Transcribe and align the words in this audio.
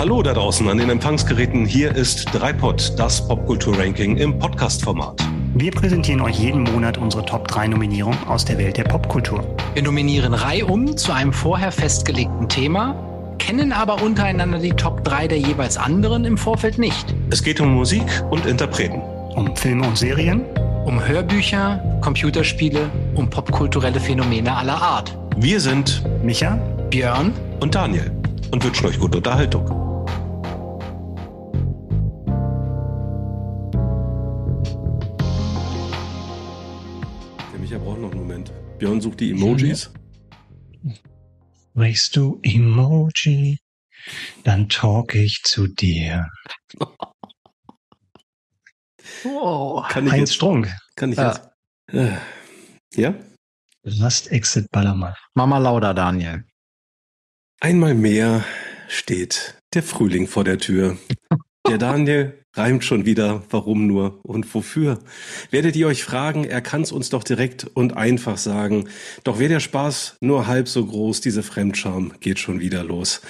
Hallo 0.00 0.22
da 0.22 0.32
draußen 0.32 0.66
an 0.66 0.78
den 0.78 0.88
Empfangsgeräten. 0.88 1.66
Hier 1.66 1.94
ist 1.94 2.24
Dreipod, 2.32 2.94
das 2.96 3.28
Popkultur-Ranking 3.28 4.16
im 4.16 4.38
Podcast-Format. 4.38 5.22
Wir 5.52 5.70
präsentieren 5.72 6.22
euch 6.22 6.38
jeden 6.38 6.62
Monat 6.62 6.96
unsere 6.96 7.22
Top 7.26 7.46
3 7.48 7.68
Nominierungen 7.68 8.18
aus 8.26 8.46
der 8.46 8.56
Welt 8.56 8.78
der 8.78 8.84
Popkultur. 8.84 9.44
Wir 9.74 9.82
nominieren 9.82 10.32
reihum 10.32 10.96
zu 10.96 11.12
einem 11.12 11.34
vorher 11.34 11.70
festgelegten 11.70 12.48
Thema, 12.48 12.94
kennen 13.38 13.72
aber 13.72 14.00
untereinander 14.02 14.58
die 14.58 14.70
Top 14.70 15.04
3 15.04 15.28
der 15.28 15.38
jeweils 15.38 15.76
anderen 15.76 16.24
im 16.24 16.38
Vorfeld 16.38 16.78
nicht. 16.78 17.14
Es 17.30 17.42
geht 17.42 17.60
um 17.60 17.74
Musik 17.74 18.06
und 18.30 18.46
Interpreten. 18.46 19.02
Um 19.36 19.54
Filme 19.54 19.86
und 19.86 19.98
Serien. 19.98 20.46
Um 20.86 21.06
Hörbücher, 21.06 21.78
Computerspiele, 22.00 22.88
um 23.16 23.28
popkulturelle 23.28 24.00
Phänomene 24.00 24.56
aller 24.56 24.80
Art. 24.80 25.14
Wir 25.36 25.60
sind 25.60 26.02
Micha, 26.22 26.54
Björn 26.88 27.34
und 27.60 27.74
Daniel 27.74 28.10
und 28.50 28.64
wünschen 28.64 28.86
euch 28.86 28.98
gute 28.98 29.18
Unterhaltung. 29.18 29.79
Björn 38.80 39.00
sucht 39.02 39.20
die 39.20 39.30
Emojis. 39.32 39.92
Riechst 41.76 42.16
du 42.16 42.40
Emoji, 42.42 43.58
dann 44.42 44.68
talk 44.70 45.14
ich 45.14 45.42
zu 45.44 45.66
dir. 45.68 46.26
Oh. 49.24 49.82
Kann 49.88 50.06
ich 50.06 50.12
Heinz 50.12 50.20
jetzt? 50.30 50.34
Strunk, 50.34 50.74
Kann 50.96 51.12
ich 51.12 51.18
Ja. 51.18 51.28
jetzt? 51.28 51.94
Äh, 51.94 52.16
Ja? 52.94 53.14
Last 53.82 54.32
Exit 54.32 54.66
Ballermann. 54.70 55.14
Mama 55.34 55.58
Lauda, 55.58 55.92
Daniel. 55.94 56.44
Einmal 57.60 57.94
mehr 57.94 58.44
steht 58.88 59.58
der 59.74 59.82
Frühling 59.82 60.26
vor 60.26 60.44
der 60.44 60.58
Tür. 60.58 60.98
Der 61.70 61.78
Daniel 61.78 62.44
reimt 62.56 62.82
schon 62.82 63.06
wieder, 63.06 63.44
warum 63.48 63.86
nur 63.86 64.18
und 64.24 64.52
wofür. 64.56 64.98
Werdet 65.52 65.76
ihr 65.76 65.86
euch 65.86 66.02
fragen, 66.02 66.42
er 66.42 66.60
kann's 66.60 66.90
uns 66.90 67.10
doch 67.10 67.22
direkt 67.22 67.64
und 67.64 67.96
einfach 67.96 68.38
sagen. 68.38 68.88
Doch 69.22 69.38
wäre 69.38 69.50
der 69.50 69.60
Spaß 69.60 70.16
nur 70.20 70.48
halb 70.48 70.66
so 70.66 70.84
groß, 70.84 71.20
diese 71.20 71.44
Fremdscham 71.44 72.12
geht 72.18 72.40
schon 72.40 72.58
wieder 72.58 72.82
los. 72.82 73.20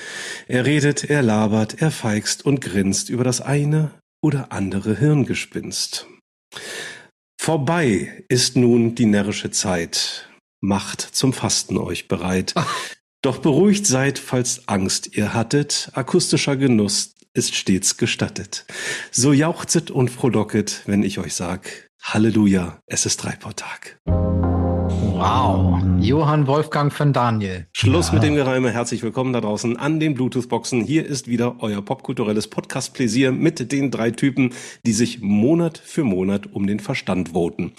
Er 0.49 0.65
redet, 0.65 1.05
er 1.05 1.21
labert, 1.21 1.83
er 1.83 1.91
feigst 1.91 2.47
und 2.47 2.63
grinst 2.63 3.11
über 3.11 3.25
das 3.25 3.43
eine 3.43 3.91
oder 4.23 4.53
andere 4.53 4.97
Hirngespinst. 4.97 6.07
Vorbei 7.39 8.25
ist 8.31 8.57
nun 8.57 8.95
die 8.95 9.05
närrische 9.05 9.51
Zeit. 9.51 10.31
Macht 10.63 11.03
zum 11.03 11.35
Fasten 11.35 11.77
euch 11.77 12.09
bereit. 12.09 12.55
Doch 13.21 13.37
beruhigt 13.37 13.87
seid, 13.87 14.19
falls 14.19 14.67
Angst 14.67 15.15
ihr 15.15 15.35
hattet, 15.35 15.91
akustischer 15.93 16.57
Genuss 16.57 17.13
ist 17.35 17.55
stets 17.55 17.97
gestattet. 17.97 18.65
So 19.11 19.33
jauchzet 19.33 19.91
und 19.91 20.09
frohlocket, 20.11 20.83
wenn 20.87 21.03
ich 21.03 21.19
euch 21.19 21.35
sag, 21.35 21.90
Halleluja, 22.03 22.79
es 22.87 23.07
ist 23.07 23.19
Dreiport-Tag. 23.19 24.01
Wow. 24.07 25.81
Johann 26.01 26.47
Wolfgang 26.47 26.91
von 26.93 27.13
Daniel. 27.13 27.67
Schluss 27.73 28.09
Ja. 28.09 28.15
mit 28.15 28.23
dem 28.23 28.35
Gereime. 28.35 28.71
Herzlich 28.73 29.03
willkommen 29.03 29.33
da 29.35 29.41
draußen 29.43 29.77
an 29.77 30.01
den 30.01 30.15
Bluetooth-Boxen. 30.15 30.83
Hier 30.83 31.05
ist 31.07 31.29
wieder 31.29 31.57
euer 31.61 31.83
popkulturelles 31.83 32.49
Podcast-Pläsier 32.49 33.33
mit 33.33 33.71
den 33.71 33.91
drei 33.91 34.11
Typen, 34.13 34.55
die 34.87 34.93
sich 34.93 35.21
Monat 35.21 35.77
für 35.79 36.03
Monat 36.03 36.47
um 36.53 36.67
den 36.67 36.81
Verstand 36.81 37.35
voten. 37.35 37.73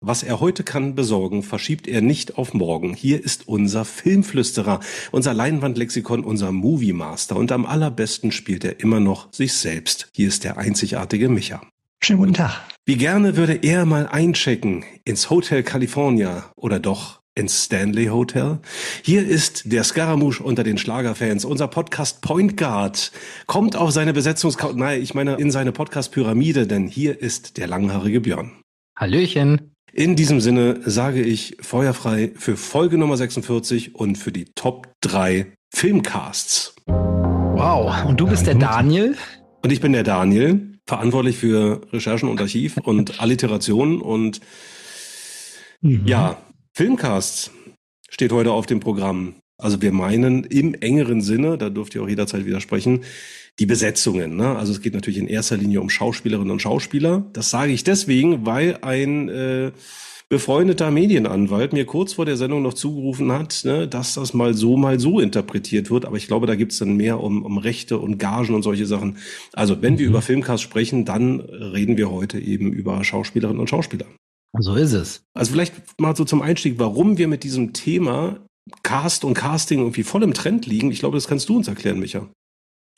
Was 0.00 0.22
er 0.22 0.40
heute 0.40 0.64
kann 0.64 0.94
besorgen, 0.94 1.42
verschiebt 1.42 1.86
er 1.86 2.00
nicht 2.00 2.38
auf 2.38 2.54
morgen. 2.54 2.94
Hier 2.94 3.22
ist 3.22 3.46
unser 3.48 3.84
Filmflüsterer, 3.84 4.80
unser 5.12 5.34
Leinwandlexikon, 5.34 6.24
unser 6.24 6.52
Movie 6.52 6.94
Master 6.94 7.36
und 7.36 7.52
am 7.52 7.66
allerbesten 7.66 8.32
spielt 8.32 8.64
er 8.64 8.80
immer 8.80 8.98
noch 8.98 9.30
sich 9.32 9.52
selbst. 9.52 10.08
Hier 10.14 10.28
ist 10.28 10.44
der 10.44 10.56
einzigartige 10.56 11.28
Micha. 11.28 11.60
Schönen 12.02 12.20
guten 12.20 12.34
Tag. 12.34 12.52
Wie 12.86 12.96
gerne 12.96 13.36
würde 13.36 13.54
er 13.54 13.84
mal 13.84 14.06
einchecken 14.06 14.84
ins 15.04 15.30
Hotel 15.30 15.62
California 15.62 16.50
oder 16.56 16.78
doch 16.78 17.20
ins 17.34 17.64
Stanley 17.64 18.06
Hotel. 18.06 18.60
Hier 19.02 19.26
ist 19.26 19.72
der 19.72 19.84
Scaramouche 19.84 20.42
unter 20.42 20.62
den 20.62 20.78
Schlagerfans, 20.78 21.44
unser 21.44 21.68
Podcast 21.68 22.22
Point 22.22 22.56
Guard. 22.56 23.12
Kommt 23.46 23.76
auf 23.76 23.90
seine 23.90 24.12
Besetzungskau... 24.12 24.72
Nein, 24.72 25.02
ich 25.02 25.14
meine 25.14 25.34
in 25.34 25.50
seine 25.50 25.72
Podcast-Pyramide, 25.72 26.66
denn 26.66 26.86
hier 26.86 27.20
ist 27.20 27.58
der 27.58 27.66
langhaarige 27.66 28.20
Björn. 28.20 28.52
Hallöchen. 28.96 29.72
In 29.92 30.16
diesem 30.16 30.40
Sinne 30.40 30.80
sage 30.84 31.22
ich 31.22 31.56
feuerfrei 31.60 32.32
für 32.36 32.56
Folge 32.56 32.96
Nummer 32.96 33.16
46 33.16 33.96
und 33.96 34.16
für 34.16 34.32
die 34.32 34.46
Top 34.54 34.92
3 35.02 35.52
Filmcasts. 35.74 36.74
Wow. 36.86 38.04
Und 38.06 38.20
du 38.20 38.26
bist 38.26 38.46
der. 38.46 38.54
Daniel? 38.54 39.16
Und 39.62 39.72
ich 39.72 39.80
bin 39.80 39.92
der 39.92 40.04
Daniel, 40.04 40.77
verantwortlich 40.88 41.36
für 41.36 41.82
Recherchen 41.92 42.28
und 42.28 42.40
Archiv 42.40 42.78
und 42.78 43.20
Alliteration 43.20 44.02
und 44.02 44.40
Mhm. 45.80 46.02
Ja, 46.06 46.42
Filmcasts 46.74 47.50
steht 48.08 48.32
heute 48.32 48.52
auf 48.52 48.66
dem 48.66 48.80
Programm. 48.80 49.34
Also 49.58 49.82
wir 49.82 49.92
meinen 49.92 50.44
im 50.44 50.74
engeren 50.74 51.20
Sinne, 51.20 51.58
da 51.58 51.68
dürft 51.68 51.94
ihr 51.94 52.02
auch 52.02 52.08
jederzeit 52.08 52.46
widersprechen, 52.46 53.04
die 53.58 53.66
Besetzungen. 53.66 54.36
Ne? 54.36 54.56
Also 54.56 54.72
es 54.72 54.80
geht 54.80 54.94
natürlich 54.94 55.18
in 55.18 55.26
erster 55.26 55.56
Linie 55.56 55.80
um 55.80 55.90
Schauspielerinnen 55.90 56.52
und 56.52 56.62
Schauspieler. 56.62 57.26
Das 57.32 57.50
sage 57.50 57.72
ich 57.72 57.82
deswegen, 57.82 58.46
weil 58.46 58.78
ein 58.82 59.28
äh, 59.28 59.72
befreundeter 60.30 60.90
Medienanwalt 60.90 61.72
mir 61.72 61.86
kurz 61.86 62.12
vor 62.12 62.26
der 62.26 62.36
Sendung 62.36 62.62
noch 62.62 62.74
zugerufen 62.74 63.32
hat, 63.32 63.62
ne, 63.64 63.88
dass 63.88 64.14
das 64.14 64.34
mal 64.34 64.52
so, 64.54 64.76
mal 64.76 65.00
so 65.00 65.20
interpretiert 65.20 65.90
wird. 65.90 66.04
Aber 66.04 66.16
ich 66.16 66.26
glaube, 66.26 66.46
da 66.46 66.54
gibt's 66.54 66.78
dann 66.78 66.96
mehr 66.96 67.20
um, 67.20 67.42
um 67.44 67.56
Rechte 67.58 67.98
und 67.98 68.18
Gagen 68.18 68.54
und 68.54 68.62
solche 68.62 68.86
Sachen. 68.86 69.16
Also 69.54 69.80
wenn 69.80 69.98
wir 69.98 70.06
Mhm. 70.06 70.10
über 70.12 70.22
Filmcasts 70.22 70.62
sprechen, 70.62 71.04
dann 71.04 71.40
reden 71.40 71.96
wir 71.96 72.10
heute 72.10 72.38
eben 72.38 72.72
über 72.72 73.02
Schauspielerinnen 73.04 73.60
und 73.60 73.70
Schauspieler. 73.70 74.06
So 74.58 74.74
ist 74.74 74.92
es. 74.92 75.22
Also 75.34 75.52
vielleicht 75.52 75.74
mal 76.00 76.16
so 76.16 76.24
zum 76.24 76.42
Einstieg, 76.42 76.74
warum 76.78 77.18
wir 77.18 77.28
mit 77.28 77.44
diesem 77.44 77.72
Thema 77.72 78.38
Cast 78.82 79.24
und 79.24 79.34
Casting 79.34 79.78
irgendwie 79.78 80.02
voll 80.02 80.22
im 80.22 80.34
Trend 80.34 80.66
liegen. 80.66 80.90
Ich 80.90 80.98
glaube, 80.98 81.16
das 81.16 81.26
kannst 81.26 81.48
du 81.48 81.56
uns 81.56 81.68
erklären, 81.68 82.00
Micha. 82.00 82.28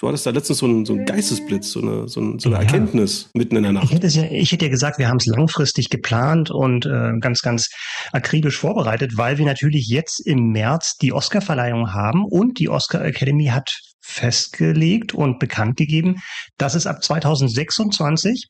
Du 0.01 0.09
hattest 0.09 0.25
da 0.25 0.31
letztens 0.31 0.59
so 0.59 0.67
einen, 0.67 0.87
so 0.87 0.95
einen 0.95 1.05
Geistesblitz, 1.05 1.73
so 1.73 1.83
eine, 1.83 2.09
so, 2.09 2.21
ein, 2.21 2.39
so 2.39 2.49
eine 2.49 2.57
Ja. 2.57 2.63
Erkenntnis 2.63 3.29
mitten 3.35 3.57
in 3.57 3.63
der 3.65 3.73
Ich 3.73 3.79
Nacht. 3.79 3.93
hätte, 3.93 4.07
es 4.07 4.17
ja, 4.17 4.25
ich 4.25 4.51
hätte 4.51 4.65
ja 4.65 4.71
gesagt, 4.71 4.99
wir 4.99 5.09
haben 5.09 5.19
es 5.19 5.27
langfristig 5.27 5.91
geplant 5.91 6.51
und 6.51 6.87
äh, 6.87 7.13
ganz, 7.21 7.43
ganz 7.43 7.69
akribisch 8.13 8.57
vorbereitet, 8.57 9.13
weil 9.17 9.37
wir 9.37 9.45
natürlich 9.45 9.89
jetzt 9.89 10.21
im 10.27 10.53
März 10.53 10.97
die 10.97 11.13
Oscarverleihung 11.13 11.93
haben 11.93 12.25
und 12.25 12.59
die 12.59 12.71
Oscar 12.71 13.05
Academy 13.05 13.47
hat 13.47 13.71
festgelegt 14.01 15.13
und 15.15 15.39
bekannt 15.39 15.77
gegeben, 15.77 16.17
dass 16.57 16.75
es 16.75 16.87
ab 16.87 17.05
2026 17.05 18.49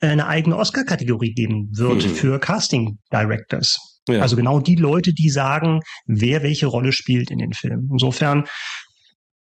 eine 0.00 0.28
eigene 0.28 0.56
Oscar-Kategorie 0.56 1.34
geben 1.34 1.70
wird 1.72 2.04
Mhm. 2.06 2.10
für 2.14 2.38
Casting 2.38 2.98
Directors. 3.12 3.78
Ja. 4.08 4.20
Also 4.20 4.36
genau 4.36 4.60
die 4.60 4.76
Leute, 4.76 5.12
die 5.14 5.30
sagen, 5.30 5.80
wer 6.06 6.42
welche 6.42 6.66
Rolle 6.66 6.92
spielt 6.92 7.30
in 7.30 7.38
den 7.38 7.52
Filmen. 7.54 7.88
Insofern 7.90 8.44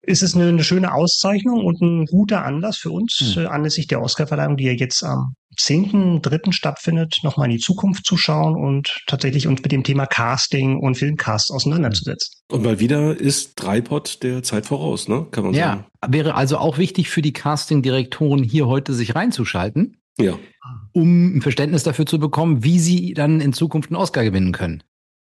ist 0.03 0.23
es 0.23 0.35
eine, 0.35 0.49
eine 0.49 0.65
schöne 0.65 0.93
Auszeichnung 0.95 1.65
und 1.65 1.81
ein 1.83 2.07
guter 2.07 2.45
Anlass 2.45 2.79
für 2.79 2.91
uns, 2.91 3.19
Hm. 3.35 3.43
äh, 3.43 3.47
anlässlich 3.47 3.87
der 3.87 4.01
Oscarverleihung, 4.03 4.57
die 4.57 4.65
ja 4.65 4.73
jetzt 4.73 5.03
am 5.05 5.35
10.3. 5.59 6.53
stattfindet, 6.53 7.19
nochmal 7.23 7.47
in 7.51 7.57
die 7.57 7.63
Zukunft 7.63 8.07
zu 8.07 8.17
schauen 8.17 8.55
und 8.57 8.97
tatsächlich 9.07 9.47
uns 9.47 9.63
mit 9.63 9.73
dem 9.73 9.83
Thema 9.85 10.07
Casting 10.07 10.79
und 10.79 10.97
Filmcast 10.97 11.51
auseinanderzusetzen. 11.53 12.41
und 12.51 12.63
mal 12.63 12.81
wieder 12.81 13.19
ist 13.19 13.55
Dreipod 13.57 14.23
der 14.23 14.43
Zeit 14.43 14.67
voraus, 14.67 15.09
ne? 15.09 15.27
Kann 15.31 15.45
man 15.45 15.55
sagen. 15.55 15.85
Ja. 16.03 16.09
Wäre 16.13 16.35
also 16.35 16.57
auch 16.59 16.79
wichtig 16.79 17.11
für 17.11 17.23
die 17.23 17.33
Casting-Direktoren 17.33 18.43
hier 18.43 18.67
heute 18.69 18.95
sich 18.95 19.15
reinzuschalten, 19.15 19.99
Ja. 20.19 20.39
um 20.93 21.37
ein 21.37 21.43
Verständnis 21.43 21.83
dafür 21.83 22.07
zu 22.07 22.19
bekommen, 22.19 22.65
wie 22.65 22.79
sie 22.79 23.13
dann 23.13 23.41
in 23.41 23.53
Zukunft 23.53 23.91
einen 23.91 23.97
Oscar 23.97 24.25
gewinnen 24.25 24.53
können. 24.53 24.83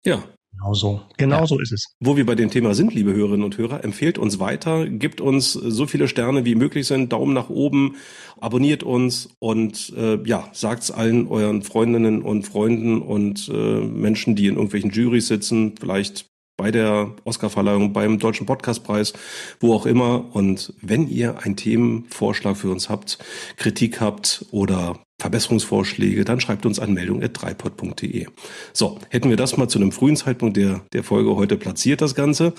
Ja. 0.04 0.22
Genau 0.62 0.74
so. 0.74 1.00
Genau 1.16 1.40
Ja. 1.40 1.46
so 1.46 1.58
ist 1.58 1.72
es. 1.72 1.96
Wo 2.00 2.16
wir 2.16 2.24
bei 2.24 2.36
dem 2.36 2.50
Thema 2.50 2.74
sind, 2.74 2.94
liebe 2.94 3.12
Hörerinnen 3.12 3.44
und 3.44 3.58
Hörer, 3.58 3.82
empfehlt 3.84 4.16
uns 4.16 4.38
weiter, 4.38 4.88
gibt 4.88 5.20
uns 5.20 5.52
so 5.52 5.86
viele 5.86 6.06
Sterne 6.06 6.44
wie 6.44 6.54
möglich 6.54 6.86
sind, 6.86 7.12
Daumen 7.12 7.34
nach 7.34 7.50
oben, 7.50 7.96
abonniert 8.40 8.82
uns 8.84 9.30
und 9.40 9.92
äh, 9.96 10.18
ja, 10.24 10.48
sagt's 10.52 10.90
allen 10.92 11.26
euren 11.26 11.62
Freundinnen 11.62 12.22
und 12.22 12.44
Freunden 12.44 13.02
und 13.02 13.48
äh, 13.52 13.80
Menschen, 13.80 14.36
die 14.36 14.46
in 14.46 14.54
irgendwelchen 14.54 14.90
Jurys 14.90 15.26
sitzen, 15.26 15.74
vielleicht 15.80 16.26
bei 16.56 16.70
der 16.70 17.16
Oscarverleihung, 17.24 17.92
beim 17.92 18.20
Deutschen 18.20 18.46
Podcastpreis, 18.46 19.14
wo 19.58 19.74
auch 19.74 19.86
immer. 19.86 20.32
Und 20.32 20.74
wenn 20.80 21.08
ihr 21.08 21.40
einen 21.42 21.56
Themenvorschlag 21.56 22.56
für 22.56 22.70
uns 22.70 22.88
habt, 22.88 23.18
Kritik 23.56 24.00
habt 24.00 24.44
oder 24.52 25.00
Verbesserungsvorschläge, 25.22 26.24
dann 26.24 26.40
schreibt 26.40 26.66
uns 26.66 26.80
an 26.80 26.92
meldung.dreipod.de. 26.92 28.26
So, 28.72 28.98
hätten 29.08 29.30
wir 29.30 29.36
das 29.36 29.56
mal 29.56 29.68
zu 29.68 29.78
einem 29.78 29.92
frühen 29.92 30.16
Zeitpunkt 30.16 30.56
der, 30.56 30.84
der 30.92 31.04
Folge 31.04 31.36
heute 31.36 31.56
platziert, 31.56 32.00
das 32.00 32.16
Ganze. 32.16 32.54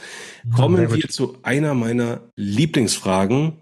Kommen 0.55 0.77
sehr 0.77 0.87
gut. 0.87 1.03
wir 1.03 1.09
zu 1.09 1.37
einer 1.43 1.73
meiner 1.73 2.21
Lieblingsfragen. 2.37 3.57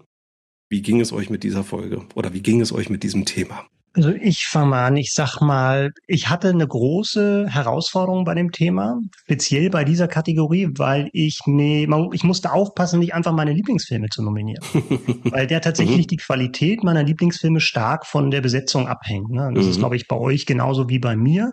Wie 0.70 0.82
ging 0.82 1.00
es 1.00 1.12
euch 1.12 1.30
mit 1.30 1.42
dieser 1.42 1.64
Folge? 1.64 2.02
Oder 2.14 2.32
wie 2.32 2.42
ging 2.42 2.60
es 2.60 2.72
euch 2.72 2.90
mit 2.90 3.02
diesem 3.02 3.24
Thema? 3.24 3.66
Also 3.94 4.10
ich 4.10 4.46
fange 4.46 4.68
mal 4.68 4.86
an. 4.86 4.96
Ich 4.96 5.12
sag 5.12 5.40
mal, 5.40 5.90
ich 6.06 6.30
hatte 6.30 6.48
eine 6.48 6.66
große 6.66 7.46
Herausforderung 7.48 8.24
bei 8.24 8.34
dem 8.34 8.50
Thema, 8.50 8.98
speziell 9.24 9.68
bei 9.68 9.84
dieser 9.84 10.08
Kategorie, 10.08 10.68
weil 10.76 11.10
ich 11.12 11.40
nee, 11.46 11.86
ich 12.12 12.24
musste 12.24 12.52
aufpassen, 12.52 13.00
nicht 13.00 13.14
einfach 13.14 13.32
meine 13.32 13.52
Lieblingsfilme 13.52 14.08
zu 14.08 14.22
nominieren, 14.22 14.64
weil 15.24 15.46
der 15.46 15.60
tatsächlich 15.60 16.06
mhm. 16.06 16.08
die 16.08 16.16
Qualität 16.16 16.82
meiner 16.82 17.02
Lieblingsfilme 17.02 17.60
stark 17.60 18.06
von 18.06 18.30
der 18.30 18.40
Besetzung 18.40 18.88
abhängt. 18.88 19.30
Ne? 19.30 19.50
Das 19.54 19.64
mhm. 19.64 19.70
ist, 19.70 19.78
glaube 19.78 19.96
ich, 19.96 20.08
bei 20.08 20.16
euch 20.16 20.46
genauso 20.46 20.88
wie 20.88 20.98
bei 20.98 21.14
mir. 21.14 21.50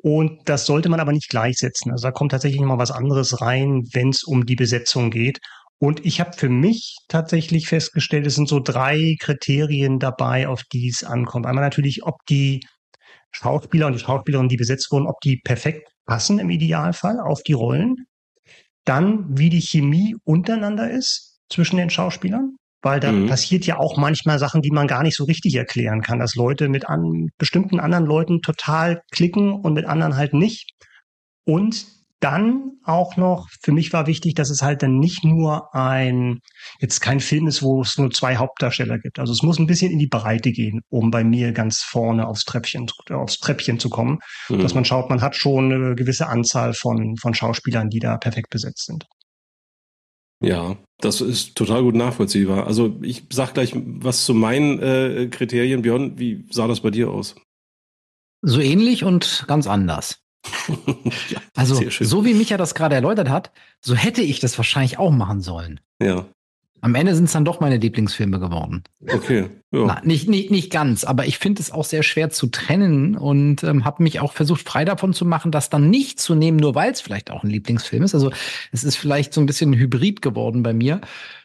Und 0.00 0.48
das 0.48 0.64
sollte 0.64 0.88
man 0.88 1.00
aber 1.00 1.12
nicht 1.12 1.28
gleichsetzen. 1.28 1.90
Also 1.90 2.06
da 2.06 2.12
kommt 2.12 2.30
tatsächlich 2.30 2.60
mal 2.60 2.78
was 2.78 2.92
anderes 2.92 3.40
rein, 3.40 3.82
wenn 3.92 4.10
es 4.10 4.22
um 4.22 4.46
die 4.46 4.54
Besetzung 4.54 5.10
geht. 5.10 5.40
Und 5.80 6.04
ich 6.04 6.20
habe 6.20 6.32
für 6.32 6.48
mich 6.48 6.96
tatsächlich 7.08 7.68
festgestellt, 7.68 8.26
es 8.26 8.34
sind 8.34 8.48
so 8.48 8.58
drei 8.60 9.14
Kriterien 9.20 9.98
dabei, 10.00 10.48
auf 10.48 10.64
die 10.64 10.88
es 10.88 11.04
ankommt. 11.04 11.46
Einmal 11.46 11.64
natürlich, 11.64 12.02
ob 12.04 12.16
die 12.28 12.60
Schauspieler 13.30 13.86
und 13.86 13.92
die 13.92 14.00
Schauspielerinnen, 14.00 14.48
die 14.48 14.56
besetzt 14.56 14.90
wurden, 14.90 15.06
ob 15.06 15.20
die 15.20 15.40
perfekt 15.44 15.88
passen 16.04 16.40
im 16.40 16.50
Idealfall 16.50 17.20
auf 17.20 17.42
die 17.42 17.52
Rollen. 17.52 18.06
Dann, 18.84 19.38
wie 19.38 19.50
die 19.50 19.60
Chemie 19.60 20.16
untereinander 20.24 20.90
ist 20.90 21.38
zwischen 21.48 21.76
den 21.76 21.90
Schauspielern, 21.90 22.56
weil 22.82 22.98
da 22.98 23.12
mhm. 23.12 23.28
passiert 23.28 23.66
ja 23.66 23.78
auch 23.78 23.96
manchmal 23.96 24.38
Sachen, 24.38 24.62
die 24.62 24.70
man 24.70 24.86
gar 24.86 25.02
nicht 25.02 25.16
so 25.16 25.24
richtig 25.24 25.54
erklären 25.54 26.00
kann, 26.00 26.18
dass 26.18 26.34
Leute 26.34 26.68
mit 26.68 26.88
an, 26.88 27.28
bestimmten 27.38 27.78
anderen 27.78 28.06
Leuten 28.06 28.40
total 28.40 29.02
klicken 29.12 29.52
und 29.52 29.74
mit 29.74 29.84
anderen 29.84 30.16
halt 30.16 30.32
nicht. 30.32 30.72
Und 31.44 31.86
dann 32.20 32.72
auch 32.84 33.16
noch, 33.16 33.48
für 33.62 33.72
mich 33.72 33.92
war 33.92 34.06
wichtig, 34.06 34.34
dass 34.34 34.50
es 34.50 34.62
halt 34.62 34.82
dann 34.82 34.98
nicht 34.98 35.24
nur 35.24 35.74
ein, 35.74 36.40
jetzt 36.80 37.00
kein 37.00 37.20
Film 37.20 37.46
ist, 37.46 37.62
wo 37.62 37.82
es 37.82 37.96
nur 37.96 38.10
zwei 38.10 38.36
Hauptdarsteller 38.36 38.98
gibt. 38.98 39.18
Also 39.18 39.32
es 39.32 39.42
muss 39.42 39.58
ein 39.58 39.66
bisschen 39.66 39.92
in 39.92 39.98
die 39.98 40.08
Breite 40.08 40.50
gehen, 40.50 40.80
um 40.88 41.10
bei 41.10 41.22
mir 41.22 41.52
ganz 41.52 41.82
vorne 41.82 42.26
aufs 42.26 42.44
Treppchen, 42.44 42.90
aufs 43.10 43.38
Treppchen 43.38 43.78
zu 43.78 43.88
kommen. 43.88 44.18
Mhm. 44.48 44.60
Dass 44.60 44.74
man 44.74 44.84
schaut, 44.84 45.10
man 45.10 45.20
hat 45.20 45.36
schon 45.36 45.72
eine 45.72 45.94
gewisse 45.94 46.28
Anzahl 46.28 46.74
von, 46.74 47.16
von 47.16 47.34
Schauspielern, 47.34 47.88
die 47.88 48.00
da 48.00 48.16
perfekt 48.16 48.50
besetzt 48.50 48.86
sind. 48.86 49.04
Ja, 50.40 50.76
das 50.98 51.20
ist 51.20 51.56
total 51.56 51.82
gut 51.82 51.96
nachvollziehbar. 51.96 52.66
Also 52.66 52.96
ich 53.02 53.24
sag 53.30 53.54
gleich 53.54 53.72
was 53.74 54.24
zu 54.24 54.34
meinen 54.34 54.80
äh, 54.80 55.28
Kriterien. 55.30 55.82
Björn, 55.82 56.18
wie 56.18 56.46
sah 56.50 56.68
das 56.68 56.80
bei 56.80 56.90
dir 56.90 57.10
aus? 57.10 57.34
So 58.42 58.60
ähnlich 58.60 59.02
und 59.02 59.44
ganz 59.48 59.66
anders. 59.66 60.20
Ja, 61.28 61.40
also, 61.56 61.80
so 61.88 62.24
wie 62.24 62.34
Micha 62.34 62.56
das 62.56 62.74
gerade 62.74 62.94
erläutert 62.94 63.28
hat, 63.28 63.50
so 63.80 63.94
hätte 63.94 64.22
ich 64.22 64.40
das 64.40 64.58
wahrscheinlich 64.58 64.98
auch 64.98 65.10
machen 65.10 65.40
sollen. 65.40 65.80
Ja. 66.02 66.26
Am 66.80 66.94
Ende 66.94 67.14
sind 67.14 67.24
es 67.24 67.32
dann 67.32 67.44
doch 67.44 67.58
meine 67.60 67.78
Lieblingsfilme 67.78 68.38
geworden. 68.38 68.84
Okay. 69.08 69.50
Ja. 69.72 69.84
Na, 69.86 70.00
nicht, 70.04 70.28
nicht, 70.28 70.50
nicht 70.50 70.70
ganz, 70.70 71.04
aber 71.04 71.26
ich 71.26 71.38
finde 71.38 71.60
es 71.60 71.72
auch 71.72 71.84
sehr 71.84 72.04
schwer 72.04 72.30
zu 72.30 72.46
trennen 72.46 73.16
und 73.16 73.64
ähm, 73.64 73.84
habe 73.84 74.02
mich 74.02 74.20
auch 74.20 74.32
versucht, 74.32 74.68
frei 74.68 74.84
davon 74.84 75.12
zu 75.12 75.24
machen, 75.24 75.50
das 75.50 75.70
dann 75.70 75.90
nicht 75.90 76.20
zu 76.20 76.36
nehmen, 76.36 76.56
nur 76.56 76.74
weil 76.74 76.92
es 76.92 77.00
vielleicht 77.00 77.30
auch 77.30 77.42
ein 77.42 77.50
Lieblingsfilm 77.50 78.04
ist. 78.04 78.14
Also 78.14 78.30
es 78.70 78.84
ist 78.84 78.96
vielleicht 78.96 79.34
so 79.34 79.40
ein 79.40 79.46
bisschen 79.46 79.72
ein 79.72 79.78
Hybrid 79.78 80.22
geworden 80.22 80.62
bei 80.62 80.72
mir. 80.72 81.00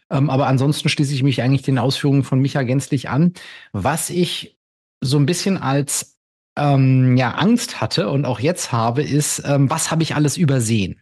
Ähm, 0.09 0.29
aber 0.29 0.47
ansonsten 0.47 0.89
schließe 0.89 1.13
ich 1.13 1.23
mich 1.23 1.41
eigentlich 1.41 1.63
den 1.63 1.79
Ausführungen 1.79 2.23
von 2.23 2.39
Micha 2.39 2.61
gänzlich 2.61 3.09
an. 3.09 3.33
Was 3.71 4.11
ich 4.11 4.57
so 5.01 5.17
ein 5.17 5.25
bisschen 5.25 5.57
als 5.57 6.12
ähm, 6.57 7.17
ja 7.17 7.31
Angst 7.31 7.81
hatte 7.81 8.09
und 8.09 8.25
auch 8.25 8.39
jetzt 8.39 8.71
habe, 8.71 9.01
ist, 9.03 9.43
ähm, 9.45 9.69
was 9.69 9.91
habe 9.91 10.03
ich 10.03 10.15
alles 10.15 10.37
übersehen? 10.37 11.01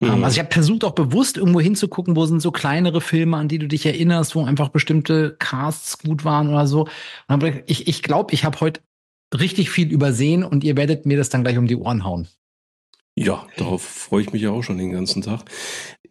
Ähm, 0.00 0.18
mhm. 0.18 0.24
also 0.24 0.34
ich 0.34 0.40
habe 0.40 0.52
versucht 0.52 0.84
auch 0.84 0.94
bewusst 0.94 1.38
irgendwo 1.38 1.60
hinzugucken, 1.60 2.16
wo 2.16 2.26
sind 2.26 2.40
so 2.40 2.50
kleinere 2.50 3.00
Filme, 3.00 3.36
an 3.36 3.48
die 3.48 3.58
du 3.58 3.66
dich 3.66 3.86
erinnerst, 3.86 4.34
wo 4.34 4.44
einfach 4.44 4.68
bestimmte 4.68 5.36
Casts 5.38 5.98
gut 5.98 6.24
waren 6.24 6.48
oder 6.48 6.66
so. 6.66 6.88
Und 7.28 7.44
ich 7.66 7.88
ich 7.88 8.02
glaube, 8.02 8.34
ich 8.34 8.44
habe 8.44 8.60
heute 8.60 8.80
richtig 9.34 9.70
viel 9.70 9.90
übersehen 9.90 10.44
und 10.44 10.64
ihr 10.64 10.76
werdet 10.76 11.06
mir 11.06 11.16
das 11.16 11.30
dann 11.30 11.42
gleich 11.42 11.58
um 11.58 11.66
die 11.66 11.76
Ohren 11.76 12.04
hauen. 12.04 12.28
Ja, 13.18 13.46
darauf 13.56 13.82
freue 13.82 14.22
ich 14.22 14.32
mich 14.32 14.42
ja 14.42 14.50
auch 14.50 14.62
schon 14.62 14.78
den 14.78 14.92
ganzen 14.92 15.22
Tag. 15.22 15.44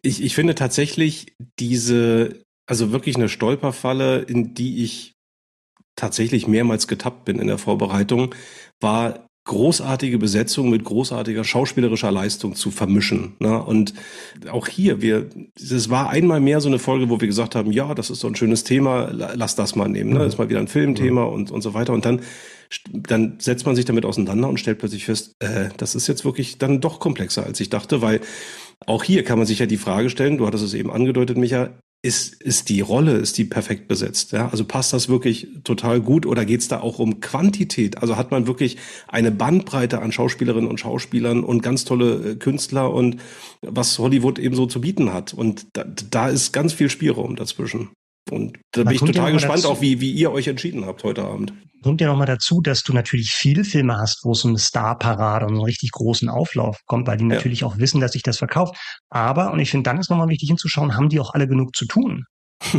Ich, 0.02 0.22
ich 0.22 0.34
finde 0.34 0.56
tatsächlich 0.56 1.34
diese, 1.58 2.42
also 2.66 2.90
wirklich 2.90 3.14
eine 3.14 3.28
Stolperfalle, 3.28 4.18
in 4.22 4.54
die 4.54 4.82
ich 4.82 5.15
tatsächlich 5.96 6.46
mehrmals 6.46 6.86
getappt 6.88 7.24
bin 7.24 7.38
in 7.38 7.46
der 7.46 7.58
Vorbereitung, 7.58 8.34
war 8.80 9.26
großartige 9.46 10.18
Besetzung 10.18 10.70
mit 10.70 10.84
großartiger 10.84 11.44
schauspielerischer 11.44 12.10
Leistung 12.10 12.56
zu 12.56 12.72
vermischen. 12.72 13.36
Ne? 13.38 13.62
Und 13.62 13.94
auch 14.50 14.66
hier, 14.66 15.00
wir, 15.00 15.30
es 15.54 15.88
war 15.88 16.10
einmal 16.10 16.40
mehr 16.40 16.60
so 16.60 16.68
eine 16.68 16.80
Folge, 16.80 17.08
wo 17.08 17.20
wir 17.20 17.28
gesagt 17.28 17.54
haben, 17.54 17.70
ja, 17.70 17.94
das 17.94 18.10
ist 18.10 18.20
so 18.20 18.26
ein 18.26 18.34
schönes 18.34 18.64
Thema, 18.64 19.08
lass 19.12 19.54
das 19.54 19.76
mal 19.76 19.88
nehmen. 19.88 20.12
Ne? 20.12 20.18
Das 20.18 20.34
ist 20.34 20.38
mal 20.38 20.48
wieder 20.48 20.58
ein 20.58 20.68
Filmthema 20.68 21.26
mhm. 21.26 21.32
und, 21.32 21.50
und 21.52 21.62
so 21.62 21.74
weiter. 21.74 21.92
Und 21.92 22.04
dann, 22.04 22.22
dann 22.92 23.36
setzt 23.38 23.66
man 23.66 23.76
sich 23.76 23.84
damit 23.84 24.04
auseinander 24.04 24.48
und 24.48 24.58
stellt 24.58 24.80
plötzlich 24.80 25.04
fest, 25.04 25.36
äh, 25.38 25.68
das 25.76 25.94
ist 25.94 26.08
jetzt 26.08 26.24
wirklich 26.24 26.58
dann 26.58 26.80
doch 26.80 26.98
komplexer, 26.98 27.46
als 27.46 27.60
ich 27.60 27.70
dachte, 27.70 28.02
weil 28.02 28.20
auch 28.84 29.04
hier 29.04 29.22
kann 29.22 29.38
man 29.38 29.46
sich 29.46 29.60
ja 29.60 29.66
die 29.66 29.78
Frage 29.78 30.10
stellen, 30.10 30.38
du 30.38 30.46
hattest 30.46 30.64
es 30.64 30.74
eben 30.74 30.90
angedeutet, 30.90 31.38
Micha, 31.38 31.70
ist, 32.02 32.40
ist 32.40 32.68
die 32.68 32.80
Rolle, 32.80 33.12
ist 33.14 33.36
die 33.38 33.44
perfekt 33.44 33.88
besetzt? 33.88 34.32
Ja? 34.32 34.48
Also 34.48 34.64
passt 34.64 34.92
das 34.92 35.08
wirklich 35.08 35.48
total 35.64 36.00
gut 36.00 36.26
oder 36.26 36.44
geht 36.44 36.60
es 36.60 36.68
da 36.68 36.80
auch 36.80 36.98
um 36.98 37.20
Quantität? 37.20 37.98
Also 37.98 38.16
hat 38.16 38.30
man 38.30 38.46
wirklich 38.46 38.76
eine 39.08 39.32
Bandbreite 39.32 40.00
an 40.00 40.12
Schauspielerinnen 40.12 40.70
und 40.70 40.78
Schauspielern 40.78 41.42
und 41.42 41.62
ganz 41.62 41.84
tolle 41.84 42.32
äh, 42.32 42.36
Künstler 42.36 42.92
und 42.92 43.16
was 43.62 43.98
Hollywood 43.98 44.38
eben 44.38 44.54
so 44.54 44.66
zu 44.66 44.80
bieten 44.80 45.12
hat. 45.12 45.34
Und 45.34 45.66
da, 45.72 45.84
da 45.84 46.28
ist 46.28 46.52
ganz 46.52 46.72
viel 46.72 46.90
Spielraum 46.90 47.36
dazwischen. 47.36 47.90
Und 48.30 48.58
da 48.72 48.82
bin 48.82 48.94
ich 48.94 49.00
total 49.00 49.32
gespannt, 49.32 49.58
dazu. 49.58 49.70
auch 49.70 49.80
wie, 49.80 50.00
wie 50.00 50.10
ihr 50.10 50.32
euch 50.32 50.48
entschieden 50.48 50.84
habt 50.84 51.04
heute 51.04 51.24
Abend. 51.24 51.52
Kommt 51.82 52.00
ja 52.00 52.08
nochmal 52.08 52.26
dazu, 52.26 52.60
dass 52.60 52.82
du 52.82 52.92
natürlich 52.92 53.30
viele 53.30 53.62
Filme 53.62 53.96
hast, 53.96 54.24
wo 54.24 54.32
es 54.32 54.44
um 54.44 54.50
eine 54.50 54.58
Starparade 54.58 55.46
und 55.46 55.54
einen 55.54 55.62
richtig 55.62 55.92
großen 55.92 56.28
Auflauf 56.28 56.80
kommt, 56.86 57.06
weil 57.06 57.16
die 57.16 57.24
ja. 57.24 57.34
natürlich 57.34 57.62
auch 57.62 57.78
wissen, 57.78 58.00
dass 58.00 58.12
sich 58.12 58.22
das 58.22 58.38
verkauft. 58.38 58.76
Aber, 59.08 59.52
und 59.52 59.60
ich 59.60 59.70
finde, 59.70 59.88
dann 59.88 59.98
ist 59.98 60.10
nochmal 60.10 60.28
wichtig 60.28 60.48
hinzuschauen, 60.48 60.96
haben 60.96 61.08
die 61.08 61.20
auch 61.20 61.34
alle 61.34 61.46
genug 61.46 61.76
zu 61.76 61.86
tun? 61.86 62.24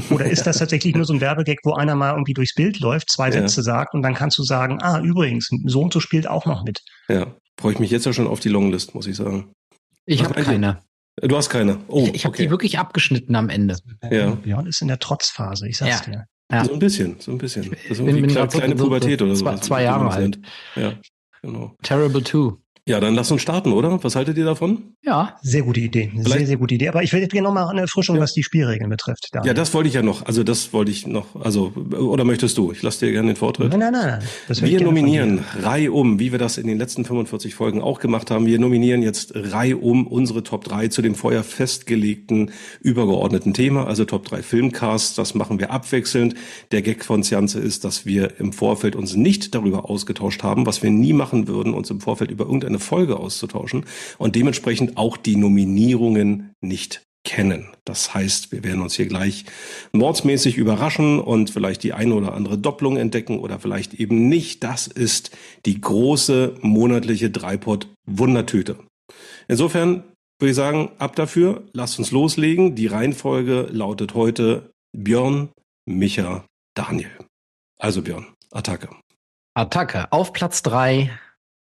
Oder 0.09 0.25
ist 0.25 0.45
das 0.47 0.57
tatsächlich 0.57 0.95
nur 0.95 1.05
so 1.05 1.13
ein 1.13 1.21
Werbegag, 1.21 1.59
wo 1.63 1.73
einer 1.73 1.95
mal 1.95 2.11
irgendwie 2.11 2.33
durchs 2.33 2.55
Bild 2.55 2.79
läuft, 2.79 3.09
zwei 3.09 3.27
ja. 3.27 3.33
Sätze 3.33 3.63
sagt 3.63 3.93
und 3.93 4.01
dann 4.01 4.13
kannst 4.15 4.37
du 4.37 4.43
sagen, 4.43 4.81
ah, 4.81 4.99
übrigens, 4.99 5.49
so 5.65 5.81
und 5.81 5.93
so 5.93 5.99
spielt 5.99 6.27
auch 6.27 6.45
noch 6.45 6.63
mit. 6.63 6.79
Ja, 7.07 7.35
freue 7.59 7.73
ich 7.73 7.79
mich 7.79 7.91
jetzt 7.91 8.05
ja 8.05 8.13
schon 8.13 8.27
auf 8.27 8.39
die 8.39 8.49
Longlist, 8.49 8.93
muss 8.95 9.07
ich 9.07 9.15
sagen. 9.15 9.53
Ich 10.05 10.23
habe 10.23 10.41
keine. 10.41 10.79
Du 11.21 11.35
hast 11.35 11.49
keine. 11.49 11.79
Oh, 11.87 12.03
ich 12.05 12.15
ich 12.15 12.25
habe 12.25 12.35
okay. 12.35 12.43
die 12.43 12.49
wirklich 12.51 12.77
abgeschnitten 12.77 13.35
am 13.35 13.49
Ende. 13.49 13.75
Ja. 14.11 14.35
Björn 14.35 14.67
ist 14.67 14.81
in 14.81 14.87
der 14.87 14.99
Trotzphase, 14.99 15.67
ich 15.67 15.77
sag's 15.77 16.05
ja. 16.05 16.11
dir. 16.11 16.25
Ja. 16.51 16.65
So 16.65 16.73
ein 16.73 16.79
bisschen, 16.79 17.19
so 17.19 17.31
ein 17.31 17.37
bisschen. 17.37 17.71
Das 17.71 17.91
ist 17.91 17.99
irgendwie 17.99 18.21
bin, 18.21 18.33
bin 18.33 18.47
kleine, 18.47 18.77
so, 18.77 18.83
Pubertät 18.83 19.19
so, 19.19 19.25
oder 19.25 19.35
so. 19.35 19.43
Zwei, 19.43 19.55
zwei 19.57 19.83
Jahre 19.83 20.09
alt. 20.09 20.39
Ja, 20.75 20.93
genau. 21.41 21.75
Terrible 21.81 22.23
2. 22.23 22.55
Ja, 22.87 23.01
dann 23.01 23.15
lass 23.15 23.29
uns 23.31 23.41
starten, 23.41 23.73
oder? 23.73 24.01
Was 24.01 24.15
haltet 24.15 24.37
ihr 24.37 24.45
davon? 24.45 24.93
Ja. 25.03 25.35
Sehr 25.41 25.63
gute 25.63 25.81
Idee. 25.81 26.09
Vielleicht 26.09 26.37
sehr, 26.37 26.47
sehr 26.47 26.57
gute 26.57 26.75
Idee. 26.75 26.87
Aber 26.87 27.03
ich 27.03 27.11
will 27.11 27.19
jetzt 27.19 27.33
gerne 27.33 27.49
nochmal 27.49 27.67
eine 27.67 27.81
Erfrischung, 27.81 28.15
ja. 28.15 28.21
was 28.21 28.31
die 28.31 28.43
Spielregeln 28.43 28.89
betrifft. 28.89 29.27
Daniel. 29.33 29.49
Ja, 29.49 29.53
das 29.53 29.73
wollte 29.73 29.89
ich 29.89 29.95
ja 29.95 30.01
noch. 30.01 30.25
Also 30.25 30.43
das 30.43 30.71
wollte 30.71 30.91
ich 30.91 31.05
noch. 31.05 31.35
Also, 31.35 31.73
oder 31.91 32.23
möchtest 32.23 32.57
du? 32.57 32.71
Ich 32.71 32.81
lasse 32.81 33.05
dir 33.05 33.11
gerne 33.11 33.27
den 33.27 33.35
Vortritt. 33.35 33.71
Nein, 33.71 33.79
nein, 33.79 33.91
nein. 33.91 34.23
nein. 34.47 34.57
wir 34.61 34.81
nominieren 34.81 35.43
reihum, 35.61 36.19
wie 36.19 36.31
wir 36.31 36.39
das 36.39 36.57
in 36.57 36.65
den 36.65 36.77
letzten 36.77 37.03
45 37.03 37.55
Folgen 37.55 37.81
auch 37.81 37.99
gemacht 37.99 38.31
haben. 38.31 38.45
Wir 38.45 38.57
nominieren 38.57 39.01
jetzt 39.01 39.33
reihum 39.35 40.07
unsere 40.07 40.43
Top 40.43 40.63
3 40.63 40.87
zu 40.87 41.01
dem 41.01 41.15
vorher 41.15 41.43
festgelegten 41.43 42.51
übergeordneten 42.79 43.53
Thema, 43.53 43.85
also 43.85 44.05
Top 44.05 44.23
3 44.23 44.41
Filmcasts. 44.43 45.15
Das 45.15 45.35
machen 45.35 45.59
wir 45.59 45.71
abwechselnd. 45.71 46.35
Der 46.71 46.81
Gag 46.81 47.03
von 47.03 47.21
Zianze 47.21 47.59
ist, 47.59 47.83
dass 47.83 48.05
wir 48.05 48.39
im 48.39 48.53
Vorfeld 48.53 48.95
uns 48.95 49.15
nicht 49.15 49.53
darüber 49.55 49.89
ausgetauscht 49.89 50.43
haben, 50.43 50.65
was 50.65 50.81
wir 50.83 50.89
nie 50.89 51.11
machen 51.11 51.49
würden, 51.49 51.73
uns 51.73 51.89
im 51.89 51.99
Vorfeld 51.99 52.31
über 52.31 52.45
irgendeine 52.45 52.76
eine 52.77 52.79
Folge 52.79 53.17
auszutauschen 53.17 53.85
und 54.17 54.35
dementsprechend 54.35 54.97
auch 54.97 55.17
die 55.17 55.35
Nominierungen 55.35 56.51
nicht 56.61 57.03
kennen. 57.25 57.67
Das 57.83 58.13
heißt, 58.13 58.51
wir 58.51 58.63
werden 58.63 58.81
uns 58.81 58.95
hier 58.95 59.07
gleich 59.07 59.45
mordsmäßig 59.91 60.55
überraschen 60.55 61.19
und 61.19 61.49
vielleicht 61.49 61.83
die 61.83 61.93
eine 61.93 62.13
oder 62.13 62.33
andere 62.33 62.57
Doppelung 62.57 62.95
entdecken 62.95 63.39
oder 63.39 63.59
vielleicht 63.59 63.95
eben 63.95 64.29
nicht. 64.29 64.63
Das 64.63 64.87
ist 64.87 65.35
die 65.65 65.81
große 65.81 66.55
monatliche 66.61 67.29
Dreipot 67.29 67.87
Wundertüte. 68.05 68.77
Insofern 69.49 70.03
würde 70.39 70.51
ich 70.51 70.55
sagen, 70.55 70.91
ab 70.99 71.15
dafür, 71.15 71.63
lasst 71.73 71.99
uns 71.99 72.11
loslegen. 72.11 72.75
Die 72.75 72.87
Reihenfolge 72.87 73.67
lautet 73.71 74.13
heute 74.13 74.69
Björn, 74.95 75.49
Micha, 75.85 76.45
Daniel. 76.75 77.11
Also 77.79 78.03
Björn, 78.03 78.27
Attacke. 78.51 78.89
Attacke. 79.53 80.11
Auf 80.11 80.33
Platz 80.33 80.61
drei 80.61 81.09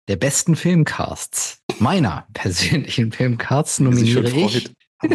der 0.08 0.16
besten 0.16 0.56
Filmcasts, 0.56 1.58
meiner 1.78 2.26
persönlichen 2.34 3.12
Filmcasts, 3.12 3.80
nominiere 3.80 4.28
ich 4.30 4.70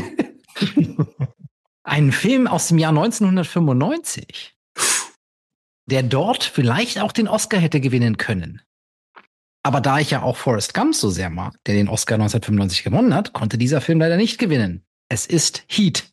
einen 1.84 2.12
Film 2.12 2.48
aus 2.48 2.68
dem 2.68 2.78
Jahr 2.78 2.90
1995, 2.90 4.56
der 5.90 6.04
dort 6.04 6.44
vielleicht 6.44 7.00
auch 7.00 7.12
den 7.12 7.28
Oscar 7.28 7.60
hätte 7.60 7.80
gewinnen 7.80 8.18
können. 8.18 8.62
Aber 9.64 9.82
da 9.82 10.00
ich 10.00 10.12
ja 10.12 10.22
auch 10.22 10.38
Forrest 10.38 10.74
Gump 10.74 10.96
so 10.96 11.10
sehr 11.10 11.30
mag, 11.30 11.54
der 11.66 11.76
den 11.76 11.90
Oscar 11.90 12.16
1995 12.16 12.84
gewonnen 12.84 13.14
hat, 13.14 13.34
konnte 13.34 13.58
dieser 13.58 13.82
Film 13.82 14.00
leider 14.00 14.16
nicht 14.16 14.38
gewinnen. 14.38 14.86
Es 15.10 15.26
ist 15.26 15.64
Heat. 15.68 16.10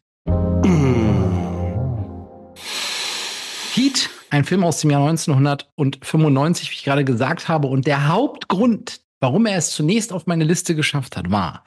Heat 3.74 4.10
ein 4.34 4.44
Film 4.44 4.64
aus 4.64 4.80
dem 4.80 4.90
Jahr 4.90 5.08
1995, 5.08 6.70
wie 6.70 6.74
ich 6.74 6.84
gerade 6.84 7.04
gesagt 7.04 7.48
habe. 7.48 7.68
Und 7.68 7.86
der 7.86 8.08
Hauptgrund, 8.08 9.00
warum 9.20 9.46
er 9.46 9.56
es 9.56 9.70
zunächst 9.70 10.12
auf 10.12 10.26
meine 10.26 10.44
Liste 10.44 10.74
geschafft 10.74 11.16
hat, 11.16 11.30
war, 11.30 11.64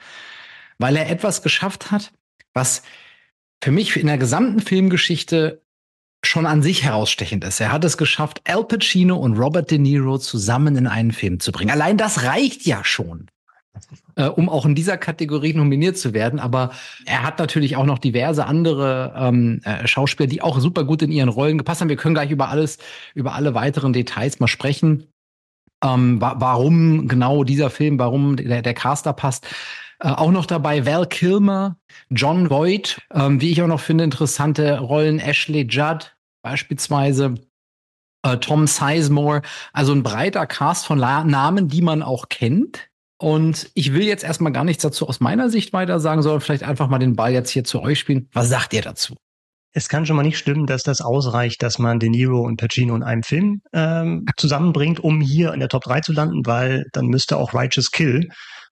weil 0.78 0.96
er 0.96 1.10
etwas 1.10 1.42
geschafft 1.42 1.90
hat, 1.90 2.12
was 2.54 2.82
für 3.62 3.72
mich 3.72 3.96
in 3.96 4.06
der 4.06 4.18
gesamten 4.18 4.60
Filmgeschichte 4.60 5.62
schon 6.24 6.46
an 6.46 6.62
sich 6.62 6.82
herausstechend 6.82 7.44
ist. 7.44 7.60
Er 7.60 7.72
hat 7.72 7.84
es 7.84 7.96
geschafft, 7.96 8.42
Al 8.44 8.64
Pacino 8.64 9.16
und 9.16 9.38
Robert 9.38 9.70
De 9.70 9.78
Niro 9.78 10.18
zusammen 10.18 10.76
in 10.76 10.86
einen 10.86 11.12
Film 11.12 11.40
zu 11.40 11.52
bringen. 11.52 11.70
Allein 11.70 11.96
das 11.96 12.24
reicht 12.24 12.66
ja 12.66 12.84
schon, 12.84 13.28
äh, 14.16 14.26
um 14.26 14.48
auch 14.48 14.66
in 14.66 14.74
dieser 14.74 14.96
Kategorie 14.96 15.54
nominiert 15.54 15.98
zu 15.98 16.14
werden. 16.14 16.40
Aber 16.40 16.70
er 17.06 17.22
hat 17.22 17.38
natürlich 17.38 17.76
auch 17.76 17.86
noch 17.86 17.98
diverse 17.98 18.46
andere 18.46 19.14
ähm, 19.16 19.60
äh, 19.64 19.86
Schauspieler, 19.86 20.28
die 20.28 20.42
auch 20.42 20.60
super 20.60 20.84
gut 20.84 21.02
in 21.02 21.12
ihren 21.12 21.28
Rollen 21.28 21.58
gepasst 21.58 21.80
haben. 21.80 21.88
Wir 21.88 21.96
können 21.96 22.14
gleich 22.14 22.30
über 22.30 22.48
alles, 22.48 22.78
über 23.14 23.34
alle 23.34 23.54
weiteren 23.54 23.92
Details 23.92 24.40
mal 24.40 24.48
sprechen. 24.48 25.06
Ähm, 25.82 26.20
wa 26.20 26.36
warum 26.38 27.06
genau 27.06 27.44
dieser 27.44 27.70
Film, 27.70 27.98
warum 27.98 28.36
der, 28.36 28.62
der 28.62 28.74
Caster 28.74 29.12
passt. 29.12 29.46
Äh, 30.00 30.08
auch 30.08 30.30
noch 30.30 30.46
dabei 30.46 30.86
Val 30.86 31.06
Kilmer, 31.06 31.76
John 32.10 32.50
Voight, 32.50 33.00
ähm, 33.12 33.40
wie 33.40 33.50
ich 33.50 33.62
auch 33.62 33.68
noch 33.68 33.80
finde, 33.80 34.04
interessante 34.04 34.78
Rollen, 34.78 35.18
Ashley 35.18 35.66
Judd 35.68 36.14
beispielsweise, 36.42 37.34
äh, 38.22 38.36
Tom 38.38 38.66
Sizemore, 38.66 39.42
also 39.72 39.92
ein 39.92 40.02
breiter 40.02 40.46
Cast 40.46 40.86
von 40.86 40.98
La 40.98 41.24
Namen, 41.24 41.68
die 41.68 41.82
man 41.82 42.02
auch 42.02 42.28
kennt. 42.28 42.87
Und 43.18 43.70
ich 43.74 43.92
will 43.92 44.04
jetzt 44.04 44.22
erstmal 44.22 44.52
gar 44.52 44.64
nichts 44.64 44.82
dazu 44.82 45.08
aus 45.08 45.18
meiner 45.18 45.50
Sicht 45.50 45.72
weiter 45.72 45.98
sagen, 45.98 46.22
sondern 46.22 46.40
vielleicht 46.40 46.62
einfach 46.62 46.88
mal 46.88 46.98
den 46.98 47.16
Ball 47.16 47.32
jetzt 47.32 47.50
hier 47.50 47.64
zu 47.64 47.82
euch 47.82 47.98
spielen. 47.98 48.28
Was 48.32 48.48
sagt 48.48 48.72
ihr 48.72 48.82
dazu? 48.82 49.16
Es 49.72 49.88
kann 49.88 50.06
schon 50.06 50.16
mal 50.16 50.22
nicht 50.22 50.38
stimmen, 50.38 50.66
dass 50.66 50.82
das 50.82 51.00
ausreicht, 51.00 51.62
dass 51.62 51.78
man 51.78 51.98
De 51.98 52.08
Niro 52.08 52.40
und 52.40 52.56
Pacino 52.58 52.94
in 52.94 53.02
einem 53.02 53.22
Film 53.22 53.60
ähm, 53.72 54.24
zusammenbringt, 54.36 55.00
um 55.00 55.20
hier 55.20 55.52
in 55.52 55.60
der 55.60 55.68
Top 55.68 55.82
3 55.82 56.00
zu 56.00 56.12
landen, 56.12 56.46
weil 56.46 56.84
dann 56.92 57.06
müsste 57.06 57.36
auch 57.36 57.54
Righteous 57.54 57.90
Kill 57.90 58.28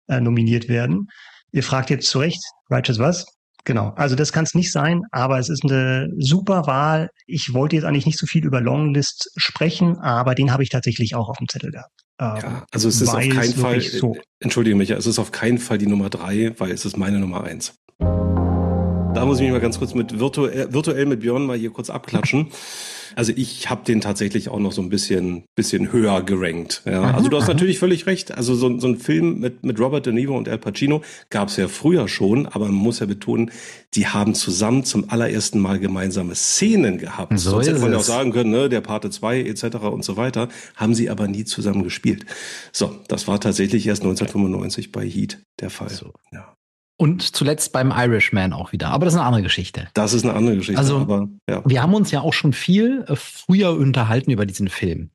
äh, 0.07 0.21
nominiert 0.21 0.69
werden. 0.69 1.07
Ihr 1.51 1.63
fragt 1.63 1.89
jetzt 1.89 2.07
zu 2.07 2.19
Recht, 2.19 2.41
Righteous 2.69 2.99
was? 2.99 3.25
Genau, 3.65 3.93
also 3.95 4.15
das 4.15 4.31
kann 4.31 4.43
es 4.43 4.53
nicht 4.53 4.71
sein, 4.71 5.01
aber 5.11 5.39
es 5.39 5.49
ist 5.49 5.63
eine 5.63 6.07
super 6.19 6.67
Wahl. 6.67 7.09
Ich 7.25 7.53
wollte 7.53 7.75
jetzt 7.75 7.85
eigentlich 7.85 8.05
nicht 8.05 8.19
so 8.19 8.27
viel 8.27 8.45
über 8.45 8.61
Longlist 8.61 9.31
sprechen, 9.37 9.97
aber 9.97 10.35
den 10.35 10.53
habe 10.53 10.61
ich 10.61 10.69
tatsächlich 10.69 11.15
auch 11.15 11.29
auf 11.29 11.37
dem 11.37 11.49
Zettel 11.49 11.71
gehabt. 11.71 12.05
Ähm, 12.19 12.37
ja, 12.41 12.65
also 12.71 12.87
es 12.87 13.01
ist 13.01 13.09
auf 13.09 13.19
keinen 13.19 13.53
Fall, 13.53 13.81
so 13.81 14.15
entschuldige 14.39 14.75
mich, 14.75 14.91
es 14.91 15.07
ist 15.07 15.17
auf 15.17 15.31
keinen 15.31 15.57
Fall 15.57 15.79
die 15.79 15.87
Nummer 15.87 16.11
drei, 16.11 16.53
weil 16.59 16.71
es 16.71 16.85
ist 16.85 16.95
meine 16.95 17.19
Nummer 17.19 17.43
eins. 17.43 17.73
Da 17.97 19.25
muss 19.25 19.39
ich 19.39 19.43
mich 19.43 19.51
mal 19.51 19.61
ganz 19.61 19.79
kurz 19.79 19.95
mit 19.95 20.19
virtuell, 20.19 20.71
virtuell 20.71 21.07
mit 21.07 21.21
Björn 21.21 21.45
mal 21.45 21.57
hier 21.57 21.71
kurz 21.71 21.89
abklatschen. 21.89 22.51
Also 23.15 23.33
ich 23.35 23.69
habe 23.69 23.83
den 23.85 24.01
tatsächlich 24.01 24.49
auch 24.49 24.59
noch 24.59 24.71
so 24.71 24.81
ein 24.81 24.89
bisschen, 24.89 25.43
bisschen 25.55 25.91
höher 25.91 26.21
gerankt. 26.23 26.81
Ja. 26.85 27.13
Also 27.13 27.29
du 27.29 27.37
hast 27.37 27.47
natürlich 27.47 27.79
völlig 27.79 28.05
recht. 28.07 28.31
Also 28.31 28.55
so, 28.55 28.79
so 28.79 28.87
ein 28.87 28.97
Film 28.97 29.39
mit, 29.39 29.63
mit 29.63 29.79
Robert 29.79 30.05
De 30.05 30.13
Niro 30.13 30.37
und 30.37 30.49
Al 30.49 30.57
Pacino 30.57 31.01
gab 31.29 31.47
es 31.47 31.57
ja 31.57 31.67
früher 31.67 32.07
schon, 32.07 32.45
aber 32.47 32.65
man 32.65 32.75
muss 32.75 32.99
ja 32.99 33.05
betonen, 33.05 33.51
die 33.93 34.07
haben 34.07 34.35
zusammen 34.35 34.83
zum 34.83 35.09
allerersten 35.09 35.59
Mal 35.59 35.79
gemeinsame 35.79 36.35
Szenen 36.35 36.97
gehabt. 36.97 37.37
So 37.39 37.51
Sonst 37.51 37.67
hätte 37.67 37.79
man 37.79 37.91
ja 37.91 37.97
auch 37.97 38.03
sagen 38.03 38.31
können, 38.31 38.51
ne, 38.51 38.69
der 38.69 38.81
Parte 38.81 39.09
2 39.09 39.41
etc. 39.41 39.77
und 39.91 40.03
so 40.03 40.17
weiter, 40.17 40.49
haben 40.75 40.93
sie 40.93 41.09
aber 41.09 41.27
nie 41.27 41.45
zusammen 41.45 41.83
gespielt. 41.83 42.25
So, 42.71 42.99
das 43.07 43.27
war 43.27 43.39
tatsächlich 43.39 43.87
erst 43.87 44.03
1995 44.03 44.91
bei 44.91 45.07
Heat 45.07 45.39
der 45.59 45.69
Fall. 45.69 45.89
So. 45.89 46.13
Ja. 46.31 46.54
Und 46.97 47.35
zuletzt 47.35 47.73
beim 47.73 47.91
Irishman 47.91 48.53
auch 48.53 48.71
wieder. 48.71 48.87
Aber 48.87 49.05
das 49.05 49.15
ist 49.15 49.19
eine 49.19 49.27
andere 49.27 49.43
Geschichte. 49.43 49.89
Das 49.93 50.13
ist 50.13 50.23
eine 50.23 50.33
andere 50.33 50.57
Geschichte. 50.57 50.79
Also, 50.79 50.99
aber, 50.99 51.27
ja. 51.49 51.61
wir 51.65 51.81
haben 51.81 51.93
uns 51.93 52.11
ja 52.11 52.21
auch 52.21 52.33
schon 52.33 52.53
viel 52.53 53.03
äh, 53.07 53.15
früher 53.15 53.71
unterhalten 53.71 54.31
über 54.31 54.45
diesen 54.45 54.69
Film. 54.69 55.09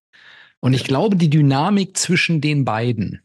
Und 0.60 0.74
ich 0.74 0.84
glaube, 0.84 1.16
die 1.16 1.30
Dynamik 1.30 1.96
zwischen 1.96 2.42
den 2.42 2.66
beiden 2.66 3.22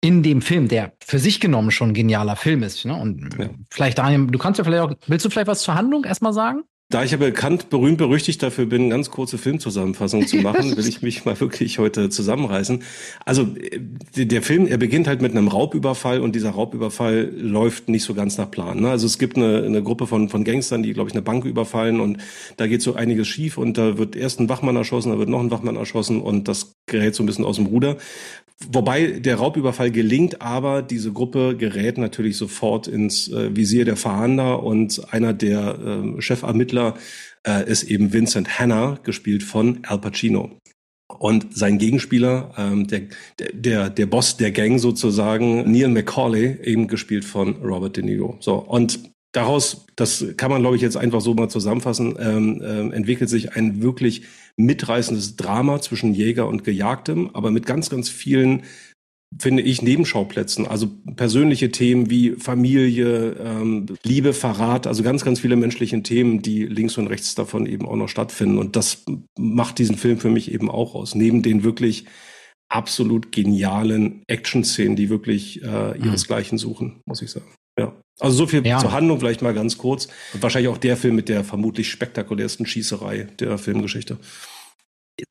in 0.00 0.22
dem 0.22 0.42
Film, 0.42 0.68
der 0.68 0.92
für 1.04 1.18
sich 1.18 1.40
genommen 1.40 1.70
schon 1.70 1.90
ein 1.90 1.94
genialer 1.94 2.36
Film 2.36 2.62
ist, 2.62 2.84
ne? 2.84 2.94
und 2.94 3.36
ja. 3.38 3.50
vielleicht 3.68 3.98
Daniel, 3.98 4.28
du 4.28 4.38
kannst 4.38 4.58
ja 4.58 4.64
vielleicht 4.64 4.82
auch, 4.82 4.94
willst 5.08 5.26
du 5.26 5.30
vielleicht 5.30 5.48
was 5.48 5.62
zur 5.62 5.74
Handlung 5.74 6.04
erstmal 6.04 6.32
sagen? 6.32 6.62
Da 6.90 7.04
ich 7.04 7.10
ja 7.10 7.18
bekannt, 7.18 7.68
berühmt, 7.68 7.98
berüchtigt 7.98 8.42
dafür 8.42 8.64
bin, 8.64 8.88
ganz 8.88 9.10
kurze 9.10 9.36
Filmzusammenfassung 9.36 10.26
zu 10.26 10.36
machen, 10.42 10.74
will 10.74 10.88
ich 10.88 11.02
mich 11.02 11.26
mal 11.26 11.38
wirklich 11.38 11.78
heute 11.78 12.08
zusammenreißen. 12.08 12.82
Also 13.26 13.46
der 14.16 14.40
Film, 14.40 14.66
er 14.66 14.78
beginnt 14.78 15.06
halt 15.06 15.20
mit 15.20 15.32
einem 15.32 15.48
Raubüberfall 15.48 16.22
und 16.22 16.34
dieser 16.34 16.50
Raubüberfall 16.50 17.30
läuft 17.36 17.90
nicht 17.90 18.04
so 18.04 18.14
ganz 18.14 18.38
nach 18.38 18.50
Plan. 18.50 18.80
Ne? 18.80 18.90
Also 18.90 19.04
es 19.04 19.18
gibt 19.18 19.36
eine, 19.36 19.64
eine 19.64 19.82
Gruppe 19.82 20.06
von, 20.06 20.30
von 20.30 20.44
Gangstern, 20.44 20.82
die, 20.82 20.94
glaube 20.94 21.10
ich, 21.10 21.14
eine 21.14 21.20
Bank 21.20 21.44
überfallen 21.44 22.00
und 22.00 22.22
da 22.56 22.66
geht 22.66 22.80
so 22.80 22.94
einiges 22.94 23.28
schief 23.28 23.58
und 23.58 23.76
da 23.76 23.98
wird 23.98 24.16
erst 24.16 24.40
ein 24.40 24.48
Wachmann 24.48 24.76
erschossen, 24.76 25.12
da 25.12 25.18
wird 25.18 25.28
noch 25.28 25.40
ein 25.40 25.50
Wachmann 25.50 25.76
erschossen 25.76 26.22
und 26.22 26.48
das 26.48 26.72
gerät 26.86 27.14
so 27.14 27.22
ein 27.22 27.26
bisschen 27.26 27.44
aus 27.44 27.56
dem 27.56 27.66
Ruder. 27.66 27.98
Wobei 28.66 29.20
der 29.20 29.36
Raubüberfall 29.36 29.92
gelingt, 29.92 30.42
aber 30.42 30.82
diese 30.82 31.12
Gruppe 31.12 31.56
gerät 31.56 31.96
natürlich 31.96 32.36
sofort 32.36 32.88
ins 32.88 33.28
äh, 33.28 33.54
Visier 33.54 33.84
der 33.84 33.96
Fahnder 33.96 34.64
und 34.64 35.12
einer 35.12 35.32
der 35.32 35.78
äh, 35.78 36.20
Chefermittler 36.20 36.94
äh, 37.46 37.70
ist 37.70 37.84
eben 37.84 38.12
Vincent 38.12 38.58
Hanna, 38.58 38.98
gespielt 39.04 39.44
von 39.44 39.78
Al 39.84 40.00
Pacino. 40.00 40.58
Und 41.18 41.56
sein 41.56 41.78
Gegenspieler, 41.78 42.52
ähm, 42.58 42.86
der, 42.88 43.02
der, 43.52 43.90
der 43.90 44.06
Boss 44.06 44.36
der 44.36 44.50
Gang 44.50 44.78
sozusagen, 44.78 45.70
Neil 45.70 45.88
McCauley, 45.88 46.58
eben 46.62 46.88
gespielt 46.88 47.24
von 47.24 47.56
Robert 47.62 47.96
De 47.96 48.04
Niro. 48.04 48.36
So, 48.40 48.56
und 48.56 49.00
daraus, 49.38 49.86
das 49.94 50.24
kann 50.36 50.50
man, 50.50 50.62
glaube 50.62 50.74
ich, 50.74 50.82
jetzt 50.82 50.96
einfach 50.96 51.20
so 51.20 51.32
mal 51.32 51.48
zusammenfassen, 51.48 52.16
ähm, 52.18 52.60
ähm, 52.64 52.92
entwickelt 52.92 53.30
sich 53.30 53.54
ein 53.54 53.80
wirklich 53.82 54.22
mitreißendes 54.56 55.36
Drama 55.36 55.80
zwischen 55.80 56.12
Jäger 56.12 56.48
und 56.48 56.64
Gejagtem, 56.64 57.30
aber 57.34 57.52
mit 57.52 57.64
ganz, 57.64 57.88
ganz 57.88 58.08
vielen, 58.08 58.64
finde 59.38 59.62
ich, 59.62 59.80
Nebenschauplätzen. 59.80 60.66
Also 60.66 60.88
persönliche 61.14 61.70
Themen 61.70 62.10
wie 62.10 62.32
Familie, 62.32 63.36
ähm, 63.40 63.86
Liebe, 64.02 64.32
Verrat, 64.32 64.88
also 64.88 65.04
ganz, 65.04 65.24
ganz 65.24 65.38
viele 65.38 65.54
menschliche 65.54 66.02
Themen, 66.02 66.42
die 66.42 66.64
links 66.64 66.98
und 66.98 67.06
rechts 67.06 67.36
davon 67.36 67.66
eben 67.66 67.86
auch 67.86 67.96
noch 67.96 68.08
stattfinden. 68.08 68.58
Und 68.58 68.74
das 68.74 69.04
macht 69.38 69.78
diesen 69.78 69.96
Film 69.96 70.18
für 70.18 70.30
mich 70.30 70.50
eben 70.52 70.68
auch 70.68 70.96
aus. 70.96 71.14
Neben 71.14 71.44
den 71.44 71.62
wirklich 71.62 72.06
absolut 72.68 73.30
genialen 73.30 74.24
Action-Szenen, 74.26 74.96
die 74.96 75.10
wirklich 75.10 75.62
äh, 75.62 75.96
ihresgleichen 75.96 76.58
suchen, 76.58 77.00
muss 77.06 77.22
ich 77.22 77.30
sagen. 77.30 77.54
Ja. 77.78 77.94
Also 78.20 78.36
so 78.36 78.46
viel 78.46 78.66
ja. 78.66 78.78
zur 78.78 78.92
Handlung 78.92 79.20
vielleicht 79.20 79.42
mal 79.42 79.54
ganz 79.54 79.78
kurz. 79.78 80.08
Und 80.34 80.42
wahrscheinlich 80.42 80.70
auch 80.70 80.78
der 80.78 80.96
Film 80.96 81.14
mit 81.14 81.28
der 81.28 81.44
vermutlich 81.44 81.90
spektakulärsten 81.90 82.66
Schießerei 82.66 83.28
der 83.38 83.58
Filmgeschichte. 83.58 84.18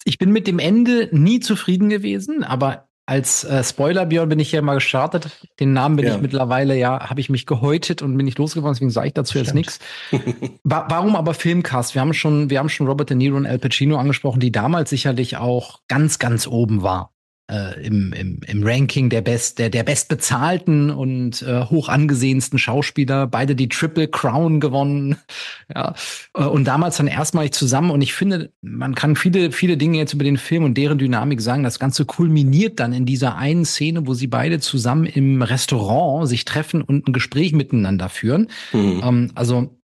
Ich 0.03 0.17
bin 0.17 0.32
mit 0.32 0.48
dem 0.48 0.60
Ende 0.60 1.10
nie 1.12 1.39
zufrieden 1.39 1.89
gewesen, 1.89 2.44
aber 2.44 2.88
als 3.06 3.46
äh, 3.46 3.63
Spoiler, 3.63 4.06
Björn, 4.06 4.27
bin 4.27 4.39
ich 4.39 4.51
ja 4.51 4.62
mal 4.62 4.75
gestartet. 4.75 5.48
Den 5.62 5.72
Namen 5.72 5.96
bin 5.96 6.06
ja. 6.06 6.15
ich 6.15 6.22
mittlerweile, 6.22 6.77
ja, 6.77 7.10
habe 7.10 7.22
ich 7.22 7.29
mich 7.29 7.46
gehäutet 7.46 8.01
und 8.01 8.17
bin 8.17 8.25
nicht 8.25 8.38
losgeworden, 8.38 8.74
deswegen 8.74 8.91
sage 8.91 9.08
ich 9.08 9.13
dazu 9.13 9.32
Stimmt. 9.32 9.46
jetzt 9.46 9.56
nichts. 9.56 9.79
Warum 10.63 11.15
aber 11.15 11.34
Filmcast? 11.34 11.96
Wir 11.96 12.01
haben 12.01 12.13
schon, 12.13 12.50
wir 12.50 12.60
haben 12.60 12.67
schon 12.67 12.86
Robert 12.86 13.10
De 13.10 13.15
Niro 13.15 13.38
und 13.38 13.46
Al 13.46 13.60
Pacino 13.60 13.98
angesprochen, 13.98 14.41
die 14.41 14.51
damals 14.51 14.89
sicherlich 14.89 15.38
auch 15.38 15.79
ganz, 15.88 16.20
ganz 16.20 16.48
oben 16.48 16.82
war 16.82 17.13
äh, 17.50 17.86
im, 17.86 18.13
im, 18.13 18.39
im 18.46 18.63
Ranking 18.63 19.10
der 19.10 19.22
best 19.22 19.60
der 19.60 19.70
der 19.70 19.84
bestbezahlten 19.84 20.89
und 20.89 21.42
äh, 21.42 21.66
hoch 21.66 21.89
angesehensten 21.89 22.60
Schauspieler, 22.60 23.27
beide 23.27 23.56
die 23.56 23.70
Triple 23.70 24.08
Crown 24.08 24.60
gewonnen, 24.60 25.18
ja 25.74 25.96
äh, 26.36 26.44
und 26.44 26.66
damals 26.66 26.98
dann 26.98 27.08
erstmalig 27.08 27.54
zusammen 27.54 27.92
und 27.92 28.01
ich 28.01 28.13
finde, 28.13 28.51
man 28.62 28.96
kann 28.96 29.16
viele 29.16 29.51
viele 29.51 29.77
Dinge 29.77 29.98
jetzt 29.98 30.13
über 30.13 30.24
den 30.24 30.38
Film 30.38 30.63
und 30.63 30.77
deren 30.77 30.98
Dynamik 30.98 31.42
sagen. 31.42 31.63
Das 31.63 31.80
Ganze 31.80 32.06
kulminiert 32.06 32.80
dann 32.80 32.94
in 32.94 33.06
dieser 33.06 33.38
einen 33.38 33.66
Szene, 33.66 34.08
wo 34.08 34.13
sie 34.13 34.27
beide 34.27 34.60
zusammen 34.60 35.06
im 35.06 35.42
Restaurant 35.42 36.27
sich 36.27 36.46
treffen 36.46 36.82
und 36.82 37.08
ein 37.08 37.13
Gespräch 37.13 37.54
miteinander 37.54 38.10
führen. 38.10 38.48
Mhm. 38.74 39.01
Ähm, 39.04 39.32
also 39.36 39.77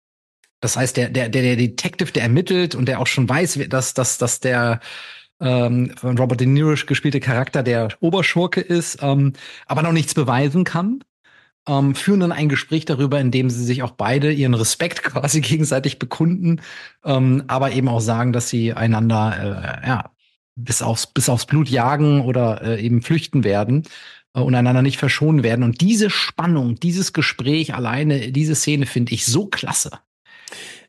das 0.60 0.76
heißt, 0.76 0.96
der, 0.96 1.08
der, 1.08 1.28
der, 1.30 1.42
der 1.42 1.56
Detective, 1.56 2.12
der 2.12 2.24
ermittelt 2.24 2.74
und 2.74 2.86
der 2.86 3.00
auch 3.00 3.06
schon 3.06 3.28
weiß, 3.28 3.58
dass, 3.68 3.94
dass, 3.94 4.18
dass 4.18 4.40
der 4.40 4.80
ähm, 5.40 5.92
von 5.96 6.18
Robert 6.18 6.40
De 6.40 6.46
Niro 6.46 6.74
gespielte 6.86 7.20
Charakter 7.20 7.62
der 7.62 7.88
Oberschurke 8.00 8.60
ist, 8.60 8.98
ähm, 9.02 9.32
aber 9.66 9.82
noch 9.82 9.92
nichts 9.92 10.14
beweisen 10.14 10.64
kann. 10.64 11.02
Ähm, 11.68 11.94
führen 11.94 12.20
dann 12.20 12.32
ein 12.32 12.48
Gespräch 12.48 12.86
darüber, 12.86 13.20
in 13.20 13.30
dem 13.30 13.50
sie 13.50 13.64
sich 13.64 13.82
auch 13.82 13.92
beide 13.92 14.32
ihren 14.32 14.54
Respekt 14.54 15.02
quasi 15.04 15.40
gegenseitig 15.40 15.98
bekunden, 15.98 16.60
ähm, 17.04 17.44
aber 17.48 17.72
eben 17.72 17.88
auch 17.88 18.00
sagen, 18.00 18.32
dass 18.32 18.48
sie 18.48 18.72
einander 18.72 19.82
äh, 19.82 19.86
ja 19.86 20.10
bis 20.56 20.82
aufs 20.82 21.06
bis 21.06 21.28
aufs 21.28 21.46
Blut 21.46 21.68
jagen 21.68 22.22
oder 22.22 22.62
äh, 22.62 22.82
eben 22.82 23.02
flüchten 23.02 23.44
werden 23.44 23.84
äh, 24.34 24.40
und 24.40 24.54
einander 24.54 24.82
nicht 24.82 24.98
verschonen 24.98 25.42
werden. 25.42 25.62
Und 25.62 25.80
diese 25.80 26.10
Spannung, 26.10 26.76
dieses 26.76 27.12
Gespräch 27.12 27.74
alleine, 27.74 28.32
diese 28.32 28.54
Szene 28.54 28.86
finde 28.86 29.12
ich 29.12 29.26
so 29.26 29.46
klasse. 29.46 29.90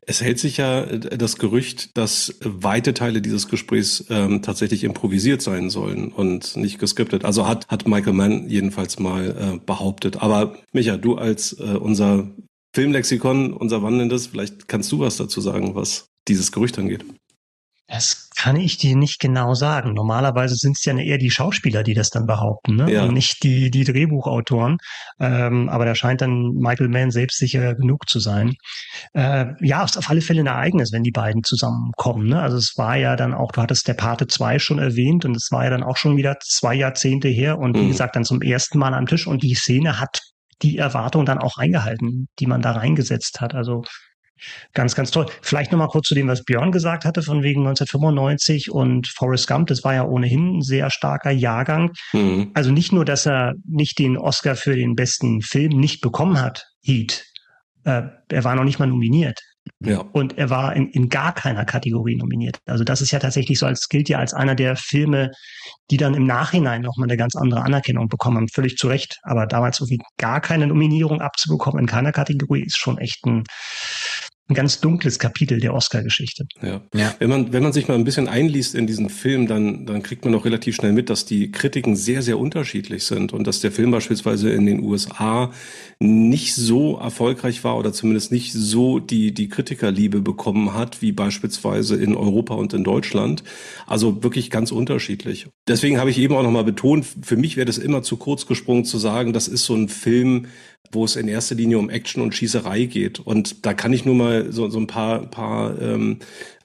Es 0.04 0.20
hält 0.20 0.38
sich 0.38 0.56
ja 0.56 0.82
äh, 0.82 1.16
das 1.16 1.36
Gerücht, 1.36 1.96
dass 1.96 2.34
weite 2.42 2.94
Teile 2.94 3.22
dieses 3.22 3.48
Gesprächs 3.48 4.04
ähm, 4.10 4.42
tatsächlich 4.42 4.84
improvisiert 4.84 5.42
sein 5.42 5.70
sollen 5.70 6.12
und 6.12 6.56
nicht 6.56 6.78
geskriptet. 6.78 7.24
Also 7.24 7.46
hat, 7.46 7.68
hat 7.68 7.86
Michael 7.86 8.14
Mann 8.14 8.48
jedenfalls 8.48 8.98
mal 8.98 9.30
äh, 9.30 9.58
behauptet. 9.64 10.22
Aber 10.22 10.56
Micha, 10.72 10.96
du 10.96 11.16
als 11.16 11.52
äh, 11.58 11.76
unser 11.76 12.30
Filmlexikon, 12.74 13.52
unser 13.52 13.82
wandelndes, 13.82 14.28
vielleicht 14.28 14.66
kannst 14.66 14.90
du 14.92 15.00
was 15.00 15.16
dazu 15.16 15.40
sagen, 15.40 15.74
was 15.74 16.06
dieses 16.28 16.52
Gerücht 16.52 16.78
angeht. 16.78 17.04
Das 17.92 18.30
kann 18.34 18.56
ich 18.56 18.78
dir 18.78 18.96
nicht 18.96 19.20
genau 19.20 19.52
sagen. 19.52 19.92
Normalerweise 19.92 20.54
sind 20.54 20.78
es 20.78 20.84
ja 20.86 20.96
eher 20.96 21.18
die 21.18 21.30
Schauspieler, 21.30 21.82
die 21.82 21.92
das 21.92 22.08
dann 22.08 22.26
behaupten, 22.26 22.76
ne? 22.76 22.90
Ja. 22.90 23.04
und 23.04 23.12
nicht 23.12 23.42
die, 23.42 23.70
die 23.70 23.84
Drehbuchautoren. 23.84 24.78
Ähm, 25.20 25.68
aber 25.68 25.84
da 25.84 25.94
scheint 25.94 26.22
dann 26.22 26.54
Michael 26.54 26.88
Mann 26.88 27.10
selbstsicher 27.10 27.74
genug 27.74 28.08
zu 28.08 28.18
sein. 28.18 28.54
Äh, 29.12 29.48
ja, 29.60 29.84
ist 29.84 29.98
auf 29.98 30.08
alle 30.08 30.22
Fälle 30.22 30.40
ein 30.40 30.46
Ereignis, 30.46 30.90
wenn 30.90 31.02
die 31.02 31.10
beiden 31.10 31.42
zusammenkommen. 31.44 32.28
Ne? 32.28 32.40
Also 32.40 32.56
es 32.56 32.72
war 32.78 32.96
ja 32.96 33.14
dann 33.14 33.34
auch, 33.34 33.52
du 33.52 33.60
hattest 33.60 33.86
der 33.86 33.94
Pate 33.94 34.26
2 34.26 34.58
schon 34.58 34.78
erwähnt 34.78 35.26
und 35.26 35.36
es 35.36 35.48
war 35.50 35.64
ja 35.64 35.70
dann 35.70 35.82
auch 35.82 35.98
schon 35.98 36.16
wieder 36.16 36.38
zwei 36.42 36.74
Jahrzehnte 36.74 37.28
her 37.28 37.58
und 37.58 37.76
mhm. 37.76 37.82
wie 37.82 37.88
gesagt 37.88 38.16
dann 38.16 38.24
zum 38.24 38.40
ersten 38.40 38.78
Mal 38.78 38.94
am 38.94 39.04
Tisch 39.04 39.26
und 39.26 39.42
die 39.42 39.54
Szene 39.54 40.00
hat 40.00 40.18
die 40.62 40.78
Erwartung 40.78 41.26
dann 41.26 41.38
auch 41.38 41.58
eingehalten, 41.58 42.28
die 42.38 42.46
man 42.46 42.62
da 42.62 42.72
reingesetzt 42.72 43.42
hat. 43.42 43.54
Also 43.54 43.82
Ganz, 44.74 44.94
ganz 44.94 45.10
toll. 45.10 45.26
Vielleicht 45.40 45.72
nochmal 45.72 45.88
kurz 45.88 46.08
zu 46.08 46.14
dem, 46.14 46.28
was 46.28 46.44
Björn 46.44 46.72
gesagt 46.72 47.04
hatte, 47.04 47.22
von 47.22 47.42
wegen 47.42 47.60
1995 47.60 48.70
und 48.70 49.08
Forrest 49.08 49.48
Gump. 49.48 49.68
Das 49.68 49.84
war 49.84 49.94
ja 49.94 50.04
ohnehin 50.04 50.58
ein 50.58 50.62
sehr 50.62 50.90
starker 50.90 51.30
Jahrgang. 51.30 51.92
Mhm. 52.12 52.50
Also 52.54 52.70
nicht 52.70 52.92
nur, 52.92 53.04
dass 53.04 53.26
er 53.26 53.54
nicht 53.66 53.98
den 53.98 54.16
Oscar 54.16 54.56
für 54.56 54.76
den 54.76 54.94
besten 54.94 55.42
Film 55.42 55.78
nicht 55.78 56.00
bekommen 56.00 56.40
hat, 56.40 56.66
Heat. 56.82 57.24
Äh, 57.84 58.02
er 58.28 58.44
war 58.44 58.54
noch 58.54 58.64
nicht 58.64 58.78
mal 58.78 58.86
nominiert. 58.86 59.40
Ja. 59.80 59.98
Und 60.12 60.38
er 60.38 60.50
war 60.50 60.74
in, 60.74 60.88
in 60.90 61.08
gar 61.08 61.34
keiner 61.34 61.64
Kategorie 61.64 62.16
nominiert. 62.16 62.58
Also 62.66 62.84
das 62.84 63.00
ist 63.00 63.10
ja 63.10 63.18
tatsächlich 63.18 63.58
so, 63.58 63.66
als 63.66 63.88
gilt 63.88 64.08
ja 64.08 64.18
als 64.18 64.34
einer 64.34 64.54
der 64.54 64.76
Filme, 64.76 65.30
die 65.90 65.96
dann 65.96 66.14
im 66.14 66.24
Nachhinein 66.24 66.82
nochmal 66.82 67.08
eine 67.08 67.16
ganz 67.16 67.36
andere 67.36 67.62
Anerkennung 67.62 68.08
bekommen 68.08 68.36
haben. 68.38 68.48
Völlig 68.48 68.76
zu 68.76 68.88
Recht. 68.88 69.18
Aber 69.22 69.46
damals 69.46 69.80
irgendwie 69.80 70.00
gar 70.18 70.40
keine 70.40 70.66
Nominierung 70.66 71.20
abzubekommen 71.20 71.80
in 71.80 71.86
keiner 71.86 72.12
Kategorie 72.12 72.62
ist 72.62 72.78
schon 72.78 72.98
echt 72.98 73.24
ein, 73.24 73.44
ein 74.48 74.54
ganz 74.54 74.80
dunkles 74.80 75.18
Kapitel 75.18 75.60
der 75.60 75.72
Oscar-Geschichte. 75.72 76.46
Ja. 76.62 76.82
ja. 76.94 77.14
Wenn 77.20 77.30
man, 77.30 77.52
wenn 77.52 77.62
man 77.62 77.72
sich 77.72 77.86
mal 77.86 77.94
ein 77.94 78.04
bisschen 78.04 78.28
einliest 78.28 78.74
in 78.74 78.86
diesen 78.86 79.08
Film, 79.08 79.46
dann, 79.46 79.86
dann 79.86 80.02
kriegt 80.02 80.24
man 80.24 80.34
auch 80.34 80.44
relativ 80.44 80.74
schnell 80.74 80.92
mit, 80.92 81.10
dass 81.10 81.24
die 81.24 81.52
Kritiken 81.52 81.94
sehr, 81.94 82.22
sehr 82.22 82.38
unterschiedlich 82.38 83.04
sind 83.04 83.32
und 83.32 83.46
dass 83.46 83.60
der 83.60 83.70
Film 83.70 83.92
beispielsweise 83.92 84.50
in 84.50 84.66
den 84.66 84.82
USA 84.82 85.52
nicht 86.00 86.54
so 86.54 86.98
erfolgreich 86.98 87.62
war 87.62 87.78
oder 87.78 87.92
zumindest 87.92 88.32
nicht 88.32 88.52
so 88.52 88.98
die, 88.98 89.32
die 89.32 89.48
Kritikerliebe 89.48 90.20
bekommen 90.20 90.74
hat, 90.74 91.02
wie 91.02 91.12
beispielsweise 91.12 91.96
in 91.96 92.16
Europa 92.16 92.54
und 92.54 92.74
in 92.74 92.82
Deutschland. 92.82 93.44
Also 93.86 94.24
wirklich 94.24 94.50
ganz 94.50 94.72
unterschiedlich. 94.72 95.46
Deswegen 95.68 95.98
habe 95.98 96.10
ich 96.10 96.18
eben 96.18 96.34
auch 96.34 96.42
nochmal 96.42 96.64
betont, 96.64 97.06
für 97.22 97.36
mich 97.36 97.56
wäre 97.56 97.66
das 97.66 97.78
immer 97.78 98.02
zu 98.02 98.16
kurz 98.16 98.46
gesprungen 98.46 98.84
zu 98.84 98.98
sagen, 98.98 99.32
das 99.32 99.46
ist 99.46 99.64
so 99.64 99.74
ein 99.76 99.88
Film, 99.88 100.46
wo 100.90 101.04
es 101.04 101.16
in 101.16 101.28
erster 101.28 101.54
Linie 101.54 101.78
um 101.78 101.90
Action 101.90 102.22
und 102.22 102.34
Schießerei 102.34 102.84
geht. 102.84 103.20
Und 103.20 103.64
da 103.64 103.74
kann 103.74 103.92
ich 103.92 104.04
nur 104.04 104.14
mal 104.14 104.52
so, 104.52 104.68
so 104.68 104.78
ein 104.78 104.86
paar, 104.86 105.20
paar 105.26 105.80
ähm, 105.80 106.18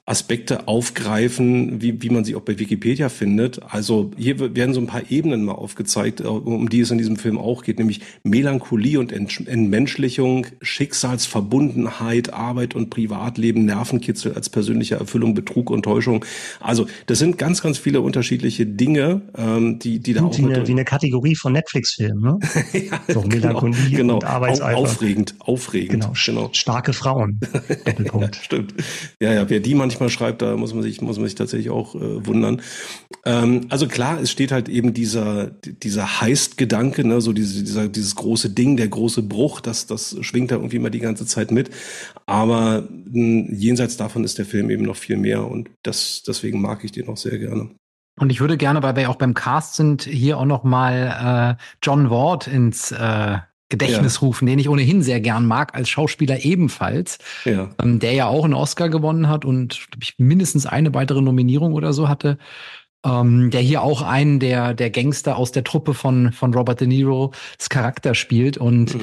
Aspekte 0.08 0.70
aufgreifen, 0.70 1.82
wie, 1.82 2.02
wie 2.02 2.10
man 2.10 2.24
sie 2.24 2.36
auch 2.36 2.42
bei 2.42 2.58
Wikipedia 2.58 3.10
findet. 3.10 3.62
Also 3.70 4.12
hier 4.18 4.56
werden 4.56 4.74
so 4.74 4.80
ein 4.80 4.88
paar 4.88 5.12
Ebenen 5.12 5.44
mal 5.44 5.52
aufgezeigt, 5.52 6.22
äh, 6.22 6.24
um 6.24 6.70
die 6.70 6.80
es 6.80 6.92
in 6.92 6.98
diesem 6.98 7.18
Film 7.18 7.38
auch 7.38 7.62
geht, 7.62 7.78
nämlich 7.78 8.00
Melancholie 8.24 9.00
und 9.02 9.12
Entmenschlichung, 9.12 10.48
Schicksalsverbundenheit, 10.62 12.34
Arbeit 12.34 12.74
und 12.74 12.90
Privatleben, 12.90 13.66
Nervenkitzel 13.66 14.34
als 14.34 14.50
persönliche 14.50 14.96
Erfüllung, 14.96 15.34
Betrug 15.34 15.70
und 15.70 15.84
Täuschung. 15.84 16.24
Also 16.62 16.88
das 17.08 17.20
sind 17.20 17.38
ganz, 17.38 17.62
ganz 17.62 17.78
viele 17.78 18.00
unterschiedliche 18.00 18.66
Dinge, 18.66 19.24
ähm, 19.38 19.78
die, 19.80 20.00
die 20.00 20.14
da 20.14 20.24
auch 20.24 20.38
wie 20.38 20.46
eine, 20.46 20.66
wie 20.66 20.72
eine 20.72 20.86
Kategorie 20.86 21.36
von 21.36 21.52
Netflix-Filmen, 21.52 22.22
ne? 22.22 22.40
ja, 22.72 23.02
so 23.10 23.22
genau, 23.24 23.62
Melancholie 23.62 23.98
genau, 23.98 24.16
und 24.16 24.24
Arbeitseifer. 24.24 24.78
Aufregend, 24.78 25.36
aufregend. 25.40 25.92
Genau, 25.92 26.14
genau. 26.26 26.50
starke 26.54 26.94
Frauen. 26.94 27.42
ja, 28.22 28.34
stimmt. 28.42 28.74
Ja, 29.20 29.34
ja, 29.34 29.50
wer 29.50 29.60
die 29.60 29.76
manchmal 29.76 29.97
manchmal 30.00 30.10
schreibt, 30.10 30.42
da 30.42 30.56
muss 30.56 30.74
man 30.74 30.84
sich, 30.84 31.02
muss 31.02 31.18
man 31.18 31.26
sich 31.26 31.36
tatsächlich 31.36 31.70
auch 31.70 31.96
äh, 31.96 32.26
wundern. 32.26 32.62
Ähm, 33.26 33.66
also 33.70 33.88
klar, 33.88 34.20
es 34.22 34.32
steht 34.32 34.52
halt 34.52 34.70
eben 34.70 34.94
dieser, 34.94 35.48
dieser 35.48 36.22
Heist-Gedanke, 36.22 37.06
ne, 37.06 37.22
so 37.22 37.34
diese, 37.34 37.64
dieser, 37.64 37.88
dieses 37.88 38.16
große 38.16 38.50
Ding, 38.52 38.78
der 38.78 38.88
große 38.88 39.24
Bruch, 39.24 39.62
das, 39.62 39.88
das 39.88 40.16
schwingt 40.22 40.52
da 40.52 40.56
irgendwie 40.56 40.78
immer 40.78 40.90
die 40.90 41.00
ganze 41.00 41.26
Zeit 41.26 41.52
mit. 41.52 41.70
Aber 42.26 42.82
mh, 42.82 43.14
hm, 43.14 43.54
jenseits 43.54 43.98
davon 43.98 44.24
ist 44.24 44.38
der 44.38 44.46
Film 44.46 44.70
eben 44.70 44.84
noch 44.84 44.96
viel 44.96 45.18
mehr 45.18 45.46
und 45.46 45.70
das, 45.84 46.24
deswegen 46.26 46.62
mag 46.62 46.84
ich 46.84 46.92
den 46.92 47.08
auch 47.08 47.18
sehr 47.18 47.38
gerne. 47.38 47.70
Und 48.20 48.32
ich 48.32 48.42
würde 48.42 48.58
gerne, 48.58 48.82
weil 48.82 48.96
wir 48.96 49.10
auch 49.10 49.16
beim 49.18 49.36
Cast 49.36 49.76
sind, 49.76 50.04
hier 50.04 50.40
auch 50.40 50.46
noch 50.46 50.64
mal 50.64 51.58
äh, 51.60 51.64
John 51.84 52.10
Ward 52.10 52.48
ins 52.48 52.92
äh, 52.92 53.38
Gedächtnis 53.70 54.16
ja. 54.16 54.20
rufen, 54.22 54.46
den 54.46 54.60
ich 54.60 54.70
ohnehin 54.70 55.02
sehr 55.02 55.20
gern 55.20 55.46
mag, 55.46 55.76
als 55.76 55.90
Schauspieler 55.90 56.46
ebenfalls, 56.46 57.18
ja. 57.44 57.70
Ähm, 57.82 58.00
der 58.00 58.14
ja 58.14 58.28
auch 58.28 58.46
einen 58.46 58.54
Oscar 58.54 58.90
gewonnen 58.90 59.28
hat 59.28 59.44
und 59.44 59.88
ich, 60.02 60.16
mindestens 60.18 60.66
eine 60.66 60.94
weitere 60.94 61.22
Nominierung 61.22 61.74
oder 61.74 61.94
so 61.94 62.08
hatte. 62.08 62.38
Ähm, 63.06 63.52
der 63.52 63.62
hier 63.62 63.84
auch 63.84 64.02
einen 64.02 64.40
der, 64.40 64.74
der 64.74 64.90
Gangster 64.90 65.38
aus 65.38 65.52
der 65.52 65.64
Truppe 65.64 65.94
von, 65.94 66.32
von 66.32 66.54
Robert 66.54 66.82
De 66.82 66.88
Niro 66.88 67.32
das 67.58 67.70
Charakter 67.70 68.16
spielt 68.16 68.58
und 68.58 68.96
mhm. 68.96 69.02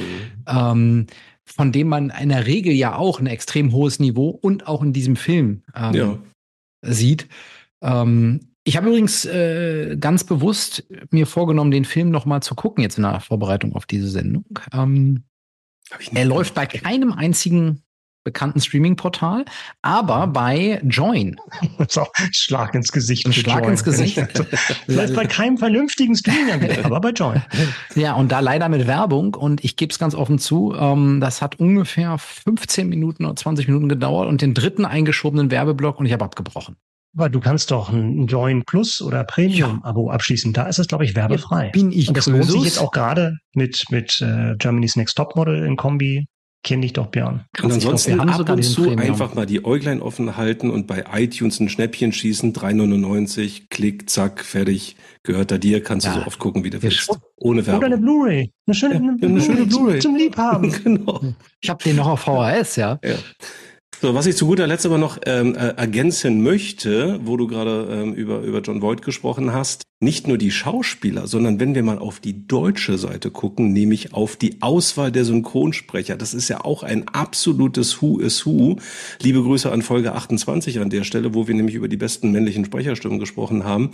ähm, 0.48 1.06
von 1.44 1.70
dem 1.70 1.88
man 1.88 2.10
in 2.10 2.30
der 2.30 2.46
Regel 2.46 2.72
ja 2.72 2.96
auch 2.96 3.20
ein 3.20 3.26
extrem 3.26 3.72
hohes 3.72 4.00
Niveau 4.00 4.30
und 4.30 4.66
auch 4.66 4.82
in 4.82 4.92
diesem 4.92 5.14
Film 5.14 5.62
ähm, 5.76 5.94
ja. 5.94 6.18
sieht. 6.82 7.28
Ähm, 7.82 8.53
ich 8.64 8.76
habe 8.76 8.88
übrigens 8.88 9.24
äh, 9.26 9.96
ganz 9.98 10.24
bewusst 10.24 10.84
mir 11.10 11.26
vorgenommen, 11.26 11.70
den 11.70 11.84
Film 11.84 12.10
noch 12.10 12.24
mal 12.24 12.40
zu 12.40 12.54
gucken 12.54 12.82
jetzt 12.82 12.96
in 12.96 13.02
der 13.02 13.20
Vorbereitung 13.20 13.74
auf 13.74 13.86
diese 13.86 14.08
Sendung. 14.08 14.46
Ähm, 14.72 15.24
er 16.14 16.24
läuft 16.24 16.54
bei 16.54 16.66
keinem 16.66 17.12
einzigen 17.12 17.82
bekannten 18.24 18.58
Streaming-Portal, 18.58 19.44
aber 19.82 20.26
bei 20.26 20.80
Join. 20.84 21.36
So, 21.88 22.06
Schlag 22.32 22.74
ins 22.74 22.90
Gesicht. 22.90 23.32
Schlag 23.34 23.60
Join. 23.60 23.72
ins 23.72 23.84
Gesicht. 23.84 24.18
Vielleicht 24.86 25.14
bei 25.14 25.26
keinem 25.26 25.58
vernünftigen 25.58 26.16
Streaming, 26.16 26.84
aber 26.84 27.00
bei 27.00 27.10
Join. 27.10 27.42
Ja, 27.94 28.14
und 28.14 28.32
da 28.32 28.40
leider 28.40 28.70
mit 28.70 28.86
Werbung 28.86 29.34
und 29.34 29.62
ich 29.62 29.76
gebe 29.76 29.92
es 29.92 29.98
ganz 29.98 30.14
offen 30.14 30.38
zu, 30.38 30.74
ähm, 30.76 31.20
das 31.20 31.42
hat 31.42 31.60
ungefähr 31.60 32.16
15 32.16 32.88
Minuten 32.88 33.26
oder 33.26 33.36
20 33.36 33.68
Minuten 33.68 33.90
gedauert 33.90 34.28
und 34.28 34.40
den 34.40 34.54
dritten 34.54 34.86
eingeschobenen 34.86 35.50
Werbeblock 35.50 36.00
und 36.00 36.06
ich 36.06 36.12
habe 36.12 36.24
abgebrochen. 36.24 36.76
Aber 37.16 37.28
du 37.28 37.40
kannst 37.40 37.70
doch 37.70 37.90
ein 37.90 38.26
Join 38.26 38.64
Plus 38.64 39.00
oder 39.00 39.24
Premium-Abo 39.24 40.10
abschließen. 40.10 40.52
Da 40.52 40.66
ist 40.66 40.78
es, 40.78 40.88
glaube 40.88 41.04
ich, 41.04 41.14
werbefrei. 41.14 41.66
Ja, 41.66 41.70
bin 41.70 41.92
ich 41.92 42.08
Und 42.08 42.16
das 42.16 42.26
lohnt 42.26 42.44
sich 42.44 42.64
jetzt 42.64 42.78
auch 42.78 42.90
gerade 42.90 43.38
mit, 43.54 43.84
mit 43.90 44.20
äh, 44.20 44.56
Germany's 44.56 44.96
Next 44.96 45.16
Top 45.16 45.36
Model 45.36 45.64
in 45.64 45.76
Kombi. 45.76 46.26
Kenn 46.64 46.80
dich 46.80 46.94
doch, 46.94 47.08
Björn. 47.08 47.44
Und 47.62 47.72
ansonsten 47.72 48.18
ab 48.18 48.48
und 48.48 48.62
zu 48.62 48.88
einfach 48.96 49.34
mal 49.34 49.44
die 49.44 49.66
Äuglein 49.66 50.00
offen 50.00 50.38
halten 50.38 50.70
und 50.70 50.86
bei 50.86 51.04
iTunes 51.12 51.60
ein 51.60 51.68
Schnäppchen 51.68 52.10
schießen. 52.10 52.54
3,99, 52.54 53.64
Klick, 53.68 54.08
zack, 54.08 54.42
fertig. 54.42 54.96
Gehört 55.24 55.50
da 55.50 55.58
dir, 55.58 55.82
kannst 55.82 56.06
ja. 56.06 56.14
du 56.14 56.20
so 56.20 56.26
oft 56.26 56.38
gucken, 56.38 56.64
wie 56.64 56.70
du 56.70 56.82
willst. 56.82 57.18
Ohne 57.36 57.66
Werbung. 57.66 57.80
Oder 57.80 57.86
eine 57.88 57.98
Blu-ray. 57.98 58.50
Eine 58.66 58.74
schöne, 58.74 58.94
ja, 58.94 59.00
eine, 59.00 59.18
eine 59.20 59.40
schöne 59.42 59.66
Blu-ray. 59.66 60.00
Zum, 60.00 60.12
zum 60.12 60.16
Liebhaben. 60.16 60.72
genau. 60.84 61.20
Ich 61.60 61.68
habe 61.68 61.84
den 61.84 61.96
noch 61.96 62.06
auf 62.06 62.20
VHS, 62.20 62.76
ja. 62.76 62.98
ja. 63.04 63.16
So, 64.04 64.14
was 64.14 64.26
ich 64.26 64.36
zu 64.36 64.44
guter 64.46 64.66
Letzt 64.66 64.84
aber 64.84 64.98
noch 64.98 65.16
ähm, 65.24 65.54
äh, 65.54 65.68
ergänzen 65.78 66.42
möchte, 66.42 67.18
wo 67.24 67.38
du 67.38 67.46
gerade 67.46 67.88
ähm, 67.90 68.12
über, 68.12 68.40
über 68.40 68.60
John 68.60 68.82
Voight 68.82 69.00
gesprochen 69.00 69.54
hast, 69.54 69.84
nicht 70.00 70.26
nur 70.28 70.38
die 70.38 70.50
Schauspieler, 70.50 71.26
sondern 71.26 71.60
wenn 71.60 71.74
wir 71.74 71.82
mal 71.82 71.98
auf 71.98 72.20
die 72.20 72.46
deutsche 72.46 72.98
Seite 72.98 73.30
gucken, 73.30 73.72
nämlich 73.72 74.12
auf 74.12 74.36
die 74.36 74.60
Auswahl 74.60 75.10
der 75.10 75.24
Synchronsprecher. 75.24 76.16
Das 76.16 76.34
ist 76.34 76.48
ja 76.48 76.64
auch 76.64 76.82
ein 76.82 77.08
absolutes 77.08 78.02
Who 78.02 78.18
is 78.18 78.44
Who. 78.44 78.76
Liebe 79.22 79.42
Grüße 79.42 79.70
an 79.70 79.82
Folge 79.82 80.14
28 80.14 80.80
an 80.80 80.90
der 80.90 81.04
Stelle, 81.04 81.34
wo 81.34 81.48
wir 81.48 81.54
nämlich 81.54 81.74
über 81.74 81.88
die 81.88 81.96
besten 81.96 82.32
männlichen 82.32 82.64
Sprecherstimmen 82.64 83.18
gesprochen 83.18 83.64
haben. 83.64 83.90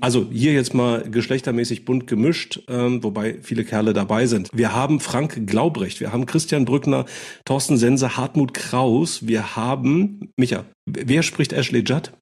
Also 0.00 0.28
hier 0.30 0.52
jetzt 0.52 0.74
mal 0.74 1.02
geschlechtermäßig 1.10 1.84
bunt 1.84 2.06
gemischt, 2.06 2.62
ähm, 2.68 3.02
wobei 3.02 3.38
viele 3.42 3.64
Kerle 3.64 3.94
dabei 3.94 4.26
sind. 4.26 4.50
Wir 4.52 4.74
haben 4.74 5.00
Frank 5.00 5.46
Glaubrecht, 5.46 6.00
wir 6.00 6.12
haben 6.12 6.26
Christian 6.26 6.66
Brückner, 6.66 7.04
Thorsten 7.44 7.78
Sense, 7.78 8.16
Hartmut 8.16 8.54
Kraus, 8.54 9.26
wir 9.26 9.56
haben, 9.56 10.30
Micha, 10.36 10.64
wer 10.86 11.22
spricht 11.22 11.52
Ashley 11.52 11.82
Judd? 11.84 12.12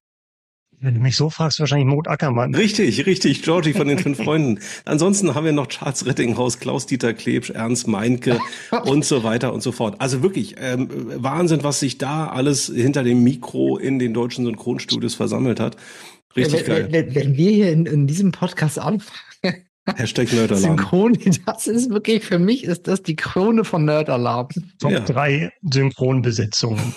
Wenn 0.79 0.93
du 0.93 0.99
mich 0.99 1.15
so 1.15 1.31
fragst, 1.31 1.59
wahrscheinlich 1.59 1.87
Mot 1.87 2.07
Ackermann. 2.07 2.53
Richtig, 2.53 3.07
richtig, 3.07 3.41
Georgie 3.41 3.73
von 3.73 3.87
den 3.87 3.97
fünf 3.97 4.17
Freunden. 4.23 4.59
Ansonsten 4.85 5.33
haben 5.33 5.45
wir 5.45 5.51
noch 5.51 5.67
Charles 5.67 6.05
Rettinghaus, 6.05 6.59
Klaus-Dieter 6.59 7.15
Klebsch, 7.15 7.49
Ernst 7.49 7.87
Meinke 7.87 8.39
und 8.83 9.03
so 9.03 9.23
weiter 9.23 9.53
und 9.53 9.63
so 9.63 9.71
fort. 9.71 9.99
Also 9.99 10.21
wirklich 10.21 10.55
ähm, 10.59 10.87
Wahnsinn, 11.15 11.63
was 11.63 11.79
sich 11.79 11.97
da 11.97 12.27
alles 12.27 12.67
hinter 12.67 13.03
dem 13.03 13.23
Mikro 13.23 13.77
in 13.77 13.97
den 13.97 14.13
deutschen 14.13 14.45
Synchronstudios 14.45 15.15
versammelt 15.15 15.59
hat. 15.59 15.77
Richtig 16.35 16.61
ja, 16.61 16.67
wenn, 16.67 16.91
geil. 16.91 17.07
Wenn, 17.09 17.37
wir 17.37 17.51
hier 17.51 17.71
in, 17.71 17.87
in 17.87 18.05
diesem 18.05 18.31
Podcast 18.31 18.77
anfangen, 18.77 19.63
Hashtag 19.95 20.31
Nerdalarm. 20.31 20.77
Synchron, 20.77 21.17
das 21.45 21.65
ist 21.65 21.89
wirklich, 21.89 22.23
für 22.23 22.39
mich 22.39 22.65
ist 22.65 22.87
das 22.87 23.01
die 23.01 23.15
Krone 23.15 23.63
von 23.63 23.85
Nerdalarm. 23.85 24.49
Top 24.79 24.91
ja. 24.91 24.99
drei 24.99 25.51
Synchronbesetzungen. 25.63 26.93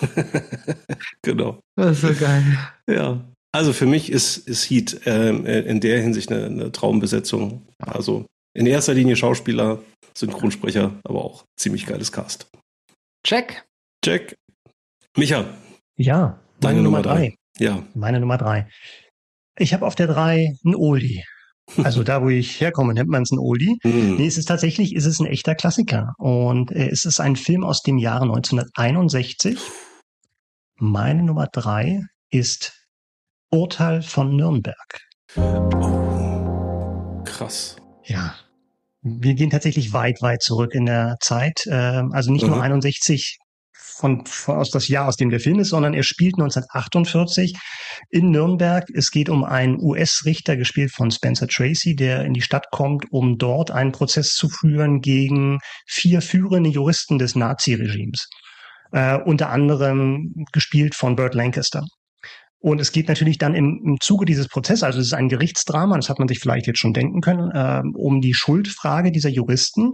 genau. 1.23 1.61
Das 1.75 2.03
ist 2.03 2.19
so 2.19 2.25
geil. 2.25 2.43
Ja. 2.87 3.30
Also 3.53 3.73
für 3.73 3.85
mich 3.85 4.11
ist, 4.11 4.37
ist 4.37 4.69
Heat 4.69 5.01
ähm, 5.05 5.45
äh, 5.45 5.59
in 5.61 5.81
der 5.81 6.01
Hinsicht 6.01 6.31
eine, 6.31 6.45
eine 6.45 6.71
Traumbesetzung. 6.71 7.67
Also 7.79 8.25
in 8.53 8.65
erster 8.65 8.93
Linie 8.93 9.15
Schauspieler, 9.15 9.81
Synchronsprecher, 10.15 10.99
aber 11.03 11.23
auch 11.23 11.45
ziemlich 11.57 11.85
geiles 11.85 12.11
Cast. 12.11 12.49
Check. 13.25 13.65
Check. 14.03 14.35
Micha. 15.17 15.45
Ja, 15.97 16.39
deine 16.59 16.81
Nummer 16.81 17.01
drei. 17.01 17.35
Ja. 17.59 17.83
Meine 17.93 18.19
Nummer 18.19 18.37
drei. 18.37 18.67
Ich 19.57 19.73
habe 19.73 19.85
auf 19.85 19.95
der 19.95 20.07
drei 20.07 20.55
ein 20.65 20.75
Oldie. 20.75 21.23
Also 21.83 22.03
da, 22.03 22.21
wo 22.21 22.27
ich 22.27 22.59
herkomme, 22.59 22.93
nennt 22.93 23.07
man 23.07 23.21
es 23.21 23.31
ein 23.31 23.39
Oldie. 23.39 23.77
Mhm. 23.83 24.15
Nee, 24.17 24.27
es 24.27 24.37
ist 24.37 24.47
tatsächlich, 24.47 24.93
ist 24.93 25.05
es 25.05 25.21
ein 25.21 25.25
echter 25.25 25.55
Klassiker. 25.55 26.13
Und 26.17 26.71
äh, 26.71 26.89
es 26.89 27.05
ist 27.05 27.21
ein 27.21 27.37
Film 27.37 27.63
aus 27.63 27.81
dem 27.81 27.97
Jahre 27.97 28.23
1961. 28.23 29.57
Meine 30.77 31.23
Nummer 31.23 31.47
drei 31.47 32.01
ist 32.29 32.80
Urteil 33.51 34.01
von 34.01 34.35
Nürnberg. 34.35 34.99
Oh, 35.37 37.21
krass. 37.25 37.75
Ja. 38.05 38.35
Wir 39.01 39.33
gehen 39.33 39.49
tatsächlich 39.49 39.93
weit, 39.93 40.21
weit 40.21 40.41
zurück 40.41 40.73
in 40.73 40.85
der 40.85 41.17
Zeit. 41.19 41.65
Ähm, 41.67 42.11
Also 42.13 42.31
nicht 42.31 42.45
nur 42.45 42.55
Mhm. 42.57 42.61
61 42.61 43.37
von, 43.73 44.25
von 44.25 44.55
aus 44.57 44.71
das 44.71 44.87
Jahr, 44.87 45.07
aus 45.07 45.15
dem 45.17 45.29
der 45.29 45.39
Film 45.39 45.59
ist, 45.59 45.69
sondern 45.69 45.93
er 45.93 46.03
spielt 46.03 46.35
1948 46.35 47.53
in 48.09 48.31
Nürnberg. 48.31 48.85
Es 48.93 49.11
geht 49.11 49.29
um 49.29 49.43
einen 49.43 49.79
US-Richter, 49.81 50.55
gespielt 50.57 50.91
von 50.91 51.11
Spencer 51.11 51.47
Tracy, 51.47 51.95
der 51.95 52.23
in 52.25 52.33
die 52.33 52.41
Stadt 52.41 52.67
kommt, 52.71 53.05
um 53.11 53.37
dort 53.37 53.69
einen 53.69 53.91
Prozess 53.91 54.29
zu 54.33 54.49
führen 54.49 55.01
gegen 55.01 55.59
vier 55.87 56.21
führende 56.21 56.69
Juristen 56.69 57.19
des 57.19 57.35
Nazi-Regimes. 57.35 58.27
Äh, 58.91 59.17
unter 59.19 59.49
anderem 59.49 60.33
gespielt 60.51 60.95
von 60.95 61.15
Burt 61.15 61.35
Lancaster. 61.35 61.83
Und 62.61 62.79
es 62.79 62.91
geht 62.91 63.07
natürlich 63.07 63.39
dann 63.39 63.55
im, 63.55 63.81
im 63.83 63.97
Zuge 63.99 64.25
dieses 64.25 64.47
Prozesses, 64.47 64.83
also 64.83 64.99
es 64.99 65.07
ist 65.07 65.13
ein 65.13 65.29
Gerichtsdrama, 65.29 65.95
das 65.95 66.09
hat 66.09 66.19
man 66.19 66.27
sich 66.27 66.39
vielleicht 66.39 66.67
jetzt 66.67 66.79
schon 66.79 66.93
denken 66.93 67.19
können, 67.19 67.51
ähm, 67.55 67.95
um 67.95 68.21
die 68.21 68.35
Schuldfrage 68.35 69.11
dieser 69.11 69.29
Juristen. 69.29 69.93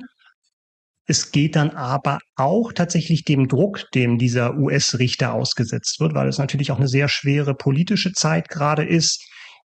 Es 1.06 1.32
geht 1.32 1.56
dann 1.56 1.70
aber 1.70 2.20
auch 2.36 2.74
tatsächlich 2.74 3.24
dem 3.24 3.48
Druck, 3.48 3.90
dem 3.96 4.18
dieser 4.18 4.58
US-Richter 4.58 5.34
ausgesetzt 5.34 6.02
wird, 6.02 6.14
weil 6.14 6.28
es 6.28 6.38
natürlich 6.38 6.70
auch 6.72 6.78
eine 6.78 6.90
sehr 6.90 7.08
schwere 7.08 7.56
politische 7.56 8.12
Zeit 8.12 8.50
gerade 8.50 8.84
ist. 8.84 9.26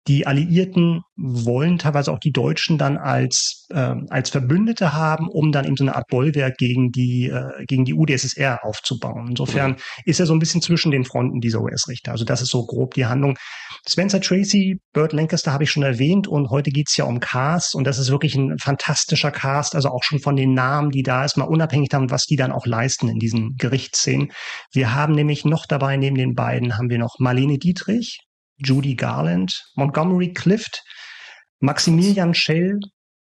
Die 0.07 0.27
Alliierten 0.27 1.03
wollen 1.17 1.79
teilweise 1.79 2.13
auch 2.13 2.19
die 2.19 2.33
Deutschen 2.33 2.79
dann 2.79 2.97
als, 2.97 3.67
ähm, 3.73 4.07
als 4.09 4.31
Verbündete 4.31 4.95
haben, 4.95 5.29
um 5.29 5.53
dann 5.53 5.67
eben 5.67 5.77
so 5.77 5.85
eine 5.85 5.97
Art 5.97 6.07
Bollwerk 6.09 6.57
gegen 6.57 6.93
die, 6.93 7.29
äh, 7.29 7.65
gegen 7.67 7.85
die 7.85 7.93
UdSSR 7.93 8.65
aufzubauen. 8.65 9.27
Insofern 9.29 9.77
ist 10.05 10.21
er 10.21 10.27
so 10.27 10.33
ein 10.33 10.39
bisschen 10.39 10.63
zwischen 10.63 10.91
den 10.93 11.05
Fronten 11.05 11.41
dieser 11.41 11.61
US-Richter. 11.61 12.13
Also 12.13 12.25
das 12.25 12.41
ist 12.41 12.51
so 12.51 12.65
grob 12.65 12.95
die 12.95 13.07
Handlung. 13.07 13.37
Spencer 13.87 14.21
Tracy, 14.21 14.81
Burt 14.93 15.13
Lancaster 15.13 15.53
habe 15.53 15.65
ich 15.65 15.71
schon 15.71 15.83
erwähnt 15.83 16.27
und 16.27 16.51
heute 16.51 16.71
geht's 16.71 16.97
ja 16.97 17.05
um 17.05 17.21
Cast 17.21 17.75
und 17.75 17.85
das 17.85 17.99
ist 17.99 18.11
wirklich 18.11 18.35
ein 18.35 18.59
fantastischer 18.59 19.31
Cast, 19.31 19.75
also 19.75 19.89
auch 19.89 20.03
schon 20.03 20.21
von 20.21 20.37
den 20.37 20.55
Namen, 20.55 20.91
die 20.91 21.03
da 21.03 21.25
ist, 21.25 21.37
mal 21.37 21.45
unabhängig 21.45 21.89
davon, 21.89 22.11
was 22.11 22.25
die 22.25 22.37
dann 22.37 22.53
auch 22.53 22.67
leisten 22.67 23.09
in 23.09 23.19
diesen 23.19 23.57
Gerichtsszenen. 23.57 24.33
Wir 24.73 24.95
haben 24.95 25.15
nämlich 25.15 25.45
noch 25.45 25.67
dabei, 25.67 25.97
neben 25.97 26.17
den 26.17 26.35
beiden, 26.35 26.77
haben 26.79 26.91
wir 26.91 26.99
noch 26.99 27.17
Marlene 27.19 27.59
Dietrich, 27.59 28.21
Judy 28.59 28.95
Garland, 28.95 29.65
Montgomery 29.75 30.33
Clift, 30.33 30.83
Maximilian 31.61 32.35
Schell 32.35 32.79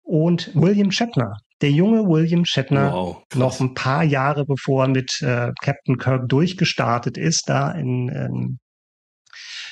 und 0.04 0.52
William 0.56 0.92
Shatner. 0.92 1.38
Der 1.62 1.72
junge 1.72 2.08
William 2.08 2.46
Shatner, 2.46 2.92
Wow. 2.94 3.24
noch 3.36 3.60
ein 3.60 3.74
paar 3.74 4.04
Jahre 4.04 4.46
bevor 4.46 4.86
er 4.86 4.90
mit 4.90 5.22
äh, 5.22 5.52
Captain 5.62 5.98
Kirk 5.98 6.28
durchgestartet 6.28 7.18
ist, 7.18 7.44
da 7.48 7.72
in, 7.72 8.10
in, 8.10 8.60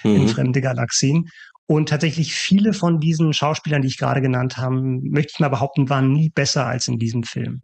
in 0.03 0.23
Mhm. 0.23 0.27
fremde 0.27 0.61
Galaxien. 0.61 1.29
Und 1.67 1.89
tatsächlich 1.89 2.33
viele 2.33 2.73
von 2.73 2.99
diesen 2.99 3.33
Schauspielern, 3.33 3.81
die 3.81 3.87
ich 3.87 3.97
gerade 3.97 4.21
genannt 4.21 4.57
habe, 4.57 4.75
möchte 4.75 5.31
ich 5.35 5.39
mal 5.39 5.49
behaupten, 5.49 5.89
waren 5.89 6.11
nie 6.11 6.29
besser 6.29 6.65
als 6.65 6.87
in 6.87 6.97
diesem 6.97 7.23
Film. 7.23 7.61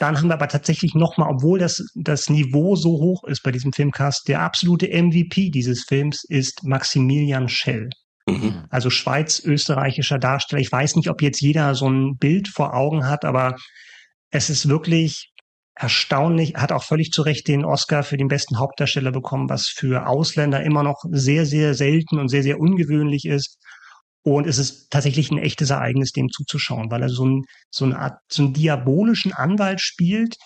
Dann 0.00 0.16
haben 0.16 0.28
wir 0.28 0.34
aber 0.34 0.48
tatsächlich 0.48 0.94
nochmal, 0.94 1.28
obwohl 1.30 1.58
das, 1.58 1.84
das 1.94 2.30
Niveau 2.30 2.74
so 2.74 2.92
hoch 2.92 3.24
ist 3.24 3.42
bei 3.42 3.52
diesem 3.52 3.74
Filmcast, 3.74 4.26
der 4.28 4.40
absolute 4.40 4.88
MVP 4.88 5.50
dieses 5.50 5.84
Films 5.84 6.24
ist 6.24 6.64
Maximilian 6.64 7.50
Schell. 7.50 7.90
Mhm. 8.26 8.64
Also 8.70 8.88
schweiz-österreichischer 8.88 10.18
Darsteller. 10.18 10.62
Ich 10.62 10.72
weiß 10.72 10.96
nicht, 10.96 11.10
ob 11.10 11.20
jetzt 11.20 11.42
jeder 11.42 11.74
so 11.74 11.86
ein 11.86 12.16
Bild 12.16 12.48
vor 12.48 12.72
Augen 12.72 13.06
hat, 13.06 13.26
aber 13.26 13.56
es 14.30 14.48
ist 14.48 14.70
wirklich 14.70 15.30
erstaunlich. 15.74 16.54
Er 16.54 16.62
hat 16.62 16.72
auch 16.72 16.84
völlig 16.84 17.10
zu 17.10 17.20
Recht 17.20 17.46
den 17.46 17.66
Oscar 17.66 18.02
für 18.02 18.16
den 18.16 18.28
besten 18.28 18.58
Hauptdarsteller 18.58 19.12
bekommen, 19.12 19.50
was 19.50 19.66
für 19.66 20.06
Ausländer 20.06 20.62
immer 20.62 20.82
noch 20.82 21.04
sehr, 21.10 21.44
sehr 21.44 21.74
selten 21.74 22.18
und 22.18 22.28
sehr, 22.28 22.42
sehr 22.42 22.58
ungewöhnlich 22.58 23.26
ist. 23.26 23.58
Und 24.22 24.46
es 24.46 24.58
ist 24.58 24.90
tatsächlich 24.90 25.30
ein 25.30 25.38
echtes 25.38 25.70
Ereignis, 25.70 26.12
dem 26.12 26.28
zuzuschauen, 26.28 26.90
weil 26.90 27.02
er 27.02 27.08
so, 27.08 27.24
ein, 27.24 27.42
so 27.70 27.84
eine 27.86 27.98
Art, 27.98 28.18
so 28.30 28.42
einen 28.42 28.52
diabolischen 28.52 29.32
Anwalt 29.32 29.80
spielt, 29.80 30.36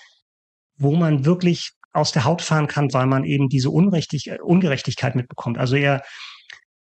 wo 0.76 0.94
man 0.94 1.24
wirklich 1.24 1.72
aus 1.92 2.12
der 2.12 2.24
Haut 2.24 2.42
fahren 2.42 2.66
kann, 2.66 2.92
weil 2.92 3.06
man 3.06 3.24
eben 3.24 3.48
diese 3.48 3.70
Unrechtig 3.70 4.30
Ungerechtigkeit 4.42 5.14
mitbekommt. 5.14 5.58
Also 5.58 5.76
er, 5.76 6.02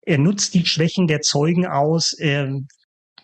er 0.02 0.18
nutzt 0.18 0.54
die 0.54 0.66
Schwächen 0.66 1.06
der 1.06 1.20
Zeugen 1.20 1.66
aus, 1.66 2.12
er 2.12 2.50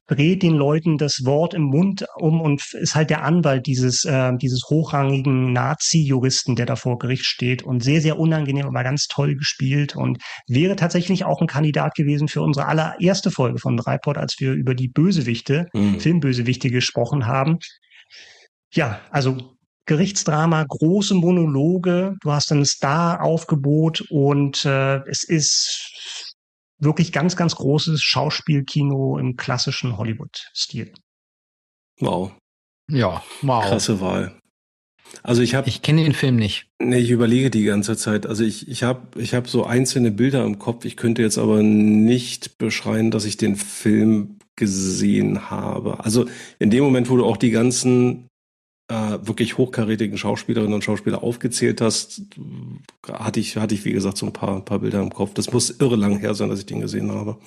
dreht 0.06 0.42
den 0.42 0.54
Leuten 0.54 0.98
das 0.98 1.24
Wort 1.24 1.54
im 1.54 1.62
Mund 1.62 2.04
um 2.16 2.40
und 2.40 2.62
ist 2.74 2.94
halt 2.94 3.10
der 3.10 3.24
Anwalt 3.24 3.66
dieses, 3.66 4.04
äh, 4.04 4.32
dieses 4.36 4.64
hochrangigen 4.68 5.52
Nazi-Juristen, 5.52 6.56
der 6.56 6.66
da 6.66 6.76
vor 6.76 6.98
Gericht 6.98 7.24
steht 7.24 7.62
und 7.62 7.82
sehr, 7.82 8.00
sehr 8.00 8.18
unangenehm, 8.18 8.66
aber 8.66 8.84
ganz 8.84 9.06
toll 9.06 9.34
gespielt 9.34 9.96
und 9.96 10.18
wäre 10.46 10.76
tatsächlich 10.76 11.24
auch 11.24 11.40
ein 11.40 11.46
Kandidat 11.46 11.94
gewesen 11.94 12.28
für 12.28 12.42
unsere 12.42 12.66
allererste 12.66 13.30
Folge 13.30 13.58
von 13.58 13.76
Dreipod, 13.76 14.18
als 14.18 14.36
wir 14.38 14.52
über 14.52 14.74
die 14.74 14.88
Bösewichte, 14.88 15.66
Mhm. 15.72 16.00
Filmbösewichte 16.00 16.70
gesprochen 16.70 17.26
haben. 17.26 17.58
Ja, 18.72 19.00
also 19.10 19.36
Gerichtsdrama, 19.86 20.64
große 20.66 21.14
Monologe, 21.14 22.14
du 22.22 22.32
hast 22.32 22.50
ein 22.52 22.64
Star-Aufgebot 22.64 24.02
und 24.10 24.64
äh, 24.64 25.00
es 25.08 25.24
ist 25.24 26.23
wirklich 26.84 27.12
ganz, 27.12 27.36
ganz 27.36 27.54
großes 27.56 28.02
Schauspielkino 28.02 29.18
im 29.18 29.36
klassischen 29.36 29.96
Hollywood-Stil. 29.96 30.92
Wow. 32.00 32.32
Ja, 32.90 33.22
wow. 33.42 33.64
Krasse 33.64 34.00
Wahl. 34.00 34.38
Also 35.22 35.42
ich 35.42 35.54
habe, 35.54 35.68
Ich 35.68 35.82
kenne 35.82 36.02
den 36.02 36.12
Film 36.12 36.36
nicht. 36.36 36.66
nee, 36.82 36.98
ich 36.98 37.10
überlege 37.10 37.50
die 37.50 37.64
ganze 37.64 37.96
Zeit. 37.96 38.26
Also 38.26 38.42
ich, 38.42 38.68
ich 38.68 38.82
habe, 38.82 39.20
ich 39.20 39.32
habe 39.34 39.48
so 39.48 39.64
einzelne 39.64 40.10
Bilder 40.10 40.44
im 40.44 40.58
Kopf. 40.58 40.84
Ich 40.84 40.96
könnte 40.96 41.22
jetzt 41.22 41.38
aber 41.38 41.62
nicht 41.62 42.58
beschreien, 42.58 43.10
dass 43.10 43.24
ich 43.24 43.36
den 43.36 43.56
Film 43.56 44.38
gesehen 44.56 45.50
habe. 45.50 46.04
Also 46.04 46.26
in 46.58 46.70
dem 46.70 46.82
Moment, 46.84 47.10
wo 47.10 47.16
du 47.16 47.24
auch 47.24 47.36
die 47.36 47.50
ganzen 47.50 48.28
äh, 48.88 49.18
wirklich 49.22 49.56
hochkarätigen 49.56 50.18
Schauspielerinnen 50.18 50.74
und 50.74 50.84
Schauspieler 50.84 51.22
aufgezählt 51.22 51.80
hast, 51.80 52.22
hatte 53.08 53.40
ich, 53.40 53.56
hatte 53.56 53.74
ich 53.74 53.84
wie 53.84 53.92
gesagt 53.92 54.18
so 54.18 54.26
ein 54.26 54.32
paar, 54.32 54.60
paar 54.64 54.80
Bilder 54.80 55.00
im 55.00 55.10
Kopf. 55.10 55.34
Das 55.34 55.52
muss 55.52 55.70
irre 55.70 55.96
lang 55.96 56.18
her 56.18 56.34
sein, 56.34 56.50
dass 56.50 56.58
ich 56.58 56.66
den 56.66 56.80
gesehen 56.80 57.10
habe. 57.10 57.38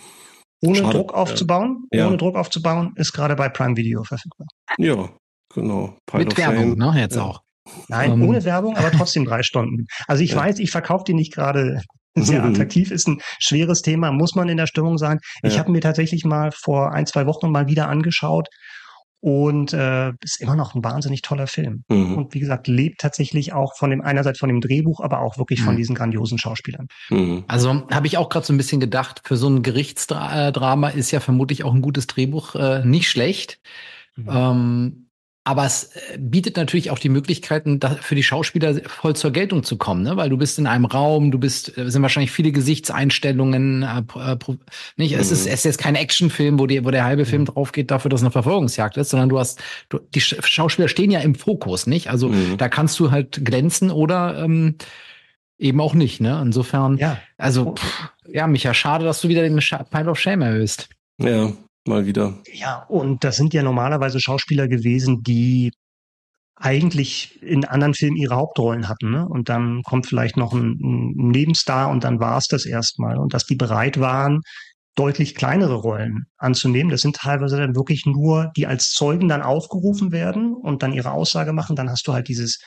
Ohne 0.63 0.77
Schade. 0.79 0.97
Druck 0.97 1.13
aufzubauen, 1.13 1.85
Ja. 1.93 2.07
ohne 2.07 2.17
Druck 2.17 2.35
aufzubauen, 2.35 2.93
ist 2.95 3.13
gerade 3.13 3.35
bei 3.35 3.49
Prime 3.49 3.77
Video 3.77 4.03
verfügbar. 4.03 4.47
Ja, 4.79 5.09
genau. 5.53 5.95
Pile 6.07 6.25
Mit 6.25 6.37
Werbung, 6.37 6.75
ne? 6.77 6.93
Jetzt 6.97 7.15
Ja. 7.15 7.23
auch. 7.23 7.41
Nein, 7.89 8.13
Ähm. 8.13 8.27
ohne 8.27 8.43
Werbung, 8.43 8.75
aber 8.75 8.91
trotzdem 9.13 9.25
drei 9.25 9.43
Stunden. 9.43 9.85
Also 10.07 10.23
ich 10.23 10.31
Ja. 10.31 10.37
weiß, 10.37 10.57
ich 10.57 10.71
verkaufe 10.71 11.03
die 11.05 11.13
nicht 11.13 11.33
gerade 11.33 11.81
sehr 12.15 12.43
attraktiv, 12.43 12.89
ist 12.89 13.07
ein 13.07 13.21
schweres 13.39 13.83
Thema, 13.83 14.11
muss 14.11 14.33
man 14.33 14.49
in 14.49 14.57
der 14.57 14.65
Stimmung 14.65 14.97
sein. 14.97 15.19
Ich 15.43 15.53
Ja. 15.53 15.59
habe 15.59 15.71
mir 15.71 15.81
tatsächlich 15.81 16.25
mal 16.25 16.51
vor 16.51 16.91
ein, 16.91 17.05
zwei 17.05 17.27
Wochen 17.27 17.51
mal 17.51 17.67
wieder 17.67 17.87
angeschaut 17.87 18.47
und 19.27 19.73
äh, 19.73 20.13
ist 20.21 20.39
immer 20.39 20.55
noch 20.55 20.73
ein 20.73 20.85
wahnsinnig 20.85 21.21
toller 21.21 21.47
Film. 21.47 21.83
Mhm. 21.89 22.15
Und 22.15 22.33
wie 22.33 22.39
gesagt, 22.39 22.69
lebt 22.69 23.01
tatsächlich 23.01 23.51
auch 23.51 23.75
von 23.75 23.89
dem 23.89 23.99
einerseits 24.01 24.39
von 24.39 24.47
dem 24.47 24.61
Drehbuch, 24.61 25.01
aber 25.01 25.19
auch 25.19 25.37
wirklich 25.37 25.61
von 25.61 25.73
Mhm. 25.73 25.77
diesen 25.79 25.95
grandiosen 25.95 26.37
Schauspielern. 26.37 26.87
Mhm. 27.09 27.43
Also 27.45 27.85
habe 27.91 28.07
ich 28.07 28.17
auch 28.17 28.29
gerade 28.29 28.45
so 28.45 28.53
ein 28.53 28.57
bisschen 28.57 28.79
gedacht, 28.79 29.23
für 29.25 29.35
so 29.35 29.49
ein 29.49 29.63
Gerichtsdrama 29.63 30.87
ist 30.87 31.11
ja 31.11 31.19
vermutlich 31.19 31.65
auch 31.65 31.73
ein 31.73 31.81
gutes 31.81 32.07
Drehbuch 32.07 32.55
äh, 32.55 32.85
nicht 32.85 33.09
schlecht. 33.09 33.59
Ähm, 34.17 35.06
aber 35.47 35.65
es 35.65 35.85
äh, 35.95 36.17
bietet 36.19 36.57
natürlich 36.57 36.91
auch 36.91 36.99
die 36.99 37.07
Möglichkeiten, 37.07 37.79
für 38.01 38.15
die 38.15 38.23
Schauspieler 38.23 38.75
voll 38.85 39.15
zur 39.15 39.31
Geltung 39.31 39.63
zu 39.63 39.77
kommen, 39.77 40.03
ne? 40.03 40.17
weil 40.17 40.29
du 40.29 40.35
bist 40.37 40.59
in 40.59 40.67
einem 40.67 40.83
Raum, 40.83 41.31
du 41.31 41.39
bist, 41.39 41.77
es 41.77 41.93
sind 41.93 42.01
wahrscheinlich 42.01 42.31
viele 42.31 42.51
Gesichtseinstellungen, 42.51 43.83
äh, 43.83 44.03
äh, 44.19 44.37
nicht? 44.97 45.13
Es 45.13 45.31
ist, 45.31 45.45
Mhm. 45.45 45.51
es 45.53 45.59
ist 45.59 45.63
jetzt 45.63 45.77
kein 45.77 45.95
Actionfilm, 45.95 46.59
wo, 46.59 46.67
die, 46.67 46.83
wo 46.83 46.91
der 46.91 47.05
halbe 47.05 47.25
Film 47.25 47.45
drauf 47.45 47.71
geht 47.71 47.91
dafür, 47.91 48.09
dass 48.09 48.19
es 48.19 48.25
eine 48.25 48.31
Verfolgungsjagd 48.31 48.97
ist, 48.97 49.09
sondern 49.11 49.29
du 49.29 49.39
hast, 49.39 49.61
du, 49.87 49.99
die 50.13 50.21
Sch- 50.21 50.45
Schauspieler 50.45 50.89
stehen 50.89 51.11
ja 51.11 51.21
im 51.21 51.33
Fokus, 51.33 51.87
nicht? 51.87 52.09
Also 52.09 52.27
Mhm. 52.27 52.57
da 52.57 52.67
kannst 52.67 52.99
du 52.99 53.11
halt 53.11 53.45
glänzen 53.45 53.89
oder 53.89 54.43
ähm, 54.43 54.75
eben 55.57 55.79
auch 55.79 55.93
nicht, 55.93 56.19
ne? 56.19 56.41
Insofern, 56.43 56.97
Ja, 56.97 57.19
also, 57.37 57.73
pff, 57.75 58.09
ja, 58.27 58.47
Micha, 58.47 58.73
schade, 58.73 59.05
dass 59.05 59.21
du 59.21 59.29
wieder 59.29 59.43
den 59.43 59.55
Pile 59.55 60.11
of 60.11 60.19
Shame 60.19 60.41
erhöhst. 60.41 60.89
Ja, 61.19 61.51
mal 61.87 62.05
wieder. 62.05 62.37
Ja, 62.53 62.83
und 62.87 63.23
das 63.23 63.37
sind 63.37 63.53
ja 63.53 63.63
normalerweise 63.63 64.19
Schauspieler 64.19 64.67
gewesen, 64.67 65.23
die 65.23 65.71
eigentlich 66.59 67.41
in 67.43 67.65
anderen 67.65 67.93
Filmen 67.93 68.17
ihre 68.17 68.35
Hauptrollen 68.35 68.89
hatten. 68.89 69.11
Ne? 69.11 69.27
Und 69.27 69.49
dann 69.49 69.83
kommt 69.83 70.07
vielleicht 70.07 70.37
noch 70.37 70.53
ein, 70.53 70.79
ein 70.81 71.29
Nebenstar 71.29 71.89
und 71.89 72.03
dann 72.03 72.19
war 72.19 72.37
es 72.37 72.47
das 72.47 72.65
erstmal. 72.65 73.17
Und 73.17 73.33
dass 73.33 73.45
die 73.45 73.55
bereit 73.55 73.99
waren, 73.99 74.41
deutlich 74.95 75.35
kleinere 75.35 75.75
Rollen 75.75 76.25
anzunehmen. 76.37 76.89
Das 76.89 77.01
sind 77.01 77.17
teilweise 77.17 77.57
dann 77.57 77.75
wirklich 77.75 78.05
nur, 78.07 78.51
die 78.57 78.65
als 78.65 78.89
Zeugen 78.89 79.27
dann 79.27 79.43
aufgerufen 79.43 80.11
werden 80.11 80.55
und 80.55 80.81
dann 80.81 80.93
ihre 80.93 81.11
Aussage 81.11 81.53
machen. 81.53 81.75
Dann 81.75 81.91
hast 81.91 82.07
du 82.07 82.13
halt 82.13 82.27
dieses, 82.27 82.59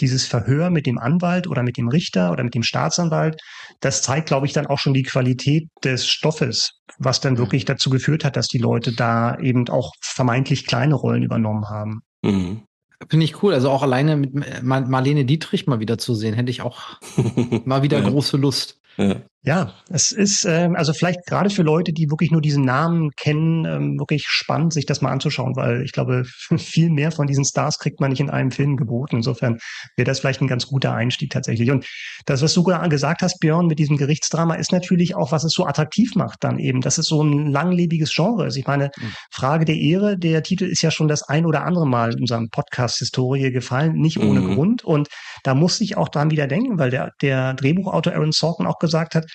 dieses 0.00 0.26
Verhör 0.26 0.70
mit 0.70 0.86
dem 0.86 0.98
Anwalt 0.98 1.46
oder 1.46 1.62
mit 1.62 1.76
dem 1.76 1.88
Richter 1.88 2.32
oder 2.32 2.44
mit 2.44 2.54
dem 2.54 2.62
Staatsanwalt, 2.62 3.40
das 3.80 4.02
zeigt, 4.02 4.26
glaube 4.26 4.46
ich, 4.46 4.52
dann 4.52 4.66
auch 4.66 4.78
schon 4.78 4.94
die 4.94 5.02
Qualität 5.02 5.68
des 5.84 6.06
Stoffes, 6.06 6.72
was 6.98 7.20
dann 7.20 7.38
wirklich 7.38 7.64
dazu 7.64 7.90
geführt 7.90 8.24
hat, 8.24 8.36
dass 8.36 8.48
die 8.48 8.58
Leute 8.58 8.92
da 8.94 9.38
eben 9.38 9.68
auch 9.68 9.92
vermeintlich 10.00 10.66
kleine 10.66 10.94
Rollen 10.94 11.22
übernommen 11.22 11.68
haben. 11.68 12.00
Mhm. 12.22 12.62
Finde 13.08 13.24
ich 13.24 13.42
cool. 13.42 13.54
Also 13.54 13.70
auch 13.70 13.82
alleine 13.82 14.16
mit 14.16 14.62
Marlene 14.62 15.24
Dietrich 15.24 15.66
mal 15.66 15.80
wieder 15.80 15.96
zu 15.96 16.14
sehen, 16.14 16.34
hätte 16.34 16.50
ich 16.50 16.60
auch 16.60 17.00
mal 17.64 17.82
wieder 17.82 18.00
ja. 18.00 18.08
große 18.08 18.36
Lust. 18.36 18.78
Ja. 18.96 19.16
Ja, 19.42 19.72
es 19.88 20.12
ist 20.12 20.44
ähm, 20.44 20.76
also 20.76 20.92
vielleicht 20.92 21.24
gerade 21.24 21.48
für 21.48 21.62
Leute, 21.62 21.94
die 21.94 22.10
wirklich 22.10 22.30
nur 22.30 22.42
diesen 22.42 22.62
Namen 22.62 23.10
kennen, 23.16 23.64
ähm, 23.64 23.98
wirklich 23.98 24.26
spannend, 24.28 24.74
sich 24.74 24.84
das 24.84 25.00
mal 25.00 25.10
anzuschauen, 25.10 25.56
weil 25.56 25.82
ich 25.82 25.92
glaube, 25.92 26.24
viel 26.58 26.90
mehr 26.90 27.10
von 27.10 27.26
diesen 27.26 27.46
Stars 27.46 27.78
kriegt 27.78 28.00
man 28.00 28.10
nicht 28.10 28.20
in 28.20 28.28
einem 28.28 28.50
Film 28.50 28.76
geboten. 28.76 29.16
Insofern 29.16 29.56
wäre 29.96 30.04
das 30.04 30.20
vielleicht 30.20 30.42
ein 30.42 30.46
ganz 30.46 30.66
guter 30.66 30.92
Einstieg 30.92 31.30
tatsächlich. 31.30 31.70
Und 31.70 31.86
das, 32.26 32.42
was 32.42 32.52
du 32.52 32.64
gesagt 32.64 33.22
hast, 33.22 33.40
Björn, 33.40 33.66
mit 33.66 33.78
diesem 33.78 33.96
Gerichtsdrama, 33.96 34.56
ist 34.56 34.72
natürlich 34.72 35.16
auch, 35.16 35.32
was 35.32 35.42
es 35.44 35.52
so 35.52 35.64
attraktiv 35.64 36.14
macht 36.16 36.44
dann 36.44 36.58
eben, 36.58 36.82
dass 36.82 36.98
es 36.98 37.06
so 37.06 37.22
ein 37.22 37.50
langlebiges 37.50 38.12
Genre 38.14 38.46
ist. 38.46 38.56
Ich 38.56 38.66
meine, 38.66 38.90
mhm. 38.94 39.14
Frage 39.30 39.64
der 39.64 39.76
Ehre, 39.76 40.18
der 40.18 40.42
Titel 40.42 40.64
ist 40.64 40.82
ja 40.82 40.90
schon 40.90 41.08
das 41.08 41.22
ein 41.22 41.46
oder 41.46 41.64
andere 41.64 41.86
Mal 41.86 42.12
in 42.12 42.20
unserem 42.20 42.50
Podcast-Historie 42.50 43.50
gefallen, 43.52 43.94
nicht 43.94 44.18
ohne 44.18 44.40
mhm. 44.40 44.54
Grund. 44.54 44.84
Und 44.84 45.08
da 45.44 45.54
muss 45.54 45.80
ich 45.80 45.96
auch 45.96 46.10
dran 46.10 46.30
wieder 46.30 46.46
denken, 46.46 46.78
weil 46.78 46.90
der, 46.90 47.12
der 47.22 47.54
Drehbuchautor 47.54 48.12
Aaron 48.12 48.32
Sorkin 48.32 48.66
auch 48.66 48.78
gesagt 48.78 49.14
hat, 49.14 49.29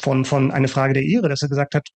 von, 0.00 0.24
von 0.24 0.50
eine 0.50 0.68
Frage 0.68 0.94
der 0.94 1.04
Ehre, 1.04 1.28
dass 1.28 1.42
er 1.42 1.48
gesagt 1.48 1.74
hat, 1.74 1.88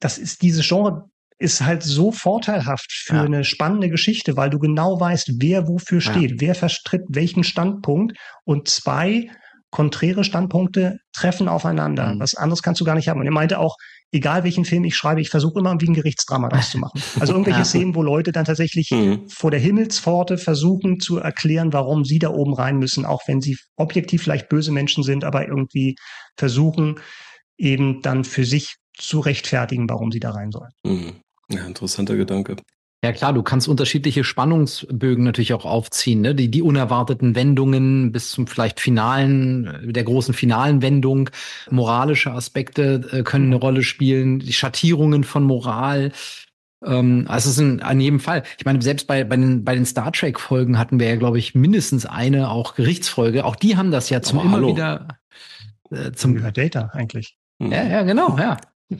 das 0.00 0.18
ist 0.18 0.42
diese 0.42 0.62
Genre 0.62 1.08
ist 1.38 1.62
halt 1.62 1.82
so 1.82 2.12
vorteilhaft 2.12 2.92
für 2.92 3.16
ja. 3.16 3.22
eine 3.24 3.44
spannende 3.44 3.90
Geschichte, 3.90 4.36
weil 4.36 4.50
du 4.50 4.58
genau 4.58 5.00
weißt, 5.00 5.32
wer 5.40 5.66
wofür 5.66 6.00
steht, 6.00 6.30
ja. 6.30 6.36
wer 6.38 6.54
verstritt 6.54 7.02
welchen 7.08 7.42
Standpunkt 7.42 8.16
und 8.44 8.68
zwei 8.68 9.28
konträre 9.74 10.22
Standpunkte 10.22 10.98
treffen 11.12 11.48
aufeinander. 11.48 12.14
Mhm. 12.14 12.20
Was 12.20 12.36
anderes 12.36 12.62
kannst 12.62 12.80
du 12.80 12.84
gar 12.84 12.94
nicht 12.94 13.08
haben. 13.08 13.18
Und 13.18 13.26
er 13.26 13.32
meinte 13.32 13.58
auch, 13.58 13.74
egal 14.12 14.44
welchen 14.44 14.64
Film 14.64 14.84
ich 14.84 14.94
schreibe, 14.94 15.20
ich 15.20 15.30
versuche 15.30 15.58
immer 15.58 15.74
wie 15.80 15.88
ein 15.88 15.94
Gerichtsdrama 15.94 16.48
das 16.48 16.70
zu 16.70 16.78
machen. 16.78 17.02
Also 17.18 17.32
irgendwelche 17.34 17.58
ja. 17.58 17.64
Szenen, 17.64 17.96
wo 17.96 18.02
Leute 18.04 18.30
dann 18.30 18.44
tatsächlich 18.44 18.92
mhm. 18.92 19.28
vor 19.28 19.50
der 19.50 19.58
Himmelspforte 19.58 20.38
versuchen 20.38 21.00
zu 21.00 21.18
erklären, 21.18 21.72
warum 21.72 22.04
sie 22.04 22.20
da 22.20 22.28
oben 22.28 22.54
rein 22.54 22.78
müssen, 22.78 23.04
auch 23.04 23.22
wenn 23.26 23.40
sie 23.40 23.58
objektiv 23.74 24.22
vielleicht 24.22 24.48
böse 24.48 24.70
Menschen 24.70 25.02
sind, 25.02 25.24
aber 25.24 25.48
irgendwie 25.48 25.96
versuchen, 26.36 27.00
eben 27.56 28.02
dann 28.02 28.24
für 28.24 28.44
sich 28.44 28.76
zu 28.96 29.20
rechtfertigen, 29.20 29.88
warum 29.88 30.12
sie 30.12 30.20
da 30.20 30.30
rein 30.30 30.50
sollen. 30.50 30.70
Mhm. 30.84 31.12
Ja, 31.50 31.66
interessanter 31.66 32.16
Gedanke. 32.16 32.56
Ja 33.04 33.12
klar, 33.12 33.34
du 33.34 33.42
kannst 33.42 33.68
unterschiedliche 33.68 34.24
Spannungsbögen 34.24 35.24
natürlich 35.24 35.52
auch 35.52 35.66
aufziehen, 35.66 36.22
ne? 36.22 36.34
Die, 36.34 36.50
die 36.50 36.62
unerwarteten 36.62 37.34
Wendungen 37.34 38.12
bis 38.12 38.30
zum 38.30 38.46
vielleicht 38.46 38.80
finalen, 38.80 39.92
der 39.92 40.04
großen 40.04 40.32
finalen 40.32 40.80
Wendung. 40.80 41.28
Moralische 41.70 42.32
Aspekte 42.32 43.06
äh, 43.12 43.22
können 43.22 43.46
eine 43.46 43.56
Rolle 43.56 43.82
spielen, 43.82 44.38
die 44.38 44.54
Schattierungen 44.54 45.22
von 45.22 45.44
Moral. 45.44 46.12
Ähm, 46.82 47.26
also 47.28 47.50
es 47.50 47.56
ist 47.56 47.60
ein, 47.60 47.82
an 47.82 48.00
jedem 48.00 48.20
Fall. 48.20 48.42
Ich 48.56 48.64
meine, 48.64 48.80
selbst 48.80 49.06
bei, 49.06 49.22
bei 49.22 49.36
den, 49.36 49.64
bei 49.64 49.74
den 49.74 49.84
Star 49.84 50.10
Trek 50.10 50.40
Folgen 50.40 50.78
hatten 50.78 50.98
wir 50.98 51.06
ja, 51.06 51.16
glaube 51.16 51.38
ich, 51.38 51.54
mindestens 51.54 52.06
eine 52.06 52.48
auch 52.48 52.74
Gerichtsfolge. 52.74 53.44
Auch 53.44 53.56
die 53.56 53.76
haben 53.76 53.90
das 53.90 54.08
ja 54.08 54.22
zum 54.22 54.38
Aber 54.38 54.48
immer 54.48 54.56
hallo. 54.56 54.68
wieder 54.68 55.08
äh, 55.90 56.12
zum 56.12 56.36
Über 56.36 56.52
Data 56.52 56.90
eigentlich. 56.94 57.36
Mhm. 57.58 57.72
Ja, 57.72 57.82
ja, 57.84 58.02
genau, 58.02 58.36
ja. 58.38 58.56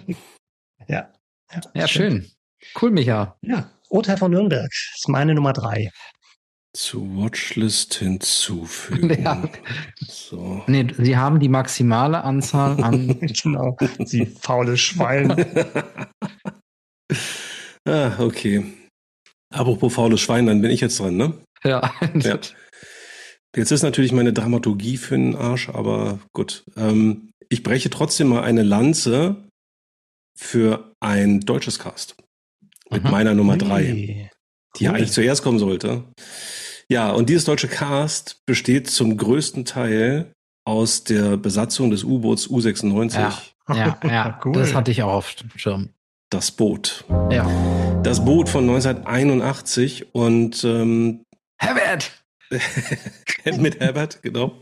ja. 0.89 1.13
Ja, 1.53 1.61
ja 1.75 1.89
schön. 1.89 2.31
Cool, 2.81 2.91
Micha. 2.91 3.37
Ja, 3.43 3.71
Urteil 3.89 4.17
von 4.17 4.31
Nürnberg 4.31 4.71
ist 4.71 5.09
meine 5.09 5.35
Nummer 5.35 5.53
drei. 5.53 5.91
Zu 6.77 7.17
Watchlist 7.17 7.95
hinzufügen. 7.95 9.11
Ja. 9.23 9.43
So. 10.01 10.65
Nee, 10.67 10.89
Sie 10.99 11.17
haben 11.17 11.39
die 11.39 11.49
maximale 11.49 12.25
Anzahl 12.25 12.83
an. 12.83 13.21
genau, 13.43 13.77
Sie 14.05 14.27
faule 14.27 14.77
Schwein. 14.77 15.31
ah, 17.87 18.19
okay. 18.19 18.65
Apropos 19.53 19.95
faules 19.95 20.21
Schwein, 20.21 20.47
dann 20.47 20.63
bin 20.63 20.73
ich 20.73 20.81
jetzt 20.81 20.99
dran, 20.99 21.17
ne? 21.17 21.35
Ja. 21.63 21.93
ja. 22.15 22.39
Jetzt 23.57 23.71
ist 23.71 23.83
natürlich 23.83 24.11
meine 24.11 24.33
Dramaturgie 24.33 24.97
für 24.97 25.15
den 25.15 25.37
Arsch, 25.37 25.69
aber 25.69 26.19
gut. 26.33 26.65
Ähm, 26.77 27.31
ich 27.55 27.63
breche 27.63 27.89
trotzdem 27.89 28.29
mal 28.29 28.43
eine 28.43 28.65
Lanze 28.65 29.37
für 30.37 30.93
ein 31.01 31.41
deutsches 31.41 31.79
Cast. 31.79 32.17
Mit 32.91 33.05
Aha. 33.05 33.11
meiner 33.11 33.35
Nummer 33.35 33.57
drei, 33.57 33.85
hey. 33.85 34.31
die 34.77 34.85
ja 34.85 34.93
eigentlich 34.93 35.13
zuerst 35.13 35.43
kommen 35.45 35.61
sollte. 35.61 36.03
Ja, 36.89 37.13
und 37.13 37.31
dieses 37.31 37.45
deutsche 37.45 37.69
Cast 37.69 38.45
besteht 38.45 38.91
zum 38.91 39.17
größten 39.17 39.65
Teil 39.65 40.33
aus 40.67 41.05
der 41.05 41.37
Besatzung 41.37 41.91
des 41.91 42.03
U-Boots 42.03 42.49
U96. 42.49 43.15
Ja, 43.15 43.43
ja, 43.69 43.99
ja 44.05 44.41
cool. 44.45 44.55
das 44.55 44.75
hatte 44.75 44.91
ich 44.91 45.03
auch 45.05 45.13
auf 45.13 45.35
dem 45.37 45.51
Schirm. 45.57 45.91
Das 46.31 46.51
Boot. 46.51 47.05
Ja. 47.31 47.49
Das 48.03 48.25
Boot 48.25 48.49
von 48.49 48.69
1981 48.69 50.13
und 50.13 50.65
ähm, 50.65 51.23
Herbert! 51.59 52.24
Mit 53.59 53.81
Herbert, 53.81 54.23
genau. 54.23 54.59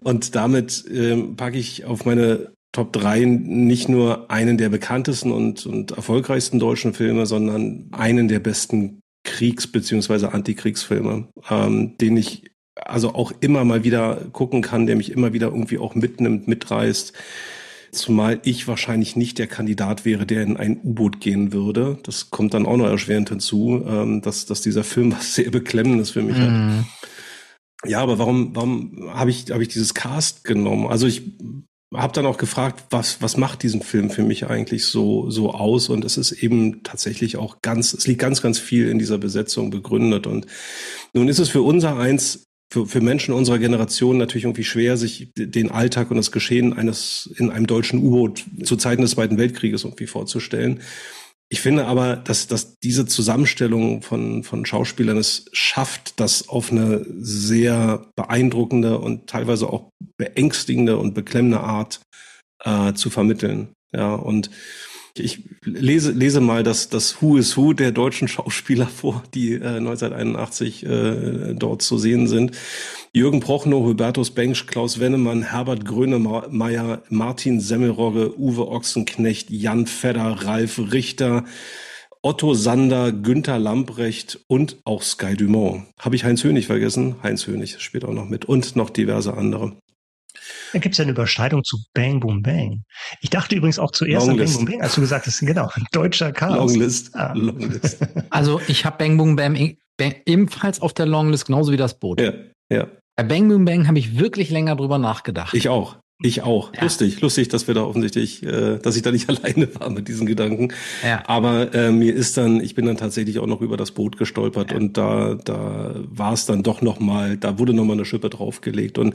Und 0.00 0.34
damit 0.34 0.84
ähm, 0.92 1.36
packe 1.36 1.58
ich 1.58 1.84
auf 1.84 2.04
meine 2.04 2.52
Top 2.72 2.92
3 2.92 3.24
nicht 3.24 3.88
nur 3.88 4.30
einen 4.30 4.58
der 4.58 4.68
bekanntesten 4.68 5.32
und, 5.32 5.66
und 5.66 5.92
erfolgreichsten 5.92 6.58
deutschen 6.58 6.94
Filme, 6.94 7.26
sondern 7.26 7.88
einen 7.92 8.28
der 8.28 8.40
besten 8.40 9.00
Kriegs- 9.24 9.66
beziehungsweise 9.66 10.32
Antikriegsfilme, 10.32 11.28
ähm, 11.50 11.96
den 11.98 12.16
ich 12.16 12.44
also 12.76 13.14
auch 13.14 13.32
immer 13.40 13.64
mal 13.64 13.84
wieder 13.84 14.26
gucken 14.32 14.62
kann, 14.62 14.86
der 14.86 14.96
mich 14.96 15.10
immer 15.10 15.32
wieder 15.32 15.48
irgendwie 15.48 15.78
auch 15.78 15.94
mitnimmt, 15.94 16.46
mitreißt. 16.46 17.12
Zumal 17.90 18.38
ich 18.44 18.68
wahrscheinlich 18.68 19.16
nicht 19.16 19.38
der 19.38 19.46
Kandidat 19.46 20.04
wäre, 20.04 20.26
der 20.26 20.42
in 20.42 20.56
ein 20.56 20.78
U-Boot 20.82 21.20
gehen 21.20 21.52
würde. 21.52 21.98
Das 22.02 22.30
kommt 22.30 22.52
dann 22.52 22.66
auch 22.66 22.76
noch 22.76 22.86
erschwerend 22.86 23.30
hinzu, 23.30 23.82
ähm, 23.86 24.20
dass, 24.20 24.46
dass 24.46 24.60
dieser 24.60 24.84
Film 24.84 25.12
was 25.12 25.34
sehr 25.34 25.50
Beklemmendes 25.50 26.10
für 26.10 26.22
mich 26.22 26.36
mm. 26.36 26.40
hat. 26.40 26.84
Ja, 27.86 28.00
aber 28.00 28.18
warum, 28.18 28.54
warum 28.54 29.08
habe 29.12 29.30
ich, 29.30 29.50
hab 29.50 29.60
ich 29.60 29.68
dieses 29.68 29.94
Cast 29.94 30.44
genommen? 30.44 30.88
Also 30.88 31.06
ich 31.06 31.22
habe 31.94 32.12
dann 32.12 32.26
auch 32.26 32.36
gefragt, 32.36 32.84
was, 32.90 33.22
was 33.22 33.36
macht 33.36 33.62
diesen 33.62 33.82
Film 33.82 34.10
für 34.10 34.22
mich 34.22 34.46
eigentlich 34.46 34.84
so, 34.84 35.30
so 35.30 35.52
aus? 35.52 35.88
Und 35.88 36.04
es 36.04 36.18
ist 36.18 36.32
eben 36.32 36.82
tatsächlich 36.82 37.36
auch 37.36 37.62
ganz, 37.62 37.94
es 37.94 38.06
liegt 38.06 38.20
ganz, 38.20 38.42
ganz 38.42 38.58
viel 38.58 38.88
in 38.88 38.98
dieser 38.98 39.18
Besetzung 39.18 39.70
begründet. 39.70 40.26
Und 40.26 40.46
nun 41.14 41.28
ist 41.28 41.38
es 41.38 41.48
für 41.48 41.62
unser 41.62 41.96
eins, 41.96 42.44
für, 42.70 42.86
für 42.86 43.00
Menschen 43.00 43.32
unserer 43.32 43.58
Generation 43.58 44.18
natürlich 44.18 44.44
irgendwie 44.44 44.64
schwer, 44.64 44.98
sich 44.98 45.30
den 45.36 45.70
Alltag 45.70 46.10
und 46.10 46.18
das 46.18 46.32
Geschehen 46.32 46.74
eines 46.74 47.30
in 47.36 47.48
einem 47.48 47.66
deutschen 47.66 48.04
U-Boot 48.04 48.44
zu 48.64 48.76
Zeiten 48.76 49.02
des 49.02 49.12
Zweiten 49.12 49.38
Weltkrieges 49.38 49.84
irgendwie 49.84 50.06
vorzustellen. 50.06 50.80
Ich 51.50 51.60
finde 51.62 51.86
aber, 51.86 52.16
dass, 52.16 52.46
dass 52.46 52.78
diese 52.78 53.06
Zusammenstellung 53.06 54.02
von, 54.02 54.44
von 54.44 54.66
Schauspielern 54.66 55.16
es 55.16 55.46
schafft, 55.52 56.20
das 56.20 56.48
auf 56.48 56.70
eine 56.70 57.06
sehr 57.20 58.06
beeindruckende 58.16 58.98
und 58.98 59.28
teilweise 59.28 59.68
auch 59.68 59.90
beängstigende 60.18 60.98
und 60.98 61.14
beklemmende 61.14 61.60
Art 61.60 62.00
äh, 62.64 62.92
zu 62.92 63.08
vermitteln. 63.08 63.72
Ja, 63.92 64.14
und 64.14 64.50
ich 65.20 65.44
lese, 65.64 66.12
lese 66.12 66.40
mal 66.40 66.62
das, 66.62 66.88
das 66.88 67.20
Who 67.20 67.36
is 67.36 67.56
Who 67.56 67.72
der 67.72 67.92
deutschen 67.92 68.28
Schauspieler 68.28 68.86
vor, 68.86 69.22
die 69.34 69.54
äh, 69.54 69.76
1981 69.76 70.86
äh, 70.86 71.54
dort 71.54 71.82
zu 71.82 71.98
sehen 71.98 72.26
sind. 72.26 72.52
Jürgen 73.12 73.40
Prochnow, 73.40 73.86
Hubertus 73.86 74.30
Bengsch, 74.30 74.66
Klaus 74.66 75.00
Wennemann, 75.00 75.42
Herbert 75.42 75.84
Grönemeyer, 75.84 77.02
Martin 77.08 77.60
Semmelrogge, 77.60 78.38
Uwe 78.38 78.68
Ochsenknecht, 78.68 79.50
Jan 79.50 79.86
Fedder, 79.86 80.44
Ralf 80.44 80.78
Richter, 80.92 81.44
Otto 82.20 82.54
Sander, 82.54 83.12
Günther 83.12 83.58
Lamprecht 83.58 84.40
und 84.48 84.78
auch 84.84 85.02
Sky 85.02 85.36
Dumont. 85.36 85.84
Habe 85.98 86.16
ich 86.16 86.24
Heinz 86.24 86.44
Hönig 86.44 86.66
vergessen? 86.66 87.16
Heinz 87.22 87.46
Hönig 87.46 87.80
spielt 87.80 88.04
auch 88.04 88.12
noch 88.12 88.28
mit 88.28 88.44
und 88.44 88.76
noch 88.76 88.90
diverse 88.90 89.34
andere. 89.34 89.76
Da 90.72 90.78
gibt 90.78 90.94
es 90.94 90.98
ja 90.98 91.02
eine 91.02 91.12
Überschneidung 91.12 91.64
zu 91.64 91.78
Bang 91.94 92.20
Boom 92.20 92.42
Bang. 92.42 92.82
Ich 93.20 93.30
dachte 93.30 93.54
übrigens 93.56 93.78
auch 93.78 93.90
zuerst 93.90 94.26
Longlist. 94.26 94.58
an 94.58 94.64
Bang 94.64 94.66
Boom 94.66 94.74
Bang, 94.74 94.82
als 94.82 94.94
du 94.94 95.00
gesagt 95.00 95.26
hast, 95.26 95.40
genau, 95.40 95.70
deutscher 95.92 96.32
Chaos. 96.32 96.72
Longlist. 96.72 97.14
Ah. 97.14 97.32
Longlist. 97.34 97.98
Also 98.30 98.60
ich 98.68 98.84
habe 98.84 98.98
Bang 98.98 99.16
Boom 99.16 99.36
Bang 99.36 99.76
ebenfalls 100.26 100.80
auf 100.80 100.92
der 100.92 101.06
Longlist, 101.06 101.46
genauso 101.46 101.72
wie 101.72 101.76
das 101.76 101.98
Boot. 101.98 102.20
Ja, 102.20 102.32
ja. 102.70 102.86
Bei 103.16 103.24
Bang 103.24 103.48
Boom 103.48 103.64
Bang 103.64 103.88
habe 103.88 103.98
ich 103.98 104.18
wirklich 104.18 104.50
länger 104.50 104.76
drüber 104.76 104.98
nachgedacht. 104.98 105.54
Ich 105.54 105.68
auch. 105.68 105.96
Ich 106.20 106.42
auch. 106.42 106.74
Ja. 106.74 106.82
Lustig, 106.82 107.20
lustig, 107.20 107.46
dass 107.48 107.68
wir 107.68 107.74
da 107.74 107.82
offensichtlich, 107.82 108.42
äh, 108.42 108.78
dass 108.78 108.96
ich 108.96 109.02
da 109.02 109.12
nicht 109.12 109.28
alleine 109.30 109.72
war 109.76 109.88
mit 109.88 110.08
diesen 110.08 110.26
Gedanken. 110.26 110.72
Ja. 111.04 111.22
Aber 111.28 111.72
äh, 111.74 111.92
mir 111.92 112.12
ist 112.12 112.36
dann, 112.36 112.60
ich 112.60 112.74
bin 112.74 112.86
dann 112.86 112.96
tatsächlich 112.96 113.38
auch 113.38 113.46
noch 113.46 113.60
über 113.60 113.76
das 113.76 113.92
Boot 113.92 114.18
gestolpert 114.18 114.72
ja. 114.72 114.78
und 114.78 114.96
da, 114.96 115.36
da 115.44 115.94
war 116.08 116.32
es 116.32 116.44
dann 116.44 116.64
doch 116.64 116.82
noch 116.82 116.98
mal, 116.98 117.36
da 117.36 117.60
wurde 117.60 117.72
noch 117.72 117.84
mal 117.84 117.92
eine 117.92 118.04
Schippe 118.04 118.30
draufgelegt. 118.30 118.98
Und 118.98 119.14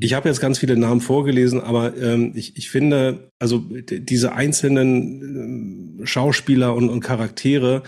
ich 0.00 0.14
habe 0.14 0.28
jetzt 0.28 0.40
ganz 0.40 0.58
viele 0.58 0.76
Namen 0.76 1.00
vorgelesen, 1.00 1.60
aber 1.60 1.96
ähm, 1.96 2.32
ich, 2.34 2.56
ich 2.56 2.68
finde, 2.68 3.30
also 3.38 3.58
diese 3.60 4.32
einzelnen 4.32 6.00
äh, 6.00 6.06
Schauspieler 6.06 6.74
und, 6.74 6.88
und 6.88 6.98
Charaktere, 6.98 7.84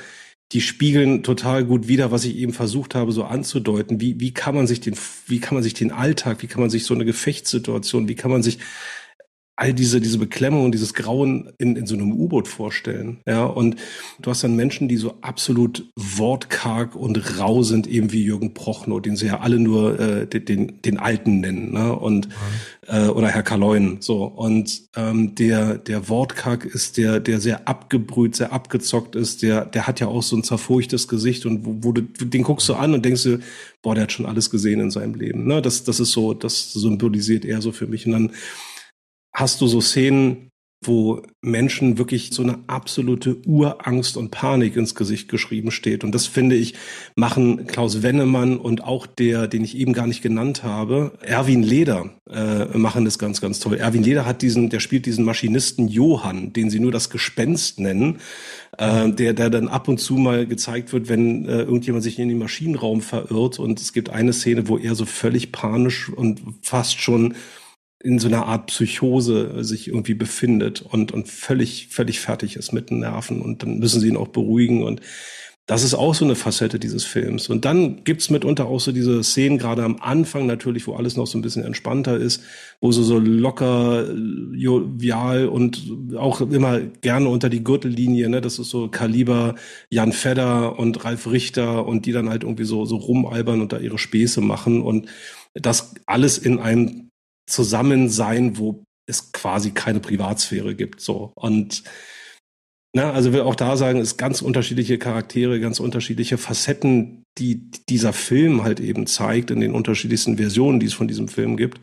die 0.53 0.61
spiegeln 0.61 1.23
total 1.23 1.65
gut 1.65 1.89
wider, 1.89 2.13
was 2.13 2.25
ich 2.25 2.37
eben 2.37 2.53
versucht 2.53 2.95
habe, 2.95 3.11
so 3.11 3.25
anzudeuten. 3.25 4.01
Wie, 4.01 4.21
wie 4.21 4.33
kann 4.33 4.55
man 4.55 4.67
sich 4.67 4.81
den, 4.81 4.97
wie 5.27 5.41
kann 5.41 5.55
man 5.55 5.63
sich 5.63 5.75
den 5.75 5.91
Alltag, 5.91 6.43
wie 6.43 6.47
kann 6.47 6.61
man 6.61 6.71
sich 6.71 6.85
so 6.85 6.95
eine 6.95 7.05
Gefechtssituation, 7.05 8.09
wie 8.09 8.15
kann 8.15 8.31
man 8.31 8.43
sich 8.43 8.59
all 9.59 9.73
diese, 9.73 10.03
diese 10.03 10.19
Beklemmung 10.19 10.67
und 10.67 10.73
dieses 10.73 10.93
Grauen 10.93 11.51
in, 11.57 11.77
in 11.77 11.87
so 11.87 11.95
einem 11.95 12.13
U-Boot 12.13 12.47
vorstellen. 12.47 13.21
Ja, 13.27 13.47
und 13.47 13.77
du 14.21 14.31
hast 14.31 14.45
dann 14.45 14.55
Menschen, 14.55 14.87
die 14.87 14.99
so 14.99 15.15
absolut 15.23 15.91
wortkarg 15.97 16.95
und 16.95 17.39
rau 17.39 17.63
sind, 17.63 17.87
eben 17.87 18.13
wie 18.13 18.23
Jürgen 18.23 18.53
Prochnow, 18.53 19.01
den 19.01 19.17
sie 19.17 19.27
ja 19.27 19.41
alle 19.41 19.59
nur 19.59 19.99
äh, 19.99 20.27
den, 20.27 20.83
den, 20.83 20.99
Alten 20.99 21.41
nennen, 21.41 21.73
ne? 21.73 21.97
Und 21.97 22.29
mhm. 22.29 22.33
äh, 22.87 23.09
oder 23.09 23.29
Herr 23.29 23.43
Kaloin. 23.43 23.97
So. 24.01 24.25
Und 24.25 24.83
ähm, 24.95 25.35
der, 25.35 25.79
der 25.79 26.11
wortkarg 26.11 26.67
ist 26.67 26.99
der, 26.99 27.19
der 27.19 27.41
sehr 27.41 27.67
abgebrüht, 27.67 28.37
sehr 28.37 28.53
abgezockt 28.53 29.17
ist, 29.17 29.41
der, 29.41 29.65
der 29.65 29.87
hat 29.87 30.01
ja 30.01 30.09
auch 30.09 30.23
so 30.23 30.37
ein 30.37 30.45
zerfurchtes 30.45 31.09
Gesicht 31.09 31.47
und 31.47 31.65
wo, 31.65 31.77
wo 31.81 31.93
du, 31.93 32.03
den 32.03 32.43
guckst 32.43 32.69
du 32.69 32.75
an 32.75 32.93
und 32.93 33.07
denkst 33.07 33.23
du, 33.23 33.39
boah, 33.81 33.95
der 33.95 34.03
hat 34.03 34.13
schon 34.13 34.27
alles 34.27 34.51
gesehen 34.51 34.81
in 34.81 34.91
seinem 34.91 35.15
Leben. 35.15 35.47
Ne? 35.47 35.63
Das, 35.63 35.85
das 35.85 35.99
ist 35.99 36.13
so, 36.13 36.35
das 36.35 36.75
symbolisiert 36.75 37.47
er 37.47 37.63
so 37.63 37.73
für 37.73 37.87
mich. 37.87 38.05
Und 38.05 38.13
dann 38.13 38.33
hast 39.37 39.61
du 39.61 39.67
so 39.67 39.83
Szenen, 39.83 40.51
wo 40.83 41.23
Menschen 41.43 41.99
wirklich 41.99 42.31
so 42.33 42.43
eine 42.43 42.59
absolute 42.69 43.37
Urangst 43.47 44.17
und 44.17 44.31
Panik 44.31 44.77
ins 44.77 44.95
Gesicht 44.95 45.29
geschrieben 45.29 45.71
steht. 45.71 46.05
Und 46.05 46.15
das 46.15 46.27
finde 46.27 46.57
ich, 46.57 46.75
machen 47.17 47.67
Klaus 47.67 48.03
Wennemann 48.03 48.57
und 48.57 48.85
auch 48.85 49.07
der, 49.07 49.47
den 49.47 49.65
ich 49.65 49.77
eben 49.77 49.93
gar 49.93 50.07
nicht 50.07 50.23
genannt 50.23 50.63
habe, 50.63 51.13
Erwin 51.21 51.63
Leder, 51.63 52.11
äh, 52.31 52.79
machen 52.79 53.05
das 53.05 53.19
ganz, 53.19 53.41
ganz 53.41 53.59
toll. 53.59 53.77
Erwin 53.77 54.05
Leder 54.05 54.25
hat 54.25 54.43
diesen, 54.43 54.71
der 54.71 54.81
spielt 54.81 55.07
diesen 55.07 55.25
Maschinisten 55.25 55.89
Johann, 55.89 56.53
den 56.53 56.71
sie 56.71 56.81
nur 56.81 56.93
das 56.93 57.11
Gespenst 57.11 57.79
nennen, 57.79 58.19
äh, 58.79 59.11
der, 59.11 59.35
der 59.35 59.51
dann 59.51 59.69
ab 59.69 59.89
und 59.89 59.99
zu 59.99 60.15
mal 60.15 60.47
gezeigt 60.47 60.93
wird, 60.93 61.09
wenn 61.09 61.47
äh, 61.47 61.63
irgendjemand 61.63 62.05
sich 62.05 62.19
in 62.19 62.29
den 62.29 62.39
Maschinenraum 62.39 63.03
verirrt. 63.03 63.59
Und 63.59 63.81
es 63.81 63.93
gibt 63.93 64.11
eine 64.11 64.33
Szene, 64.33 64.69
wo 64.69 64.79
er 64.79 64.95
so 64.95 65.05
völlig 65.05 65.53
panisch 65.53 66.09
und 66.09 66.41
fast 66.63 67.01
schon 67.01 67.35
in 68.01 68.19
so 68.19 68.29
einer 68.29 68.47
Art 68.47 68.67
Psychose 68.67 69.65
sich 69.65 69.89
irgendwie 69.89 70.15
befindet 70.15 70.83
und, 70.83 71.13
und 71.13 71.29
völlig, 71.29 71.89
völlig 71.89 72.21
fertig 72.21 72.57
ist 72.57 72.73
mit 72.73 72.91
den 72.91 73.01
Nerven 73.01 73.41
und 73.41 73.63
dann 73.63 73.79
müssen 73.79 74.01
sie 74.01 74.09
ihn 74.09 74.17
auch 74.17 74.29
beruhigen 74.29 74.83
und 74.83 75.01
das 75.67 75.83
ist 75.83 75.95
auch 75.95 76.15
so 76.15 76.25
eine 76.25 76.37
Facette 76.37 76.79
dieses 76.79 77.05
Films. 77.05 77.49
Und 77.49 77.65
dann 77.65 78.05
gibt's 78.05 78.31
mitunter 78.31 78.67
auch 78.67 78.79
so 78.79 78.93
diese 78.93 79.25
Szenen, 79.25 79.59
gerade 79.59 79.83
am 79.83 79.97
Anfang 80.01 80.47
natürlich, 80.47 80.87
wo 80.87 80.95
alles 80.95 81.17
noch 81.17 81.27
so 81.27 81.37
ein 81.37 81.43
bisschen 81.43 81.65
entspannter 81.65 82.17
ist, 82.17 82.41
wo 82.81 82.93
so, 82.93 83.03
so 83.03 83.19
locker, 83.19 84.09
jovial 84.53 85.49
und 85.49 85.83
auch 86.17 86.41
immer 86.41 86.79
gerne 86.79 87.29
unter 87.29 87.49
die 87.49 87.65
Gürtellinie, 87.65 88.29
ne, 88.29 88.41
das 88.41 88.61
ist 88.61 88.71
so 88.71 88.87
Kaliber 88.89 89.57
Jan 89.91 90.13
Fedder 90.13 90.79
und 90.79 91.05
Ralf 91.05 91.29
Richter 91.29 91.85
und 91.85 92.07
die 92.07 92.13
dann 92.13 92.29
halt 92.29 92.45
irgendwie 92.45 92.65
so, 92.65 92.85
so 92.85 92.97
rumalbern 92.97 93.61
und 93.61 93.73
da 93.73 93.79
ihre 93.79 93.99
Späße 93.99 94.41
machen 94.41 94.83
und 94.83 95.07
das 95.53 95.95
alles 96.07 96.39
in 96.39 96.61
einem 96.61 97.06
zusammen 97.47 98.09
sein, 98.09 98.59
wo 98.59 98.85
es 99.09 99.33
quasi 99.33 99.71
keine 99.71 100.01
Privatsphäre 100.01 100.75
gibt. 100.75 101.01
So. 101.01 101.33
Und 101.37 101.85
na, 102.93 103.13
also 103.13 103.33
will 103.33 103.43
auch 103.43 103.55
da 103.55 103.77
sagen, 103.77 104.01
es 104.01 104.17
ganz 104.17 104.41
unterschiedliche 104.41 104.99
Charaktere, 104.99 105.61
ganz 105.61 105.81
unterschiedliche 105.81 106.39
Facetten, 106.39 107.25
die 107.39 107.71
dieser 107.89 108.13
Film 108.13 108.63
halt 108.63 108.81
eben 108.81 109.07
zeigt 109.07 109.51
in 109.51 109.61
den 109.61 109.73
unterschiedlichsten 109.73 110.39
Versionen, 110.39 110.81
die 110.81 110.87
es 110.87 110.95
von 110.95 111.07
diesem 111.07 111.29
Film 111.29 111.57
gibt. 111.57 111.81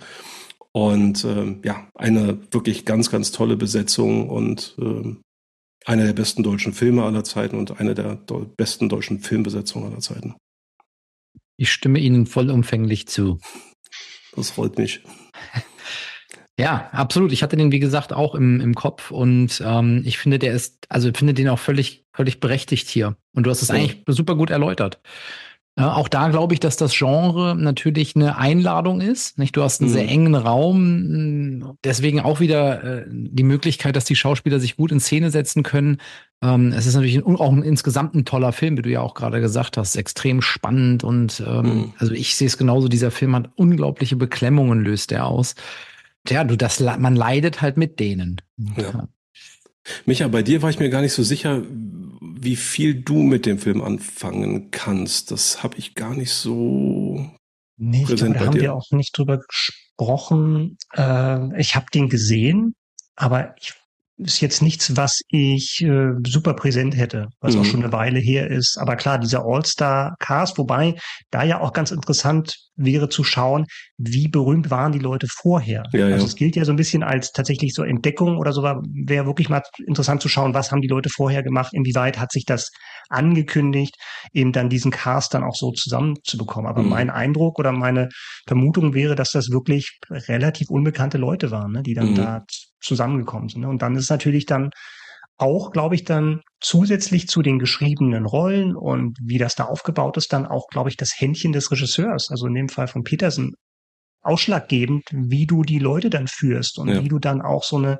Und 0.72 1.24
ähm, 1.24 1.62
ja, 1.64 1.88
eine 1.94 2.40
wirklich 2.52 2.84
ganz, 2.84 3.12
ganz 3.12 3.32
tolle 3.32 3.58
Besetzung 3.58 4.28
und 4.28 4.76
ähm, 4.80 5.22
eine 5.86 6.06
der 6.06 6.14
besten 6.14 6.42
deutschen 6.42 6.74
Filme 6.74 7.04
aller 7.04 7.24
Zeiten 7.24 7.58
und 7.58 7.80
eine 7.80 7.94
der 7.94 8.16
besten 8.58 8.90
deutschen 8.90 9.20
Filmbesetzungen 9.20 9.92
aller 9.92 10.00
Zeiten. 10.00 10.34
Ich 11.58 11.72
stimme 11.72 12.00
Ihnen 12.00 12.26
vollumfänglich 12.26 13.08
zu. 13.08 13.40
Das 14.36 14.50
freut 14.50 14.80
mich. 14.80 15.04
Ja, 16.60 16.90
absolut. 16.92 17.32
Ich 17.32 17.42
hatte 17.42 17.58
den, 17.58 17.72
wie 17.72 17.80
gesagt, 17.80 18.14
auch 18.14 18.36
im, 18.36 18.62
im 18.62 18.76
Kopf 18.76 19.10
und 19.10 19.62
ähm, 19.66 20.04
ich 20.06 20.20
finde, 20.20 20.38
der 20.38 20.54
ist, 20.54 20.86
also 20.88 21.10
ich 21.10 21.18
finde 21.18 21.34
den 21.34 21.50
auch 21.50 21.60
völlig, 21.60 22.06
völlig 22.14 22.40
berechtigt 22.40 22.90
hier. 22.90 23.16
Und 23.34 23.46
du 23.46 23.50
hast 23.50 23.64
es 23.64 23.70
ja. 23.70 23.76
eigentlich 23.76 24.04
super 24.08 24.36
gut 24.36 24.52
erläutert. 24.52 25.00
Ja, 25.76 25.94
auch 25.96 26.08
da 26.08 26.28
glaube 26.28 26.54
ich, 26.54 26.60
dass 26.60 26.78
das 26.78 26.96
Genre 26.96 27.56
natürlich 27.56 28.16
eine 28.16 28.38
Einladung 28.38 29.02
ist. 29.02 29.40
Nicht? 29.40 29.58
Du 29.58 29.64
hast 29.64 29.82
einen 29.82 29.90
mhm. 29.90 29.94
sehr 29.94 30.08
engen 30.08 30.36
Raum, 30.36 31.76
deswegen 31.84 32.20
auch 32.20 32.40
wieder 32.40 32.84
äh, 32.84 33.06
die 33.10 33.42
Möglichkeit, 33.42 33.96
dass 33.96 34.06
die 34.06 34.16
Schauspieler 34.16 34.60
sich 34.60 34.76
gut 34.76 34.92
in 34.92 35.00
Szene 35.00 35.32
setzen 35.32 35.64
können. 35.64 35.98
Ähm, 36.44 36.72
es 36.74 36.86
ist 36.86 36.94
natürlich 36.94 37.18
ein, 37.18 37.36
auch 37.38 37.52
ein, 37.52 37.64
insgesamt 37.64 38.14
ein 38.14 38.26
toller 38.26 38.52
Film, 38.52 38.78
wie 38.78 38.84
du 38.84 38.92
ja 38.92 39.02
auch 39.02 39.16
gerade 39.16 39.42
gesagt 39.42 39.78
hast, 39.78 39.96
extrem 39.96 40.44
spannend 40.44 41.04
und 41.04 41.42
ähm, 41.48 41.66
mhm. 41.66 41.94
also 41.98 42.14
ich 42.14 42.36
sehe 42.36 42.46
es 42.46 42.60
genauso. 42.60 42.88
Dieser 42.88 43.10
Film 43.10 43.36
hat 43.36 43.50
unglaubliche 43.56 44.16
Beklemmungen 44.16 44.84
löst 44.84 45.12
er 45.12 45.26
aus 45.26 45.56
ja, 46.30 46.44
du, 46.44 46.56
das, 46.56 46.80
man 46.80 47.16
leidet 47.16 47.62
halt 47.62 47.78
mit 47.78 48.00
denen. 48.00 48.42
Ja. 48.78 49.08
Micha, 50.06 50.28
bei 50.28 50.44
dir 50.44 50.62
war 50.62 50.70
ich 50.70 50.80
mir 50.80 50.90
gar 50.90 51.02
nicht 51.02 51.14
so 51.14 51.24
sicher, 51.24 51.62
wie 51.68 52.56
viel 52.56 53.02
du 53.02 53.16
mit 53.16 53.46
dem 53.46 53.60
Film 53.60 53.82
anfangen 53.82 54.72
kannst. 54.72 55.32
Das 55.32 55.64
habe 55.64 55.78
ich 55.78 55.96
gar 55.96 56.16
nicht 56.16 56.32
so. 56.32 57.30
Nee, 57.78 58.02
ich 58.02 58.16
glaube, 58.16 58.34
da 58.34 58.40
haben 58.46 58.52
dir. 58.52 58.62
wir 58.62 58.74
auch 58.76 58.92
nicht 58.92 59.18
drüber 59.18 59.40
gesprochen. 59.40 60.78
Äh, 60.96 61.60
ich 61.60 61.76
habe 61.76 61.88
den 61.94 62.08
gesehen, 62.08 62.76
aber 63.16 63.56
ich 63.60 63.74
ist 64.18 64.42
jetzt 64.42 64.62
nichts, 64.62 64.96
was 64.96 65.22
ich 65.30 65.82
äh, 65.82 66.12
super 66.26 66.54
präsent 66.54 66.96
hätte, 66.96 67.28
was 67.42 67.56
mhm. 67.56 67.62
auch 67.62 67.66
schon 67.66 67.84
eine 67.84 67.92
Weile 67.92 68.20
her 68.20 68.50
ist. 68.50 68.78
Aber 68.80 68.96
klar, 68.96 69.18
dieser 69.18 69.44
All-Star-Cast, 69.44 70.58
wobei 70.58 70.96
da 71.32 71.44
ja 71.44 71.60
auch 71.60 71.74
ganz 71.74 71.92
interessant 71.92 72.56
wäre 72.76 73.10
zu 73.10 73.24
schauen, 73.24 73.66
wie 73.98 74.28
berühmt 74.28 74.72
waren 74.72 74.92
die 74.92 75.00
Leute 75.00 75.28
vorher. 75.30 75.84
Ja, 75.94 76.06
also 76.06 76.18
ja. 76.18 76.26
es 76.26 76.36
gilt 76.36 76.56
ja 76.56 76.66
so 76.66 76.72
ein 76.72 76.76
bisschen 76.76 77.04
als 77.04 77.32
tatsächlich 77.32 77.74
so 77.74 77.84
Entdeckung 77.84 78.38
oder 78.38 78.52
so, 78.52 78.64
wäre 78.64 79.26
wirklich 79.26 79.50
mal 79.50 79.62
interessant 79.86 80.22
zu 80.22 80.30
schauen, 80.30 80.54
was 80.54 80.72
haben 80.72 80.82
die 80.82 80.88
Leute 80.88 81.10
vorher 81.10 81.44
gemacht, 81.44 81.74
inwieweit 81.74 82.20
hat 82.20 82.32
sich 82.32 82.46
das 82.46 82.72
angekündigt, 83.10 83.96
eben 84.32 84.52
dann 84.52 84.70
diesen 84.70 84.92
Cast 84.92 85.34
dann 85.34 85.44
auch 85.44 85.56
so 85.56 85.72
zusammenzubekommen. 85.72 86.70
Aber 86.70 86.84
mhm. 86.84 86.90
mein 86.90 87.10
Eindruck 87.10 87.60
oder 87.60 87.72
meine 87.72 88.10
Vermutung 88.48 88.94
wäre, 88.94 89.16
dass 89.16 89.32
das 89.32 89.50
wirklich 89.50 90.00
relativ 90.10 90.70
unbekannte 90.70 91.18
Leute 91.18 91.52
waren, 91.52 91.72
ne, 91.72 91.84
die 91.84 91.94
dann 91.94 92.12
mhm. 92.12 92.16
da 92.16 92.44
zusammengekommen 92.84 93.50
sind. 93.50 93.62
Ne? 93.62 93.70
Und 93.70 93.82
dann 93.82 93.96
ist 93.96 94.10
natürlich 94.10 94.46
dann 94.46 94.72
auch, 95.38 95.72
glaube 95.72 95.96
ich, 95.96 96.04
dann 96.04 96.42
zusätzlich 96.60 97.28
zu 97.28 97.42
den 97.42 97.60
geschriebenen 97.60 98.26
Rollen 98.26 98.76
und 98.76 99.18
wie 99.22 99.38
das 99.38 99.56
da 99.56 99.66
aufgebaut 99.66 100.18
ist, 100.18 100.32
dann 100.32 100.46
auch, 100.46 100.68
glaube 100.68 100.90
ich, 100.90 100.98
das 100.98 101.20
Händchen 101.20 101.54
des 101.54 101.72
Regisseurs, 101.72 102.30
also 102.30 102.46
in 102.48 102.54
dem 102.54 102.70
Fall 102.70 102.88
von 102.88 103.04
Peterson, 103.04 103.54
ausschlaggebend, 104.24 105.04
wie 105.12 105.46
du 105.46 105.64
die 105.64 105.80
Leute 105.80 106.10
dann 106.10 106.28
führst 106.28 106.80
und 106.80 106.88
ja. 106.88 107.04
wie 107.04 107.10
du 107.10 107.20
dann 107.20 107.42
auch 107.42 107.64
so 107.64 107.78
eine 107.78 108.00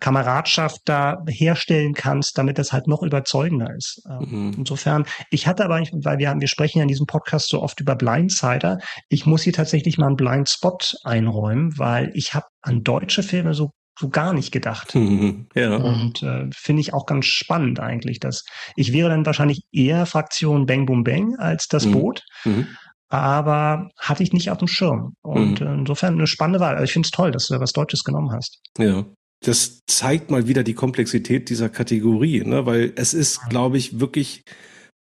Kameradschaft 0.00 0.80
da 0.84 1.22
herstellen 1.28 1.94
kannst, 1.94 2.36
damit 2.36 2.58
das 2.58 2.72
halt 2.72 2.88
noch 2.88 3.02
überzeugender 3.02 3.72
ist. 3.76 4.02
Ähm, 4.10 4.48
mhm. 4.48 4.54
Insofern, 4.58 5.06
ich 5.30 5.46
hatte 5.46 5.64
aber, 5.64 5.76
weil 5.76 6.18
wir, 6.18 6.34
wir 6.36 6.48
sprechen 6.48 6.78
ja 6.78 6.82
in 6.82 6.88
diesem 6.88 7.06
Podcast 7.06 7.48
so 7.48 7.62
oft 7.62 7.80
über 7.80 7.94
Blindsider, 7.94 8.78
ich 9.08 9.24
muss 9.26 9.42
hier 9.42 9.52
tatsächlich 9.52 9.98
mal 9.98 10.08
einen 10.08 10.16
Blind 10.16 10.48
Spot 10.48 10.78
einräumen, 11.04 11.78
weil 11.78 12.10
ich 12.14 12.34
habe 12.34 12.46
an 12.62 12.82
deutsche 12.82 13.22
Filme 13.22 13.54
so 13.54 13.70
so 14.02 14.08
gar 14.08 14.32
nicht 14.32 14.52
gedacht. 14.52 14.94
Mhm, 15.02 15.46
ja. 15.54 15.76
Und 15.76 16.22
äh, 16.22 16.48
finde 16.54 16.80
ich 16.80 16.94
auch 16.94 17.06
ganz 17.06 17.26
spannend 17.26 17.80
eigentlich, 17.80 18.20
dass 18.20 18.44
ich 18.76 18.92
wäre 18.92 19.08
dann 19.08 19.26
wahrscheinlich 19.26 19.62
eher 19.72 20.06
Fraktion 20.06 20.64
Bang 20.64 20.86
Boom 20.86 21.02
Bang 21.02 21.36
als 21.38 21.66
das 21.66 21.86
mhm. 21.86 21.92
Boot. 21.92 22.22
Mhm. 22.44 22.68
Aber 23.08 23.88
hatte 23.98 24.22
ich 24.22 24.32
nicht 24.32 24.50
auf 24.50 24.58
dem 24.58 24.68
Schirm. 24.68 25.16
Und 25.22 25.60
mhm. 25.60 25.80
insofern 25.80 26.14
eine 26.14 26.26
spannende 26.26 26.60
Wahl. 26.60 26.74
Also 26.74 26.84
ich 26.84 26.92
finde 26.92 27.06
es 27.06 27.10
toll, 27.10 27.30
dass 27.32 27.46
du 27.46 27.58
was 27.58 27.72
Deutsches 27.72 28.04
genommen 28.04 28.30
hast. 28.32 28.60
Ja. 28.78 29.04
Das 29.44 29.80
zeigt 29.86 30.30
mal 30.30 30.46
wieder 30.46 30.62
die 30.62 30.74
Komplexität 30.74 31.50
dieser 31.50 31.68
Kategorie, 31.68 32.42
ne? 32.44 32.64
weil 32.64 32.92
es 32.94 33.12
ist, 33.12 33.40
glaube 33.48 33.76
ich, 33.76 33.98
wirklich 33.98 34.44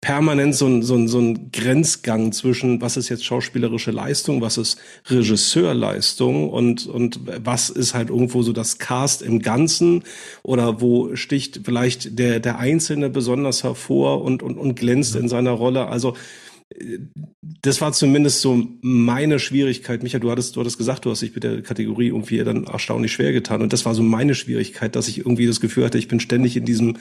permanent 0.00 0.54
so 0.54 0.66
ein, 0.66 0.82
so, 0.82 0.94
ein, 0.94 1.08
so 1.08 1.18
ein 1.18 1.52
Grenzgang 1.52 2.32
zwischen, 2.32 2.80
was 2.80 2.96
ist 2.96 3.10
jetzt 3.10 3.24
schauspielerische 3.24 3.90
Leistung, 3.90 4.40
was 4.40 4.56
ist 4.56 4.78
Regisseurleistung 5.06 6.48
und, 6.48 6.86
und 6.86 7.20
was 7.44 7.68
ist 7.68 7.92
halt 7.92 8.08
irgendwo 8.08 8.42
so 8.42 8.52
das 8.52 8.78
Cast 8.78 9.20
im 9.20 9.40
Ganzen 9.40 10.04
oder 10.42 10.80
wo 10.80 11.14
sticht 11.16 11.60
vielleicht 11.64 12.18
der, 12.18 12.40
der 12.40 12.58
Einzelne 12.58 13.10
besonders 13.10 13.62
hervor 13.62 14.22
und, 14.22 14.42
und, 14.42 14.56
und 14.56 14.74
glänzt 14.74 15.16
in 15.16 15.28
seiner 15.28 15.52
Rolle. 15.52 15.88
Also 15.88 16.16
das 17.62 17.80
war 17.80 17.92
zumindest 17.92 18.40
so 18.40 18.68
meine 18.80 19.38
Schwierigkeit. 19.38 20.02
Micha, 20.02 20.18
du 20.18 20.30
hattest, 20.30 20.56
du 20.56 20.60
hattest 20.60 20.78
gesagt, 20.78 21.04
du 21.04 21.10
hast 21.10 21.20
dich 21.20 21.34
mit 21.34 21.44
der 21.44 21.62
Kategorie 21.62 22.06
irgendwie 22.08 22.38
dann 22.38 22.64
erstaunlich 22.64 23.12
schwer 23.12 23.32
getan. 23.32 23.60
Und 23.60 23.72
das 23.72 23.84
war 23.84 23.94
so 23.94 24.02
meine 24.02 24.34
Schwierigkeit, 24.34 24.94
dass 24.94 25.08
ich 25.08 25.18
irgendwie 25.18 25.46
das 25.46 25.60
Gefühl 25.60 25.84
hatte, 25.84 25.98
ich 25.98 26.08
bin 26.08 26.20
ständig 26.20 26.56
in 26.56 26.64
diesem 26.64 26.96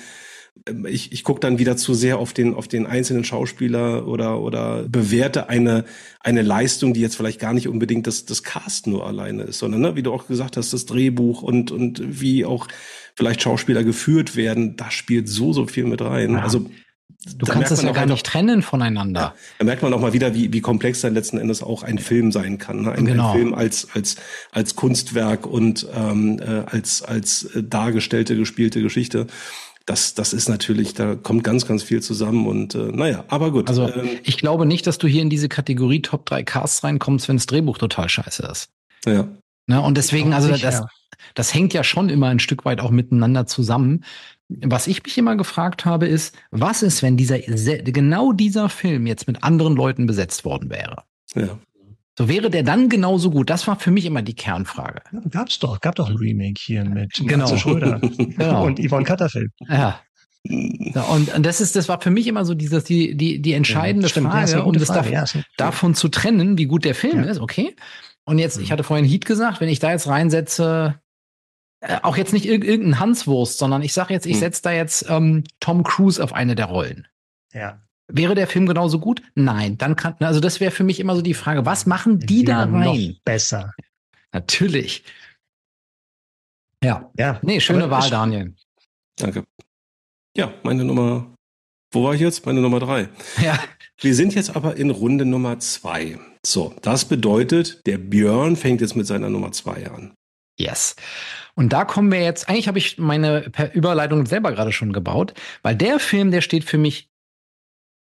ich, 0.87 1.11
ich 1.11 1.23
gucke 1.23 1.39
dann 1.39 1.59
wieder 1.59 1.77
zu 1.77 1.93
sehr 1.93 2.17
auf 2.17 2.33
den, 2.33 2.53
auf 2.53 2.67
den 2.67 2.85
einzelnen 2.85 3.23
Schauspieler 3.23 4.07
oder, 4.07 4.39
oder 4.41 4.83
bewerte 4.87 5.49
eine, 5.49 5.85
eine 6.19 6.41
Leistung, 6.41 6.93
die 6.93 7.01
jetzt 7.01 7.15
vielleicht 7.15 7.39
gar 7.39 7.53
nicht 7.53 7.67
unbedingt 7.67 8.07
das, 8.07 8.25
das 8.25 8.43
Cast 8.43 8.87
nur 8.87 9.05
alleine 9.05 9.43
ist, 9.43 9.59
sondern, 9.59 9.81
ne, 9.81 9.95
wie 9.95 10.03
du 10.03 10.13
auch 10.13 10.27
gesagt 10.27 10.57
hast, 10.57 10.73
das 10.73 10.85
Drehbuch 10.85 11.41
und, 11.41 11.71
und 11.71 12.01
wie 12.21 12.45
auch 12.45 12.67
vielleicht 13.15 13.41
Schauspieler 13.41 13.83
geführt 13.83 14.35
werden, 14.35 14.75
da 14.75 14.91
spielt 14.91 15.27
so, 15.27 15.53
so 15.53 15.67
viel 15.67 15.85
mit 15.85 16.01
rein. 16.01 16.33
Ja. 16.33 16.43
Also 16.43 16.69
Du 17.37 17.45
kannst 17.45 17.69
es 17.71 17.81
ja 17.81 17.91
gar 17.91 18.05
nicht 18.05 18.25
trennen 18.25 18.61
voneinander. 18.61 19.19
Ja, 19.19 19.35
da 19.57 19.65
merkt 19.65 19.81
man 19.81 19.93
auch 19.93 19.99
mal 19.99 20.13
wieder, 20.13 20.33
wie, 20.33 20.53
wie 20.53 20.61
komplex 20.61 21.01
dann 21.01 21.13
letzten 21.13 21.37
Endes 21.37 21.61
auch 21.61 21.83
ein 21.83 21.97
Film 21.97 22.31
sein 22.31 22.57
kann. 22.57 22.83
Ne? 22.83 22.93
Ein, 22.93 23.05
genau. 23.05 23.31
ein 23.31 23.37
Film 23.37 23.53
als, 23.53 23.89
als, 23.93 24.15
als 24.51 24.77
Kunstwerk 24.77 25.45
und 25.45 25.85
ähm, 25.93 26.39
äh, 26.39 26.63
als, 26.65 27.01
als 27.01 27.43
äh, 27.43 27.61
dargestellte, 27.61 28.37
gespielte 28.37 28.81
Geschichte 28.81 29.27
das, 29.89 30.13
das 30.13 30.33
ist 30.33 30.49
natürlich, 30.49 30.93
da 30.93 31.15
kommt 31.15 31.43
ganz, 31.43 31.65
ganz 31.65 31.81
viel 31.81 31.99
zusammen 31.99 32.45
und 32.45 32.75
äh, 32.75 32.91
naja, 32.91 33.25
aber 33.27 33.51
gut. 33.51 33.69
Also 33.69 33.91
ähm, 33.91 34.19
ich 34.23 34.37
glaube 34.37 34.67
nicht, 34.67 34.85
dass 34.85 34.99
du 34.99 35.07
hier 35.07 35.23
in 35.23 35.31
diese 35.31 35.49
Kategorie 35.49 36.03
Top 36.03 36.27
3 36.27 36.43
Casts 36.43 36.83
reinkommst, 36.83 37.27
wenn 37.27 37.37
das 37.37 37.47
Drehbuch 37.47 37.79
total 37.79 38.07
scheiße 38.07 38.43
ist. 38.51 38.69
Ja. 39.07 39.27
Ne, 39.65 39.81
und 39.81 39.97
deswegen, 39.97 40.33
also 40.33 40.55
das, 40.55 40.83
das 41.33 41.53
hängt 41.55 41.73
ja 41.73 41.83
schon 41.83 42.09
immer 42.09 42.27
ein 42.27 42.39
Stück 42.39 42.65
weit 42.65 42.81
auch 42.81 42.91
miteinander 42.91 43.47
zusammen. 43.47 44.03
Was 44.47 44.85
ich 44.85 45.03
mich 45.03 45.17
immer 45.17 45.35
gefragt 45.35 45.85
habe, 45.85 46.07
ist, 46.07 46.37
was 46.51 46.83
ist, 46.83 47.01
wenn 47.01 47.17
dieser 47.17 47.39
genau 47.39 48.31
dieser 48.31 48.69
Film 48.69 49.07
jetzt 49.07 49.25
mit 49.25 49.43
anderen 49.43 49.75
Leuten 49.75 50.05
besetzt 50.05 50.45
worden 50.45 50.69
wäre? 50.69 51.03
Ja. 51.33 51.57
So 52.19 52.27
wäre 52.27 52.49
der 52.49 52.63
dann 52.63 52.89
genauso 52.89 53.31
gut? 53.31 53.49
Das 53.49 53.65
war 53.65 53.79
für 53.79 53.91
mich 53.91 54.03
immer 54.03 54.21
die 54.21 54.35
Kernfrage. 54.35 55.03
Ja, 55.13 55.21
gab's 55.29 55.57
doch, 55.57 55.79
gab 55.79 55.95
doch 55.95 56.09
ein 56.09 56.17
Remake 56.17 56.59
hier 56.61 56.83
mit 56.83 57.13
genau. 57.13 57.55
Schröder 57.55 57.97
genau. 58.17 58.65
und 58.65 58.77
Yvonne 58.77 59.05
Katterfeld. 59.05 59.49
Ja. 59.69 60.01
Ja, 60.43 61.03
und, 61.03 61.33
und 61.33 61.45
das 61.45 61.61
ist, 61.61 61.77
das 61.77 61.87
war 61.87 62.01
für 62.01 62.09
mich 62.09 62.27
immer 62.27 62.43
so 62.43 62.55
dieses, 62.55 62.83
die, 62.83 63.15
die, 63.15 63.41
die 63.41 63.53
entscheidende 63.53 64.09
ja, 64.09 64.21
Frage, 64.21 64.65
um 64.65 64.73
das 64.73 64.89
Frage, 64.89 65.11
davon, 65.11 65.43
davon 65.55 65.95
zu 65.95 66.09
trennen, 66.09 66.57
wie 66.57 66.65
gut 66.65 66.83
der 66.83 66.93
Film 66.93 67.23
ist, 67.23 67.39
okay. 67.39 67.73
Und 68.25 68.37
jetzt, 68.37 68.57
ich 68.57 68.67
mhm. 68.67 68.73
hatte 68.73 68.83
vorhin 68.83 69.05
Heat 69.05 69.23
gesagt, 69.23 69.61
wenn 69.61 69.69
ich 69.69 69.79
da 69.79 69.91
jetzt 69.91 70.07
reinsetze, 70.07 70.99
äh, 71.79 71.99
auch 72.03 72.17
jetzt 72.17 72.33
nicht 72.33 72.47
irg 72.47 72.65
irgendein 72.65 72.99
Hanswurst, 72.99 73.57
sondern 73.57 73.81
ich 73.81 73.93
sage 73.93 74.13
jetzt, 74.13 74.25
ich 74.25 74.35
mhm. 74.35 74.39
setze 74.39 74.61
da 74.63 74.71
jetzt 74.73 75.05
ähm, 75.09 75.45
Tom 75.61 75.83
Cruise 75.83 76.21
auf 76.21 76.33
eine 76.33 76.55
der 76.55 76.65
Rollen. 76.65 77.07
Ja. 77.53 77.81
Wäre 78.11 78.35
der 78.35 78.47
Film 78.47 78.65
genauso 78.65 78.99
gut? 78.99 79.21
Nein. 79.35 79.77
Dann 79.77 79.95
kann, 79.95 80.15
also 80.19 80.39
das 80.39 80.59
wäre 80.59 80.71
für 80.71 80.83
mich 80.83 80.99
immer 80.99 81.15
so 81.15 81.21
die 81.21 81.33
Frage, 81.33 81.65
was 81.65 81.85
machen 81.85 82.19
die 82.19 82.43
da 82.43 82.63
rein? 82.63 82.71
Noch 82.71 83.21
besser. 83.23 83.73
Natürlich. 84.31 85.03
Ja. 86.83 87.11
Ja. 87.17 87.39
Nee, 87.41 87.59
schöne 87.59 87.89
Wahl, 87.89 88.09
Daniel. 88.09 88.55
Danke. 89.17 89.45
Ja, 90.35 90.53
meine 90.63 90.83
Nummer, 90.83 91.33
wo 91.91 92.03
war 92.03 92.13
ich 92.13 92.21
jetzt? 92.21 92.45
Meine 92.45 92.61
Nummer 92.61 92.79
drei. 92.79 93.09
Ja. 93.41 93.59
Wir 93.99 94.15
sind 94.15 94.33
jetzt 94.35 94.55
aber 94.55 94.77
in 94.77 94.89
Runde 94.89 95.25
Nummer 95.25 95.59
zwei. 95.59 96.17
So, 96.45 96.73
das 96.81 97.05
bedeutet, 97.05 97.85
der 97.85 97.97
Björn 97.97 98.55
fängt 98.55 98.81
jetzt 98.81 98.95
mit 98.95 99.07
seiner 99.07 99.29
Nummer 99.29 99.51
zwei 99.51 99.89
an. 99.89 100.13
Yes. 100.57 100.95
Und 101.55 101.73
da 101.73 101.83
kommen 101.83 102.11
wir 102.11 102.21
jetzt, 102.21 102.47
eigentlich 102.47 102.67
habe 102.69 102.77
ich 102.77 102.97
meine 102.97 103.51
Überleitung 103.73 104.25
selber 104.25 104.53
gerade 104.53 104.71
schon 104.71 104.93
gebaut, 104.93 105.33
weil 105.61 105.75
der 105.75 105.99
Film, 105.99 106.31
der 106.31 106.41
steht 106.41 106.63
für 106.63 106.77
mich 106.77 107.08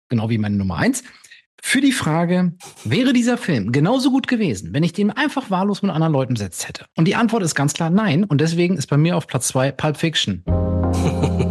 genau 0.09 0.31
wie 0.31 0.39
meine 0.39 0.57
Nummer 0.57 0.77
eins, 0.77 1.03
für 1.67 1.81
die 1.81 1.93
Frage, 1.93 2.53
wäre 2.85 3.15
dieser 3.15 3.39
Film 3.39 3.73
genauso 3.73 4.11
gut 4.11 4.29
gewesen, 4.29 4.75
wenn 4.75 4.83
ich 4.83 4.93
den 4.93 5.11
einfach 5.11 5.51
wahllos 5.51 5.81
mit 5.81 5.91
anderen 5.91 6.13
Leuten 6.13 6.35
besetzt 6.35 6.69
hätte? 6.69 6.85
Und 6.95 7.09
die 7.09 7.15
Antwort 7.15 7.43
ist 7.43 7.55
ganz 7.55 7.73
klar 7.73 7.89
nein. 7.89 8.25
Und 8.25 8.43
deswegen 8.43 8.77
ist 8.77 8.89
bei 8.89 8.99
mir 8.99 9.17
auf 9.17 9.27
Platz 9.27 9.49
zwei 9.49 9.73
Pulp 9.73 9.97
Fiction. 9.97 10.45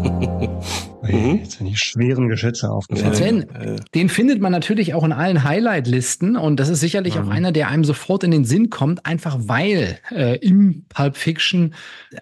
Mhm. 1.12 1.40
Jetzt 1.40 1.58
sind 1.58 1.68
die 1.68 1.76
schweren 1.76 2.30
Geschütze 2.30 2.72
aufgefallen. 2.72 3.14
Sven, 3.14 3.82
den 3.94 4.10
findet 4.10 4.40
man 4.40 4.52
natürlich 4.52 4.94
auch 4.94 5.04
in 5.04 5.12
allen 5.12 5.44
Highlight-Listen 5.44 6.38
und 6.38 6.60
das 6.60 6.70
ist 6.70 6.80
sicherlich 6.80 7.16
mhm. 7.16 7.22
auch 7.22 7.30
einer, 7.30 7.52
der 7.52 7.68
einem 7.68 7.84
sofort 7.84 8.24
in 8.24 8.32
den 8.32 8.46
Sinn 8.46 8.70
kommt, 8.70 9.06
einfach 9.06 9.38
weil 9.42 10.00
äh, 10.12 10.38
im 10.38 10.86
Pulp 10.90 11.18
Fiction 11.18 11.74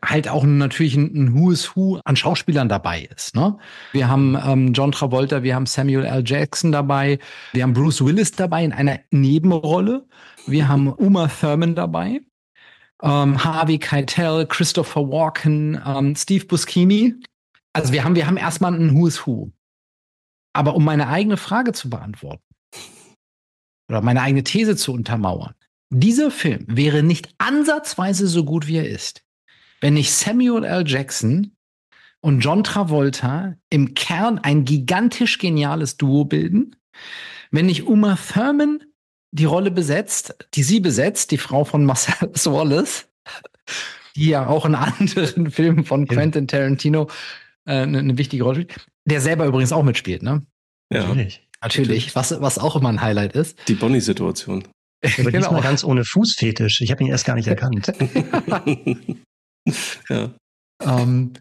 halt 0.04 0.28
auch 0.28 0.44
natürlich 0.44 0.96
ein, 0.96 1.14
ein 1.14 1.36
Who 1.36 1.52
is 1.52 1.76
Who 1.76 2.00
an 2.04 2.16
Schauspielern 2.16 2.70
dabei 2.70 3.08
ist. 3.16 3.36
Ne? 3.36 3.58
Wir 3.92 4.08
haben 4.08 4.38
ähm, 4.44 4.74
John 4.74 4.92
Travolta, 4.92 5.44
wir 5.44 5.56
haben 5.56 5.66
Samuel 5.66 6.06
L. 6.06 6.24
Jackson 6.26 6.72
dabei, 6.72 7.20
wir 7.54 7.64
haben 7.64 7.74
Bruce 7.74 8.04
Willis 8.04 8.32
dabei 8.32 8.64
in 8.64 8.74
einer 8.74 9.00
Nebenrolle, 9.12 10.06
wir 10.48 10.68
haben 10.68 10.92
Uma 10.92 11.28
Thurman 11.28 11.76
dabei. 11.76 12.22
Ähm, 13.04 13.44
Harvey 13.44 13.80
Keitel, 13.80 14.46
Christopher 14.46 15.02
Walken, 15.10 15.82
ähm, 15.84 16.16
Steve 16.16 16.46
Buscemi, 16.46 17.16
also 17.74 17.94
wir 17.94 18.04
haben, 18.04 18.16
wir 18.16 18.28
haben 18.28 18.38
erstmal 18.38 18.74
ein 18.74 18.96
Who 18.96 19.08
is 19.08 19.26
Who. 19.26 19.52
Aber 20.54 20.76
um 20.76 20.84
meine 20.84 21.08
eigene 21.08 21.38
Frage 21.38 21.72
zu 21.72 21.90
beantworten 21.90 22.44
oder 23.90 24.02
meine 24.02 24.22
eigene 24.22 24.44
These 24.44 24.76
zu 24.76 24.94
untermauern, 24.94 25.56
dieser 25.90 26.32
Film 26.32 26.66
wäre 26.68 27.04
nicht 27.04 27.34
ansatzweise 27.38 28.28
so 28.28 28.46
gut, 28.46 28.68
wie 28.68 28.78
er 28.78 28.90
ist, 28.90 29.24
wenn 29.80 29.94
nicht 29.94 30.12
Samuel 30.12 30.64
L. 30.64 30.84
Jackson 30.88 31.56
und 32.22 32.40
John 32.40 32.64
Travolta 32.64 33.56
im 33.70 33.94
Kern 33.94 34.40
ein 34.40 34.64
gigantisch 34.64 35.38
geniales 35.38 35.98
Duo 35.98 36.26
bilden, 36.26 36.76
wenn 37.52 37.66
nicht 37.66 37.88
Uma 37.88 38.16
Thurman 38.16 38.84
die 39.32 39.46
Rolle 39.46 39.72
besetzt, 39.72 40.36
die 40.54 40.64
sie 40.64 40.80
besetzt, 40.80 41.32
die 41.32 41.38
Frau 41.38 41.64
von 41.64 41.86
Marcellus 41.86 42.46
Wallace, 42.52 43.08
die 44.16 44.30
ja 44.30 44.48
auch 44.48 44.66
in 44.66 44.76
anderen 44.76 45.52
Filmen 45.52 45.86
von 45.86 46.08
Quentin 46.08 46.48
Tarantino 46.48 47.10
äh, 47.66 47.82
eine, 47.82 48.00
eine 48.00 48.18
wichtige 48.18 48.44
Rolle 48.44 48.62
spielt. 48.62 48.88
Der 49.06 49.22
selber 49.22 49.46
übrigens 49.46 49.72
auch 49.72 49.84
mitspielt, 49.84 50.24
ne? 50.24 50.46
Ja. 50.92 51.08
Natürlich. 51.08 51.48
Natürlich, 51.62 52.16
was, 52.16 52.42
was 52.42 52.58
auch 52.58 52.76
immer 52.76 52.90
ein 52.90 53.02
Highlight 53.02 53.34
ist. 53.34 53.58
Die 53.68 53.76
Bonnie-Situation. 53.76 54.64
Aber 55.04 55.14
genau. 55.32 55.48
diesmal 55.48 55.62
ganz 55.62 55.84
ohne 55.84 56.04
Fußfetisch. 56.04 56.82
Ich 56.82 56.92
habe 56.92 57.04
ihn 57.04 57.10
erst 57.10 57.26
gar 57.26 57.36
nicht 57.36 57.48
erkannt. 57.48 57.88
ja. 60.10 60.32
Ähm, 60.82 61.34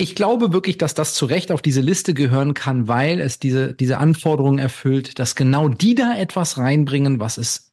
ich 0.00 0.14
glaube 0.14 0.52
wirklich, 0.52 0.78
dass 0.78 0.94
das 0.94 1.14
zu 1.14 1.26
Recht 1.26 1.50
auf 1.50 1.60
diese 1.60 1.80
Liste 1.80 2.14
gehören 2.14 2.54
kann, 2.54 2.86
weil 2.86 3.20
es 3.20 3.40
diese, 3.40 3.74
diese 3.74 3.98
Anforderungen 3.98 4.60
erfüllt, 4.60 5.18
dass 5.18 5.34
genau 5.34 5.68
die 5.68 5.96
da 5.96 6.16
etwas 6.16 6.56
reinbringen, 6.56 7.18
was 7.18 7.36
es 7.36 7.72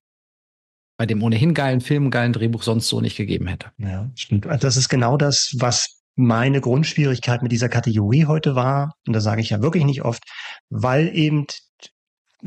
bei 0.97 1.05
dem 1.05 1.21
ohnehin 1.21 1.53
geilen 1.53 1.81
Film, 1.81 2.09
geilen 2.09 2.33
Drehbuch 2.33 2.63
sonst 2.63 2.87
so 2.87 2.99
nicht 2.99 3.17
gegeben 3.17 3.47
hätte. 3.47 3.71
Ja, 3.77 4.09
stimmt. 4.15 4.47
Das 4.59 4.75
ist 4.77 4.89
genau 4.89 5.17
das, 5.17 5.53
was 5.59 6.01
meine 6.15 6.61
Grundschwierigkeit 6.61 7.41
mit 7.43 7.51
dieser 7.51 7.69
Kategorie 7.69 8.25
heute 8.25 8.55
war, 8.55 8.95
und 9.07 9.13
das 9.13 9.23
sage 9.23 9.41
ich 9.41 9.49
ja 9.49 9.61
wirklich 9.61 9.85
nicht 9.85 10.03
oft, 10.03 10.23
weil 10.69 11.15
eben 11.15 11.45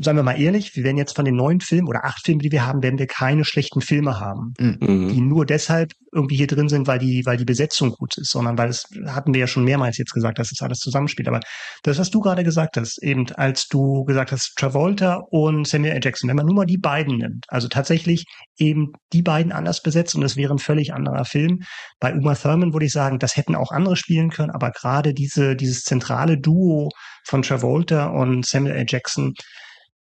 seien 0.01 0.15
wir 0.15 0.23
mal 0.23 0.39
ehrlich, 0.39 0.75
wir 0.75 0.83
werden 0.83 0.97
jetzt 0.97 1.15
von 1.15 1.25
den 1.25 1.35
neun 1.35 1.59
Filmen 1.59 1.87
oder 1.87 2.05
acht 2.05 2.25
Filmen, 2.25 2.39
die 2.39 2.51
wir 2.51 2.65
haben, 2.65 2.81
werden 2.83 2.99
wir 2.99 3.07
keine 3.07 3.45
schlechten 3.45 3.81
Filme 3.81 4.19
haben, 4.19 4.53
mhm. 4.59 5.09
die 5.09 5.21
nur 5.21 5.45
deshalb 5.45 5.91
irgendwie 6.11 6.37
hier 6.37 6.47
drin 6.47 6.69
sind, 6.69 6.87
weil 6.87 6.99
die, 6.99 7.25
weil 7.25 7.37
die 7.37 7.45
Besetzung 7.45 7.91
gut 7.91 8.17
ist, 8.17 8.31
sondern 8.31 8.57
weil 8.57 8.69
es 8.69 8.85
hatten 9.07 9.33
wir 9.33 9.41
ja 9.41 9.47
schon 9.47 9.63
mehrmals 9.63 9.97
jetzt 9.97 10.13
gesagt, 10.13 10.39
dass 10.39 10.51
es 10.51 10.61
alles 10.61 10.79
zusammenspielt. 10.79 11.27
Aber 11.27 11.39
das, 11.83 11.99
was 11.99 12.09
du 12.09 12.19
gerade 12.19 12.43
gesagt 12.43 12.77
hast, 12.77 13.01
eben 13.03 13.31
als 13.33 13.67
du 13.67 14.03
gesagt 14.05 14.31
hast, 14.31 14.53
Travolta 14.55 15.21
und 15.29 15.67
Samuel 15.67 15.93
L. 15.93 16.01
Jackson, 16.03 16.29
wenn 16.29 16.37
man 16.37 16.45
nur 16.45 16.55
mal 16.55 16.65
die 16.65 16.77
beiden 16.77 17.17
nimmt, 17.17 17.45
also 17.49 17.67
tatsächlich 17.67 18.25
eben 18.57 18.93
die 19.13 19.21
beiden 19.21 19.51
anders 19.51 19.81
besetzt 19.81 20.15
und 20.15 20.23
es 20.23 20.35
wäre 20.35 20.53
ein 20.53 20.59
völlig 20.59 20.93
anderer 20.93 21.25
Film. 21.25 21.59
Bei 21.99 22.13
Uma 22.13 22.35
Thurman 22.35 22.73
würde 22.73 22.85
ich 22.85 22.91
sagen, 22.91 23.19
das 23.19 23.35
hätten 23.35 23.55
auch 23.55 23.71
andere 23.71 23.95
spielen 23.95 24.29
können, 24.29 24.51
aber 24.51 24.71
gerade 24.71 25.13
diese, 25.13 25.55
dieses 25.55 25.83
zentrale 25.83 26.39
Duo 26.39 26.89
von 27.25 27.41
Travolta 27.41 28.07
und 28.07 28.45
Samuel 28.45 28.75
L. 28.75 28.85
Jackson, 28.87 29.33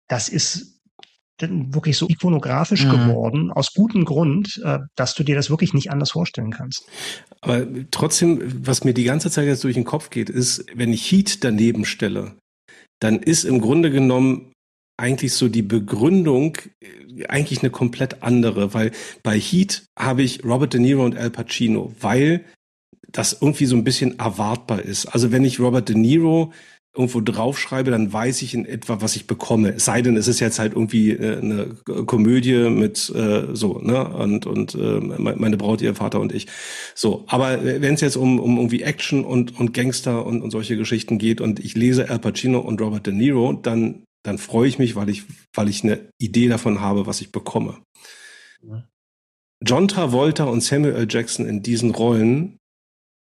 das 0.08 0.30
ist 0.30 0.78
wirklich 1.40 1.98
so 1.98 2.10
ikonografisch 2.10 2.86
mhm. 2.86 2.92
geworden, 2.92 3.52
aus 3.52 3.74
gutem 3.74 4.06
Grund, 4.06 4.60
äh, 4.64 4.80
dass 4.96 5.14
du 5.14 5.24
dir 5.24 5.36
das 5.36 5.50
wirklich 5.50 5.74
nicht 5.74 5.92
anders 5.92 6.12
vorstellen 6.12 6.52
kannst. 6.52 6.88
Aber 7.42 7.66
trotzdem, 7.92 8.42
was 8.66 8.84
mir 8.84 8.94
die 8.94 9.04
ganze 9.04 9.30
Zeit 9.30 9.46
jetzt 9.46 9.64
durch 9.64 9.76
den 9.76 9.84
Kopf 9.84 10.10
geht, 10.10 10.30
ist, 10.30 10.66
wenn 10.74 10.94
ich 10.94 11.12
Heat 11.12 11.44
daneben 11.44 11.86
stelle, 11.86 12.36
dann 13.00 13.20
ist 13.20 13.44
im 13.44 13.62
Grunde 13.62 13.92
genommen 13.92 14.52
eigentlich 15.00 15.34
so 15.34 15.48
die 15.48 15.62
Begründung 15.62 16.58
äh, 16.82 17.28
eigentlich 17.28 17.62
eine 17.62 17.70
komplett 17.70 18.24
andere, 18.24 18.74
weil 18.74 18.92
bei 19.22 19.40
Heat 19.40 19.86
habe 19.98 20.24
ich 20.24 20.44
Robert 20.44 20.74
De 20.74 20.82
Niro 20.82 21.06
und 21.06 21.16
Al 21.16 21.30
Pacino, 21.30 21.94
weil 22.00 22.46
das 23.10 23.38
irgendwie 23.40 23.68
so 23.68 23.76
ein 23.76 23.84
bisschen 23.84 24.20
erwartbar 24.20 24.82
ist. 24.82 25.06
Also 25.06 25.32
wenn 25.32 25.46
ich 25.46 25.60
Robert 25.60 25.88
De 25.88 25.96
Niro 25.96 26.52
irgendwo 26.98 27.22
draufschreibe, 27.22 27.92
dann 27.92 28.12
weiß 28.12 28.42
ich 28.42 28.54
in 28.54 28.66
etwa, 28.66 29.02
was 29.02 29.16
ich 29.16 29.28
bekomme. 29.28 29.76
Es 29.76 29.86
sei 29.86 30.02
denn, 30.02 30.18
es 30.18 30.28
ist 30.28 30.40
jetzt 30.40 30.60
halt 30.60 30.74
irgendwie 30.74 31.12
äh, 31.12 31.38
eine 31.38 31.68
Komödie 32.06 32.70
mit 32.70 33.10
äh, 33.16 33.54
so, 33.54 33.80
ne? 33.80 34.08
Und, 34.08 34.46
und 34.46 34.76
äh, 34.76 35.00
meine 35.00 35.58
Braut, 35.58 35.82
ihr 35.82 35.96
Vater 35.96 36.20
und 36.20 36.34
ich. 36.34 36.48
So, 36.96 37.24
aber 37.28 37.64
wenn 37.64 37.94
es 37.94 38.02
jetzt 38.02 38.18
um, 38.18 38.40
um 38.40 38.58
irgendwie 38.58 38.82
Action 38.82 39.24
und, 39.24 39.60
und 39.60 39.74
Gangster 39.74 40.26
und, 40.26 40.42
und 40.42 40.52
solche 40.52 40.78
Geschichten 40.78 41.18
geht 41.18 41.42
und 41.42 41.60
ich 41.60 41.76
lese 41.76 42.10
Al 42.10 42.20
Pacino 42.20 42.60
und 42.60 42.82
Robert 42.82 43.06
De 43.06 43.14
Niro, 43.14 43.54
dann, 43.54 44.04
dann 44.24 44.38
freue 44.38 44.68
ich 44.68 44.80
mich, 44.80 44.96
weil 44.96 45.10
ich, 45.10 45.24
weil 45.54 45.70
ich 45.70 45.84
eine 45.84 46.10
Idee 46.20 46.48
davon 46.48 46.82
habe, 46.82 47.06
was 47.06 47.22
ich 47.22 47.32
bekomme. 47.32 47.78
John 49.64 49.88
Travolta 49.88 50.46
und 50.46 50.62
Samuel 50.62 50.96
L. 50.96 51.08
Jackson 51.10 51.46
in 51.46 51.64
diesen 51.64 51.92
Rollen, 51.92 52.58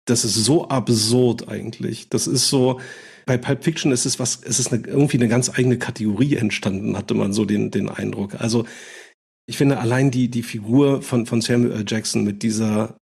das 0.06 0.26
ist 0.26 0.36
so 0.36 0.68
absurd 0.68 1.48
eigentlich. 1.48 2.10
Das 2.10 2.28
ist 2.28 2.50
so, 2.50 2.80
bei 3.32 3.38
Pulp 3.38 3.64
Fiction 3.64 3.94
ist 3.94 4.06
es 4.06 4.20
was, 4.20 4.36
ist 4.36 4.60
es 4.60 4.74
eine, 4.74 4.86
irgendwie 4.86 5.16
eine 5.16 5.30
ganz 5.30 5.50
eigene 5.50 5.78
Kategorie 5.78 6.36
entstanden, 6.36 6.98
hatte 6.98 7.14
man 7.14 7.32
so 7.32 7.46
den, 7.46 7.72
den 7.72 7.88
Eindruck. 7.88 8.36
Also 8.42 8.66
ich 9.48 9.56
finde 9.56 9.80
allein 9.80 10.12
die, 10.12 10.28
die 10.28 10.44
Figur 10.44 11.02
von, 11.02 11.26
von 11.26 11.40
Samuel 11.40 11.72
L. 11.72 11.86
Jackson 11.88 12.26
mit 12.26 12.44
dieser 12.44 12.98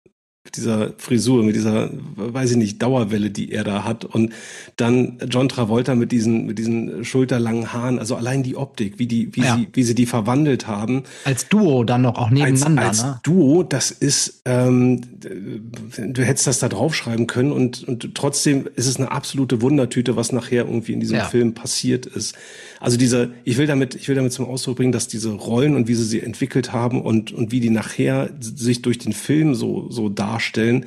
dieser 0.51 0.93
Frisur, 0.97 1.43
mit 1.43 1.55
dieser, 1.55 1.89
weiß 2.15 2.51
ich 2.51 2.57
nicht, 2.57 2.81
Dauerwelle, 2.81 3.29
die 3.29 3.51
er 3.51 3.63
da 3.63 3.83
hat. 3.83 4.05
Und 4.05 4.33
dann 4.75 5.17
John 5.29 5.49
Travolta 5.49 5.95
mit 5.95 6.11
diesen, 6.11 6.45
mit 6.45 6.59
diesen 6.59 7.03
schulterlangen 7.03 7.73
Haaren, 7.73 7.99
also 7.99 8.15
allein 8.15 8.43
die 8.43 8.55
Optik, 8.55 8.99
wie 8.99 9.07
die, 9.07 9.35
wie 9.35 9.41
ja. 9.41 9.55
sie, 9.55 9.67
wie 9.73 9.83
sie 9.83 9.95
die 9.95 10.05
verwandelt 10.05 10.67
haben. 10.67 11.03
Als 11.25 11.47
Duo 11.49 11.83
dann 11.83 12.03
noch 12.03 12.15
auch 12.15 12.29
nebeneinander. 12.29 12.81
Als, 12.83 13.03
als 13.03 13.03
ne? 13.03 13.19
Duo, 13.23 13.63
das 13.63 13.91
ist, 13.91 14.41
ähm, 14.45 15.01
du 15.19 16.23
hättest 16.23 16.47
das 16.47 16.59
da 16.59 16.69
draufschreiben 16.69 17.27
können 17.27 17.51
und, 17.51 17.83
und 17.87 18.15
trotzdem 18.15 18.67
ist 18.75 18.87
es 18.87 18.97
eine 18.97 19.11
absolute 19.11 19.61
Wundertüte, 19.61 20.15
was 20.15 20.31
nachher 20.31 20.65
irgendwie 20.65 20.93
in 20.93 20.99
diesem 20.99 21.17
ja. 21.17 21.25
Film 21.25 21.53
passiert 21.53 22.05
ist. 22.05 22.35
Also 22.79 22.97
dieser, 22.97 23.29
ich 23.43 23.57
will 23.57 23.65
damit, 23.65 23.95
ich 23.95 24.07
will 24.07 24.15
damit 24.15 24.33
zum 24.33 24.45
Ausdruck 24.45 24.77
bringen, 24.77 24.91
dass 24.91 25.07
diese 25.07 25.31
Rollen 25.31 25.75
und 25.75 25.87
wie 25.87 25.95
sie 25.95 26.03
sie 26.03 26.21
entwickelt 26.21 26.73
haben 26.73 27.01
und, 27.01 27.31
und 27.31 27.51
wie 27.51 27.59
die 27.59 27.69
nachher 27.69 28.29
sich 28.39 28.81
durch 28.81 28.99
den 28.99 29.13
Film 29.13 29.55
so, 29.55 29.89
so 29.89 30.09
darstellen, 30.37 30.85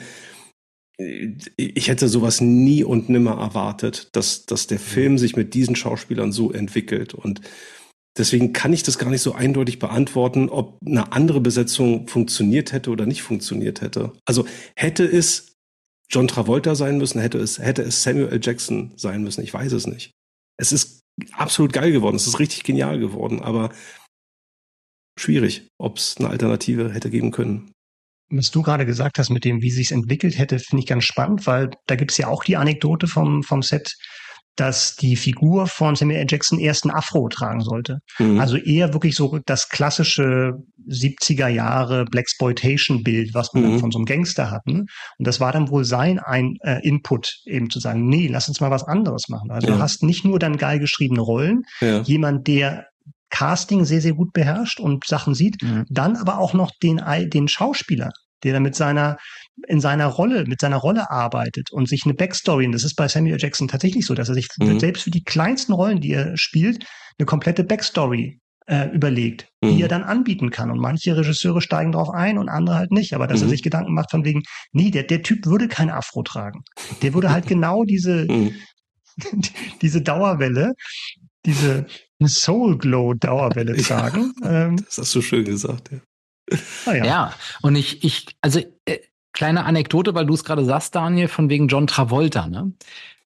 ich 1.56 1.88
hätte 1.88 2.08
sowas 2.08 2.40
nie 2.40 2.84
und 2.84 3.08
nimmer 3.08 3.38
erwartet, 3.38 4.08
dass, 4.12 4.44
dass 4.44 4.66
der 4.66 4.78
Film 4.78 5.16
sich 5.16 5.34
mit 5.34 5.54
diesen 5.54 5.74
Schauspielern 5.74 6.30
so 6.30 6.52
entwickelt. 6.52 7.14
Und 7.14 7.40
deswegen 8.18 8.52
kann 8.52 8.74
ich 8.74 8.82
das 8.82 8.98
gar 8.98 9.08
nicht 9.08 9.22
so 9.22 9.32
eindeutig 9.32 9.78
beantworten, 9.78 10.50
ob 10.50 10.78
eine 10.84 11.12
andere 11.12 11.40
Besetzung 11.40 12.06
funktioniert 12.06 12.72
hätte 12.72 12.90
oder 12.90 13.06
nicht 13.06 13.22
funktioniert 13.22 13.80
hätte. 13.80 14.12
Also 14.26 14.46
hätte 14.76 15.04
es 15.04 15.54
John 16.10 16.28
Travolta 16.28 16.74
sein 16.74 16.98
müssen, 16.98 17.20
hätte 17.20 17.38
es, 17.38 17.58
hätte 17.58 17.82
es 17.82 18.02
Samuel 18.02 18.28
L. 18.28 18.40
Jackson 18.42 18.92
sein 18.96 19.22
müssen. 19.22 19.42
Ich 19.42 19.54
weiß 19.54 19.72
es 19.72 19.86
nicht. 19.86 20.10
Es 20.58 20.70
ist 20.70 21.00
absolut 21.32 21.72
geil 21.72 21.92
geworden. 21.92 22.16
Es 22.16 22.26
ist 22.26 22.40
richtig 22.40 22.62
genial 22.64 22.98
geworden, 22.98 23.40
aber 23.40 23.70
schwierig, 25.18 25.68
ob 25.78 25.96
es 25.96 26.18
eine 26.18 26.28
Alternative 26.28 26.92
hätte 26.92 27.08
geben 27.08 27.30
können. 27.30 27.72
Was 28.30 28.50
du 28.50 28.62
gerade 28.62 28.86
gesagt 28.86 29.18
hast 29.18 29.30
mit 29.30 29.44
dem, 29.44 29.60
wie 29.60 29.70
sich 29.70 29.92
entwickelt 29.92 30.38
hätte, 30.38 30.58
finde 30.58 30.82
ich 30.82 30.88
ganz 30.88 31.04
spannend, 31.04 31.46
weil 31.46 31.70
da 31.86 31.96
gibt 31.96 32.12
es 32.12 32.18
ja 32.18 32.28
auch 32.28 32.44
die 32.44 32.56
Anekdote 32.56 33.06
vom, 33.06 33.42
vom 33.42 33.62
Set, 33.62 33.94
dass 34.56 34.94
die 34.96 35.16
Figur 35.16 35.66
von 35.66 35.96
Samuel 35.96 36.20
L. 36.20 36.26
Jackson 36.28 36.58
erst 36.58 36.84
ein 36.84 36.90
Afro 36.90 37.28
tragen 37.28 37.60
sollte. 37.60 38.00
Mhm. 38.18 38.38
Also 38.38 38.56
eher 38.56 38.92
wirklich 38.92 39.14
so 39.14 39.38
das 39.46 39.68
klassische 39.68 40.52
70er 40.86 41.48
Jahre 41.48 42.04
Blaxploitation-Bild, 42.04 43.32
was 43.32 43.54
man 43.54 43.74
mhm. 43.74 43.78
von 43.80 43.90
so 43.90 43.98
einem 43.98 44.06
Gangster 44.06 44.50
hatten. 44.50 44.80
Und 45.18 45.26
das 45.26 45.40
war 45.40 45.52
dann 45.52 45.70
wohl 45.70 45.84
sein 45.84 46.18
ein 46.18 46.56
äh, 46.62 46.86
Input, 46.86 47.40
eben 47.46 47.70
zu 47.70 47.80
sagen, 47.80 48.06
nee, 48.08 48.26
lass 48.26 48.48
uns 48.48 48.60
mal 48.60 48.70
was 48.70 48.84
anderes 48.84 49.28
machen. 49.28 49.50
Also 49.50 49.68
ja. 49.68 49.74
du 49.74 49.80
hast 49.80 50.02
nicht 50.02 50.24
nur 50.24 50.38
dann 50.38 50.56
geil 50.56 50.78
geschriebene 50.78 51.22
Rollen, 51.22 51.62
ja. 51.80 52.02
jemand, 52.02 52.46
der 52.46 52.86
Casting 53.30 53.84
sehr, 53.84 54.00
sehr 54.00 54.14
gut 54.14 54.32
beherrscht 54.32 54.80
und 54.80 55.06
Sachen 55.06 55.34
sieht, 55.34 55.62
mhm. 55.62 55.84
dann 55.88 56.16
aber 56.16 56.38
auch 56.38 56.52
noch 56.52 56.70
den, 56.82 57.00
den 57.30 57.48
Schauspieler, 57.48 58.10
der 58.42 58.54
dann 58.54 58.62
mit 58.62 58.74
seiner, 58.74 59.16
in 59.68 59.80
seiner 59.80 60.06
Rolle, 60.06 60.44
mit 60.46 60.60
seiner 60.60 60.76
Rolle 60.76 61.10
arbeitet 61.10 61.70
und 61.72 61.88
sich 61.88 62.04
eine 62.04 62.14
Backstory, 62.14 62.66
und 62.66 62.72
das 62.72 62.84
ist 62.84 62.94
bei 62.94 63.08
Samuel 63.08 63.38
Jackson 63.40 63.68
tatsächlich 63.68 64.06
so, 64.06 64.14
dass 64.14 64.28
er 64.28 64.34
sich 64.34 64.48
mhm. 64.58 64.80
selbst 64.80 65.04
für 65.04 65.10
die 65.10 65.24
kleinsten 65.24 65.72
Rollen, 65.72 66.00
die 66.00 66.12
er 66.12 66.36
spielt, 66.36 66.84
eine 67.18 67.26
komplette 67.26 67.64
Backstory 67.64 68.40
äh, 68.70 68.88
überlegt, 68.90 69.48
mhm. 69.60 69.76
die 69.76 69.82
er 69.82 69.88
dann 69.88 70.04
anbieten 70.04 70.50
kann. 70.50 70.70
Und 70.70 70.78
manche 70.78 71.16
Regisseure 71.16 71.60
steigen 71.60 71.92
darauf 71.92 72.10
ein 72.10 72.38
und 72.38 72.48
andere 72.48 72.76
halt 72.76 72.92
nicht. 72.92 73.14
Aber 73.14 73.26
dass 73.26 73.40
mhm. 73.40 73.46
er 73.46 73.50
sich 73.50 73.62
Gedanken 73.62 73.94
macht 73.94 74.12
von 74.12 74.24
wegen, 74.24 74.42
nee, 74.72 74.90
der, 74.90 75.02
der 75.02 75.22
Typ 75.22 75.46
würde 75.46 75.68
kein 75.68 75.90
Afro 75.90 76.22
tragen. 76.22 76.62
Der 77.02 77.12
würde 77.12 77.30
halt 77.30 77.46
genau 77.48 77.84
diese, 77.84 78.26
mhm. 78.30 78.54
diese 79.82 80.02
Dauerwelle, 80.02 80.72
diese 81.46 81.86
Soul 82.24 82.78
Glow 82.78 83.14
Dauerwelle 83.14 83.76
tragen. 83.82 84.34
Ja, 84.42 84.66
ähm, 84.66 84.76
das 84.76 84.98
hast 84.98 85.14
du 85.14 85.22
schön 85.22 85.44
gesagt, 85.44 85.90
ja. 85.92 85.98
Ah, 86.86 86.94
ja. 86.94 87.04
ja, 87.04 87.34
und 87.62 87.76
ich, 87.76 88.02
ich, 88.02 88.26
also 88.40 88.60
äh, 88.84 88.98
kleine 89.32 89.64
Anekdote, 89.64 90.14
weil 90.14 90.26
du 90.26 90.34
es 90.34 90.44
gerade 90.44 90.64
sagst, 90.64 90.94
Daniel, 90.94 91.28
von 91.28 91.48
wegen 91.48 91.68
John 91.68 91.86
Travolta. 91.86 92.48
Ne? 92.48 92.72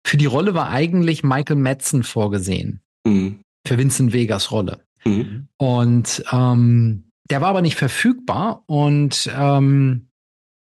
Für 0.07 0.17
die 0.17 0.27
Rolle 0.27 0.55
war 0.55 0.69
eigentlich 0.69 1.25
Michael 1.25 1.57
Madsen 1.57 2.03
vorgesehen. 2.03 2.81
Mhm. 3.05 3.41
Für 3.67 3.79
Vincent 3.79 4.13
Vegas 4.13 4.51
Rolle. 4.51 4.85
Mhm. 5.05 5.49
Und 5.57 6.23
ähm, 6.31 7.11
der 7.31 7.41
war 7.41 7.49
aber 7.49 7.63
nicht 7.63 7.77
verfügbar 7.77 8.63
und 8.67 9.31
ähm, 9.37 10.09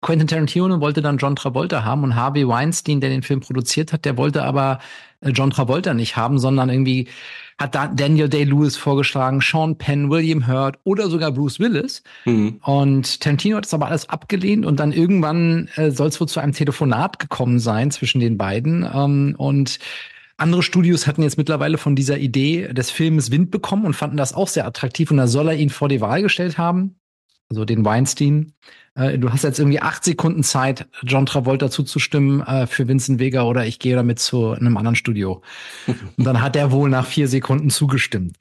Quentin 0.01 0.27
Tarantino 0.27 0.79
wollte 0.79 1.01
dann 1.01 1.17
John 1.17 1.35
Travolta 1.35 1.83
haben 1.83 2.03
und 2.03 2.15
Harvey 2.15 2.47
Weinstein, 2.47 3.01
der 3.01 3.09
den 3.09 3.21
Film 3.21 3.41
produziert 3.41 3.91
hat, 3.91 4.05
der 4.05 4.17
wollte 4.17 4.43
aber 4.43 4.79
äh, 5.21 5.31
John 5.31 5.51
Travolta 5.51 5.93
nicht 5.93 6.15
haben, 6.15 6.39
sondern 6.39 6.69
irgendwie 6.69 7.09
hat 7.57 7.75
da 7.75 7.87
Daniel 7.87 8.29
Day-Lewis 8.29 8.77
vorgeschlagen, 8.77 9.41
Sean 9.41 9.77
Penn, 9.77 10.09
William 10.09 10.47
Hurt 10.47 10.79
oder 10.85 11.09
sogar 11.09 11.33
Bruce 11.33 11.59
Willis. 11.59 12.01
Mhm. 12.23 12.61
Und 12.63 13.19
Tarantino 13.19 13.57
hat 13.57 13.65
das 13.65 13.73
aber 13.73 13.87
alles 13.87 14.07
abgelehnt 14.07 14.65
und 14.65 14.79
dann 14.79 14.93
irgendwann 14.93 15.67
äh, 15.75 15.91
soll 15.91 16.07
es 16.07 16.21
wohl 16.21 16.29
zu 16.29 16.39
einem 16.39 16.53
Telefonat 16.53 17.19
gekommen 17.19 17.59
sein 17.59 17.91
zwischen 17.91 18.21
den 18.21 18.37
beiden. 18.37 18.89
Ähm, 18.93 19.35
und 19.37 19.79
andere 20.37 20.63
Studios 20.63 21.05
hatten 21.05 21.21
jetzt 21.21 21.37
mittlerweile 21.37 21.77
von 21.77 21.97
dieser 21.97 22.17
Idee 22.17 22.69
des 22.71 22.91
Filmes 22.91 23.29
Wind 23.29 23.51
bekommen 23.51 23.85
und 23.85 23.93
fanden 23.93 24.15
das 24.15 24.33
auch 24.33 24.47
sehr 24.47 24.65
attraktiv 24.65 25.11
und 25.11 25.17
da 25.17 25.27
soll 25.27 25.49
er 25.49 25.55
ihn 25.55 25.69
vor 25.69 25.89
die 25.89 25.99
Wahl 25.99 26.21
gestellt 26.21 26.57
haben. 26.57 26.95
Also 27.49 27.65
den 27.65 27.83
Weinstein. 27.83 28.53
Äh, 28.95 29.17
du 29.17 29.31
hast 29.31 29.43
jetzt 29.43 29.59
irgendwie 29.59 29.81
acht 29.81 30.03
Sekunden 30.03 30.43
Zeit, 30.43 30.87
John 31.03 31.25
Travolta 31.25 31.71
zuzustimmen 31.71 32.41
äh, 32.41 32.67
für 32.67 32.87
Vincent 32.87 33.19
Vega 33.19 33.43
oder 33.43 33.65
ich 33.65 33.79
gehe 33.79 33.95
damit 33.95 34.19
zu 34.19 34.51
einem 34.51 34.77
anderen 34.77 34.95
Studio. 34.95 35.41
Und 35.87 36.23
dann 36.23 36.41
hat 36.41 36.55
er 36.55 36.71
wohl 36.71 36.89
nach 36.89 37.07
vier 37.07 37.27
Sekunden 37.27 37.69
zugestimmt. 37.69 38.37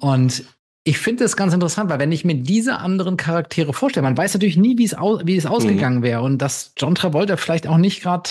Und 0.00 0.44
ich 0.84 0.98
finde 0.98 1.24
das 1.24 1.36
ganz 1.36 1.52
interessant, 1.52 1.90
weil 1.90 1.98
wenn 1.98 2.12
ich 2.12 2.24
mir 2.24 2.36
diese 2.36 2.78
anderen 2.78 3.18
Charaktere 3.18 3.74
vorstelle, 3.74 4.04
man 4.04 4.16
weiß 4.16 4.32
natürlich 4.32 4.56
nie, 4.56 4.78
wie 4.78 4.84
es, 4.84 4.94
aus, 4.94 5.20
wie 5.26 5.36
es 5.36 5.44
mhm. 5.44 5.50
ausgegangen 5.50 6.02
wäre 6.02 6.22
und 6.22 6.38
dass 6.38 6.72
John 6.78 6.94
Travolta 6.94 7.36
vielleicht 7.36 7.66
auch 7.66 7.76
nicht 7.76 8.02
gerade 8.02 8.30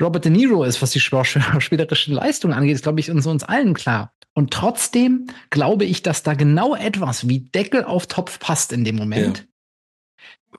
Robert 0.00 0.24
De 0.24 0.32
Niro 0.32 0.64
ist, 0.64 0.82
was 0.82 0.90
die 0.90 1.00
spielerische 1.00 2.12
Leistung 2.12 2.52
angeht, 2.52 2.74
ist, 2.74 2.82
glaube 2.82 2.98
ich, 2.98 3.10
uns, 3.10 3.26
uns 3.26 3.44
allen 3.44 3.74
klar. 3.74 4.12
Und 4.34 4.52
trotzdem 4.52 5.26
glaube 5.50 5.84
ich, 5.84 6.02
dass 6.02 6.22
da 6.22 6.34
genau 6.34 6.74
etwas 6.74 7.28
wie 7.28 7.40
Deckel 7.40 7.84
auf 7.84 8.06
Topf 8.06 8.38
passt 8.38 8.72
in 8.72 8.84
dem 8.84 8.96
Moment. 8.96 9.38
Ja 9.38 9.44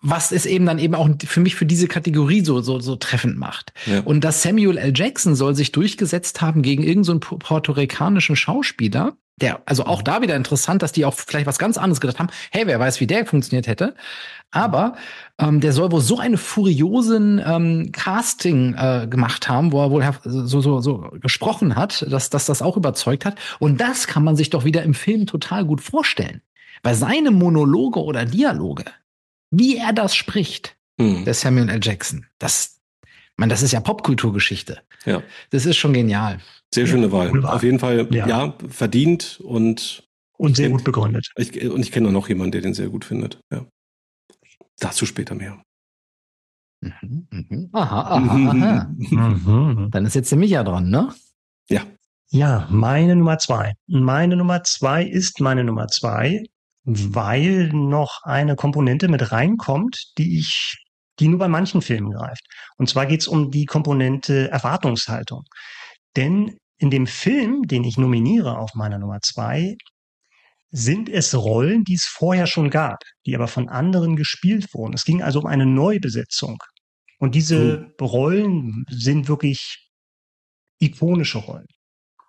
was 0.02 0.32
es 0.32 0.46
eben 0.46 0.66
dann 0.66 0.80
eben 0.80 0.96
auch 0.96 1.10
für 1.26 1.42
mich 1.42 1.56
für 1.56 1.66
diese 1.66 1.88
Kategorie 1.88 2.44
so, 2.44 2.62
so, 2.62 2.80
so 2.80 2.96
treffend 2.96 3.38
macht. 3.38 3.74
Ja. 3.86 4.00
Und 4.02 4.24
dass 4.24 4.42
Samuel 4.42 4.78
L. 4.78 4.94
Jackson 4.96 5.36
soll 5.36 5.54
sich 5.56 5.72
durchgesetzt 5.72 6.42
haben 6.42 6.62
gegen 6.62 6.84
irgendeinen 6.84 7.22
so 7.22 7.38
puerto-ricanischen 7.38 8.36
Schauspieler, 8.36 9.18
der, 9.42 9.62
also 9.66 9.86
auch 9.86 10.02
da 10.02 10.22
wieder 10.22 10.36
interessant, 10.36 10.82
dass 10.82 10.92
die 10.92 11.06
auch 11.06 11.14
vielleicht 11.14 11.46
was 11.48 11.60
ganz 11.60 11.78
anderes 11.78 12.02
gedacht 12.02 12.20
haben. 12.20 12.30
Hey, 12.52 12.68
wer 12.68 12.80
weiß, 12.80 13.00
wie 13.00 13.08
der 13.08 13.26
funktioniert 13.26 13.68
hätte. 13.68 13.96
Aber 14.52 14.96
ähm, 15.40 15.62
der 15.62 15.72
soll 15.72 15.92
wohl 15.92 16.02
so 16.02 16.20
eine 16.20 16.38
furiosen 16.38 17.42
ähm, 17.44 17.92
Casting 17.94 18.76
äh, 18.76 19.08
gemacht 19.10 19.48
haben, 19.48 19.72
wo 19.72 19.82
er 19.82 19.92
wohl 19.92 20.06
so, 20.24 20.60
so, 20.62 20.82
so 20.82 21.10
gesprochen 21.22 21.76
hat, 21.76 22.06
dass, 22.10 22.30
dass 22.30 22.46
das 22.46 22.62
auch 22.62 22.76
überzeugt 22.76 23.26
hat. 23.26 23.36
Und 23.60 23.80
das 23.80 24.08
kann 24.08 24.24
man 24.24 24.36
sich 24.36 24.50
doch 24.50 24.66
wieder 24.66 24.84
im 24.84 24.94
Film 24.94 25.26
total 25.26 25.66
gut 25.66 25.82
vorstellen. 25.82 26.42
Weil 26.84 26.96
seine 26.96 27.32
Monologe 27.32 28.04
oder 28.04 28.26
Dialoge, 28.26 28.86
wie 29.52 29.78
er 29.78 29.94
das 29.94 30.16
spricht, 30.16 30.76
hm. 31.00 31.24
der 31.24 31.34
Samuel 31.34 31.70
L. 31.70 31.80
Jackson, 31.82 32.26
das, 32.38 32.81
man, 33.42 33.50
das 33.50 33.62
ist 33.62 33.74
ja 33.74 33.80
Popkulturgeschichte. 33.80 34.82
Ja. 35.06 35.22
Das 35.50 35.66
ist 35.66 35.78
schon 35.78 35.94
genial. 35.94 36.40
Sehr 36.74 36.88
schöne 36.88 37.12
Wahl. 37.12 37.30
Wunderbar. 37.30 37.56
Auf 37.56 37.64
jeden 37.64 37.80
Fall, 37.80 38.08
ja. 38.12 38.28
ja, 38.28 38.54
verdient 38.70 39.42
und 39.44 40.08
und 40.38 40.56
sehr 40.56 40.70
gut 40.70 40.84
begründet. 40.84 41.30
Ich, 41.36 41.70
und 41.70 41.82
ich 41.82 41.92
kenne 41.92 42.12
noch 42.12 42.28
jemanden, 42.30 42.54
der 42.54 42.62
den 42.62 42.74
sehr 42.74 42.90
gut 42.90 43.06
findet. 43.06 43.40
Ja. 43.52 43.66
Dazu 44.80 45.06
später 45.06 45.36
mehr. 45.36 45.62
Mhm, 46.82 47.28
mhm. 47.30 47.70
Aha, 47.74 48.02
aha, 48.02 48.50
aha. 48.50 48.92
Mhm. 48.98 49.90
Dann 49.92 50.06
ist 50.06 50.16
jetzt 50.16 50.32
der 50.32 50.40
Micha 50.40 50.64
dran, 50.64 50.90
ne? 50.90 51.14
Ja. 51.70 51.82
Ja, 52.30 52.68
meine 52.72 53.16
Nummer 53.16 53.38
zwei. 53.38 53.74
Meine 53.88 54.36
Nummer 54.36 54.64
zwei 54.64 55.04
ist 55.04 55.42
meine 55.42 55.64
Nummer 55.64 55.90
zwei 55.90 56.44
weil 56.84 57.70
noch 57.74 58.24
eine 58.24 58.56
Komponente 58.56 59.08
mit 59.08 59.32
reinkommt, 59.32 60.18
die 60.18 60.40
ich, 60.40 60.84
die 61.20 61.28
nur 61.28 61.40
bei 61.40 61.48
manchen 61.48 61.82
Filmen 61.82 62.12
greift. 62.12 62.46
Und 62.82 62.88
zwar 62.90 63.06
geht 63.06 63.22
es 63.22 63.28
um 63.28 63.52
die 63.52 63.66
Komponente 63.66 64.50
Erwartungshaltung. 64.50 65.44
Denn 66.16 66.58
in 66.80 66.90
dem 66.90 67.06
Film, 67.06 67.62
den 67.68 67.84
ich 67.84 67.98
nominiere 67.98 68.58
auf 68.58 68.74
meiner 68.74 68.98
Nummer 68.98 69.20
zwei, 69.22 69.76
sind 70.72 71.08
es 71.08 71.36
Rollen, 71.36 71.84
die 71.84 71.94
es 71.94 72.06
vorher 72.06 72.48
schon 72.48 72.72
gab, 72.72 72.98
die 73.28 73.36
aber 73.36 73.48
von 73.48 73.70
anderen 73.70 74.16
gespielt 74.16 74.74
wurden. 74.74 74.96
Es 74.96 75.06
ging 75.06 75.22
also 75.22 75.40
um 75.42 75.46
eine 75.46 75.68
Neubesetzung. 75.68 76.58
Und 77.20 77.36
diese 77.36 77.92
cool. 78.00 78.08
Rollen 78.08 78.86
sind 78.90 79.28
wirklich 79.28 79.92
ikonische 80.80 81.38
Rollen. 81.38 81.68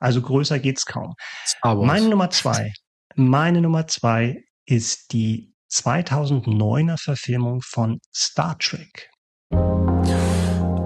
Also 0.01 0.21
größer 0.21 0.59
geht's 0.59 0.85
kaum. 0.85 1.15
Meine 1.63 2.09
Nummer 2.11 2.29
zwei 2.29 2.73
meine 3.17 3.61
Nummer 3.61 3.87
zwei 3.87 4.43
ist 4.67 5.13
die 5.13 5.53
2009er 5.71 6.99
Verfilmung 6.99 7.61
von 7.63 8.01
Star 8.15 8.59
Trek. 8.59 9.11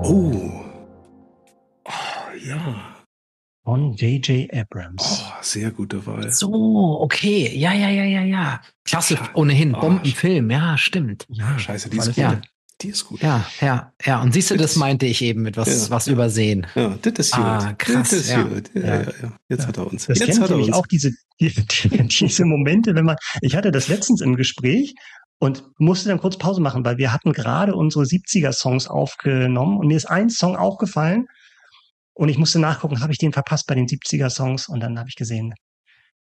Oh. 0.09 0.63
oh 1.85 1.91
ja. 2.45 2.95
Von 3.65 3.95
J.J. 3.95 4.49
Abrams. 4.55 5.03
Oh, 5.03 5.33
sehr 5.43 5.73
gute 5.73 6.07
Wahl. 6.07 6.33
So, 6.33 7.01
okay. 7.01 7.51
Ja, 7.57 7.73
ja, 7.73 7.89
ja, 7.89 8.05
ja, 8.05 8.23
ja. 8.23 8.61
Klasse, 8.85 9.19
ohnehin. 9.35 9.75
Oh, 9.75 9.81
Bombenfilm. 9.81 10.49
Ja, 10.49 10.79
stimmt. 10.79 11.27
Ja, 11.29 11.59
scheiße, 11.59 11.91
die 11.91 11.97
ist 11.97 12.07
gut. 12.07 12.17
Ja. 12.19 12.41
Die 12.83 12.89
ist 12.89 13.05
gut. 13.07 13.21
Ja, 13.21 13.45
ja, 13.61 13.93
ja. 14.05 14.23
Und 14.23 14.33
siehst 14.33 14.53
du, 14.53 14.57
das, 14.57 14.75
das 14.75 14.77
meinte 14.77 15.07
ich 15.07 15.23
eben 15.23 15.43
mit 15.43 15.57
was, 15.57 15.87
ja, 15.87 15.91
was 15.91 16.07
ja. 16.07 16.13
übersehen. 16.13 16.69
Ja, 16.77 16.97
das 17.03 17.19
ist 17.19 17.35
gut. 17.35 17.45
Ah, 17.45 17.73
krass. 17.77 18.11
Das 18.11 18.13
ist 18.13 18.31
ja. 18.31 18.43
gut. 18.45 18.71
Ja, 18.75 18.83
ja. 18.83 19.01
Ja, 19.23 19.39
Jetzt 19.49 19.67
hat 19.67 19.77
er 19.77 19.87
uns. 19.89 20.07
Das 20.07 20.21
Jetzt 20.21 20.41
hat 20.41 20.51
er 20.51 20.57
uns. 20.57 20.73
auch 20.73 20.87
diese, 20.87 21.11
die, 21.41 21.53
die, 21.53 22.07
diese 22.07 22.45
Momente, 22.45 22.95
wenn 22.95 23.07
man, 23.07 23.17
ich 23.41 23.57
hatte 23.57 23.73
das 23.73 23.89
letztens 23.89 24.21
im 24.21 24.37
Gespräch 24.37 24.95
und 25.39 25.65
musste 25.79 26.09
dann 26.09 26.21
kurz 26.21 26.39
Pause 26.39 26.61
machen, 26.61 26.85
weil 26.85 26.99
wir 26.99 27.13
hatten 27.13 27.33
gerade 27.33 27.75
unsere 27.75 28.05
70er-Songs 28.05 28.89
aufgenommen 28.89 29.79
und 29.79 29.89
mir 29.89 29.97
ist 29.97 30.07
ein 30.07 30.31
Song 30.31 30.57
aufgefallen 30.57 31.27
und 32.15 32.29
ich 32.29 32.39
musste 32.39 32.59
nachgucken, 32.59 33.01
habe 33.01 33.13
ich 33.13 33.19
den 33.19 33.33
verpasst 33.33 33.67
bei 33.67 33.75
den 33.75 33.87
70er-Songs 33.87 34.69
und 34.69 34.81
dann 34.81 34.99
habe 34.99 35.09
ich 35.09 35.17
gesehen, 35.17 35.55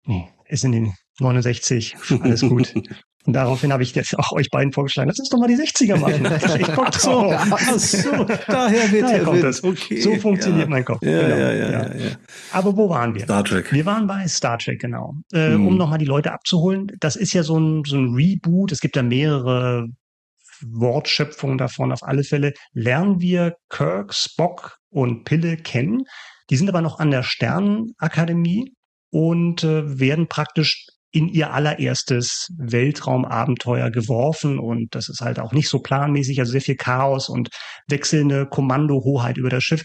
nee, 0.04 0.28
ist 0.46 0.64
in 0.64 0.72
den 0.72 0.94
69, 1.20 1.96
alles 2.22 2.40
gut. 2.40 2.74
Und 3.24 3.34
daraufhin 3.34 3.72
habe 3.72 3.82
ich 3.82 3.94
jetzt 3.94 4.18
auch 4.18 4.32
euch 4.32 4.48
beiden 4.48 4.72
vorgeschlagen, 4.72 5.08
lass 5.08 5.18
uns 5.18 5.28
doch 5.28 5.38
mal 5.38 5.48
die 5.48 5.56
60er 5.56 5.96
machen. 5.96 6.26
Ich 6.60 6.74
guck 6.74 6.94
so, 6.94 7.30
ach 7.32 7.78
so, 7.78 8.24
daher 8.46 8.90
wird 8.90 9.02
daher 9.02 9.22
kommt 9.24 9.42
das. 9.42 9.62
Okay, 9.62 10.00
so 10.00 10.14
funktioniert 10.16 10.64
ja. 10.64 10.70
mein 10.70 10.84
Kopf. 10.84 11.02
Ja, 11.02 11.22
genau. 11.22 11.36
ja, 11.36 11.52
ja, 11.52 11.70
ja, 11.70 11.94
ja, 11.94 12.10
Aber 12.52 12.76
wo 12.76 12.88
waren 12.88 13.14
wir? 13.14 13.24
Star 13.24 13.44
Trek. 13.44 13.72
Wir 13.72 13.84
waren 13.84 14.06
bei 14.06 14.26
Star 14.28 14.58
Trek, 14.58 14.80
genau. 14.80 15.14
Äh, 15.32 15.50
hm. 15.50 15.66
Um 15.66 15.76
nochmal 15.76 15.98
die 15.98 16.06
Leute 16.06 16.32
abzuholen. 16.32 16.86
Das 17.00 17.16
ist 17.16 17.32
ja 17.34 17.42
so 17.42 17.58
ein, 17.58 17.82
so 17.84 17.96
ein 17.96 18.14
Reboot. 18.14 18.72
Es 18.72 18.80
gibt 18.80 18.96
ja 18.96 19.02
mehrere 19.02 19.88
Wortschöpfungen 20.62 21.58
davon. 21.58 21.92
Auf 21.92 22.02
alle 22.02 22.24
Fälle 22.24 22.54
lernen 22.72 23.20
wir 23.20 23.56
Kirk, 23.68 24.14
Spock 24.14 24.78
und 24.90 25.24
Pille 25.24 25.56
kennen. 25.56 26.04
Die 26.50 26.56
sind 26.56 26.68
aber 26.68 26.80
noch 26.80 26.98
an 26.98 27.10
der 27.10 27.22
Sternenakademie 27.22 28.72
und 29.10 29.64
äh, 29.64 29.98
werden 29.98 30.28
praktisch 30.28 30.86
in 31.10 31.28
ihr 31.28 31.52
allererstes 31.52 32.48
Weltraumabenteuer 32.58 33.90
geworfen 33.90 34.58
und 34.58 34.94
das 34.94 35.08
ist 35.08 35.20
halt 35.20 35.38
auch 35.38 35.52
nicht 35.52 35.68
so 35.68 35.80
planmäßig, 35.80 36.38
also 36.40 36.52
sehr 36.52 36.60
viel 36.60 36.76
Chaos 36.76 37.28
und 37.28 37.48
wechselnde 37.88 38.46
Kommandohoheit 38.46 39.38
über 39.38 39.48
das 39.48 39.64
Schiff. 39.64 39.84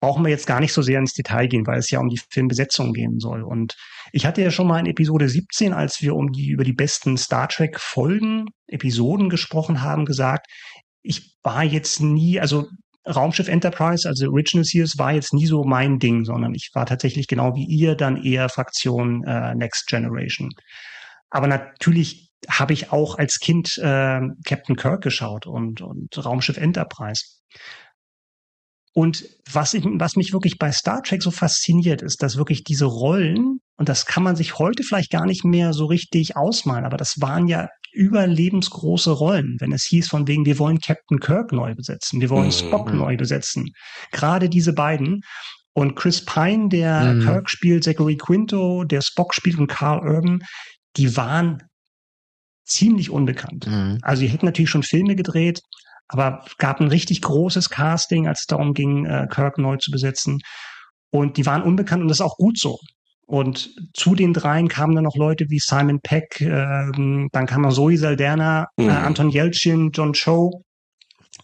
Brauchen 0.00 0.24
wir 0.24 0.30
jetzt 0.30 0.46
gar 0.46 0.60
nicht 0.60 0.72
so 0.72 0.82
sehr 0.82 0.98
ins 0.98 1.14
Detail 1.14 1.46
gehen, 1.46 1.66
weil 1.66 1.78
es 1.78 1.90
ja 1.90 2.00
um 2.00 2.08
die 2.08 2.20
Filmbesetzung 2.30 2.92
gehen 2.92 3.18
soll. 3.18 3.42
Und 3.42 3.76
ich 4.10 4.26
hatte 4.26 4.42
ja 4.42 4.50
schon 4.50 4.66
mal 4.66 4.80
in 4.80 4.86
Episode 4.86 5.28
17, 5.28 5.72
als 5.72 6.02
wir 6.02 6.14
um 6.14 6.32
die, 6.32 6.48
über 6.48 6.64
die 6.64 6.72
besten 6.72 7.16
Star 7.16 7.48
Trek 7.48 7.78
Folgen, 7.78 8.46
Episoden 8.66 9.30
gesprochen 9.30 9.80
haben, 9.80 10.04
gesagt, 10.04 10.48
ich 11.02 11.36
war 11.42 11.64
jetzt 11.64 12.00
nie, 12.00 12.40
also 12.40 12.66
Raumschiff 13.06 13.48
Enterprise, 13.48 14.08
also 14.08 14.28
Original 14.28 14.64
Series, 14.64 14.98
war 14.98 15.12
jetzt 15.12 15.34
nie 15.34 15.46
so 15.46 15.64
mein 15.64 15.98
Ding, 15.98 16.24
sondern 16.24 16.54
ich 16.54 16.70
war 16.74 16.86
tatsächlich 16.86 17.26
genau 17.26 17.54
wie 17.54 17.64
ihr 17.64 17.96
dann 17.96 18.22
eher 18.22 18.48
Fraktion 18.48 19.24
äh, 19.24 19.54
Next 19.54 19.88
Generation. 19.88 20.50
Aber 21.30 21.46
natürlich 21.46 22.30
habe 22.48 22.72
ich 22.72 22.92
auch 22.92 23.18
als 23.18 23.38
Kind 23.38 23.78
äh, 23.78 24.20
Captain 24.44 24.76
Kirk 24.76 25.02
geschaut 25.02 25.46
und, 25.46 25.80
und 25.80 26.24
Raumschiff 26.24 26.56
Enterprise. 26.56 27.24
Und 28.94 29.24
was, 29.50 29.72
ich, 29.74 29.84
was 29.84 30.16
mich 30.16 30.32
wirklich 30.32 30.58
bei 30.58 30.70
Star 30.70 31.02
Trek 31.02 31.22
so 31.22 31.30
fasziniert, 31.30 32.02
ist, 32.02 32.22
dass 32.22 32.36
wirklich 32.36 32.62
diese 32.62 32.84
Rollen, 32.84 33.60
und 33.76 33.88
das 33.88 34.04
kann 34.04 34.22
man 34.22 34.36
sich 34.36 34.58
heute 34.58 34.82
vielleicht 34.82 35.10
gar 35.10 35.24
nicht 35.24 35.44
mehr 35.44 35.72
so 35.72 35.86
richtig 35.86 36.36
ausmalen, 36.36 36.84
aber 36.84 36.98
das 36.98 37.20
waren 37.20 37.48
ja 37.48 37.68
überlebensgroße 37.92 39.10
Rollen, 39.10 39.56
wenn 39.60 39.72
es 39.72 39.84
hieß 39.84 40.08
von 40.08 40.26
wegen, 40.26 40.46
wir 40.46 40.58
wollen 40.58 40.80
Captain 40.80 41.20
Kirk 41.20 41.52
neu 41.52 41.74
besetzen, 41.74 42.20
wir 42.20 42.30
wollen 42.30 42.46
mhm. 42.46 42.52
Spock 42.52 42.92
neu 42.92 43.16
besetzen. 43.16 43.70
Gerade 44.10 44.48
diese 44.48 44.72
beiden. 44.72 45.22
Und 45.74 45.94
Chris 45.94 46.24
Pine, 46.24 46.68
der 46.68 47.14
mhm. 47.14 47.22
Kirk 47.22 47.50
spielt, 47.50 47.84
Zachary 47.84 48.16
Quinto, 48.16 48.84
der 48.84 49.00
Spock 49.00 49.34
spielt 49.34 49.58
und 49.58 49.68
Carl 49.68 50.00
Urban, 50.06 50.42
die 50.96 51.16
waren 51.16 51.62
ziemlich 52.64 53.10
unbekannt. 53.10 53.66
Mhm. 53.66 53.98
Also 54.02 54.22
die 54.22 54.28
hätten 54.28 54.46
natürlich 54.46 54.70
schon 54.70 54.82
Filme 54.82 55.16
gedreht, 55.16 55.60
aber 56.08 56.44
gab 56.58 56.80
ein 56.80 56.88
richtig 56.88 57.22
großes 57.22 57.70
Casting, 57.70 58.28
als 58.28 58.40
es 58.40 58.46
darum 58.46 58.74
ging, 58.74 59.06
äh, 59.06 59.26
Kirk 59.30 59.58
neu 59.58 59.76
zu 59.78 59.90
besetzen. 59.90 60.40
Und 61.10 61.36
die 61.36 61.46
waren 61.46 61.62
unbekannt 61.62 62.02
und 62.02 62.08
das 62.08 62.18
ist 62.18 62.26
auch 62.26 62.36
gut 62.36 62.58
so. 62.58 62.78
Und 63.32 63.74
zu 63.94 64.14
den 64.14 64.34
dreien 64.34 64.68
kamen 64.68 64.94
dann 64.94 65.04
noch 65.04 65.16
Leute 65.16 65.46
wie 65.48 65.58
Simon 65.58 66.00
Peck, 66.02 66.42
äh, 66.42 66.50
dann 66.92 67.46
kam 67.46 67.62
noch 67.62 67.72
Zoe 67.72 67.96
Saldana, 67.96 68.66
äh, 68.76 68.82
mhm. 68.82 68.88
äh, 68.90 68.92
Anton 68.92 69.30
Yelchin, 69.30 69.90
John 69.90 70.12
Cho. 70.12 70.62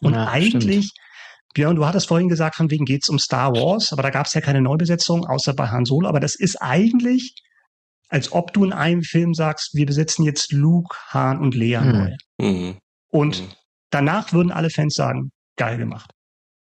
Und 0.03 0.12
ja, 0.12 0.28
eigentlich, 0.28 0.89
stimmt. 0.89 1.55
Björn, 1.55 1.76
du 1.76 1.86
hattest 1.86 2.07
vorhin 2.07 2.28
gesagt, 2.28 2.57
von 2.57 2.70
wegen 2.70 2.84
geht's 2.84 3.09
um 3.09 3.18
Star 3.18 3.55
Wars, 3.55 3.91
aber 3.91 4.03
da 4.03 4.11
gab 4.11 4.26
es 4.26 4.34
ja 4.34 4.43
keine 4.43 4.61
Neubesetzung, 4.61 5.24
außer 5.24 5.55
bei 5.55 5.68
Han 5.68 5.86
Solo. 5.86 6.07
Aber 6.11 6.20
das 6.20 6.34
ist 6.34 6.57
eigentlich, 6.61 7.34
als 8.11 8.32
ob 8.32 8.53
du 8.53 8.64
in 8.64 8.74
einem 8.74 9.01
Film 9.01 9.32
sagst, 9.32 9.70
wir 9.72 9.86
besetzen 9.86 10.26
jetzt 10.26 10.53
Luke, 10.53 10.95
Han 11.09 11.41
und 11.41 11.55
Leia 11.55 11.80
mhm. 11.80 11.93
neu. 11.93 12.16
Mhm. 12.39 12.78
Und 13.11 13.41
mhm. 13.41 13.53
danach 13.89 14.34
würden 14.34 14.53
alle 14.53 14.68
Fans 14.68 14.93
sagen, 14.93 15.30
geil 15.57 15.78
gemacht. 15.78 16.11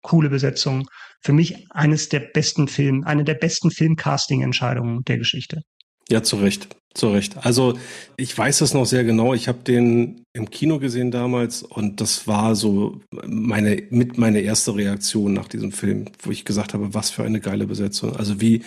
Coole 0.07 0.29
Besetzung, 0.29 0.87
für 1.21 1.33
mich 1.33 1.65
eines 1.71 2.07
der 2.07 2.21
besten 2.21 2.69
Film, 2.69 3.03
eine 3.03 3.25
der 3.25 3.33
besten 3.33 3.71
Filmcasting-Entscheidungen 3.71 5.03
der 5.03 5.17
Geschichte. 5.17 5.63
Ja, 6.09 6.23
zu 6.23 6.37
Recht, 6.37 6.69
zu 6.93 7.09
Recht. 7.09 7.35
Also 7.45 7.77
ich 8.15 8.35
weiß 8.37 8.59
das 8.59 8.73
noch 8.73 8.85
sehr 8.85 9.03
genau. 9.03 9.33
Ich 9.33 9.49
habe 9.49 9.57
den 9.67 10.23
im 10.31 10.49
Kino 10.49 10.79
gesehen 10.79 11.11
damals 11.11 11.61
und 11.61 11.99
das 11.99 12.25
war 12.27 12.55
so 12.55 13.01
meine 13.25 13.83
mit 13.89 14.17
meine 14.17 14.39
erste 14.39 14.73
Reaktion 14.75 15.33
nach 15.33 15.49
diesem 15.49 15.73
Film, 15.73 16.05
wo 16.21 16.31
ich 16.31 16.45
gesagt 16.45 16.73
habe, 16.73 16.93
was 16.93 17.09
für 17.09 17.25
eine 17.25 17.41
geile 17.41 17.67
Besetzung. 17.67 18.15
Also 18.15 18.39
wie 18.39 18.61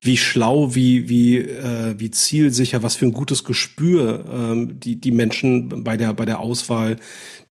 wie 0.00 0.16
schlau, 0.16 0.76
wie 0.76 1.08
wie 1.08 1.38
äh, 1.38 1.96
wie 1.98 2.12
zielsicher, 2.12 2.84
was 2.84 2.94
für 2.94 3.06
ein 3.06 3.12
gutes 3.12 3.42
Gespür 3.42 4.24
ähm, 4.32 4.78
die 4.78 5.00
die 5.00 5.10
Menschen 5.10 5.82
bei 5.82 5.96
der 5.96 6.14
bei 6.14 6.26
der 6.26 6.38
Auswahl 6.38 6.98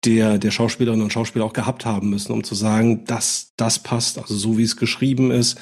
der, 0.06 0.38
der 0.38 0.52
Schauspielerinnen 0.52 1.04
und 1.04 1.14
Schauspieler 1.14 1.46
auch 1.46 1.54
gehabt 1.54 1.86
haben 1.86 2.10
müssen, 2.10 2.32
um 2.32 2.44
zu 2.44 2.56
sagen, 2.56 3.06
dass 3.06 3.54
das 3.58 3.80
passt, 3.80 4.18
also 4.18 4.36
so 4.36 4.58
wie 4.58 4.64
es 4.64 4.78
geschrieben 4.78 5.32
ist. 5.32 5.60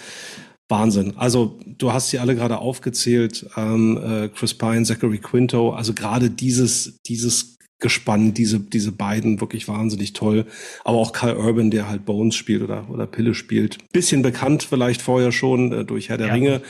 Wahnsinn. 0.70 1.14
Also 1.16 1.60
du 1.66 1.94
hast 1.94 2.10
sie 2.10 2.20
alle 2.20 2.36
gerade 2.36 2.58
aufgezählt, 2.58 3.48
ähm, 3.56 3.98
äh, 3.98 4.28
Chris 4.28 4.54
Pine, 4.54 4.84
Zachary 4.84 5.20
Quinto, 5.20 5.72
also 5.72 5.94
gerade 5.94 6.30
dieses, 6.30 7.02
dieses 7.04 7.58
Gespann, 7.80 8.34
diese, 8.34 8.60
diese 8.60 8.92
beiden 8.92 9.40
wirklich 9.40 9.68
wahnsinnig 9.68 10.14
toll. 10.14 10.46
Aber 10.84 10.98
auch 10.98 11.14
Carl 11.14 11.38
Urban, 11.38 11.72
der 11.72 11.88
halt 11.88 12.06
Bones 12.06 12.36
spielt 12.36 12.64
oder, 12.64 12.90
oder 12.90 13.06
Pille 13.06 13.34
spielt. 13.34 13.78
Bisschen 13.94 14.24
bekannt 14.24 14.64
vielleicht 14.64 15.02
vorher 15.02 15.32
schon 15.32 15.72
äh, 15.72 15.86
durch 15.86 16.10
Herr 16.10 16.18
der 16.18 16.28
ja. 16.28 16.34
Ringe. 16.34 16.62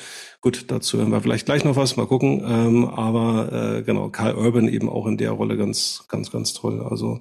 Gut, 0.42 0.66
dazu 0.68 1.00
hören 1.00 1.12
wir 1.12 1.22
vielleicht 1.22 1.48
gleich 1.48 1.64
noch 1.64 1.76
was, 1.76 1.98
mal 1.98 2.06
gucken. 2.06 2.44
Ähm, 2.48 2.86
aber 2.86 3.78
äh, 3.78 3.82
genau, 3.82 4.10
Carl 4.10 4.36
Urban 4.36 4.68
eben 4.68 4.88
auch 4.88 5.08
in 5.08 5.18
der 5.18 5.32
Rolle 5.32 5.58
ganz, 5.58 6.06
ganz, 6.10 6.32
ganz 6.32 6.54
toll. 6.54 6.82
Also 6.82 7.20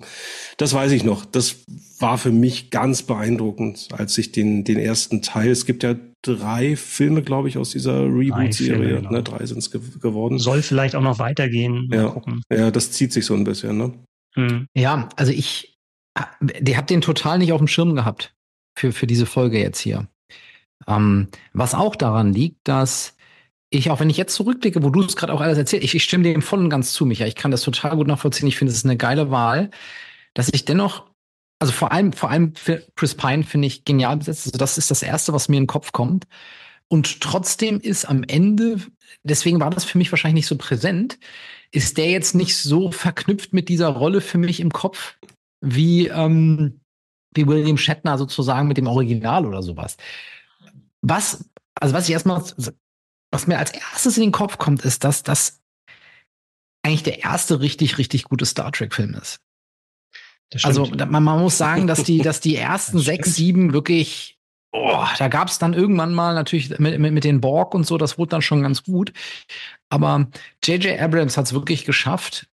das 0.58 0.74
weiß 0.74 0.92
ich 0.92 1.02
noch. 1.02 1.24
Das 1.24 1.64
war 1.98 2.18
für 2.18 2.30
mich 2.30 2.70
ganz 2.70 3.02
beeindruckend, 3.02 3.88
als 3.92 4.18
ich 4.18 4.32
den, 4.32 4.64
den 4.64 4.78
ersten 4.78 5.22
Teil, 5.22 5.50
es 5.50 5.64
gibt 5.64 5.82
ja 5.82 5.94
drei 6.22 6.76
Filme, 6.76 7.22
glaube 7.22 7.48
ich, 7.48 7.56
aus 7.56 7.70
dieser 7.70 8.04
Reboot-Serie. 8.04 8.96
Genau. 8.96 9.10
Ne, 9.10 9.22
drei 9.22 9.46
sind 9.46 9.58
es 9.58 9.70
ge 9.70 9.80
geworden. 10.00 10.38
Soll 10.38 10.60
vielleicht 10.60 10.94
auch 10.94 11.02
noch 11.02 11.18
weitergehen. 11.18 11.86
Mal 11.88 11.96
ja. 11.96 12.08
gucken. 12.10 12.42
Ja, 12.52 12.70
das 12.70 12.92
zieht 12.92 13.12
sich 13.12 13.24
so 13.24 13.34
ein 13.34 13.44
bisschen, 13.44 13.78
ne? 13.78 13.92
Hm. 14.34 14.66
Ja, 14.76 15.08
also 15.16 15.32
ich, 15.32 15.78
die 16.42 16.76
hab 16.76 16.86
den 16.86 17.00
total 17.00 17.38
nicht 17.38 17.52
auf 17.52 17.60
dem 17.60 17.68
Schirm 17.68 17.94
gehabt 17.94 18.34
für, 18.76 18.92
für 18.92 19.06
diese 19.06 19.24
Folge 19.24 19.58
jetzt 19.58 19.80
hier. 19.80 20.08
Ähm, 20.86 21.28
was 21.52 21.74
auch 21.74 21.96
daran 21.96 22.32
liegt, 22.32 22.68
dass 22.68 23.16
ich, 23.70 23.90
auch 23.90 24.00
wenn 24.00 24.10
ich 24.10 24.16
jetzt 24.16 24.34
zurückblicke, 24.34 24.82
wo 24.82 24.90
du 24.90 25.02
es 25.02 25.16
gerade 25.16 25.32
auch 25.32 25.40
alles 25.40 25.58
erzählt, 25.58 25.82
ich, 25.82 25.94
ich 25.94 26.04
stimme 26.04 26.24
dem 26.24 26.42
voll 26.42 26.60
und 26.60 26.70
ganz 26.70 26.92
zu, 26.92 27.04
Micha. 27.04 27.26
Ich 27.26 27.34
kann 27.34 27.50
das 27.50 27.62
total 27.62 27.96
gut 27.96 28.06
nachvollziehen. 28.06 28.48
Ich 28.48 28.56
finde, 28.56 28.70
es 28.70 28.78
ist 28.78 28.84
eine 28.84 28.96
geile 28.96 29.30
Wahl, 29.30 29.70
dass 30.34 30.50
ich 30.52 30.64
dennoch, 30.64 31.06
also 31.58 31.72
vor 31.72 31.92
allem, 31.92 32.12
vor 32.12 32.30
allem 32.30 32.52
Chris 32.94 33.14
Pine 33.14 33.42
finde 33.42 33.66
ich 33.66 33.84
genial 33.84 34.16
besetzt. 34.18 34.46
Also 34.46 34.58
das 34.58 34.78
ist 34.78 34.90
das 34.90 35.02
erste, 35.02 35.32
was 35.32 35.48
mir 35.48 35.56
in 35.56 35.64
den 35.64 35.68
Kopf 35.68 35.92
kommt. 35.92 36.26
Und 36.88 37.20
trotzdem 37.20 37.80
ist 37.80 38.04
am 38.04 38.22
Ende, 38.22 38.80
deswegen 39.24 39.58
war 39.58 39.70
das 39.70 39.84
für 39.84 39.98
mich 39.98 40.12
wahrscheinlich 40.12 40.42
nicht 40.42 40.48
so 40.48 40.56
präsent, 40.56 41.18
ist 41.72 41.98
der 41.98 42.10
jetzt 42.10 42.34
nicht 42.34 42.56
so 42.56 42.92
verknüpft 42.92 43.52
mit 43.52 43.68
dieser 43.68 43.88
Rolle 43.88 44.20
für 44.20 44.38
mich 44.38 44.60
im 44.60 44.70
Kopf 44.70 45.16
wie, 45.60 46.06
ähm, 46.06 46.80
wie 47.34 47.46
William 47.46 47.76
Shatner 47.76 48.18
sozusagen 48.18 48.68
mit 48.68 48.76
dem 48.76 48.86
Original 48.86 49.44
oder 49.46 49.62
sowas. 49.62 49.96
Was, 51.08 51.48
also 51.74 51.94
was 51.94 52.08
ich 52.08 52.12
erstmal, 52.12 52.42
was 53.30 53.46
mir 53.46 53.58
als 53.58 53.70
erstes 53.72 54.16
in 54.16 54.24
den 54.24 54.32
Kopf 54.32 54.58
kommt, 54.58 54.84
ist, 54.84 55.04
dass 55.04 55.22
das 55.22 55.60
eigentlich 56.82 57.04
der 57.04 57.22
erste 57.22 57.60
richtig, 57.60 57.98
richtig 57.98 58.24
gute 58.24 58.44
Star 58.44 58.72
Trek-Film 58.72 59.14
ist. 59.14 59.40
Also 60.62 60.86
man, 60.86 61.24
man, 61.24 61.40
muss 61.40 61.58
sagen, 61.58 61.86
dass 61.86 62.02
die, 62.02 62.18
dass 62.22 62.40
die 62.40 62.56
ersten 62.56 62.98
sechs, 62.98 63.34
sieben 63.34 63.72
wirklich, 63.72 64.38
oh, 64.72 65.04
da 65.18 65.28
gab 65.28 65.48
es 65.48 65.58
dann 65.58 65.74
irgendwann 65.74 66.14
mal 66.14 66.34
natürlich 66.34 66.76
mit, 66.78 66.98
mit, 66.98 67.12
mit 67.12 67.24
den 67.24 67.40
Borg 67.40 67.74
und 67.74 67.86
so, 67.86 67.98
das 67.98 68.18
wurde 68.18 68.30
dann 68.30 68.42
schon 68.42 68.62
ganz 68.62 68.82
gut. 68.82 69.12
Aber 69.88 70.28
J.J. 70.64 71.00
Abrams 71.00 71.36
hat 71.36 71.46
es 71.46 71.52
wirklich 71.52 71.84
geschafft, 71.84 72.48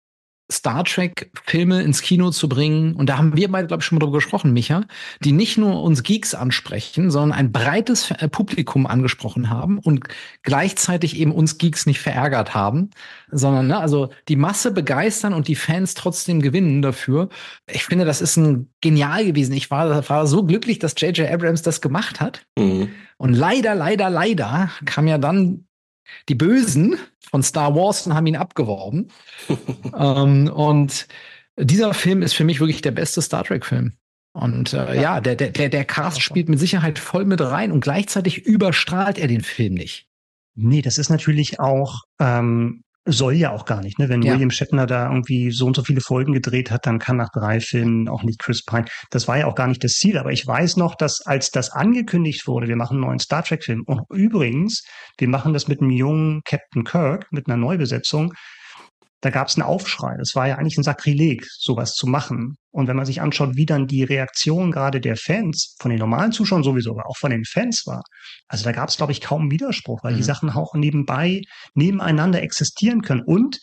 Star 0.51 0.85
Trek-Filme 0.85 1.83
ins 1.83 2.01
Kino 2.01 2.31
zu 2.31 2.49
bringen. 2.49 2.97
Und 2.97 3.09
da 3.09 3.19
haben 3.19 3.37
wir 3.37 3.51
beide, 3.51 3.67
glaube 3.67 3.83
ich, 3.83 3.87
schon 3.87 3.97
mal 3.97 4.05
drüber 4.05 4.19
gesprochen, 4.19 4.53
Micha, 4.53 4.85
die 5.21 5.33
nicht 5.33 5.59
nur 5.59 5.83
uns 5.83 6.03
Geeks 6.03 6.35
ansprechen, 6.35 7.11
sondern 7.11 7.39
ein 7.39 7.53
breites 7.53 8.11
äh, 8.11 8.29
Publikum 8.29 8.87
angesprochen 8.87 9.51
haben 9.51 9.79
und 9.79 10.05
gleichzeitig 10.43 11.19
eben 11.19 11.33
uns 11.33 11.59
Geeks 11.59 11.85
nicht 11.85 12.01
verärgert 12.01 12.55
haben, 12.55 12.91
sondern 13.31 13.67
ne, 13.67 13.79
also 13.79 14.09
die 14.29 14.37
Masse 14.37 14.71
begeistern 14.71 15.35
und 15.35 15.49
die 15.49 15.55
Fans 15.55 15.93
trotzdem 15.95 16.41
gewinnen 16.41 16.81
dafür. 16.81 17.29
Ich 17.71 17.85
finde, 17.85 18.07
das 18.07 18.23
ist 18.23 18.37
ein 18.37 18.71
genial 18.81 19.27
gewesen. 19.27 19.53
Ich 19.53 19.71
war, 19.71 20.09
war 20.09 20.27
so 20.27 20.45
glücklich, 20.45 20.79
dass 20.79 20.95
J.J. 20.99 21.31
Abrams 21.31 21.61
das 21.61 21.83
gemacht 21.83 22.21
hat. 22.21 22.47
Mhm. 22.59 22.89
Und 23.19 23.35
leider, 23.35 23.75
leider, 23.75 24.09
leider 24.09 24.71
kam 24.85 25.09
ja 25.09 25.19
dann 25.19 25.68
die 26.29 26.35
Bösen 26.35 26.99
von 27.31 27.43
Star 27.43 27.75
Wars 27.75 28.07
und 28.07 28.15
haben 28.15 28.27
ihn 28.27 28.37
abgeworben. 28.37 29.09
ähm, 29.99 30.49
und 30.49 31.07
dieser 31.57 31.95
Film 31.95 32.23
ist 32.23 32.35
für 32.35 32.45
mich 32.45 32.61
wirklich 32.61 32.83
der 32.83 32.93
beste 32.93 33.23
Star 33.23 33.45
Trek-Film. 33.45 33.93
Und 34.33 34.73
äh, 34.73 34.95
ja. 34.95 35.03
ja, 35.03 35.21
der, 35.21 35.35
der, 35.35 35.69
der 35.69 35.85
Cast 35.85 36.23
spielt 36.23 36.49
mit 36.49 36.61
Sicherheit 36.61 36.99
voll 36.99 37.25
mit 37.25 37.41
rein 37.41 37.73
und 37.73 37.81
gleichzeitig 37.81 38.47
überstrahlt 38.47 39.19
er 39.19 39.27
den 39.27 39.43
Film 39.43 39.75
nicht. 39.75 40.07
Nee, 40.55 40.83
das 40.83 40.99
ist 40.99 41.09
natürlich 41.09 41.61
auch 41.61 42.03
ähm, 42.21 42.83
soll 43.09 43.35
ja 43.35 43.51
auch 43.51 43.65
gar 43.65 43.81
nicht, 43.81 43.99
ne? 43.99 44.09
Wenn 44.09 44.23
ja. 44.23 44.33
William 44.33 44.51
Shatner 44.51 44.87
da 44.87 45.07
irgendwie 45.09 45.51
so 45.51 45.67
und 45.67 45.77
so 45.77 45.83
viele 45.83 46.01
Folgen 46.01 46.33
gedreht 46.33 46.71
hat, 46.71 46.87
dann 46.87 46.99
kann 46.99 47.17
nach 47.17 47.31
drei 47.31 47.61
Filmen 47.61 48.09
auch 48.09 48.23
nicht 48.23 48.39
Chris 48.39 48.65
Pine. 48.65 48.85
Das 49.11 49.27
war 49.29 49.39
ja 49.39 49.47
auch 49.47 49.55
gar 49.55 49.67
nicht 49.67 49.83
das 49.83 49.95
Ziel. 49.95 50.19
Aber 50.19 50.33
ich 50.33 50.47
weiß 50.47 50.77
noch, 50.77 50.95
dass 50.95 51.21
als 51.23 51.51
das 51.51 51.71
angekündigt 51.71 52.47
wurde, 52.47 52.69
wir 52.69 52.77
machen 52.77 52.99
einen 52.99 53.07
neuen 53.07 53.19
Star 53.19 53.43
Trek 53.43 53.65
Film. 53.65 53.83
Und 53.87 54.03
übrigens, 54.11 54.85
wir 55.19 55.29
machen 55.29 55.53
das 55.53 55.69
mit 55.69 55.81
einem 55.81 55.91
jungen 55.91 56.43
Captain 56.45 56.85
Kirk, 56.85 57.27
mit 57.31 57.49
einer 57.49 57.57
Neubesetzung 57.57 58.35
da 59.21 59.31
gab 59.31 59.49
es 59.49 59.57
einen 59.57 59.67
Aufschrei. 59.67 60.17
Das 60.19 60.35
war 60.35 60.47
ja 60.47 60.57
eigentlich 60.57 60.79
ein 60.79 60.85
Sakrileg, 60.85 61.45
sowas 61.59 61.95
zu 61.95 62.07
machen. 62.07 62.57
Und 62.71 62.87
wenn 62.87 62.97
man 62.97 63.07
sich 63.07 63.21
anschaut, 63.21 63.57
wie 63.57 63.67
dann 63.67 63.87
die 63.87 64.05
Reaktion 64.05 64.71
gerade 64.71 65.01
der 65.01 65.17
Fans, 65.17 65.77
von 65.81 65.91
den 65.91 65.99
normalen 65.99 66.31
Zuschauern 66.31 66.63
sowieso, 66.63 66.93
aber 66.93 67.09
auch 67.09 67.17
von 67.17 67.31
den 67.31 67.45
Fans 67.45 67.85
war, 67.87 68.03
also 68.47 68.65
da 68.65 68.73
gab 68.73 68.89
es, 68.89 68.97
glaube 68.97 69.13
ich, 69.13 69.21
kaum 69.21 69.51
Widerspruch, 69.51 70.05
weil 70.05 70.13
mhm. 70.13 70.19
die 70.19 70.23
Sachen 70.23 70.51
auch 70.51 70.75
nebenbei, 70.75 71.41
nebeneinander 71.75 72.43
existieren 72.43 73.03
können. 73.03 73.23
Und 73.23 73.59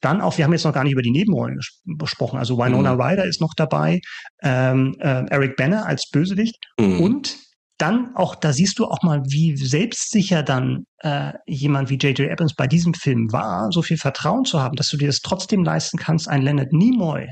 dann 0.00 0.20
auch, 0.20 0.38
wir 0.38 0.44
haben 0.44 0.52
jetzt 0.52 0.64
noch 0.64 0.72
gar 0.72 0.84
nicht 0.84 0.92
über 0.92 1.02
die 1.02 1.10
Nebenrollen 1.10 1.58
gesprochen. 1.98 2.38
Also 2.38 2.56
Winona 2.56 2.94
mhm. 2.94 3.00
Ryder 3.00 3.24
ist 3.24 3.40
noch 3.40 3.54
dabei, 3.56 4.00
ähm, 4.42 4.94
äh, 5.00 5.24
Eric 5.28 5.56
Banner 5.56 5.86
als 5.86 6.08
Bösewicht 6.10 6.56
mhm. 6.78 7.00
und 7.00 7.36
dann 7.78 8.14
auch, 8.16 8.34
da 8.34 8.52
siehst 8.52 8.78
du 8.78 8.86
auch 8.86 9.02
mal, 9.02 9.22
wie 9.26 9.56
selbstsicher 9.56 10.42
dann 10.42 10.84
äh, 10.98 11.32
jemand 11.46 11.90
wie 11.90 11.96
J.J. 11.96 12.30
Abrams 12.30 12.54
bei 12.54 12.66
diesem 12.66 12.92
Film 12.92 13.32
war, 13.32 13.70
so 13.70 13.82
viel 13.82 13.96
Vertrauen 13.96 14.44
zu 14.44 14.60
haben, 14.60 14.76
dass 14.76 14.88
du 14.88 14.96
dir 14.96 15.06
das 15.06 15.20
trotzdem 15.20 15.64
leisten 15.64 15.96
kannst, 15.96 16.28
einen 16.28 16.42
Leonard 16.44 16.72
Nimoy 16.72 17.28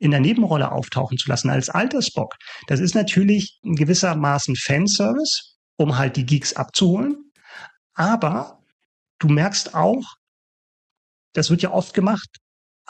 in 0.00 0.10
der 0.10 0.20
Nebenrolle 0.20 0.72
auftauchen 0.72 1.16
zu 1.16 1.28
lassen 1.28 1.50
als 1.50 1.68
alter 1.70 2.02
Spock. 2.02 2.34
Das 2.66 2.80
ist 2.80 2.94
natürlich 2.94 3.58
in 3.62 3.74
gewissermaßen 3.74 4.56
Fanservice, 4.56 5.56
um 5.76 5.96
halt 5.96 6.16
die 6.16 6.26
Geeks 6.26 6.54
abzuholen. 6.54 7.16
Aber 7.94 8.60
du 9.18 9.28
merkst 9.28 9.74
auch, 9.74 10.04
das 11.34 11.50
wird 11.50 11.62
ja 11.62 11.72
oft 11.72 11.94
gemacht, 11.94 12.28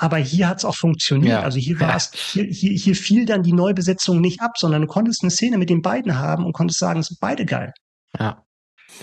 aber 0.01 0.19
hier 0.19 0.49
hat 0.49 0.59
es 0.59 0.65
auch 0.65 0.77
funktioniert. 0.77 1.33
Ja. 1.33 1.43
Also 1.43 1.59
hier 1.59 1.81
war 1.81 1.97
es, 1.97 2.13
hier, 2.15 2.45
hier, 2.45 2.71
hier 2.71 2.95
fiel 2.95 3.27
dann 3.27 3.43
die 3.43 3.53
Neubesetzung 3.53 4.21
nicht 4.21 4.41
ab, 4.41 4.53
sondern 4.57 4.83
du 4.83 4.87
konntest 4.87 5.23
eine 5.23 5.31
Szene 5.33 5.59
mit 5.59 5.71
den 5.71 5.83
beiden 5.83 6.17
haben 6.17 6.47
und 6.47 6.53
konntest 6.53 6.79
sagen, 6.79 7.01
es 7.01 7.09
sind 7.09 7.19
beide 7.21 7.45
geil. 7.45 7.73
Ja. 8.19 8.45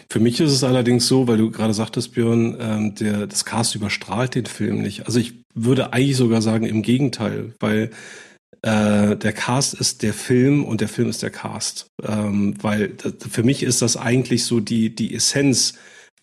Für 0.09 0.19
mich 0.21 0.39
ist 0.39 0.51
es 0.51 0.63
allerdings 0.63 1.07
so, 1.07 1.27
weil 1.27 1.37
du 1.37 1.51
gerade 1.51 1.73
sagtest, 1.73 2.13
Björn, 2.13 2.57
ähm, 2.59 2.95
der, 2.95 3.27
das 3.27 3.43
Cast 3.43 3.75
überstrahlt 3.75 4.35
den 4.35 4.45
Film 4.45 4.81
nicht. 4.81 5.05
Also 5.05 5.19
ich 5.19 5.43
würde 5.53 5.91
eigentlich 5.91 6.17
sogar 6.17 6.41
sagen, 6.41 6.65
im 6.65 6.81
Gegenteil, 6.81 7.53
weil 7.59 7.91
äh, 8.61 9.17
der 9.17 9.33
Cast 9.33 9.73
ist 9.73 10.01
der 10.01 10.13
Film 10.13 10.63
und 10.63 10.79
der 10.79 10.87
Film 10.87 11.09
ist 11.09 11.21
der 11.21 11.29
Cast. 11.29 11.87
Ähm, 12.03 12.55
weil 12.61 12.89
das, 12.89 13.13
für 13.29 13.43
mich 13.43 13.63
ist 13.63 13.81
das 13.81 13.97
eigentlich 13.97 14.45
so 14.45 14.61
die, 14.61 14.95
die 14.95 15.13
Essenz 15.13 15.73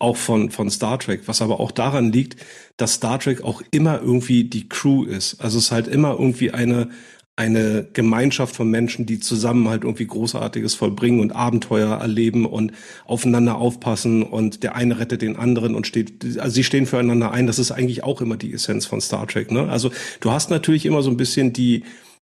auch 0.03 0.17
von, 0.17 0.51
von 0.51 0.69
Star 0.69 0.99
Trek, 0.99 1.21
was 1.27 1.41
aber 1.41 1.59
auch 1.59 1.71
daran 1.71 2.11
liegt, 2.11 2.35
dass 2.77 2.95
Star 2.95 3.19
Trek 3.19 3.41
auch 3.43 3.61
immer 3.71 4.01
irgendwie 4.01 4.43
die 4.43 4.67
Crew 4.67 5.05
ist. 5.05 5.41
Also 5.41 5.57
es 5.57 5.65
ist 5.65 5.71
halt 5.71 5.87
immer 5.87 6.11
irgendwie 6.11 6.51
eine, 6.51 6.89
eine 7.35 7.87
Gemeinschaft 7.93 8.55
von 8.55 8.69
Menschen, 8.69 9.05
die 9.05 9.19
zusammen 9.19 9.69
halt 9.69 9.83
irgendwie 9.83 10.05
Großartiges 10.05 10.75
vollbringen 10.75 11.21
und 11.21 11.31
Abenteuer 11.31 11.97
erleben 11.97 12.45
und 12.45 12.73
aufeinander 13.05 13.55
aufpassen 13.55 14.23
und 14.23 14.61
der 14.61 14.75
eine 14.75 14.99
rettet 14.99 15.21
den 15.21 15.37
anderen 15.37 15.73
und 15.73 15.87
steht, 15.87 16.37
also 16.37 16.53
sie 16.53 16.65
stehen 16.65 16.85
füreinander 16.85 17.31
ein. 17.31 17.47
Das 17.47 17.57
ist 17.57 17.71
eigentlich 17.71 18.03
auch 18.03 18.21
immer 18.21 18.35
die 18.35 18.53
Essenz 18.53 18.85
von 18.85 19.01
Star 19.01 19.25
Trek, 19.25 19.51
ne? 19.51 19.69
Also 19.69 19.89
du 20.19 20.31
hast 20.31 20.49
natürlich 20.51 20.85
immer 20.85 21.01
so 21.01 21.09
ein 21.09 21.17
bisschen 21.17 21.53
die, 21.53 21.83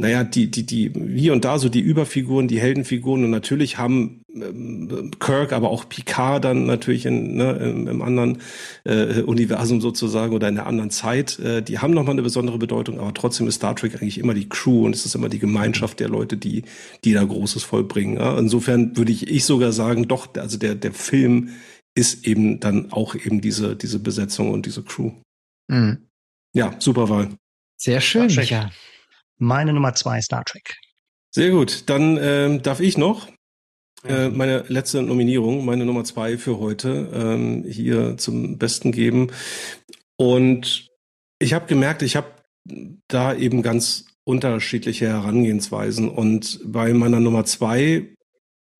naja, 0.03 0.25
die, 0.25 0.51
die, 0.51 0.67
die, 0.67 0.93
hier 1.15 1.33
und 1.33 1.45
da 1.45 1.61
so 1.61 1.69
die 1.69 1.81
Überfiguren, 1.81 2.49
die 2.49 2.61
Heldenfiguren 2.61 3.23
und 3.23 3.31
natürlich 3.31 3.79
haben 3.79 4.25
ähm, 4.35 5.13
Kirk, 5.21 5.53
aber 5.53 5.71
auch 5.71 5.89
Picard 5.89 6.45
dann 6.45 6.67
natürlich 6.67 7.07
in, 7.07 7.37
ne, 7.37 7.53
im, 7.53 7.87
im 7.87 8.03
anderen 8.03 8.39
äh, 8.83 9.23
Universum 9.23 9.81
sozusagen 9.81 10.35
oder 10.35 10.49
in 10.49 10.57
der 10.57 10.67
anderen 10.67 10.91
Zeit, 10.91 11.39
äh, 11.39 11.63
die 11.63 11.79
haben 11.79 11.95
nochmal 11.95 12.15
eine 12.15 12.23
besondere 12.23 12.59
Bedeutung, 12.59 12.99
aber 12.99 13.15
trotzdem 13.15 13.47
ist 13.47 13.55
Star 13.55 13.77
Trek 13.77 13.95
eigentlich 13.95 14.19
immer 14.19 14.35
die 14.35 14.49
Crew 14.49 14.87
und 14.87 14.95
es 14.97 15.07
ist 15.07 15.15
immer 15.15 15.29
die 15.29 15.39
Gemeinschaft 15.39 16.01
der 16.01 16.09
Leute, 16.09 16.37
die, 16.37 16.65
die 17.05 17.13
da 17.13 17.23
Großes 17.23 17.63
vollbringen. 17.63 18.17
Ja? 18.17 18.37
Insofern 18.37 18.97
würde 18.97 19.13
ich, 19.13 19.29
ich 19.29 19.45
sogar 19.45 19.71
sagen, 19.71 20.09
doch, 20.09 20.35
also 20.35 20.59
der, 20.59 20.75
der 20.75 20.93
Film 20.93 21.51
ist 21.95 22.27
eben 22.27 22.59
dann 22.59 22.91
auch 22.91 23.15
eben 23.15 23.41
diese, 23.41 23.77
diese 23.77 24.01
Besetzung 24.01 24.51
und 24.51 24.67
diese 24.67 24.83
Crew. 24.83 25.13
Mhm. 25.69 26.09
Ja, 26.55 26.75
super 26.81 27.09
Wahl. 27.09 27.29
Sehr 27.77 28.01
schön, 28.01 28.29
ja. 28.29 28.71
Meine 29.43 29.73
Nummer 29.73 29.93
zwei 29.93 30.21
Star 30.21 30.45
Trek. 30.45 30.77
Sehr 31.35 31.51
gut. 31.51 31.91
Dann 31.91 32.17
ähm, 32.23 32.63
darf 32.63 32.79
ich 32.79 32.97
noch 32.97 33.27
äh, 34.07 34.29
meine 34.29 34.65
letzte 34.69 35.03
Nominierung, 35.03 35.65
meine 35.65 35.85
Nummer 35.85 36.05
zwei 36.05 36.39
für 36.39 36.61
heute, 36.61 37.11
ähm, 37.13 37.65
hier 37.65 38.17
zum 38.19 38.57
Besten 38.57 38.93
geben. 38.93 39.33
Und 40.17 40.87
ich 41.41 41.55
habe 41.55 41.67
gemerkt, 41.67 42.03
ich 42.03 42.15
habe 42.15 42.29
da 43.09 43.35
eben 43.35 43.63
ganz 43.63 44.05
unterschiedliche 44.23 45.09
Herangehensweisen. 45.09 46.09
Und 46.09 46.61
bei 46.65 46.93
meiner 46.93 47.19
Nummer 47.19 47.45
zwei, 47.45 48.15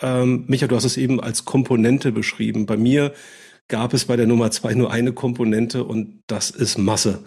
ähm, 0.01 0.45
Micha, 0.47 0.69
du 0.69 0.77
hast 0.77 0.85
es 0.85 0.97
eben 0.97 1.21
als 1.21 1.45
Komponente 1.45 2.13
beschrieben. 2.13 2.67
Bei 2.67 2.77
mir 2.77 3.13
gab 3.67 3.95
es 3.95 4.05
bei 4.05 4.15
der 4.15 4.29
Nummer 4.29 4.53
zwei 4.53 4.75
nur 4.75 4.93
eine 4.93 5.13
Komponente 5.13 5.83
und 5.83 6.23
das 6.29 6.51
ist 6.51 6.79
Masse. 6.79 7.25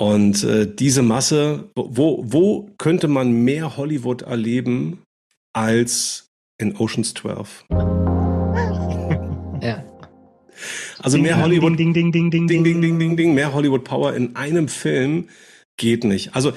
Und 0.00 0.44
äh, 0.44 0.72
diese 0.72 1.02
Masse, 1.02 1.70
wo, 1.74 2.22
wo 2.24 2.70
könnte 2.78 3.08
man 3.08 3.32
mehr 3.32 3.76
Hollywood 3.76 4.22
erleben 4.22 5.02
als 5.52 6.28
in 6.58 6.76
Oceans 6.76 7.14
12? 7.14 7.64
ja. 9.60 9.84
Also 11.00 11.16
ding, 11.16 11.24
mehr 11.24 11.42
Hollywood, 11.42 11.76
ding, 11.78 11.92
ding, 11.92 12.12
ding, 12.12 12.30
ding, 12.30 12.46
ding, 12.46 12.62
ding, 12.62 12.80
ding, 12.80 12.98
ding, 12.98 13.16
ding, 13.16 13.34
mehr 13.34 13.52
Hollywood 13.52 13.82
Power 13.82 14.14
in 14.14 14.36
einem 14.36 14.68
Film 14.68 15.28
geht 15.76 16.04
nicht. 16.04 16.34
Also 16.34 16.52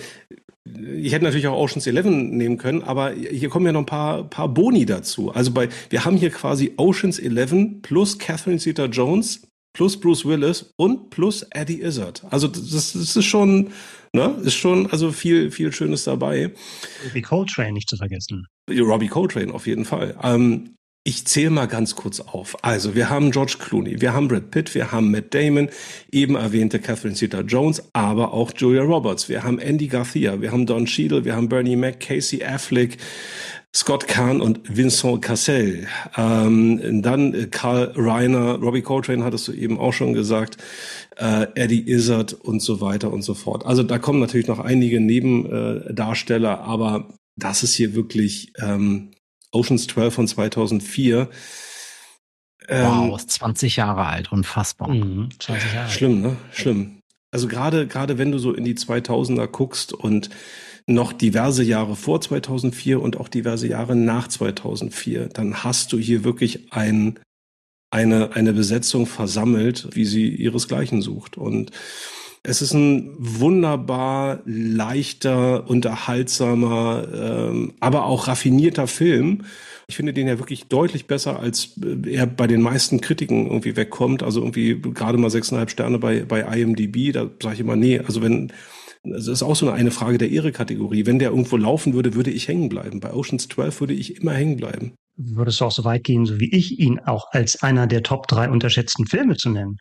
ich 0.65 1.11
hätte 1.11 1.25
natürlich 1.25 1.47
auch 1.47 1.57
Oceans 1.57 1.87
11 1.87 2.05
nehmen 2.05 2.57
können, 2.57 2.83
aber 2.83 3.11
hier 3.11 3.49
kommen 3.49 3.65
ja 3.65 3.71
noch 3.71 3.81
ein 3.81 3.85
paar, 3.87 4.23
paar 4.25 4.49
Boni 4.49 4.85
dazu. 4.85 5.31
Also 5.31 5.51
bei, 5.51 5.69
wir 5.89 6.05
haben 6.05 6.17
hier 6.17 6.29
quasi 6.29 6.73
Oceans 6.77 7.17
11 7.17 7.81
plus 7.81 8.19
Catherine 8.19 8.59
Zeta-Jones 8.59 9.41
plus 9.74 9.99
Bruce 9.99 10.26
Willis 10.26 10.74
und 10.78 11.09
plus 11.09 11.43
Eddie 11.51 11.82
Izzard. 11.82 12.24
Also 12.30 12.47
das, 12.47 12.69
das 12.69 13.15
ist 13.15 13.26
schon, 13.26 13.72
ne, 14.13 14.36
ist 14.43 14.55
schon 14.55 14.88
also 14.91 15.11
viel, 15.11 15.51
viel 15.51 15.72
Schönes 15.72 16.03
dabei. 16.03 16.51
Robbie 17.05 17.22
Coltrane 17.22 17.74
nicht 17.74 17.89
zu 17.89 17.97
vergessen. 17.97 18.47
Robbie 18.69 19.07
Coltrane 19.07 19.53
auf 19.53 19.67
jeden 19.67 19.86
Fall. 19.86 20.17
Ähm, 20.22 20.76
ich 21.03 21.26
zähle 21.26 21.49
mal 21.49 21.65
ganz 21.65 21.95
kurz 21.95 22.19
auf. 22.19 22.63
Also, 22.63 22.93
wir 22.93 23.09
haben 23.09 23.32
George 23.32 23.55
Clooney, 23.57 24.01
wir 24.01 24.13
haben 24.13 24.28
Brad 24.28 24.51
Pitt, 24.51 24.76
wir 24.76 24.91
haben 24.91 25.09
Matt 25.09 25.34
Damon, 25.34 25.69
eben 26.11 26.36
erwähnte 26.36 26.78
Catherine 26.78 27.15
Zeta-Jones, 27.15 27.89
aber 27.93 28.34
auch 28.34 28.51
Julia 28.55 28.84
Roberts. 28.84 29.28
Wir 29.28 29.43
haben 29.43 29.57
Andy 29.57 29.88
Garcia, 29.88 30.41
wir 30.41 30.51
haben 30.51 30.67
Don 30.67 30.86
Cheadle, 30.86 31.26
wir 31.26 31.36
haben 31.36 31.49
Bernie 31.49 31.76
Mac, 31.76 31.99
Casey 31.99 32.43
Affleck, 32.43 32.97
Scott 33.74 34.07
Kahn 34.07 34.41
und 34.41 34.59
Vincent 34.76 35.22
Cassel. 35.22 35.88
Ähm, 36.17 37.01
dann 37.01 37.49
Carl 37.51 37.93
Reiner, 37.95 38.55
Robbie 38.55 38.82
Coltrane 38.82 39.24
hattest 39.24 39.47
du 39.47 39.53
eben 39.53 39.80
auch 39.80 39.93
schon 39.93 40.13
gesagt, 40.13 40.57
äh, 41.15 41.47
Eddie 41.55 41.89
Izzard 41.89 42.34
und 42.34 42.61
so 42.61 42.82
weiter 42.82 43.13
und 43.13 43.22
so 43.22 43.34
fort. 43.34 43.65
Also 43.65 43.84
da 43.84 43.97
kommen 43.97 44.19
natürlich 44.19 44.47
noch 44.47 44.59
einige 44.59 44.99
Nebendarsteller, 44.99 46.53
äh, 46.53 46.63
aber 46.63 47.07
das 47.38 47.63
ist 47.63 47.74
hier 47.74 47.95
wirklich 47.95 48.51
ähm, 48.59 49.11
Oceans 49.53 49.88
12 49.88 50.13
von 50.13 50.28
2004. 50.28 51.30
Ähm, 52.67 52.86
wow, 52.86 53.17
ist 53.17 53.32
20 53.32 53.78
Jahre 53.78 54.05
alt, 54.05 54.34
unfassbar. 54.34 54.89
Mhm, 54.89 55.30
20 55.39 55.74
Jahre. 55.74 55.89
Schlimm, 55.89 56.22
ne? 56.22 56.36
Schlimm. 56.51 56.99
Also 57.32 57.47
gerade 57.47 57.88
gerade 57.88 58.17
wenn 58.17 58.34
du 58.34 58.38
so 58.38 58.53
in 58.53 58.65
die 58.65 58.76
2000er 58.76 59.47
guckst 59.47 59.93
und 59.93 60.30
noch 60.91 61.13
diverse 61.13 61.63
Jahre 61.63 61.95
vor 61.95 62.21
2004 62.21 63.01
und 63.01 63.17
auch 63.17 63.27
diverse 63.29 63.67
Jahre 63.67 63.95
nach 63.95 64.27
2004, 64.27 65.29
dann 65.29 65.63
hast 65.63 65.93
du 65.93 65.97
hier 65.99 66.23
wirklich 66.23 66.71
ein, 66.73 67.19
eine, 67.91 68.33
eine 68.35 68.53
Besetzung 68.53 69.05
versammelt, 69.05 69.89
wie 69.93 70.05
sie 70.05 70.29
ihresgleichen 70.29 71.01
sucht. 71.01 71.37
Und 71.37 71.71
Es 72.43 72.61
ist 72.63 72.73
ein 72.73 73.13
wunderbar 73.19 74.41
leichter, 74.45 75.69
unterhaltsamer, 75.69 77.07
ähm, 77.13 77.73
aber 77.79 78.05
auch 78.05 78.27
raffinierter 78.27 78.87
Film. 78.87 79.43
Ich 79.87 79.95
finde 79.95 80.13
den 80.13 80.27
ja 80.27 80.39
wirklich 80.39 80.67
deutlich 80.67 81.05
besser, 81.05 81.39
als 81.39 81.77
äh, 81.83 82.09
er 82.11 82.25
bei 82.25 82.47
den 82.47 82.61
meisten 82.61 82.99
Kritiken 83.01 83.45
irgendwie 83.45 83.75
wegkommt. 83.75 84.23
Also 84.23 84.39
irgendwie 84.41 84.79
gerade 84.81 85.19
mal 85.19 85.29
sechseinhalb 85.29 85.69
Sterne 85.69 85.99
bei, 85.99 86.23
bei 86.23 86.41
IMDb. 86.41 87.13
Da 87.13 87.29
sage 87.41 87.55
ich 87.55 87.59
immer, 87.61 87.75
nee, 87.75 87.99
also 87.99 88.21
wenn, 88.23 88.51
das 89.03 89.27
ist 89.27 89.43
auch 89.43 89.55
so 89.55 89.67
eine, 89.67 89.77
eine 89.77 89.91
Frage 89.91 90.17
der 90.17 90.29
Ehre-Kategorie. 90.29 91.05
Wenn 91.05 91.19
der 91.19 91.29
irgendwo 91.29 91.57
laufen 91.57 91.93
würde, 91.93 92.13
würde 92.13 92.29
ich 92.29 92.47
hängen 92.47 92.69
bleiben. 92.69 92.99
Bei 92.99 93.13
Oceans 93.13 93.47
12 93.47 93.79
würde 93.81 93.93
ich 93.93 94.17
immer 94.17 94.33
hängen 94.33 94.57
bleiben. 94.57 94.93
Würdest 95.17 95.61
du 95.61 95.65
auch 95.65 95.71
so 95.71 95.83
weit 95.83 96.03
gehen, 96.03 96.25
so 96.25 96.39
wie 96.39 96.53
ich, 96.55 96.79
ihn 96.79 96.99
auch 96.99 97.25
als 97.31 97.61
einer 97.63 97.87
der 97.87 98.03
Top 98.03 98.27
drei 98.27 98.49
unterschätzten 98.49 99.07
Filme 99.07 99.35
zu 99.35 99.49
nennen? 99.49 99.77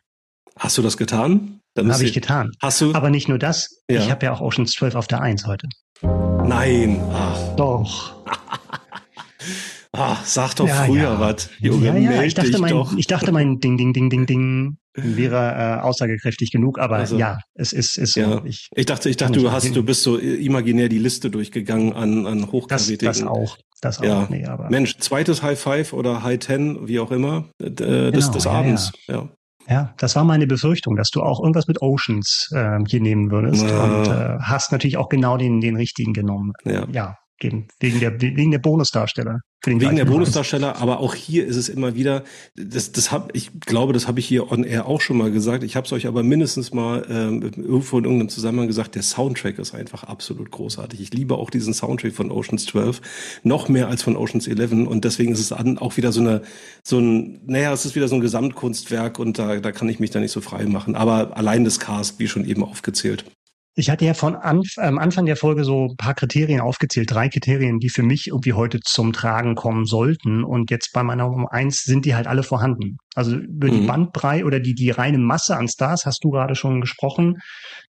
Hast 0.57 0.77
du 0.77 0.81
das 0.81 0.97
getan? 0.97 1.59
Habe 1.77 2.03
ich 2.03 2.13
getan. 2.13 2.51
Hast 2.61 2.81
du? 2.81 2.93
Aber 2.93 3.09
nicht 3.09 3.29
nur 3.29 3.39
das. 3.39 3.81
Ja. 3.89 4.01
Ich 4.01 4.11
habe 4.11 4.25
ja 4.25 4.33
auch 4.33 4.41
Ocean's 4.41 4.71
12 4.71 4.95
auf 4.95 5.07
der 5.07 5.21
1 5.21 5.45
heute. 5.45 5.67
Nein. 6.01 7.01
Ach. 7.13 7.55
Doch. 7.55 8.25
Ach, 9.93 10.25
sag 10.25 10.55
doch 10.55 10.67
ja, 10.67 10.83
früher 10.85 11.03
ja. 11.03 11.19
was. 11.19 11.49
Junge, 11.59 11.87
ja, 11.87 11.95
ja. 11.95 12.23
Ich 12.23 12.33
dachte, 12.33 12.59
mein, 12.59 12.71
doch. 12.71 12.95
ich 12.95 13.07
dachte, 13.07 13.31
mein 13.31 13.59
Ding, 13.59 13.77
Ding, 13.77 13.93
Ding, 13.93 14.09
Ding, 14.09 14.25
Ding 14.25 14.77
wäre 14.95 15.77
äh, 15.79 15.81
aussagekräftig 15.81 16.51
genug, 16.51 16.79
aber 16.79 16.97
also, 16.97 17.17
ja, 17.17 17.39
es 17.53 17.73
ist, 17.73 17.97
ist 17.97 18.15
ja. 18.15 18.29
so. 18.29 18.41
Ich, 18.45 18.67
ich 18.75 18.85
dachte, 18.85 19.09
ich 19.09 19.17
dachte, 19.17 19.39
du 19.39 19.51
hast, 19.51 19.75
du 19.75 19.83
bist 19.83 20.03
so 20.03 20.17
imaginär 20.17 20.89
die 20.89 20.99
Liste 20.99 21.29
durchgegangen 21.29 21.93
an, 21.93 22.27
an 22.27 22.51
hochkarätigen. 22.51 23.05
Das, 23.05 23.19
das 23.19 23.27
auch. 23.27 23.57
Das 23.81 23.99
auch. 23.99 24.03
Ja. 24.03 24.27
Nee, 24.29 24.45
aber. 24.45 24.69
Mensch, 24.69 24.97
zweites 24.97 25.41
High 25.41 25.59
Five 25.59 25.93
oder 25.93 26.23
High 26.23 26.39
Ten, 26.39 26.87
wie 26.87 26.99
auch 26.99 27.11
immer, 27.11 27.45
äh, 27.61 27.69
des, 27.69 28.11
genau, 28.11 28.31
des 28.31 28.47
Abends. 28.47 28.91
ja. 29.07 29.29
Ja, 29.69 29.93
das 29.97 30.15
war 30.15 30.23
meine 30.23 30.47
Befürchtung, 30.47 30.95
dass 30.95 31.11
du 31.11 31.21
auch 31.21 31.39
irgendwas 31.39 31.67
mit 31.67 31.81
Oceans 31.81 32.49
äh, 32.51 32.79
hier 32.87 32.99
nehmen 32.99 33.31
würdest 33.31 33.63
ja. 33.63 33.83
und 33.83 34.07
äh, 34.07 34.39
hast 34.41 34.71
natürlich 34.71 34.97
auch 34.97 35.07
genau 35.07 35.37
den, 35.37 35.61
den 35.61 35.75
richtigen 35.75 36.13
genommen. 36.13 36.51
Ja. 36.65 37.15
Ja, 37.43 37.49
wegen 37.79 37.99
der, 37.99 38.21
wegen 38.21 38.51
der 38.51 38.59
Bonusdarsteller. 38.59 39.41
Wegen 39.63 39.95
der 39.95 40.05
Bonusdarsteller, 40.05 40.77
aber 40.77 40.99
auch 40.99 41.13
hier 41.13 41.45
ist 41.45 41.55
es 41.55 41.69
immer 41.69 41.93
wieder, 41.93 42.23
das, 42.55 42.93
das 42.93 43.11
hab, 43.11 43.35
ich 43.35 43.51
glaube, 43.59 43.93
das 43.93 44.07
habe 44.07 44.19
ich 44.19 44.25
hier 44.25 44.51
on 44.51 44.63
air 44.63 44.87
auch 44.87 45.01
schon 45.01 45.17
mal 45.17 45.29
gesagt. 45.29 45.63
Ich 45.63 45.75
habe 45.75 45.85
es 45.85 45.93
euch 45.93 46.07
aber 46.07 46.23
mindestens 46.23 46.73
mal 46.73 47.05
ähm, 47.07 47.43
irgendwo 47.43 47.99
in 47.99 48.05
irgendeinem 48.05 48.29
Zusammenhang 48.29 48.65
gesagt, 48.65 48.95
der 48.95 49.03
Soundtrack 49.03 49.59
ist 49.59 49.75
einfach 49.75 50.03
absolut 50.03 50.49
großartig. 50.49 50.99
Ich 50.99 51.13
liebe 51.13 51.35
auch 51.35 51.51
diesen 51.51 51.75
Soundtrack 51.75 52.13
von 52.13 52.31
Oceans 52.31 52.65
12, 52.65 53.01
noch 53.43 53.69
mehr 53.69 53.87
als 53.87 54.01
von 54.01 54.17
Oceans 54.17 54.47
11 54.47 54.71
und 54.87 55.05
deswegen 55.05 55.31
ist 55.31 55.39
es 55.39 55.49
dann 55.49 55.77
auch 55.77 55.95
wieder 55.95 56.11
so 56.11 56.21
eine, 56.21 56.41
so 56.83 56.97
ein, 56.97 57.41
naja, 57.45 57.71
es 57.71 57.85
ist 57.85 57.93
wieder 57.95 58.07
so 58.07 58.15
ein 58.15 58.21
Gesamtkunstwerk 58.21 59.19
und 59.19 59.37
da, 59.37 59.57
da 59.57 59.71
kann 59.71 59.89
ich 59.89 59.99
mich 59.99 60.09
da 60.09 60.19
nicht 60.19 60.31
so 60.31 60.41
frei 60.41 60.65
machen. 60.65 60.95
Aber 60.95 61.37
allein 61.37 61.65
das 61.65 61.79
Cast, 61.79 62.17
wie 62.17 62.27
schon 62.27 62.45
eben 62.45 62.63
aufgezählt. 62.63 63.25
Ich 63.73 63.89
hatte 63.89 64.03
ja 64.03 64.13
von 64.13 64.35
Anf 64.35 64.77
am 64.77 64.97
Anfang 64.97 65.25
der 65.25 65.37
Folge 65.37 65.63
so 65.63 65.87
ein 65.87 65.95
paar 65.95 66.13
Kriterien 66.13 66.59
aufgezählt, 66.59 67.09
drei 67.09 67.29
Kriterien, 67.29 67.79
die 67.79 67.89
für 67.89 68.03
mich 68.03 68.27
irgendwie 68.27 68.51
heute 68.51 68.81
zum 68.81 69.13
Tragen 69.13 69.55
kommen 69.55 69.85
sollten. 69.85 70.43
Und 70.43 70.71
jetzt 70.71 70.91
bei 70.91 71.03
meiner 71.03 71.29
Nummer 71.29 71.53
eins 71.53 71.83
sind 71.83 72.03
die 72.03 72.13
halt 72.13 72.27
alle 72.27 72.43
vorhanden. 72.43 72.97
Also 73.15 73.37
über 73.37 73.67
mhm. 73.67 73.71
die 73.71 73.87
Bandbrei 73.87 74.43
oder 74.43 74.59
die, 74.59 74.75
die 74.75 74.89
reine 74.89 75.19
Masse 75.19 75.55
an 75.55 75.69
Stars 75.69 76.05
hast 76.05 76.23
du 76.23 76.31
gerade 76.31 76.55
schon 76.55 76.81
gesprochen. 76.81 77.37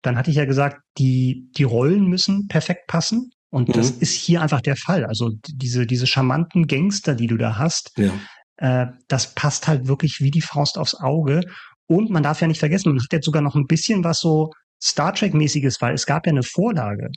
Dann 0.01 0.17
hatte 0.17 0.31
ich 0.31 0.37
ja 0.37 0.45
gesagt, 0.45 0.77
die, 0.97 1.49
die 1.57 1.63
Rollen 1.63 2.05
müssen 2.05 2.47
perfekt 2.47 2.87
passen. 2.87 3.31
Und 3.49 3.67
mhm. 3.67 3.73
das 3.73 3.91
ist 3.91 4.13
hier 4.13 4.41
einfach 4.41 4.61
der 4.61 4.77
Fall. 4.77 5.05
Also 5.05 5.31
diese, 5.47 5.85
diese 5.85 6.07
charmanten 6.07 6.65
Gangster, 6.65 7.13
die 7.13 7.27
du 7.27 7.35
da 7.35 7.57
hast, 7.57 7.91
ja. 7.97 8.13
äh, 8.55 8.87
das 9.09 9.35
passt 9.35 9.67
halt 9.67 9.87
wirklich 9.89 10.21
wie 10.21 10.31
die 10.31 10.41
Faust 10.41 10.77
aufs 10.77 10.95
Auge. 10.95 11.41
Und 11.87 12.09
man 12.09 12.23
darf 12.23 12.39
ja 12.39 12.47
nicht 12.47 12.59
vergessen, 12.59 12.93
man 12.93 13.03
hat 13.03 13.11
jetzt 13.11 13.25
sogar 13.25 13.41
noch 13.41 13.55
ein 13.55 13.67
bisschen 13.67 14.05
was 14.05 14.21
so 14.21 14.51
Star 14.83 15.13
Trek-mäßiges, 15.13 15.81
weil 15.81 15.93
es 15.93 16.05
gab 16.05 16.25
ja 16.25 16.31
eine 16.31 16.43
Vorlage. 16.43 17.09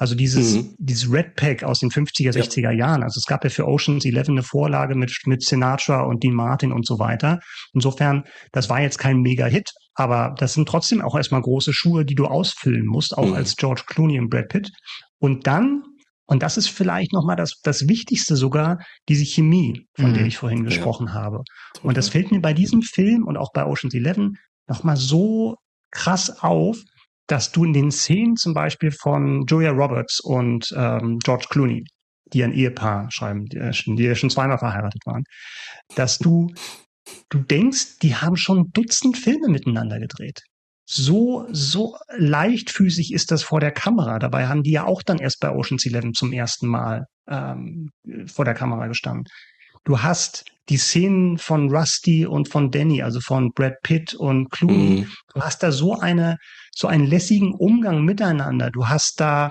Also 0.00 0.14
dieses, 0.14 0.54
mhm. 0.54 0.74
dieses 0.78 1.12
Red 1.12 1.36
Pack 1.36 1.62
aus 1.62 1.80
den 1.80 1.90
50er, 1.90 2.32
60er 2.32 2.62
ja. 2.62 2.70
Jahren. 2.70 3.02
Also 3.02 3.18
es 3.18 3.26
gab 3.26 3.44
ja 3.44 3.50
für 3.50 3.68
Oceans 3.68 4.02
11 4.06 4.30
eine 4.30 4.42
Vorlage 4.42 4.94
mit, 4.94 5.14
mit 5.26 5.42
Sinatra 5.44 6.04
und 6.04 6.22
Dean 6.22 6.32
Martin 6.32 6.72
und 6.72 6.86
so 6.86 6.98
weiter. 6.98 7.38
Insofern, 7.74 8.24
das 8.50 8.70
war 8.70 8.80
jetzt 8.80 8.96
kein 8.96 9.20
Mega-Hit, 9.20 9.70
aber 9.94 10.34
das 10.38 10.54
sind 10.54 10.66
trotzdem 10.66 11.02
auch 11.02 11.14
erstmal 11.14 11.42
große 11.42 11.74
Schuhe, 11.74 12.06
die 12.06 12.14
du 12.14 12.24
ausfüllen 12.24 12.86
musst, 12.86 13.18
auch 13.18 13.26
mhm. 13.26 13.34
als 13.34 13.56
George 13.56 13.82
Clooney 13.86 14.18
und 14.18 14.30
Brad 14.30 14.48
Pitt. 14.48 14.70
Und 15.18 15.46
dann, 15.46 15.82
und 16.24 16.42
das 16.42 16.56
ist 16.56 16.70
vielleicht 16.70 17.12
nochmal 17.12 17.36
das, 17.36 17.60
das 17.62 17.86
Wichtigste 17.86 18.36
sogar, 18.36 18.78
diese 19.06 19.26
Chemie, 19.26 19.86
von 19.96 20.12
mhm. 20.12 20.14
der 20.14 20.24
ich 20.24 20.38
vorhin 20.38 20.64
gesprochen 20.64 21.08
ja. 21.08 21.12
habe. 21.12 21.42
Und 21.82 21.98
das 21.98 22.08
fällt 22.08 22.30
mir 22.30 22.40
bei 22.40 22.54
diesem 22.54 22.80
Film 22.80 23.26
und 23.26 23.36
auch 23.36 23.52
bei 23.52 23.66
Oceans 23.66 23.92
11 23.92 24.30
nochmal 24.66 24.96
so 24.96 25.56
krass 25.90 26.42
auf, 26.42 26.78
dass 27.30 27.52
du 27.52 27.64
in 27.64 27.72
den 27.72 27.92
Szenen 27.92 28.36
zum 28.36 28.54
Beispiel 28.54 28.90
von 28.90 29.46
Julia 29.46 29.70
Roberts 29.70 30.18
und 30.20 30.74
ähm, 30.76 31.18
George 31.22 31.46
Clooney, 31.48 31.84
die 32.32 32.42
ein 32.42 32.52
Ehepaar 32.52 33.08
schreiben, 33.10 33.44
die, 33.46 33.60
die 33.96 34.02
ja 34.02 34.14
schon 34.16 34.30
zweimal 34.30 34.58
verheiratet 34.58 35.00
waren, 35.06 35.22
dass 35.94 36.18
du, 36.18 36.52
du 37.28 37.38
denkst, 37.38 37.98
die 38.02 38.16
haben 38.16 38.36
schon 38.36 38.70
Dutzend 38.72 39.16
Filme 39.16 39.48
miteinander 39.48 40.00
gedreht. 40.00 40.40
So, 40.86 41.46
so 41.52 41.96
leichtfüßig 42.16 43.12
ist 43.12 43.30
das 43.30 43.44
vor 43.44 43.60
der 43.60 43.70
Kamera. 43.70 44.18
Dabei 44.18 44.48
haben 44.48 44.64
die 44.64 44.72
ja 44.72 44.86
auch 44.86 45.02
dann 45.02 45.18
erst 45.18 45.38
bei 45.38 45.50
Ocean's 45.50 45.86
Eleven 45.86 46.14
zum 46.14 46.32
ersten 46.32 46.66
Mal 46.66 47.04
ähm, 47.28 47.90
vor 48.26 48.44
der 48.44 48.54
Kamera 48.54 48.88
gestanden. 48.88 49.24
Du 49.84 50.02
hast 50.02 50.44
die 50.68 50.76
Szenen 50.76 51.38
von 51.38 51.74
Rusty 51.74 52.26
und 52.26 52.48
von 52.48 52.70
Danny, 52.70 53.02
also 53.02 53.20
von 53.20 53.50
Brad 53.52 53.74
Pitt 53.82 54.14
und 54.14 54.50
Clooney. 54.50 55.00
Mhm. 55.00 55.12
Du 55.34 55.40
hast 55.40 55.62
da 55.62 55.72
so 55.72 55.98
eine, 55.98 56.36
so 56.74 56.86
einen 56.86 57.06
lässigen 57.06 57.54
Umgang 57.54 58.04
miteinander. 58.04 58.70
Du 58.70 58.88
hast 58.88 59.20
da 59.20 59.50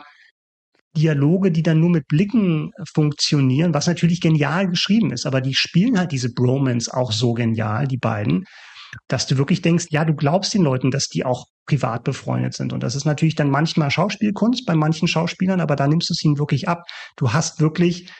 Dialoge, 0.95 1.51
die 1.51 1.61
dann 1.61 1.79
nur 1.79 1.89
mit 1.89 2.07
Blicken 2.07 2.71
funktionieren, 2.93 3.73
was 3.73 3.87
natürlich 3.87 4.21
genial 4.21 4.67
geschrieben 4.67 5.11
ist, 5.11 5.25
aber 5.25 5.41
die 5.41 5.53
spielen 5.53 5.99
halt 5.99 6.11
diese 6.11 6.33
Bromance 6.33 6.91
auch 6.91 7.11
so 7.11 7.33
genial, 7.33 7.87
die 7.87 7.97
beiden, 7.97 8.45
dass 9.07 9.27
du 9.27 9.37
wirklich 9.37 9.61
denkst, 9.61 9.87
ja, 9.89 10.03
du 10.03 10.15
glaubst 10.15 10.53
den 10.53 10.63
Leuten, 10.63 10.89
dass 10.89 11.07
die 11.07 11.25
auch 11.25 11.45
privat 11.67 12.03
befreundet 12.03 12.55
sind. 12.55 12.73
Und 12.73 12.81
das 12.81 12.95
ist 12.95 13.05
natürlich 13.05 13.35
dann 13.35 13.51
manchmal 13.51 13.91
Schauspielkunst 13.91 14.65
bei 14.65 14.73
manchen 14.73 15.07
Schauspielern, 15.07 15.61
aber 15.61 15.75
da 15.75 15.87
nimmst 15.87 16.09
du 16.09 16.13
es 16.13 16.23
ihnen 16.23 16.39
wirklich 16.39 16.67
ab. 16.67 16.83
Du 17.15 17.33
hast 17.33 17.59
wirklich 17.59 18.11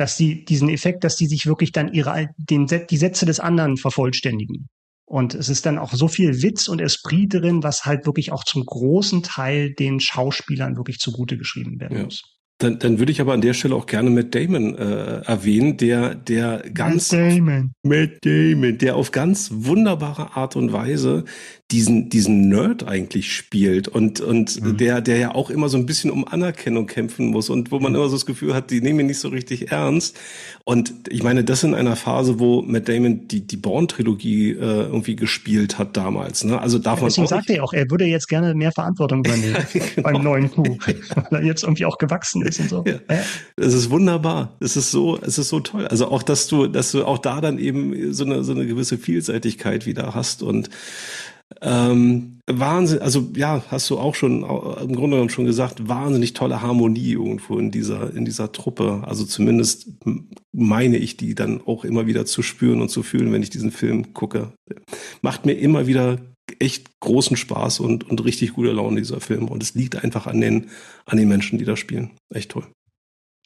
dass 0.00 0.16
sie 0.16 0.46
diesen 0.46 0.70
Effekt, 0.70 1.04
dass 1.04 1.16
die 1.16 1.26
sich 1.26 1.46
wirklich 1.46 1.72
dann 1.72 1.92
ihre, 1.92 2.30
den, 2.38 2.66
die 2.66 2.96
Sätze 2.96 3.26
des 3.26 3.38
anderen 3.38 3.76
vervollständigen. 3.76 4.68
Und 5.04 5.34
es 5.34 5.48
ist 5.48 5.66
dann 5.66 5.76
auch 5.76 5.92
so 5.92 6.08
viel 6.08 6.40
Witz 6.42 6.68
und 6.68 6.80
Esprit 6.80 7.34
drin, 7.34 7.62
was 7.62 7.84
halt 7.84 8.06
wirklich 8.06 8.32
auch 8.32 8.44
zum 8.44 8.64
großen 8.64 9.22
Teil 9.22 9.74
den 9.74 10.00
Schauspielern 10.00 10.76
wirklich 10.76 10.98
zugute 11.00 11.36
geschrieben 11.36 11.80
werden 11.80 11.98
ja. 11.98 12.04
muss. 12.04 12.22
Dann, 12.58 12.78
dann 12.78 12.98
würde 12.98 13.10
ich 13.10 13.20
aber 13.20 13.32
an 13.32 13.40
der 13.40 13.54
Stelle 13.54 13.74
auch 13.74 13.86
gerne 13.86 14.10
Matt 14.10 14.34
Damon 14.34 14.76
äh, 14.76 15.20
erwähnen, 15.22 15.76
der, 15.76 16.14
der 16.14 16.62
ganz 16.72 17.12
Matt 17.12 17.32
Damon. 17.32 17.72
Matt 17.82 18.24
Damon, 18.24 18.78
der 18.78 18.96
auf 18.96 19.10
ganz 19.10 19.50
wunderbare 19.52 20.36
Art 20.36 20.56
und 20.56 20.72
Weise 20.72 21.24
diesen, 21.70 22.08
diesen 22.08 22.48
Nerd 22.48 22.86
eigentlich 22.86 23.34
spielt 23.34 23.86
und, 23.86 24.20
und 24.20 24.60
mhm. 24.60 24.76
der, 24.76 25.00
der 25.00 25.18
ja 25.18 25.34
auch 25.34 25.50
immer 25.50 25.68
so 25.68 25.78
ein 25.78 25.86
bisschen 25.86 26.10
um 26.10 26.26
Anerkennung 26.26 26.86
kämpfen 26.86 27.28
muss 27.28 27.48
und 27.48 27.70
wo 27.70 27.78
man 27.78 27.94
immer 27.94 28.08
so 28.08 28.16
das 28.16 28.26
Gefühl 28.26 28.54
hat, 28.54 28.70
die 28.70 28.80
nehmen 28.80 29.00
ihn 29.00 29.06
nicht 29.06 29.20
so 29.20 29.28
richtig 29.28 29.70
ernst. 29.70 30.18
Und 30.64 30.92
ich 31.08 31.22
meine, 31.22 31.44
das 31.44 31.62
in 31.62 31.74
einer 31.74 31.96
Phase, 31.96 32.40
wo 32.40 32.62
Matt 32.62 32.88
Damon 32.88 33.28
die, 33.28 33.46
die 33.46 33.56
Bourne-Trilogie 33.56 34.50
äh, 34.50 34.54
irgendwie 34.54 35.16
gespielt 35.16 35.78
hat 35.78 35.96
damals. 35.96 36.44
Ne? 36.44 36.60
Also 36.60 36.78
darf 36.78 36.98
ja, 36.98 37.02
man 37.02 37.08
Deswegen 37.08 37.28
sagt 37.28 37.50
er 37.50 37.62
auch, 37.62 37.72
er 37.72 37.90
würde 37.90 38.04
jetzt 38.04 38.28
gerne 38.28 38.54
mehr 38.54 38.72
Verantwortung 38.72 39.20
übernehmen 39.20 39.56
ja, 39.72 39.80
genau. 39.94 40.10
beim 40.10 40.22
neuen 40.22 40.50
Buch, 40.50 40.78
weil 40.86 41.26
er 41.30 41.44
jetzt 41.44 41.62
irgendwie 41.62 41.86
auch 41.86 41.98
gewachsen 41.98 42.42
ist 42.42 42.60
und 42.60 42.68
so. 42.68 42.84
Ja. 42.86 42.94
Ja. 43.08 43.22
Es 43.56 43.74
ist 43.74 43.90
wunderbar. 43.90 44.56
Es 44.60 44.76
ist 44.76 44.90
so, 44.90 45.18
es 45.22 45.38
ist 45.38 45.48
so 45.48 45.60
toll. 45.60 45.86
Also 45.86 46.08
auch, 46.08 46.22
dass 46.22 46.48
du, 46.48 46.66
dass 46.66 46.90
du 46.92 47.04
auch 47.04 47.18
da 47.18 47.40
dann 47.40 47.58
eben 47.58 48.12
so 48.12 48.24
eine, 48.24 48.42
so 48.42 48.52
eine 48.52 48.66
gewisse 48.66 48.98
Vielseitigkeit 48.98 49.86
wieder 49.86 50.14
hast 50.14 50.42
und 50.42 50.68
ähm, 51.60 52.40
Wahnsinn, 52.46 53.00
also 53.00 53.30
ja, 53.34 53.62
hast 53.68 53.90
du 53.90 53.98
auch 53.98 54.14
schon 54.14 54.42
im 54.42 54.94
Grunde 54.94 55.16
genommen 55.16 55.30
schon 55.30 55.44
gesagt, 55.44 55.88
wahnsinnig 55.88 56.32
tolle 56.32 56.62
Harmonie 56.62 57.12
irgendwo 57.12 57.58
in 57.58 57.70
dieser 57.70 58.14
in 58.14 58.24
dieser 58.24 58.52
Truppe. 58.52 59.02
Also 59.06 59.24
zumindest 59.24 59.88
meine 60.52 60.96
ich 60.96 61.16
die 61.16 61.34
dann 61.34 61.60
auch 61.64 61.84
immer 61.84 62.06
wieder 62.06 62.26
zu 62.26 62.42
spüren 62.42 62.80
und 62.80 62.88
zu 62.88 63.02
fühlen, 63.02 63.32
wenn 63.32 63.42
ich 63.42 63.50
diesen 63.50 63.70
Film 63.70 64.14
gucke. 64.14 64.52
Macht 65.22 65.46
mir 65.46 65.52
immer 65.54 65.86
wieder 65.86 66.18
echt 66.58 67.00
großen 67.00 67.36
Spaß 67.36 67.80
und 67.80 68.08
und 68.08 68.24
richtig 68.24 68.54
gute 68.54 68.72
Laune 68.72 69.00
dieser 69.00 69.20
Film 69.20 69.48
und 69.48 69.62
es 69.62 69.74
liegt 69.74 70.02
einfach 70.02 70.26
an 70.26 70.40
den 70.40 70.70
an 71.06 71.18
den 71.18 71.28
Menschen, 71.28 71.58
die 71.58 71.64
da 71.64 71.76
spielen. 71.76 72.10
Echt 72.32 72.50
toll. 72.50 72.66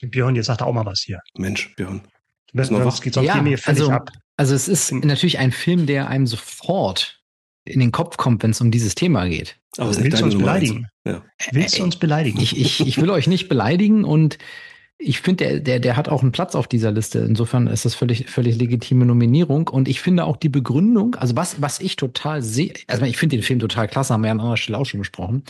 Björn, 0.03 0.37
jetzt 0.37 0.47
sagt 0.47 0.61
er 0.61 0.67
auch 0.67 0.75
mal 0.75 0.87
was 0.87 1.01
hier. 1.01 1.21
Mensch, 1.39 1.75
Björn. 1.77 2.03
Sonst 2.53 3.01
geht 3.01 3.15
sonst 3.15 3.27
ja, 3.27 3.43
mir 3.43 3.59
völlig 3.59 3.81
also, 3.81 3.91
ab. 3.91 4.11
Also 4.37 4.55
es 4.55 4.69
ist 4.69 4.93
natürlich 4.93 5.39
ein 5.39 5.51
Film, 5.53 5.87
der 5.87 6.09
einem 6.09 6.27
sofort 6.27 7.24
in 7.65 7.81
den 7.81 7.93
Kopf 7.93 8.17
kommt, 8.17 8.43
wenn 8.43 8.51
es 8.51 8.61
um 8.61 8.71
dieses 8.71 8.95
Thema 8.95 9.27
geht. 9.27 9.57
Aber 9.79 9.97
willst 9.97 10.21
du 10.21 10.25
uns 10.25 10.37
beleidigen? 10.37 10.87
Ja. 11.05 11.23
Willst 11.53 11.79
du 11.79 11.83
uns 11.83 11.97
beleidigen? 11.97 12.41
Ich, 12.41 12.59
ich, 12.59 12.87
ich 12.87 13.01
will 13.01 13.11
euch 13.11 13.27
nicht 13.27 13.49
beleidigen 13.49 14.05
und 14.05 14.39
ich 14.99 15.21
finde, 15.21 15.45
der, 15.45 15.61
der, 15.61 15.81
der 15.81 15.97
hat 15.97 16.09
auch 16.09 16.23
einen 16.23 16.33
Platz 16.33 16.55
auf 16.55 16.69
dieser 16.69 16.93
Liste. 16.93 17.19
Insofern 17.19 17.67
ist 17.67 17.85
das 17.85 17.95
völlig, 17.95 18.31
völlig 18.31 18.57
legitime 18.57 19.05
Nominierung. 19.05 19.69
Und 19.69 19.89
ich 19.89 20.01
finde 20.01 20.25
auch 20.25 20.37
die 20.37 20.49
Begründung, 20.49 21.17
also 21.17 21.37
was, 21.37 21.61
was 21.61 21.81
ich 21.81 21.97
total 21.97 22.43
sehe, 22.43 22.73
also 22.87 23.05
ich 23.05 23.17
finde 23.17 23.37
den 23.37 23.43
Film 23.43 23.59
total 23.59 23.89
klasse, 23.89 24.15
haben 24.15 24.23
wir 24.23 24.29
ja 24.29 24.33
an 24.33 24.41
anderer 24.41 24.57
Stelle 24.57 24.79
auch 24.79 24.87
schon 24.87 25.01
besprochen. 25.01 25.43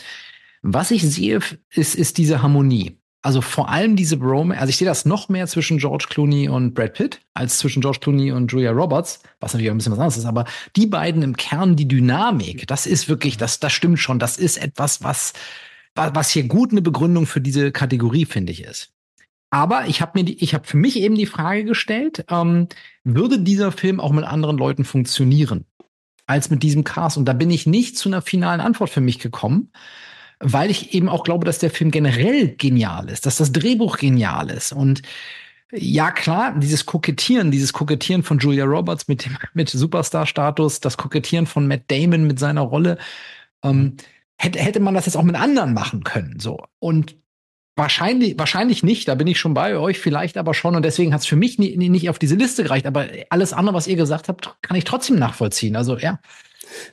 Was 0.61 0.89
ich 0.89 1.03
sehe, 1.03 1.39
ist, 1.69 1.95
ist 1.95 2.17
diese 2.17 2.41
Harmonie. 2.41 2.97
Also 3.25 3.41
vor 3.41 3.69
allem 3.69 3.95
diese 3.95 4.17
Bromance, 4.17 4.61
also 4.61 4.69
ich 4.69 4.77
sehe 4.77 4.87
das 4.87 5.03
noch 5.03 5.29
mehr 5.29 5.47
zwischen 5.47 5.79
George 5.79 6.05
Clooney 6.07 6.47
und 6.47 6.75
Brad 6.75 6.93
Pitt 6.93 7.21
als 7.33 7.57
zwischen 7.57 7.81
George 7.81 7.97
Clooney 7.99 8.31
und 8.31 8.51
Julia 8.51 8.69
Roberts, 8.69 9.23
was 9.39 9.51
natürlich 9.51 9.71
auch 9.71 9.73
ein 9.73 9.77
bisschen 9.79 9.93
was 9.93 9.99
anderes 9.99 10.17
ist, 10.17 10.25
aber 10.25 10.45
die 10.75 10.85
beiden 10.85 11.23
im 11.23 11.35
Kern, 11.35 11.75
die 11.75 11.87
Dynamik, 11.87 12.67
das 12.67 12.85
ist 12.85 13.09
wirklich, 13.09 13.37
das, 13.37 13.59
das 13.59 13.73
stimmt 13.73 13.97
schon, 13.97 14.19
das 14.19 14.37
ist 14.37 14.57
etwas, 14.57 15.03
was, 15.03 15.33
was 15.95 16.29
hier 16.29 16.43
gut 16.43 16.69
eine 16.69 16.83
Begründung 16.83 17.25
für 17.25 17.41
diese 17.41 17.71
Kategorie, 17.71 18.25
finde 18.25 18.51
ich, 18.51 18.63
ist. 18.63 18.91
Aber 19.49 19.87
ich 19.87 20.01
habe 20.01 20.11
mir 20.19 20.25
die, 20.25 20.43
ich 20.43 20.53
habe 20.53 20.67
für 20.67 20.77
mich 20.77 20.99
eben 20.99 21.15
die 21.15 21.25
Frage 21.25 21.63
gestellt, 21.63 22.25
ähm, 22.29 22.67
würde 23.03 23.39
dieser 23.39 23.71
Film 23.71 23.99
auch 23.99 24.11
mit 24.11 24.25
anderen 24.25 24.59
Leuten 24.59 24.85
funktionieren 24.85 25.65
als 26.27 26.51
mit 26.51 26.61
diesem 26.61 26.83
Cast? 26.83 27.17
Und 27.17 27.25
da 27.25 27.33
bin 27.33 27.49
ich 27.49 27.65
nicht 27.65 27.97
zu 27.97 28.07
einer 28.07 28.21
finalen 28.21 28.61
Antwort 28.61 28.91
für 28.91 29.01
mich 29.01 29.17
gekommen, 29.17 29.71
weil 30.39 30.69
ich 30.69 30.93
eben 30.93 31.09
auch 31.09 31.23
glaube, 31.23 31.45
dass 31.45 31.59
der 31.59 31.71
Film 31.71 31.91
generell 31.91 32.49
genial 32.55 33.09
ist, 33.09 33.25
dass 33.25 33.37
das 33.37 33.51
Drehbuch 33.51 33.97
genial 33.97 34.49
ist 34.49 34.71
und 34.71 35.01
ja, 35.71 36.11
klar, 36.11 36.55
dieses 36.57 36.85
Kokettieren, 36.85 37.51
dieses 37.51 37.73
Kokettieren 37.73 38.23
von 38.23 38.37
Julia 38.39 38.65
Roberts 38.65 39.07
mit 39.07 39.27
mit 39.53 39.69
Superstar-Status, 39.69 40.79
das 40.79 40.95
Kokettieren 40.95 41.47
von 41.47 41.67
Matt 41.67 41.83
Damon 41.87 42.27
mit 42.27 42.39
seiner 42.39 42.61
Rolle, 42.61 42.97
ähm, 43.63 43.97
hätte, 44.37 44.59
hätte 44.59 44.79
man 44.79 44.93
das 44.93 45.05
jetzt 45.07 45.17
auch 45.17 45.23
mit 45.23 45.35
anderen 45.35 45.73
machen 45.73 46.03
können, 46.03 46.39
so. 46.39 46.63
Und 46.79 47.15
Wahrscheinlich, 47.77 48.39
wahrscheinlich 48.39 48.83
nicht, 48.83 49.05
da 49.09 49.15
bin 49.15 49.27
ich 49.27 49.37
schon 49.37 49.53
bei 49.53 49.77
euch, 49.77 49.99
vielleicht 49.99 50.37
aber 50.37 50.53
schon. 50.53 50.77
Und 50.77 50.85
deswegen 50.85 51.13
hat 51.13 51.21
es 51.21 51.27
für 51.27 51.35
mich 51.35 51.59
nie, 51.59 51.75
nie, 51.75 51.89
nicht 51.89 52.09
auf 52.09 52.17
diese 52.17 52.35
Liste 52.35 52.63
gereicht. 52.63 52.85
Aber 52.85 53.07
alles 53.29 53.51
andere, 53.51 53.75
was 53.75 53.87
ihr 53.87 53.97
gesagt 53.97 54.29
habt, 54.29 54.55
kann 54.61 54.77
ich 54.77 54.85
trotzdem 54.85 55.17
nachvollziehen. 55.19 55.75
Also 55.75 55.97
ja. 55.97 56.19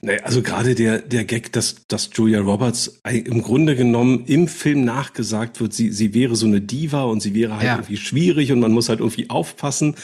Nee, 0.01 0.18
also 0.23 0.43
gerade 0.43 0.75
der, 0.75 0.99
der 0.99 1.25
Gag, 1.25 1.53
dass, 1.53 1.77
dass 1.89 2.11
Julia 2.12 2.41
Roberts 2.41 3.01
im 3.09 3.43
Grunde 3.43 3.77
genommen 3.77 4.25
im 4.27 4.49
Film 4.49 4.85
nachgesagt 4.85 5.61
wird, 5.61 5.73
sie, 5.73 5.91
sie 5.91 6.14
wäre 6.14 6.37
so 6.37 6.47
eine 6.47 6.61
Diva 6.61 7.05
und 7.05 7.20
sie 7.20 7.35
wäre 7.35 7.55
halt 7.55 7.64
ja. 7.64 7.75
irgendwie 7.75 7.97
schwierig 7.97 8.53
und 8.53 8.61
man 8.61 8.73
muss 8.73 8.89
halt 8.89 9.01
irgendwie 9.01 9.31
aufpassen. 9.31 9.95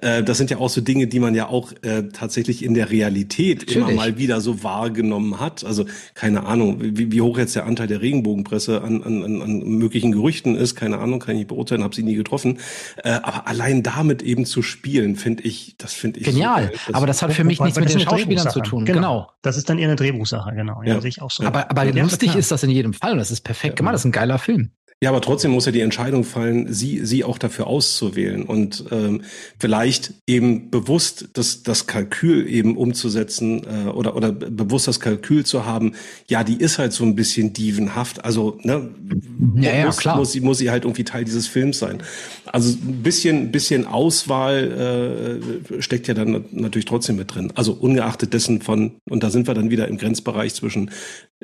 Äh, 0.00 0.22
das 0.22 0.38
sind 0.38 0.50
ja 0.50 0.58
auch 0.58 0.70
so 0.70 0.80
Dinge, 0.80 1.06
die 1.06 1.20
man 1.20 1.34
ja 1.34 1.48
auch 1.48 1.72
äh, 1.82 2.04
tatsächlich 2.12 2.64
in 2.64 2.74
der 2.74 2.90
Realität 2.90 3.60
Natürlich. 3.60 3.76
immer 3.76 3.92
mal 3.92 4.18
wieder 4.18 4.40
so 4.40 4.62
wahrgenommen 4.62 5.40
hat. 5.40 5.64
Also 5.64 5.86
keine 6.14 6.44
Ahnung, 6.44 6.78
wie, 6.80 7.12
wie 7.12 7.20
hoch 7.20 7.38
jetzt 7.38 7.56
der 7.56 7.66
Anteil 7.66 7.86
der 7.86 8.00
Regenbogenpresse 8.00 8.82
an, 8.82 9.02
an, 9.02 9.42
an 9.42 9.58
möglichen 9.60 10.12
Gerüchten 10.12 10.56
ist, 10.56 10.74
keine 10.74 10.98
Ahnung, 10.98 11.20
kann 11.20 11.34
ich 11.34 11.40
nicht 11.40 11.48
beurteilen, 11.48 11.82
habe 11.82 11.94
sie 11.94 12.02
nie 12.02 12.14
getroffen. 12.14 12.58
Äh, 13.02 13.10
aber 13.10 13.48
allein 13.48 13.82
damit 13.82 14.22
eben 14.22 14.44
zu 14.44 14.62
spielen, 14.62 15.16
finde 15.16 15.42
ich, 15.44 15.74
das 15.78 15.92
finde 15.92 16.20
ich 16.20 16.26
genial. 16.26 16.70
So, 16.86 16.94
aber 16.94 17.06
das 17.06 17.22
hat 17.22 17.32
für 17.32 17.44
mich 17.44 17.60
nichts 17.60 17.78
mit 17.78 17.92
den 17.92 18.00
Schauspielern 18.00 18.50
zu 18.50 18.60
tun. 18.60 18.84
Genau. 18.84 18.98
genau. 18.98 19.17
Das 19.42 19.56
ist 19.56 19.68
dann 19.68 19.78
eher 19.78 19.88
eine 19.88 19.96
Drehbuchsache, 19.96 20.54
genau. 20.54 20.82
Ja, 20.82 20.94
ja. 20.94 21.00
sehe 21.00 21.08
ich 21.08 21.22
auch 21.22 21.30
so. 21.30 21.44
Aber, 21.44 21.70
aber 21.70 21.84
lustig 21.86 22.34
ist 22.34 22.50
das 22.50 22.62
in 22.62 22.70
jedem 22.70 22.92
Fall 22.92 23.12
und 23.12 23.18
das 23.18 23.30
ist 23.30 23.42
perfekt 23.42 23.76
gemacht. 23.76 23.94
Das 23.94 24.02
ist 24.02 24.06
ein 24.06 24.12
geiler 24.12 24.38
Film. 24.38 24.72
Ja, 25.00 25.10
aber 25.10 25.20
trotzdem 25.20 25.52
muss 25.52 25.64
ja 25.64 25.70
die 25.70 25.80
Entscheidung 25.80 26.24
fallen, 26.24 26.72
sie, 26.72 27.06
sie 27.06 27.22
auch 27.22 27.38
dafür 27.38 27.68
auszuwählen 27.68 28.42
und 28.42 28.84
ähm, 28.90 29.22
vielleicht 29.56 30.12
eben 30.26 30.70
bewusst 30.70 31.28
das, 31.34 31.62
das 31.62 31.86
Kalkül 31.86 32.48
eben 32.48 32.76
umzusetzen 32.76 33.62
äh, 33.64 33.90
oder, 33.90 34.16
oder 34.16 34.32
bewusst 34.32 34.88
das 34.88 34.98
Kalkül 34.98 35.46
zu 35.46 35.64
haben, 35.64 35.92
ja, 36.26 36.42
die 36.42 36.56
ist 36.56 36.80
halt 36.80 36.92
so 36.92 37.04
ein 37.04 37.14
bisschen 37.14 37.52
dievenhaft, 37.52 38.24
also 38.24 38.58
ne, 38.64 38.90
ja, 39.60 39.72
ja, 39.72 39.86
muss, 39.86 39.98
klar. 39.98 40.16
muss, 40.16 40.32
sie, 40.32 40.40
muss 40.40 40.58
sie 40.58 40.68
halt 40.68 40.82
irgendwie 40.82 41.04
Teil 41.04 41.24
dieses 41.24 41.46
Films 41.46 41.78
sein. 41.78 42.02
Also 42.46 42.76
ein 42.76 43.02
bisschen, 43.04 43.52
bisschen 43.52 43.86
Auswahl 43.86 45.40
äh, 45.70 45.80
steckt 45.80 46.08
ja 46.08 46.14
dann 46.14 46.44
natürlich 46.50 46.86
trotzdem 46.86 47.14
mit 47.14 47.32
drin. 47.32 47.52
Also 47.54 47.72
ungeachtet 47.72 48.34
dessen 48.34 48.62
von, 48.62 48.96
und 49.08 49.22
da 49.22 49.30
sind 49.30 49.46
wir 49.46 49.54
dann 49.54 49.70
wieder 49.70 49.86
im 49.86 49.96
Grenzbereich 49.96 50.54
zwischen 50.54 50.90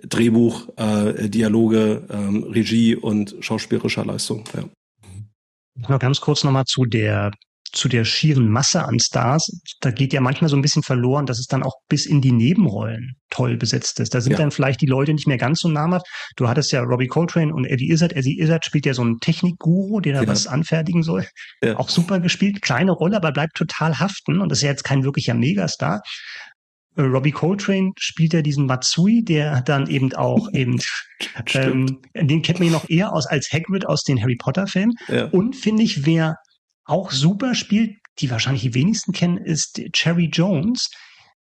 Drehbuch, 0.02 0.68
äh, 0.76 1.28
Dialoge, 1.28 2.06
ähm, 2.10 2.44
Regie 2.44 2.96
und 2.96 3.36
schauspielerischer 3.40 4.04
Leistung. 4.04 4.44
Ja. 4.54 4.64
Noch 5.88 5.98
ganz 5.98 6.20
kurz 6.20 6.44
nochmal 6.44 6.64
zu 6.64 6.84
der 6.84 7.32
zu 7.74 7.88
der 7.88 8.04
schieren 8.04 8.48
Masse 8.48 8.84
an 8.84 9.00
Stars, 9.00 9.50
da 9.80 9.90
geht 9.90 10.12
ja 10.12 10.20
manchmal 10.20 10.48
so 10.48 10.56
ein 10.56 10.62
bisschen 10.62 10.82
verloren, 10.82 11.26
dass 11.26 11.38
es 11.38 11.46
dann 11.46 11.62
auch 11.62 11.74
bis 11.88 12.06
in 12.06 12.20
die 12.20 12.32
Nebenrollen 12.32 13.16
toll 13.30 13.56
besetzt 13.56 13.98
ist. 14.00 14.14
Da 14.14 14.20
sind 14.20 14.32
ja. 14.32 14.38
dann 14.38 14.52
vielleicht 14.52 14.80
die 14.80 14.86
Leute 14.86 15.12
nicht 15.12 15.26
mehr 15.26 15.38
ganz 15.38 15.60
so 15.60 15.68
namhaft. 15.68 16.06
Du 16.36 16.48
hattest 16.48 16.70
ja 16.72 16.82
Robbie 16.82 17.08
Coltrane 17.08 17.52
und 17.52 17.64
Eddie 17.64 17.90
Izzard. 17.90 18.12
Eddie 18.12 18.40
Izzard 18.40 18.64
spielt 18.64 18.86
ja 18.86 18.94
so 18.94 19.02
einen 19.02 19.18
Technikguru, 19.18 20.00
der 20.00 20.14
da 20.14 20.22
ja. 20.22 20.28
was 20.28 20.46
anfertigen 20.46 21.02
soll. 21.02 21.26
Ja. 21.62 21.76
Auch 21.76 21.88
super 21.88 22.20
gespielt. 22.20 22.62
Kleine 22.62 22.92
Rolle, 22.92 23.16
aber 23.16 23.32
bleibt 23.32 23.56
total 23.56 23.98
haften. 23.98 24.40
Und 24.40 24.50
das 24.50 24.58
ist 24.58 24.62
ja 24.62 24.70
jetzt 24.70 24.84
kein 24.84 25.02
wirklicher 25.02 25.34
Megastar. 25.34 26.02
Äh, 26.96 27.02
Robbie 27.02 27.32
Coltrane 27.32 27.92
spielt 27.98 28.32
ja 28.32 28.42
diesen 28.42 28.66
Matsui, 28.66 29.24
der 29.24 29.62
dann 29.62 29.88
eben 29.88 30.12
auch 30.14 30.48
eben, 30.52 30.78
ähm, 31.54 32.00
den 32.14 32.42
kennt 32.42 32.58
man 32.58 32.68
ja 32.68 32.74
noch 32.74 32.88
eher 32.88 33.12
aus 33.12 33.26
als 33.26 33.50
Hagrid 33.52 33.86
aus 33.86 34.02
den 34.02 34.20
Harry 34.20 34.36
Potter 34.36 34.66
Filmen. 34.66 34.94
Ja. 35.08 35.26
Und 35.26 35.56
finde 35.56 35.82
ich, 35.82 36.06
wer 36.06 36.36
auch 36.84 37.10
super 37.10 37.54
spielt, 37.54 37.96
die 38.20 38.30
wahrscheinlich 38.30 38.62
die 38.62 38.74
wenigsten 38.74 39.12
kennen, 39.12 39.38
ist 39.38 39.80
Cherry 39.92 40.28
Jones, 40.32 40.90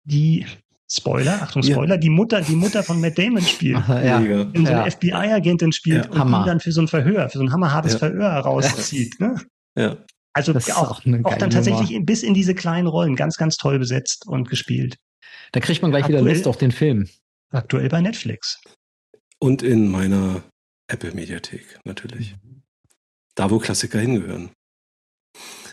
die 0.03 0.45
Spoiler, 0.89 1.41
Achtung 1.41 1.63
Spoiler, 1.63 1.95
ja. 1.95 1.97
die 1.97 2.09
Mutter, 2.09 2.41
die 2.41 2.55
Mutter 2.55 2.83
von 2.83 3.01
Matt 3.01 3.17
Damon 3.17 3.41
spielt, 3.41 3.77
Aha, 3.77 4.01
ja. 4.01 4.19
in 4.19 4.65
so 4.65 4.71
eine 4.71 4.85
ja. 4.85 4.91
FBI-Agentin 4.91 5.71
spielt 5.71 6.09
und 6.09 6.27
ihn 6.27 6.45
dann 6.45 6.59
für 6.59 6.71
so 6.71 6.81
ein 6.81 6.87
Verhör, 6.87 7.29
für 7.29 7.39
so 7.39 7.43
ein 7.43 7.51
hammerhartes 7.51 7.95
Verhör 7.95 8.29
rauszieht. 8.31 9.19
Ne? 9.19 9.41
Ja. 9.75 9.97
Also 10.33 10.53
auch, 10.53 10.77
auch, 10.77 11.01
auch, 11.23 11.37
dann 11.37 11.49
tatsächlich 11.49 11.91
Nummer. 11.91 12.05
bis 12.05 12.23
in 12.23 12.33
diese 12.33 12.55
kleinen 12.55 12.87
Rollen 12.87 13.15
ganz, 13.15 13.37
ganz 13.37 13.57
toll 13.57 13.79
besetzt 13.79 14.25
und 14.27 14.49
gespielt. 14.49 14.97
Da 15.53 15.59
kriegt 15.59 15.81
man 15.81 15.91
gleich 15.91 16.03
aktuell, 16.03 16.23
wieder 16.23 16.33
Lust 16.33 16.47
auf 16.47 16.57
den 16.57 16.71
Film. 16.71 17.07
Aktuell 17.51 17.87
bei 17.87 18.01
Netflix. 18.01 18.59
Und 19.39 19.61
in 19.61 19.89
meiner 19.89 20.43
Apple-Mediathek 20.87 21.79
natürlich. 21.85 22.35
Da, 23.35 23.49
wo 23.49 23.59
Klassiker 23.59 23.99
hingehören. 23.99 24.51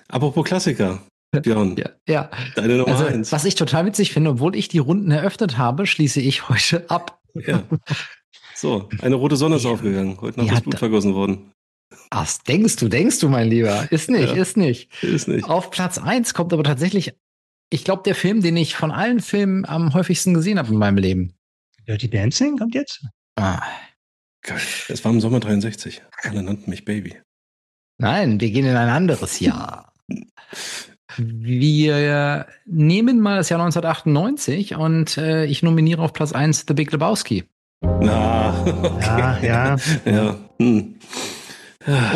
Apropos 0.09 0.45
Klassiker. 0.45 1.03
Björn, 1.43 1.77
ja, 1.77 1.91
ja. 2.09 2.31
deine 2.57 2.77
Nummer 2.77 2.91
also, 2.91 3.05
eins. 3.05 3.31
Was 3.31 3.45
ich 3.45 3.55
total 3.55 3.87
witzig 3.87 4.13
finde, 4.13 4.31
obwohl 4.31 4.57
ich 4.57 4.67
die 4.67 4.79
Runden 4.79 5.13
eröffnet 5.13 5.59
habe, 5.59 5.87
schließe 5.87 6.21
ich 6.21 6.49
heute 6.49 6.91
ab. 6.91 7.21
Ja. 7.35 7.63
So, 8.57 8.89
eine 9.01 9.15
rote 9.15 9.37
Sonne 9.37 9.57
ist 9.57 9.65
ja. 9.65 9.71
aufgegangen. 9.71 10.21
Heute 10.21 10.41
noch 10.41 10.47
ja, 10.47 10.55
das 10.55 10.63
Blut 10.63 10.79
vergossen 10.79 11.15
worden. 11.15 11.53
Ach, 12.11 12.29
denkst 12.49 12.77
du, 12.77 12.89
denkst 12.89 13.21
du, 13.21 13.29
mein 13.29 13.49
Lieber. 13.49 13.91
Ist 13.93 14.11
nicht, 14.11 14.35
ja. 14.35 14.43
ist 14.43 14.57
nicht. 14.57 14.93
Ist 15.03 15.29
nicht. 15.29 15.49
Auf 15.49 15.71
Platz 15.71 15.99
eins 15.99 16.35
kommt 16.35 16.53
aber 16.53 16.65
tatsächlich 16.65 17.15
ich 17.71 17.85
glaube, 17.85 18.03
der 18.05 18.15
Film, 18.15 18.43
den 18.43 18.57
ich 18.57 18.75
von 18.75 18.91
allen 18.91 19.21
Filmen 19.21 19.65
am 19.65 19.95
häufigsten 19.95 20.35
gesehen 20.35 20.59
habe 20.59 20.73
in 20.73 20.79
meinem 20.79 20.99
Leben. 20.99 21.35
Dirty 21.87 22.11
Dancing 22.11 22.59
kommt 22.59 22.75
jetzt? 22.75 23.05
Ah. 23.37 23.63
Geil. 24.43 24.61
Es 24.89 25.05
war 25.05 25.13
im 25.13 25.21
Sommer 25.21 25.41
63. 25.41 26.03
Alle 26.23 26.43
nannten 26.43 26.71
mich 26.71 26.85
Baby. 26.85 27.17
Nein, 27.99 28.41
wir 28.41 28.51
gehen 28.51 28.67
in 28.67 28.77
ein 28.77 28.89
anderes 28.89 29.41
Jahr. 29.41 29.93
Wir 31.17 32.47
nehmen 32.67 33.21
mal 33.21 33.37
das 33.37 33.49
Jahr 33.49 33.61
1998 33.61 34.77
und 34.77 35.19
äh, 35.19 35.45
ich 35.45 35.63
nominiere 35.63 36.03
auf 36.03 36.13
Platz 36.13 36.33
1 36.33 36.65
The 36.67 36.75
Big 36.75 36.93
Lebowski. 36.93 37.45
Na, 37.83 38.63
okay. 38.63 39.07
ja, 39.07 39.39
ja. 39.41 39.77
ja. 40.05 40.51
Hm. 40.59 40.95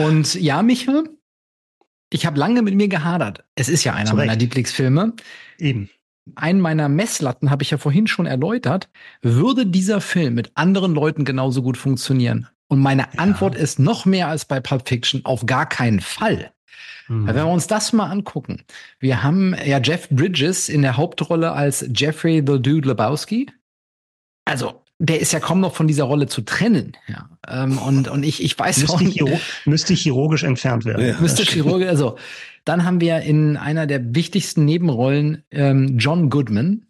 Und 0.05 0.35
ja, 0.35 0.63
Michael, 0.63 1.05
ich 2.15 2.27
habe 2.27 2.39
lange 2.39 2.63
mit 2.63 2.77
mir 2.77 2.87
gehadert. 2.87 3.43
Es 3.57 3.69
ist 3.69 3.83
ja 3.83 3.93
einer 3.93 4.11
Zurecht. 4.11 4.29
meiner 4.29 4.39
Lieblingsfilme. 4.39 5.15
Eben. 5.59 5.91
Einen 6.37 6.61
meiner 6.61 6.89
Messlatten 6.89 7.51
habe 7.51 7.65
ich 7.65 7.73
ja 7.73 7.77
vorhin 7.77 8.07
schon 8.07 8.27
erläutert. 8.27 8.89
Würde 9.21 9.67
dieser 9.67 10.01
Film 10.01 10.35
mit 10.35 10.53
anderen 10.55 10.95
Leuten 10.95 11.25
genauso 11.25 11.61
gut 11.61 11.77
funktionieren? 11.77 12.47
Und 12.69 12.79
meine 12.79 13.03
ja. 13.03 13.09
Antwort 13.19 13.57
ist 13.57 13.81
noch 13.81 14.07
mehr 14.07 14.29
als 14.29 14.45
bei 14.45 14.61
Pulp 14.61 14.89
Fiction 14.89 15.25
auf 15.25 15.45
gar 15.45 15.69
keinen 15.69 15.99
Fall. 15.99 16.53
Mhm. 17.09 17.27
Wenn 17.27 17.35
wir 17.35 17.47
uns 17.49 17.67
das 17.67 17.93
mal 17.93 18.11
angucken. 18.11 18.63
Wir 19.01 19.25
haben 19.25 19.57
ja 19.65 19.81
Jeff 19.81 20.09
Bridges 20.09 20.69
in 20.69 20.83
der 20.83 20.97
Hauptrolle 20.97 21.51
als 21.51 21.85
Jeffrey 21.93 22.37
the 22.47 22.63
Dude 22.63 22.89
Lebowski. 22.89 23.51
Also 24.45 24.84
der 24.99 25.21
ist 25.21 25.33
ja 25.33 25.41
kaum 25.41 25.61
noch 25.61 25.75
von 25.75 25.87
dieser 25.87 26.05
Rolle 26.05 26.27
zu 26.27 26.43
trennen. 26.43 26.93
Ja. 27.09 27.29
Ähm, 27.49 27.79
und, 27.79 28.09
und 28.09 28.23
ich, 28.23 28.43
ich 28.43 28.59
weiß 28.59 28.79
müsste, 28.79 29.05
chiro 29.05 29.41
müsste 29.65 29.95
chirurgisch 29.95 30.45
entfernt 30.45 30.85
werden. 30.85 31.07
Ja. 31.07 31.21
Müsste 31.21 31.43
chirurgisch, 31.43 31.89
also 31.89 32.17
dann 32.65 32.85
haben 32.85 33.01
wir 33.01 33.21
in 33.21 33.57
einer 33.57 33.87
der 33.87 34.15
wichtigsten 34.15 34.65
Nebenrollen 34.65 35.43
ähm, 35.51 35.99
John 35.99 36.31
Goodman, 36.31 36.87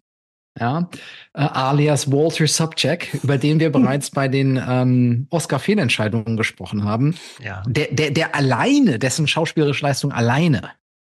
ja, 0.57 0.89
äh, 1.33 1.41
alias 1.41 2.11
Walter 2.11 2.47
Subcheck, 2.47 3.19
über 3.23 3.37
den 3.37 3.59
wir 3.59 3.71
bereits 3.71 4.09
bei 4.09 4.29
den 4.29 4.61
ähm, 4.65 5.27
Oscar-Fehlentscheidungen 5.29 6.37
gesprochen 6.37 6.85
haben. 6.85 7.15
Ja. 7.43 7.63
Der, 7.67 7.87
der, 7.91 8.11
der 8.11 8.35
alleine, 8.35 8.99
dessen 8.99 9.27
schauspielerische 9.27 9.85
Leistung 9.85 10.13
alleine 10.13 10.71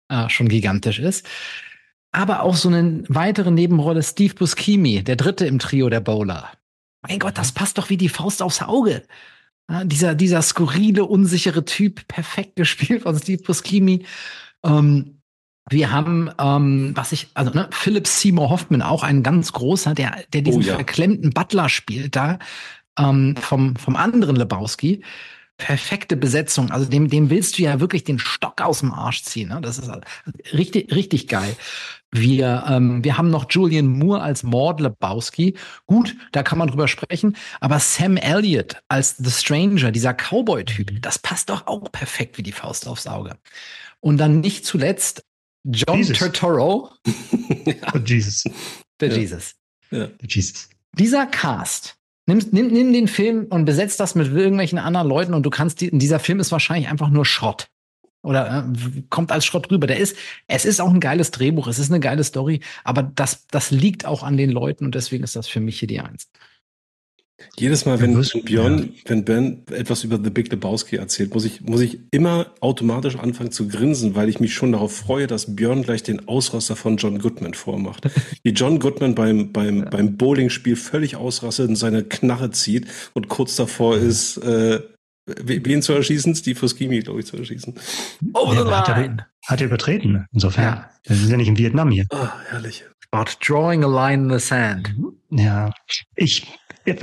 äh, 0.09 0.29
schon 0.29 0.47
gigantisch 0.47 0.99
ist. 0.99 1.27
Aber 2.11 2.43
auch 2.43 2.55
so 2.55 2.69
eine 2.69 3.03
weitere 3.07 3.49
Nebenrolle 3.49 4.03
Steve 4.03 4.35
Buscemi, 4.35 5.03
der 5.03 5.15
dritte 5.15 5.47
im 5.47 5.57
Trio 5.57 5.89
der 5.89 6.01
Bowler. 6.01 6.51
Mein 7.01 7.19
Gott, 7.19 7.37
das 7.37 7.51
passt 7.51 7.77
doch 7.77 7.89
wie 7.89 7.97
die 7.97 8.09
Faust 8.09 8.41
aufs 8.41 8.61
Auge. 8.61 9.03
Ja, 9.69 9.83
dieser, 9.83 10.15
dieser 10.15 10.41
skurrile, 10.41 11.05
unsichere 11.05 11.65
Typ, 11.65 12.07
perfekt 12.07 12.55
gespielt 12.55 13.03
von 13.03 13.17
Steve 13.17 13.41
Buscemi. 13.41 14.05
Ähm, 14.63 15.21
wir 15.69 15.91
haben, 15.91 16.29
ähm, 16.39 16.91
was 16.95 17.11
ich, 17.11 17.29
also 17.33 17.51
ne, 17.51 17.69
Philip 17.71 18.07
Seymour 18.07 18.49
Hoffman, 18.49 18.81
auch 18.81 19.03
ein 19.03 19.23
ganz 19.23 19.53
großer, 19.53 19.93
der, 19.93 20.23
der 20.33 20.41
diesen 20.41 20.63
oh, 20.63 20.65
ja. 20.65 20.75
verklemmten 20.75 21.29
Butler 21.31 21.69
spielt, 21.69 22.15
da 22.15 22.39
ähm, 22.97 23.35
vom, 23.37 23.75
vom 23.75 23.95
anderen 23.95 24.35
Lebowski. 24.35 25.03
Perfekte 25.61 26.17
Besetzung. 26.17 26.71
Also 26.71 26.87
dem, 26.87 27.07
dem 27.07 27.29
willst 27.29 27.57
du 27.57 27.61
ja 27.61 27.79
wirklich 27.79 28.03
den 28.03 28.17
Stock 28.17 28.61
aus 28.61 28.79
dem 28.79 28.93
Arsch 28.93 29.21
ziehen. 29.21 29.49
Ne? 29.49 29.61
Das 29.61 29.77
ist 29.77 29.91
richtig, 30.53 30.91
richtig 30.93 31.27
geil. 31.27 31.55
Wir, 32.09 32.65
ähm, 32.67 33.03
wir 33.03 33.17
haben 33.17 33.29
noch 33.29 33.45
Julian 33.47 33.85
Moore 33.87 34.21
als 34.21 34.41
Mord 34.41 34.81
Lebowski. 34.81 35.55
Gut, 35.85 36.15
da 36.31 36.41
kann 36.41 36.57
man 36.57 36.67
drüber 36.67 36.87
sprechen. 36.87 37.37
Aber 37.59 37.79
Sam 37.79 38.17
Elliott 38.17 38.77
als 38.87 39.17
The 39.17 39.29
Stranger, 39.29 39.91
dieser 39.91 40.13
Cowboy-Typ, 40.13 40.99
das 41.01 41.19
passt 41.19 41.49
doch 41.49 41.67
auch 41.67 41.91
perfekt 41.91 42.39
wie 42.39 42.43
die 42.43 42.51
Faust 42.51 42.87
aufs 42.87 43.05
Auge. 43.05 43.37
Und 43.99 44.17
dann 44.17 44.39
nicht 44.39 44.65
zuletzt 44.65 45.23
John 45.63 45.97
Jesus. 45.97 46.17
Turturro. 46.17 46.89
oh, 47.93 47.97
Jesus. 48.03 48.45
Der 48.99 49.09
ja. 49.09 49.15
Jesus. 49.15 49.53
Ja. 49.91 50.07
Jesus. 50.27 50.69
Dieser 50.97 51.27
Cast. 51.27 52.00
Nimm, 52.27 52.39
nimm, 52.51 52.67
nimm 52.67 52.93
den 52.93 53.07
Film 53.07 53.47
und 53.49 53.65
besetzt 53.65 53.99
das 53.99 54.15
mit 54.15 54.31
irgendwelchen 54.31 54.77
anderen 54.77 55.07
Leuten 55.07 55.33
und 55.33 55.43
du 55.43 55.49
kannst, 55.49 55.81
die, 55.81 55.89
dieser 55.97 56.19
Film 56.19 56.39
ist 56.39 56.51
wahrscheinlich 56.51 56.89
einfach 56.89 57.09
nur 57.09 57.25
Schrott. 57.25 57.67
Oder 58.23 58.71
äh, 58.71 59.01
kommt 59.09 59.31
als 59.31 59.45
Schrott 59.45 59.71
rüber. 59.71 59.87
Der 59.87 59.97
ist, 59.97 60.15
es 60.47 60.65
ist 60.65 60.79
auch 60.79 60.91
ein 60.91 60.99
geiles 60.99 61.31
Drehbuch, 61.31 61.67
es 61.67 61.79
ist 61.79 61.89
eine 61.89 61.99
geile 61.99 62.23
Story, 62.23 62.59
aber 62.83 63.01
das, 63.03 63.47
das 63.47 63.71
liegt 63.71 64.05
auch 64.05 64.21
an 64.21 64.37
den 64.37 64.51
Leuten 64.51 64.85
und 64.85 64.93
deswegen 64.93 65.23
ist 65.23 65.35
das 65.35 65.47
für 65.47 65.59
mich 65.59 65.79
hier 65.79 65.87
die 65.87 65.99
Eins. 65.99 66.29
Jedes 67.57 67.85
Mal, 67.85 67.99
wenn, 67.99 68.15
wenn 68.17 68.43
Björn, 68.43 68.91
ja. 68.93 69.01
wenn 69.05 69.25
Ben 69.25 69.63
etwas 69.71 70.03
über 70.03 70.19
The 70.23 70.29
Big 70.29 70.51
Lebowski 70.51 70.95
erzählt, 70.95 71.33
muss 71.33 71.45
ich, 71.45 71.61
muss 71.61 71.81
ich 71.81 71.99
immer 72.11 72.53
automatisch 72.59 73.17
anfangen 73.17 73.51
zu 73.51 73.67
grinsen, 73.67 74.15
weil 74.15 74.29
ich 74.29 74.39
mich 74.39 74.53
schon 74.53 74.71
darauf 74.71 74.95
freue, 74.95 75.27
dass 75.27 75.55
Björn 75.55 75.83
gleich 75.83 76.03
den 76.03 76.27
Ausraster 76.27 76.75
von 76.75 76.97
John 76.97 77.19
Goodman 77.19 77.53
vormacht. 77.53 78.09
Wie 78.43 78.51
John 78.51 78.79
Goodman 78.79 79.15
beim, 79.15 79.51
beim, 79.51 79.79
ja. 79.79 79.89
beim 79.89 80.17
Bowlingspiel 80.17 80.75
völlig 80.75 81.15
ausrastet 81.15 81.69
und 81.69 81.75
seine 81.75 82.03
Knarre 82.03 82.51
zieht 82.51 82.87
und 83.13 83.27
kurz 83.27 83.55
davor 83.55 83.97
ist, 83.97 84.37
äh, 84.37 84.79
wen 85.25 85.81
zu 85.81 85.93
erschießen? 85.93 86.35
Steve 86.35 86.59
Fuskimi, 86.59 86.99
glaube 86.99 87.19
ich, 87.19 87.25
zu 87.25 87.37
erschießen. 87.37 87.73
Oh, 88.33 88.53
ja, 88.53 88.65
hat, 88.65 88.89
er, 88.89 89.17
hat 89.45 89.61
er 89.61 89.67
übertreten, 89.67 90.25
insofern. 90.31 90.63
Ja. 90.63 90.89
Wir 91.05 91.15
sind 91.15 91.29
ja 91.29 91.37
nicht 91.37 91.47
in 91.47 91.57
Vietnam 91.57 91.91
hier. 91.91 92.05
Oh, 92.11 92.27
herrlich. 92.49 92.85
About 93.11 93.31
drawing 93.41 93.83
a 93.83 93.87
line 93.87 94.23
in 94.23 94.29
the 94.29 94.39
sand. 94.39 94.95
Ja, 95.31 95.73
ich 96.15 96.47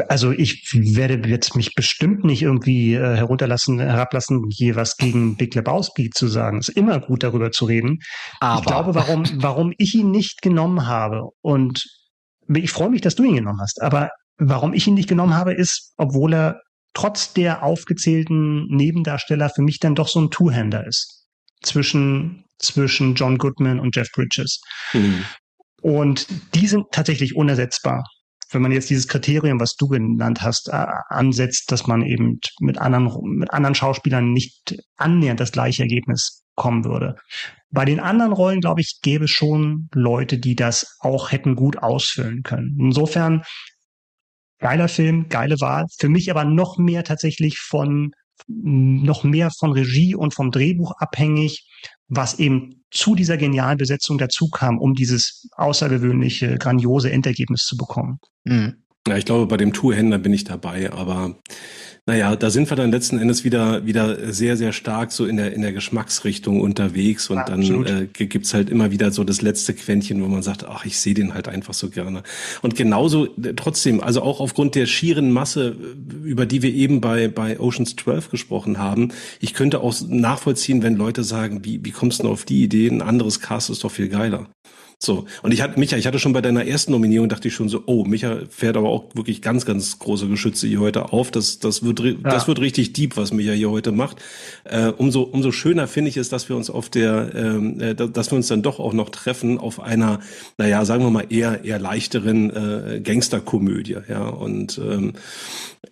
also 0.09 0.33
ich 0.33 0.71
werde 0.73 1.29
jetzt 1.29 1.55
mich 1.55 1.75
bestimmt 1.75 2.25
nicht 2.25 2.43
irgendwie 2.43 2.95
äh, 2.95 3.17
herunterlassen, 3.17 3.79
herablassen, 3.79 4.47
je 4.51 4.75
was 4.75 4.97
gegen 4.97 5.37
Big 5.37 5.55
Lebowski 5.55 6.11
zu 6.11 6.27
sagen. 6.27 6.59
Es 6.59 6.69
ist 6.69 6.77
immer 6.77 7.01
gut, 7.01 7.23
darüber 7.23 7.51
zu 7.51 7.65
reden. 7.65 8.01
Aber. 8.41 8.61
Ich 8.61 8.67
glaube, 8.67 8.95
warum, 8.95 9.25
warum 9.43 9.73
ich 9.79 9.95
ihn 9.95 10.11
nicht 10.11 10.43
genommen 10.43 10.87
habe 10.87 11.29
und 11.43 11.85
ich 12.53 12.71
freue 12.71 12.91
mich, 12.91 13.03
dass 13.03 13.15
du 13.15 13.25
ihn 13.25 13.37
genommen 13.37 13.61
hast, 13.61 13.81
aber 13.83 14.11
warum 14.39 14.73
ich 14.73 14.87
ihn 14.87 14.95
nicht 14.95 15.09
genommen 15.09 15.35
habe, 15.35 15.53
ist, 15.53 15.93
obwohl 15.97 16.35
er 16.35 16.61
trotz 16.95 17.35
der 17.35 17.63
aufgezählten 17.63 18.67
Nebendarsteller 18.69 19.51
für 19.51 19.63
mich 19.63 19.79
dann 19.79 19.95
doch 19.95 20.09
so 20.09 20.21
ein 20.21 20.31
Two-Hander 20.31 20.87
ist. 20.87 21.27
Zwischen, 21.63 22.45
zwischen 22.59 23.15
John 23.15 23.37
Goodman 23.37 23.79
und 23.79 23.95
Jeff 23.95 24.09
Bridges. 24.13 24.61
Mhm. 24.93 25.25
Und 25.83 26.27
die 26.55 26.67
sind 26.67 26.87
tatsächlich 26.91 27.37
unersetzbar 27.37 28.05
wenn 28.51 28.63
man 28.63 28.73
jetzt 28.73 28.91
dieses 28.91 29.09
Kriterium, 29.09 29.61
was 29.61 29.77
du 29.77 29.89
genannt 29.89 30.43
hast, 30.43 30.69
äh, 30.69 30.87
ansetzt, 31.09 31.71
dass 31.71 31.87
man 31.87 32.03
eben 32.03 32.41
mit 32.61 32.79
anderen, 32.79 33.11
mit 33.23 33.51
anderen 33.53 33.75
Schauspielern 33.75 34.33
nicht 34.33 34.77
annähernd 34.97 35.41
das 35.41 35.53
gleiche 35.53 35.83
Ergebnis 35.83 36.45
kommen 36.55 36.85
würde. 36.85 37.17
Bei 37.71 37.85
den 37.85 38.01
anderen 38.01 38.33
Rollen, 38.33 38.61
glaube 38.61 38.81
ich, 38.81 39.01
gäbe 39.03 39.25
es 39.25 39.31
schon 39.31 39.89
Leute, 39.93 40.39
die 40.39 40.57
das 40.57 40.97
auch 41.01 41.31
hätten 41.31 41.55
gut 41.55 41.79
ausfüllen 41.79 42.43
können. 42.43 42.77
Insofern, 42.81 43.43
geiler 44.59 44.89
Film, 44.89 45.29
geile 45.29 45.61
Wahl. 45.61 45.85
Für 45.99 46.09
mich 46.09 46.31
aber 46.31 46.45
noch 46.45 46.79
mehr 46.79 47.05
tatsächlich 47.05 47.59
von, 47.59 48.13
noch 48.47 49.23
mehr 49.23 49.51
von 49.59 49.73
Regie 49.73 50.15
und 50.15 50.35
vom 50.35 50.51
Drehbuch 50.51 50.93
abhängig, 50.99 51.67
was 52.09 52.39
eben 52.39 52.85
zu 52.91 53.15
dieser 53.15 53.37
genialen 53.37 53.79
Besetzung 53.79 54.19
dazu 54.19 54.49
kam, 54.49 54.79
um 54.79 54.95
dieses 54.95 55.49
außergewöhnliche, 55.57 56.57
grandiose 56.57 57.11
Endergebnis 57.11 57.65
zu 57.67 57.77
bekommen. 57.77 58.19
Mhm. 58.45 58.83
Ja, 59.07 59.17
ich 59.17 59.25
glaube, 59.25 59.47
bei 59.47 59.57
dem 59.57 59.73
Tourhändler 59.73 60.19
bin 60.19 60.33
ich 60.33 60.45
dabei, 60.45 60.93
aber 60.93 61.37
naja, 62.09 62.37
da 62.37 62.49
sind 62.49 62.71
wir 62.71 62.77
dann 62.79 62.91
letzten 62.91 63.19
Endes 63.19 63.45
wieder, 63.45 63.85
wieder 63.85 64.33
sehr, 64.33 64.57
sehr 64.57 64.73
stark 64.73 65.13
so 65.13 65.27
in 65.27 65.37
der, 65.37 65.53
in 65.53 65.61
der 65.61 65.75
Geschmacksrichtung 65.75 66.63
unterwegs 66.63 67.29
und 67.29 67.37
ja, 67.37 67.45
dann 67.45 67.61
äh, 67.85 68.07
gibt's 68.07 68.55
halt 68.55 68.71
immer 68.71 68.91
wieder 68.91 69.11
so 69.11 69.25
das 69.25 69.43
letzte 69.43 69.75
Quäntchen, 69.75 70.23
wo 70.25 70.27
man 70.27 70.43
sagt, 70.43 70.65
ach, 70.65 70.87
ich 70.87 70.99
sehe 70.99 71.13
den 71.13 71.35
halt 71.35 71.49
einfach 71.49 71.75
so 71.75 71.91
gerne. 71.91 72.23
Und 72.63 72.77
genauso 72.77 73.27
äh, 73.27 73.53
trotzdem, 73.55 74.01
also 74.01 74.23
auch 74.23 74.41
aufgrund 74.41 74.75
der 74.75 74.87
schieren 74.87 75.31
Masse, 75.31 75.77
äh, 75.79 76.27
über 76.27 76.47
die 76.47 76.63
wir 76.63 76.73
eben 76.73 77.03
bei, 77.03 77.29
bei 77.29 77.61
Oceans 77.61 77.95
12 77.97 78.31
gesprochen 78.31 78.79
haben, 78.79 79.13
ich 79.39 79.53
könnte 79.53 79.81
auch 79.81 79.95
nachvollziehen, 80.09 80.83
wenn 80.83 80.97
Leute 80.97 81.25
sagen, 81.25 81.63
wie, 81.67 81.85
wie 81.85 81.91
kommst 81.91 82.23
du 82.23 82.31
auf 82.31 82.47
die 82.47 82.63
Idee, 82.65 82.89
ein 82.89 83.03
anderes 83.03 83.41
Cast 83.41 83.69
ist 83.69 83.85
doch 83.85 83.93
viel 83.93 84.09
geiler. 84.09 84.49
So. 85.01 85.27
Und 85.43 85.55
ich 85.55 85.63
hatte, 85.63 85.79
Micha, 85.79 85.97
ich 85.97 86.09
hatte 86.09 86.19
schon 86.19 86.33
bei 86.33 86.41
deiner 86.41 86.67
ersten 86.67 86.91
Nominierung, 86.91 87.29
dachte 87.29 87.47
ich 87.47 87.55
schon 87.55 87.69
so, 87.69 87.85
oh, 87.87 88.05
Micha 88.05 88.41
fährt 88.51 88.77
aber 88.77 88.89
auch 88.89 89.15
wirklich 89.15 89.41
ganz, 89.41 89.65
ganz 89.65 90.01
große 90.01 90.27
Geschütze 90.27 90.67
hier 90.67 90.81
heute 90.81 91.13
auf. 91.13 91.31
Das, 91.31 91.61
das 91.61 91.85
wird, 91.85 92.01
ja. 92.01 92.15
das 92.23 92.49
wird 92.49 92.61
richtig 92.61 92.95
deep, 92.95 93.17
was 93.17 93.33
Micha 93.33 93.53
hier 93.53 93.71
heute 93.71 93.93
macht. 93.93 94.17
Äh, 94.65 94.89
umso, 94.89 95.23
umso 95.23 95.53
schöner 95.53 95.87
finde 95.87 96.09
ich 96.09 96.17
es, 96.17 96.31
dass 96.31 96.49
wir 96.49 96.57
uns 96.57 96.69
auf 96.69 96.89
der, 96.89 97.31
ähm, 97.35 97.81
äh, 97.81 97.95
dass 97.95 98.33
wir 98.33 98.37
uns 98.37 98.49
dann 98.49 98.63
doch 98.63 98.81
auch 98.81 98.93
noch 98.93 99.11
treffen 99.11 99.59
auf 99.59 99.79
einer, 99.79 100.19
naja, 100.57 100.85
sagen 100.85 101.05
wir 101.05 101.11
mal 101.11 101.27
eher, 101.29 101.65
eher 101.65 101.79
leichteren 101.79 102.51
äh, 102.51 103.01
Gangsterkomödie, 103.01 103.99
ja. 104.09 104.29
Und, 104.29 104.79
ähm, 104.79 105.13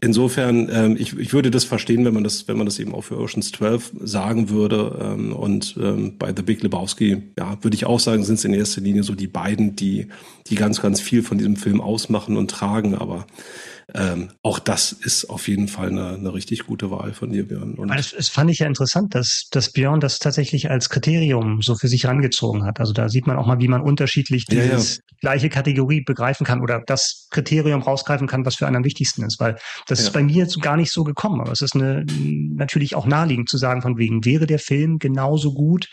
insofern, 0.00 0.68
ähm, 0.72 0.96
ich, 0.98 1.16
ich 1.18 1.32
würde 1.32 1.50
das 1.50 1.64
verstehen, 1.64 2.04
wenn 2.04 2.14
man 2.14 2.24
das, 2.24 2.48
wenn 2.48 2.56
man 2.56 2.66
das 2.66 2.78
eben 2.78 2.94
auch 2.94 3.02
für 3.02 3.18
Oceans 3.18 3.52
12 3.52 3.92
sagen 4.00 4.50
würde. 4.50 4.98
Ähm, 5.00 5.32
und 5.32 5.76
ähm, 5.80 6.14
bei 6.18 6.32
The 6.34 6.42
Big 6.42 6.62
Lebowski, 6.62 7.22
ja, 7.38 7.58
würde 7.62 7.74
ich 7.74 7.86
auch 7.86 8.00
sagen, 8.00 8.24
sind 8.24 8.36
es 8.36 8.44
in 8.44 8.54
erster 8.54 8.80
Linie 8.80 8.95
so 9.02 9.14
die 9.14 9.26
beiden, 9.26 9.76
die, 9.76 10.08
die 10.48 10.54
ganz, 10.54 10.80
ganz 10.80 11.00
viel 11.00 11.22
von 11.22 11.38
diesem 11.38 11.56
Film 11.56 11.80
ausmachen 11.80 12.36
und 12.36 12.50
tragen. 12.50 12.94
Aber 12.94 13.26
ähm, 13.94 14.30
auch 14.42 14.58
das 14.58 14.90
ist 14.90 15.30
auf 15.30 15.46
jeden 15.46 15.68
Fall 15.68 15.90
eine, 15.90 16.14
eine 16.14 16.34
richtig 16.34 16.66
gute 16.66 16.90
Wahl 16.90 17.12
von 17.12 17.30
dir, 17.30 17.46
Björn. 17.46 17.74
Und 17.74 17.90
es, 17.94 18.12
es 18.12 18.28
fand 18.28 18.50
ich 18.50 18.58
ja 18.58 18.66
interessant, 18.66 19.14
dass, 19.14 19.46
dass 19.52 19.70
Björn 19.70 20.00
das 20.00 20.18
tatsächlich 20.18 20.70
als 20.70 20.90
Kriterium 20.90 21.62
so 21.62 21.76
für 21.76 21.86
sich 21.86 22.04
rangezogen 22.04 22.64
hat. 22.64 22.80
Also 22.80 22.92
da 22.92 23.08
sieht 23.08 23.28
man 23.28 23.36
auch 23.36 23.46
mal, 23.46 23.60
wie 23.60 23.68
man 23.68 23.82
unterschiedlich 23.82 24.46
dieses 24.46 24.96
ja, 24.96 24.96
ja. 24.96 25.16
gleiche 25.20 25.48
Kategorie 25.48 26.02
begreifen 26.02 26.44
kann 26.44 26.62
oder 26.62 26.82
das 26.84 27.28
Kriterium 27.30 27.80
rausgreifen 27.80 28.26
kann, 28.26 28.44
was 28.44 28.56
für 28.56 28.66
einen 28.66 28.76
am 28.76 28.84
wichtigsten 28.84 29.22
ist. 29.24 29.38
Weil 29.38 29.56
das 29.86 30.00
ja. 30.00 30.06
ist 30.06 30.12
bei 30.12 30.22
mir 30.22 30.36
jetzt 30.36 30.60
gar 30.60 30.76
nicht 30.76 30.92
so 30.92 31.04
gekommen. 31.04 31.40
Aber 31.40 31.52
es 31.52 31.60
ist 31.60 31.76
eine, 31.76 32.04
natürlich 32.54 32.96
auch 32.96 33.06
naheliegend 33.06 33.48
zu 33.48 33.56
sagen, 33.56 33.82
von 33.82 33.98
wegen, 33.98 34.24
wäre 34.24 34.46
der 34.46 34.58
Film 34.58 34.98
genauso 34.98 35.54
gut, 35.54 35.88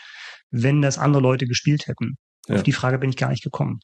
wenn 0.50 0.82
das 0.82 0.98
andere 0.98 1.22
Leute 1.22 1.46
gespielt 1.46 1.86
hätten. 1.86 2.16
Auf 2.48 2.62
die 2.62 2.72
Frage 2.72 2.98
bin 2.98 3.10
ich 3.10 3.16
gar 3.16 3.30
nicht 3.30 3.42
gekommen. 3.42 3.80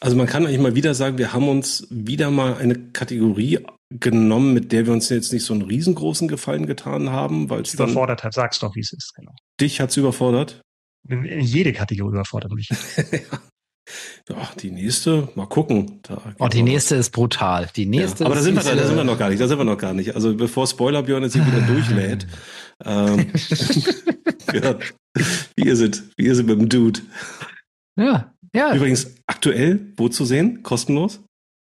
Also 0.00 0.16
man 0.16 0.26
kann 0.26 0.46
eigentlich 0.46 0.60
mal 0.60 0.74
wieder 0.74 0.94
sagen, 0.94 1.18
wir 1.18 1.32
haben 1.32 1.48
uns 1.48 1.86
wieder 1.90 2.30
mal 2.30 2.56
eine 2.56 2.74
Kategorie 2.74 3.58
genommen, 3.90 4.54
mit 4.54 4.72
der 4.72 4.86
wir 4.86 4.94
uns 4.94 5.08
jetzt 5.10 5.32
nicht 5.32 5.44
so 5.44 5.52
einen 5.52 5.62
riesengroßen 5.62 6.26
Gefallen 6.26 6.66
getan 6.66 7.10
haben, 7.10 7.50
weil 7.50 7.62
es 7.62 7.74
überfordert 7.74 8.24
hat. 8.24 8.32
Sag's 8.32 8.60
doch, 8.60 8.74
wie 8.76 8.80
es 8.80 8.92
ist. 8.92 9.14
Genau. 9.14 9.32
Dich 9.60 9.80
hat's 9.80 9.96
überfordert? 9.96 10.62
Jede 11.08 11.72
Kategorie 11.72 12.12
überfordert 12.12 12.52
mich. 12.52 12.68
ja, 14.28 14.48
die 14.60 14.70
nächste, 14.70 15.28
mal 15.34 15.46
gucken. 15.46 16.00
oh, 16.38 16.48
die 16.48 16.62
nächste 16.62 16.94
ist 16.94 17.10
brutal. 17.10 17.68
Die 17.74 17.86
nächste. 17.86 18.24
Ja, 18.24 18.26
aber 18.26 18.36
da 18.36 18.42
sind 18.42 18.54
wir, 18.54 18.62
da, 18.62 18.74
da 18.74 18.86
sind 18.86 18.96
wir 18.96 19.04
noch 19.04 19.18
gar 19.18 19.28
nicht. 19.28 19.40
Da 19.40 19.48
sind 19.48 19.58
wir 19.58 19.64
noch 19.64 19.78
gar 19.78 19.92
nicht. 19.92 20.14
Also 20.14 20.34
bevor 20.34 20.66
Spoiler 20.66 21.02
Björn 21.02 21.24
jetzt 21.24 21.34
hier 21.34 21.46
wieder 21.46 21.62
durchlädt. 21.62 22.26
ähm, 22.84 23.32
ja, 24.54 24.78
wie 25.56 25.68
ist 25.68 25.80
es? 25.80 26.04
Wie 26.16 26.26
ist 26.26 26.38
es 26.38 26.44
mit 26.44 26.58
dem 26.58 26.68
Dude? 26.68 27.00
Ja, 28.00 28.34
ja. 28.54 28.74
Übrigens, 28.74 29.14
aktuell, 29.26 29.92
wo 29.96 30.08
zu 30.08 30.24
sehen? 30.24 30.62
Kostenlos? 30.62 31.22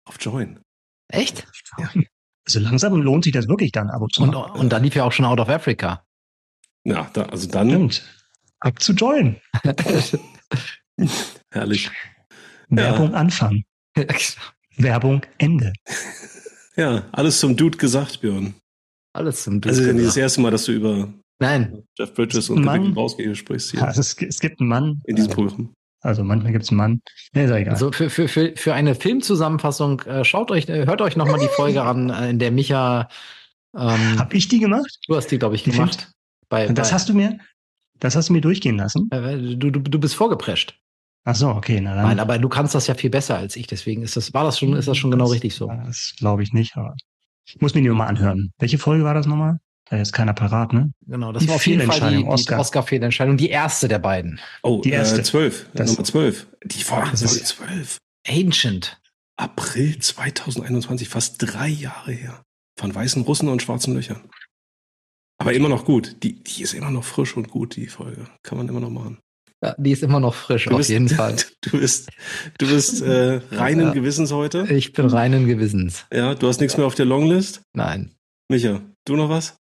Auf 0.05 0.17
Join. 0.21 0.61
Echt? 1.09 1.47
Ja. 1.79 1.91
Also 2.47 2.61
langsam 2.61 3.01
lohnt 3.01 3.25
sich 3.25 3.33
das 3.33 3.49
wirklich 3.49 3.73
dann, 3.73 3.91
Abo 3.91 4.09
zu 4.09 4.23
und, 4.23 4.35
und 4.35 4.71
dann 4.71 4.83
lief 4.83 4.95
ja 4.95 5.05
auch 5.05 5.13
schon 5.13 5.25
Out 5.25 5.41
of 5.41 5.49
Africa. 5.49 6.05
Ja, 6.85 7.11
da, 7.13 7.25
also 7.25 7.49
dann. 7.49 7.69
Stimmt. 7.69 8.03
Ab 8.61 8.81
zu 8.81 8.93
Join. 8.93 9.41
Herrlich. 11.51 11.91
Werbung 12.69 13.11
ja. 13.13 13.17
Anfang. 13.17 13.65
Werbung 14.77 15.23
Ende. 15.39 15.73
Ja, 16.77 17.09
alles 17.13 17.41
zum 17.41 17.57
Dude 17.57 17.79
gesagt, 17.79 18.21
Björn. 18.21 18.55
Alles 19.13 19.45
zum 19.45 19.61
Dude. 19.61 19.71
Also 19.71 19.83
gesagt. 19.83 20.07
das 20.07 20.17
erste 20.17 20.41
Mal, 20.41 20.51
dass 20.51 20.65
du 20.65 20.73
über 20.73 21.13
Nein. 21.39 21.83
Jeff 21.99 22.15
Bridges 22.15 22.49
und 22.49 22.65
Mann, 22.65 22.93
Rausgehe 22.95 23.35
sprichst 23.35 23.73
hier. 23.73 23.81
Ja, 23.81 23.91
es, 23.91 23.99
es, 23.99 24.41
gibt 24.41 24.61
einen 24.61 24.69
Mann. 24.69 25.03
In 25.05 25.17
diesem 25.17 25.33
Programm. 25.33 25.75
Also 26.03 26.23
manchmal 26.23 26.53
gibt 26.53 26.65
es 26.65 26.71
einen 26.71 26.79
Mann. 26.79 27.01
Nee, 27.33 27.45
ist 27.45 27.51
egal. 27.51 27.73
Also 27.73 27.91
für, 27.91 28.11
für, 28.11 28.29
für, 28.29 28.53
für 28.57 28.75
eine 28.75 28.95
Filmzusammenfassung, 28.95 30.01
äh, 30.03 30.25
schaut 30.25 30.51
euch, 30.51 30.69
äh, 30.69 30.87
hört 30.87 31.01
euch 31.01 31.17
nochmal 31.17 31.41
die 31.41 31.49
Folge 31.49 31.83
an, 31.83 32.11
äh, 32.11 32.31
in 32.31 32.39
der 32.39 32.51
Micha 32.51 33.09
Ähm, 33.77 34.19
Hab 34.19 34.33
ich 34.33 34.49
die 34.49 34.59
gemacht? 34.59 34.99
Du 35.07 35.17
hast 35.17 35.27
die, 35.31 35.39
glaube 35.39 35.55
ich, 35.55 35.65
die 35.65 35.71
gemacht. 35.71 36.11
Bei, 36.49 36.67
das 36.69 36.89
bei, 36.89 36.95
hast 36.95 37.09
du 37.09 37.15
mir, 37.15 37.39
das 37.99 38.17
hast 38.17 38.29
du 38.29 38.33
mir 38.33 38.41
durchgehen 38.41 38.77
lassen? 38.77 39.09
Äh, 39.11 39.57
du, 39.57 39.71
du, 39.71 39.81
du 39.81 39.99
bist 39.99 40.15
vorgeprescht. 40.15 40.79
Ach 41.25 41.35
so, 41.35 41.49
okay. 41.49 41.81
Na 41.81 41.95
dann. 41.95 42.05
Nein, 42.05 42.21
aber 42.21 42.39
du 42.39 42.49
kannst 42.49 42.75
das 42.75 42.87
ja 42.87 42.95
viel 42.95 43.11
besser 43.11 43.37
als 43.37 43.57
ich, 43.57 43.67
deswegen 43.67 44.03
ist 44.03 44.17
das, 44.17 44.33
war 44.33 44.45
das 44.45 44.59
schon, 44.59 44.75
ist 44.75 44.87
das 44.89 44.97
schon 44.97 45.11
genau 45.11 45.27
richtig 45.27 45.55
so. 45.55 45.67
Das 45.85 46.15
glaube 46.19 46.43
ich 46.43 46.53
nicht, 46.53 46.77
aber 46.77 46.95
ich 47.47 47.61
muss 47.61 47.75
mir 47.75 47.83
die 47.83 47.89
nochmal 47.89 48.09
anhören. 48.09 48.53
Welche 48.59 48.79
Folge 48.79 49.05
war 49.05 49.15
das 49.15 49.27
nochmal? 49.27 49.59
Da 49.89 49.99
ist 49.99 50.13
keiner 50.13 50.35
parat, 50.35 50.73
ne? 50.73 50.93
Genau, 51.07 51.33
das 51.33 51.43
die 51.45 51.49
war 51.49 51.57
auf 51.57 51.67
jeden 51.67 51.91
Fall 51.91 52.17
die, 52.17 52.25
Oscar. 52.25 52.57
die 52.57 52.61
Oscar-Fehlentscheidung, 52.61 53.37
die 53.37 53.51
erste 53.51 53.87
der 53.87 54.01
beiden. 54.01 54.41
Oh, 54.63 54.81
die 54.83 54.91
erste. 54.91 55.21
Äh, 55.21 55.25
zwölf, 55.25 55.67
das, 55.75 55.91
Nummer 55.93 56.05
zwölf. 56.05 56.49
Die 56.65 56.83
Folge 56.83 57.17
Folge 57.17 57.45
zwölf. 57.45 57.99
Ancient. 58.27 59.01
April 59.37 59.99
2021, 59.99 61.09
fast 61.09 61.37
drei 61.39 61.69
Jahre 61.69 62.13
her. 62.13 62.43
Von 62.79 62.95
weißen 62.95 63.23
Russen 63.23 63.49
und 63.49 63.63
schwarzen 63.63 63.95
Löchern. 63.95 64.23
Aber 65.39 65.53
immer 65.53 65.69
noch 65.69 65.85
gut. 65.85 66.17
Die, 66.23 66.43
die 66.43 66.63
ist 66.63 66.75
immer 66.75 66.91
noch 66.91 67.05
frisch 67.05 67.37
und 67.37 67.51
gut, 67.51 67.77
die 67.77 67.87
Folge. 67.87 68.27
Kann 68.43 68.59
man 68.59 68.69
immer 68.69 68.81
noch 68.81 68.91
machen. 68.91 69.19
Ja, 69.63 69.75
die 69.79 69.93
ist 69.93 70.03
immer 70.03 70.21
noch 70.21 70.35
frisch, 70.35 70.65
du 70.65 70.73
auf 70.73 70.79
bist, 70.79 70.91
jeden 70.91 71.09
Fall. 71.11 71.37
Du 71.61 71.79
bist, 71.79 72.11
du 72.59 72.67
bist 72.67 73.03
äh, 73.03 73.41
reinen 73.53 73.89
ja, 73.89 73.93
Gewissens 73.93 74.33
heute. 74.33 74.67
Ich 74.71 74.93
bin 74.93 75.07
reinen 75.07 75.47
Gewissens. 75.47 76.07
Ja, 76.13 76.35
du 76.35 76.49
hast 76.49 76.61
nichts 76.61 76.77
mehr 76.77 76.87
auf 76.87 76.95
der 76.95 77.07
Longlist? 77.07 77.63
Nein. 77.73 78.15
Micha, 78.49 78.83
du 79.05 79.17
noch 79.17 79.29
was? 79.29 79.57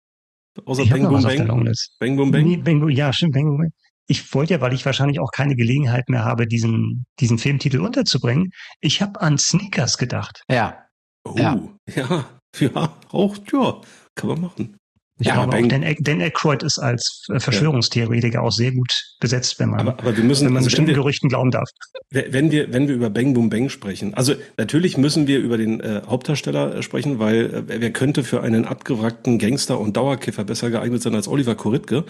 Außer 0.65 0.83
ich 0.83 0.91
Bang 0.91 1.09
Boom 1.09 1.23
Bang? 1.23 1.75
Bang 1.99 2.17
Boom 2.17 2.31
Bang? 2.31 2.45
Nee, 2.45 2.57
Bang 2.57 2.89
ja, 2.91 3.13
stimmt, 3.13 3.35
Bang 3.35 3.45
Boom 3.45 3.59
Bang. 3.59 3.73
Ich 4.07 4.35
wollte 4.35 4.55
ja, 4.55 4.61
weil 4.61 4.75
ich 4.75 4.85
wahrscheinlich 4.85 5.21
auch 5.21 5.31
keine 5.31 5.55
Gelegenheit 5.55 6.09
mehr 6.09 6.25
habe, 6.25 6.47
diesen, 6.47 7.07
diesen 7.21 7.39
Filmtitel 7.39 7.81
unterzubringen, 7.81 8.51
ich 8.81 9.01
habe 9.01 9.21
an 9.21 9.39
Sneakers 9.39 9.97
gedacht. 9.97 10.43
Ja. 10.51 10.87
Oh, 11.25 11.35
ja. 11.39 11.59
ja, 11.95 12.25
ja, 12.59 12.97
auch, 13.11 13.37
ja, 13.53 13.81
kann 14.15 14.29
man 14.29 14.41
machen. 14.41 14.77
Ich 15.19 15.27
ja, 15.27 15.35
glaube 15.35 15.57
auch, 15.57 15.69
Dan, 15.69 15.97
Dan 16.01 16.21
Aykroyd 16.21 16.63
ist 16.63 16.79
als 16.79 17.27
Verschwörungstheoretiker 17.37 18.39
ja. 18.39 18.41
auch 18.41 18.51
sehr 18.51 18.73
gut 18.73 18.91
besetzt, 19.21 19.61
wenn 19.61 19.71
man, 19.71 19.81
aber, 19.81 19.93
aber 19.99 20.17
wir 20.17 20.25
müssen, 20.25 20.47
wenn 20.47 20.55
man 20.55 20.61
also 20.61 20.67
bestimmten 20.67 20.89
wir, 20.89 20.95
Gerüchten 20.95 21.29
glauben 21.29 21.51
darf. 21.51 21.69
Wenn 22.11 22.51
wir, 22.51 22.73
wenn 22.73 22.89
wir 22.89 22.95
über 22.95 23.11
Bang 23.11 23.35
Boom 23.35 23.51
Bang 23.51 23.69
sprechen, 23.69 24.15
also 24.15 24.35
natürlich 24.57 24.97
müssen 24.97 25.27
wir 25.27 25.39
über 25.39 25.59
den 25.59 25.81
äh, 25.81 26.01
Hauptdarsteller 26.07 26.77
äh, 26.77 26.83
sprechen, 26.83 27.19
weil 27.19 27.67
äh, 27.69 27.81
wer 27.81 27.93
könnte 27.93 28.25
für 28.25 28.43
einen 28.43 28.65
abgewrackten 28.65 29.39
Gangster 29.39 29.79
und 29.79 29.97
Dauerkiffer 29.97 30.45
besser 30.45 30.71
geeignet 30.71 31.03
sein 31.03 31.15
als 31.15 31.29
Oliver 31.29 31.55
Koritke. 31.55 32.05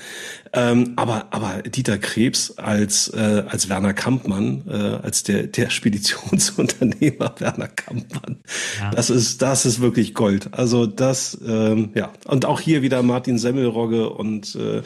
Ähm, 0.52 0.92
aber, 0.94 1.26
aber 1.30 1.62
Dieter 1.62 1.98
Krebs 1.98 2.56
als, 2.56 3.08
äh, 3.08 3.42
als 3.48 3.68
Werner 3.68 3.94
Kampmann, 3.94 4.62
äh, 4.68 4.72
als 4.72 5.24
der, 5.24 5.48
der 5.48 5.70
Speditionsunternehmer 5.70 7.34
Werner 7.38 7.68
Kampmann, 7.68 8.38
ja. 8.80 8.90
das 8.90 9.10
ist, 9.10 9.42
das 9.42 9.66
ist 9.66 9.80
wirklich 9.80 10.14
Gold. 10.14 10.54
Also 10.54 10.86
das, 10.86 11.36
ähm, 11.46 11.90
ja. 11.94 12.12
Und 12.26 12.44
auch 12.44 12.60
hier 12.60 12.82
wieder 12.82 12.91
Martin 13.01 13.39
Semmelrogge 13.39 14.10
und 14.10 14.55
äh, 14.56 14.82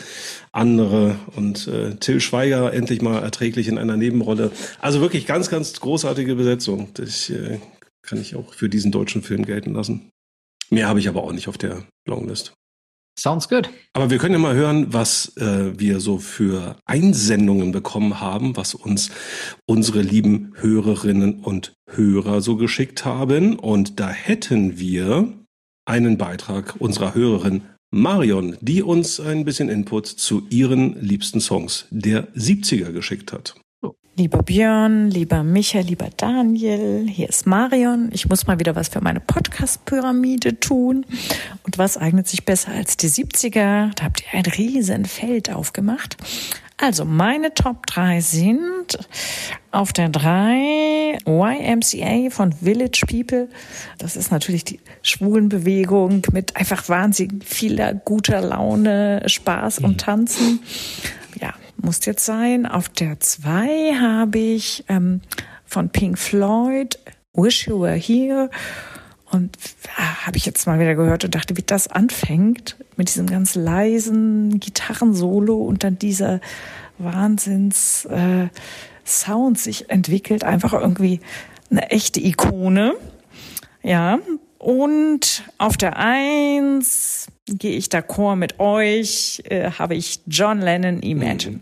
andere 0.53 1.17
und 1.35 1.67
äh, 1.67 1.97
Till 1.97 2.21
Schweiger 2.21 2.73
endlich 2.73 3.03
mal 3.03 3.21
erträglich 3.21 3.67
in 3.67 3.79
einer 3.79 3.97
Nebenrolle. 3.97 4.53
Also 4.81 5.01
wirklich 5.01 5.27
ganz, 5.27 5.51
ganz 5.51 5.81
großartige 5.81 6.37
Besetzung. 6.37 6.91
Das 6.95 7.29
äh, 7.31 7.59
kann 8.03 8.21
ich 8.21 8.37
auch 8.37 8.55
für 8.55 8.69
diesen 8.69 8.93
deutschen 8.93 9.23
Film 9.23 9.45
gelten 9.45 9.75
lassen. 9.75 10.11
Mehr 10.71 10.89
habe 10.89 11.01
ich 11.01 11.09
aber 11.09 11.25
auch 11.25 11.33
nicht 11.33 11.49
auf 11.49 11.59
der 11.59 11.85
Longlist. 12.07 12.55
Sounds 13.19 13.49
good. 13.49 13.71
Aber 13.95 14.11
wir 14.11 14.19
können 14.19 14.35
ja 14.35 14.39
mal 14.39 14.55
hören, 14.55 14.93
was 14.93 15.37
äh, 15.39 15.79
wir 15.79 16.01
so 16.01 16.19
für 16.19 16.77
Einsendungen 16.85 17.73
bekommen 17.73 18.21
haben, 18.21 18.57
was 18.59 18.75
uns 18.75 19.11
unsere 19.65 20.03
lieben 20.03 20.53
Hörerinnen 20.57 21.41
und 21.41 21.73
Hörer 21.89 22.43
so 22.43 22.57
geschickt 22.57 23.07
haben. 23.07 23.59
Und 23.59 24.01
da 24.01 24.11
hätten 24.11 24.79
wir 24.79 25.33
einen 25.87 26.19
Beitrag 26.19 26.75
unserer 26.79 27.15
Hörerin 27.15 27.63
Marion, 27.97 28.59
die 28.61 28.83
uns 28.83 29.21
ein 29.21 29.47
bisschen 29.47 29.71
Input 29.71 30.07
zu 30.07 30.47
ihren 30.51 31.01
liebsten 31.01 31.41
Songs 31.41 31.87
der 31.91 32.29
70er 32.35 32.93
geschickt 32.93 33.33
hat. 33.33 33.55
Lieber 34.19 34.43
Björn, 34.43 35.11
lieber 35.11 35.43
Micha, 35.43 35.81
lieber 35.81 36.09
Daniel, 36.17 37.07
hier 37.07 37.29
ist 37.29 37.47
Marion. 37.47 38.09
Ich 38.15 38.27
muss 38.27 38.47
mal 38.47 38.59
wieder 38.59 38.75
was 38.75 38.89
für 38.89 39.03
meine 39.03 39.21
Podcast-Pyramide 39.21 40.59
tun. 40.59 41.05
Und 41.65 41.77
was 41.77 41.99
eignet 41.99 42.27
sich 42.27 42.47
besser 42.47 42.73
als 42.73 42.97
die 42.97 43.11
70er? 43.11 43.95
Da 43.95 44.05
habt 44.05 44.23
ihr 44.23 44.39
ein 44.39 44.47
riesen 44.47 45.05
Feld 45.05 45.53
aufgemacht. 45.53 46.17
Also 46.79 47.05
meine 47.05 47.53
Top 47.53 47.87
3 47.89 48.23
sind 48.23 48.99
auf 49.71 49.93
der 49.93 50.09
3 50.09 51.19
YMCA 51.27 52.31
von 52.31 52.55
Village 52.55 53.05
People. 53.07 53.51
Das 53.99 54.17
ist 54.17 54.33
natürlich 54.33 54.65
die 54.65 54.81
Schwulenbewegung 55.03 56.23
mit 56.33 56.57
einfach 56.57 56.89
wahnsinnig 56.89 57.45
vieler 57.45 57.93
guter 57.93 58.41
Laune, 58.41 59.25
Spaß 59.27 59.81
und 59.81 59.93
mhm. 59.93 59.99
Tanzen. 59.99 60.61
Ja, 61.39 61.53
muss 61.87 62.05
jetzt 62.05 62.25
sein. 62.25 62.67
Auf 62.67 62.89
der 62.89 63.21
2 63.21 63.95
habe 64.01 64.39
ich 64.39 64.85
ähm, 64.89 65.21
von 65.65 65.89
Pink 65.89 66.19
Floyd 66.19 66.99
Wish 67.33 67.69
You 67.69 67.81
Were 67.81 67.95
Here. 67.95 68.51
Und 69.31 69.57
ah, 69.97 70.27
habe 70.27 70.37
ich 70.37 70.45
jetzt 70.47 70.67
mal 70.67 70.81
wieder 70.81 70.97
gehört 70.97 71.25
und 71.25 71.35
dachte, 71.37 71.57
wie 71.57 71.63
das 71.63 71.87
anfängt 71.87 72.77
mit 72.97 73.09
diesem 73.09 73.29
ganz 73.29 73.55
leisen 73.55 74.59
Gitarrensolo 74.59 75.57
und 75.63 75.85
dann 75.85 75.97
dieser 75.97 76.41
Wahnsinns 76.99 78.05
äh, 78.07 78.49
Sound 79.05 79.57
sich 79.59 79.89
entwickelt, 79.89 80.43
einfach 80.43 80.73
irgendwie 80.73 81.21
eine 81.71 81.91
echte 81.93 82.19
Ikone. 82.19 82.95
Ja, 83.85 84.19
und 84.59 85.45
auf 85.59 85.77
der 85.77 85.97
Eins 85.97 87.29
gehe 87.47 87.77
ich 87.77 87.87
d'accord 87.87 88.37
mit 88.37 88.59
euch, 88.59 89.43
äh, 89.45 89.71
habe 89.71 89.95
ich 89.95 90.21
John 90.27 90.61
Lennon 90.61 91.01
Imagine. 91.01 91.61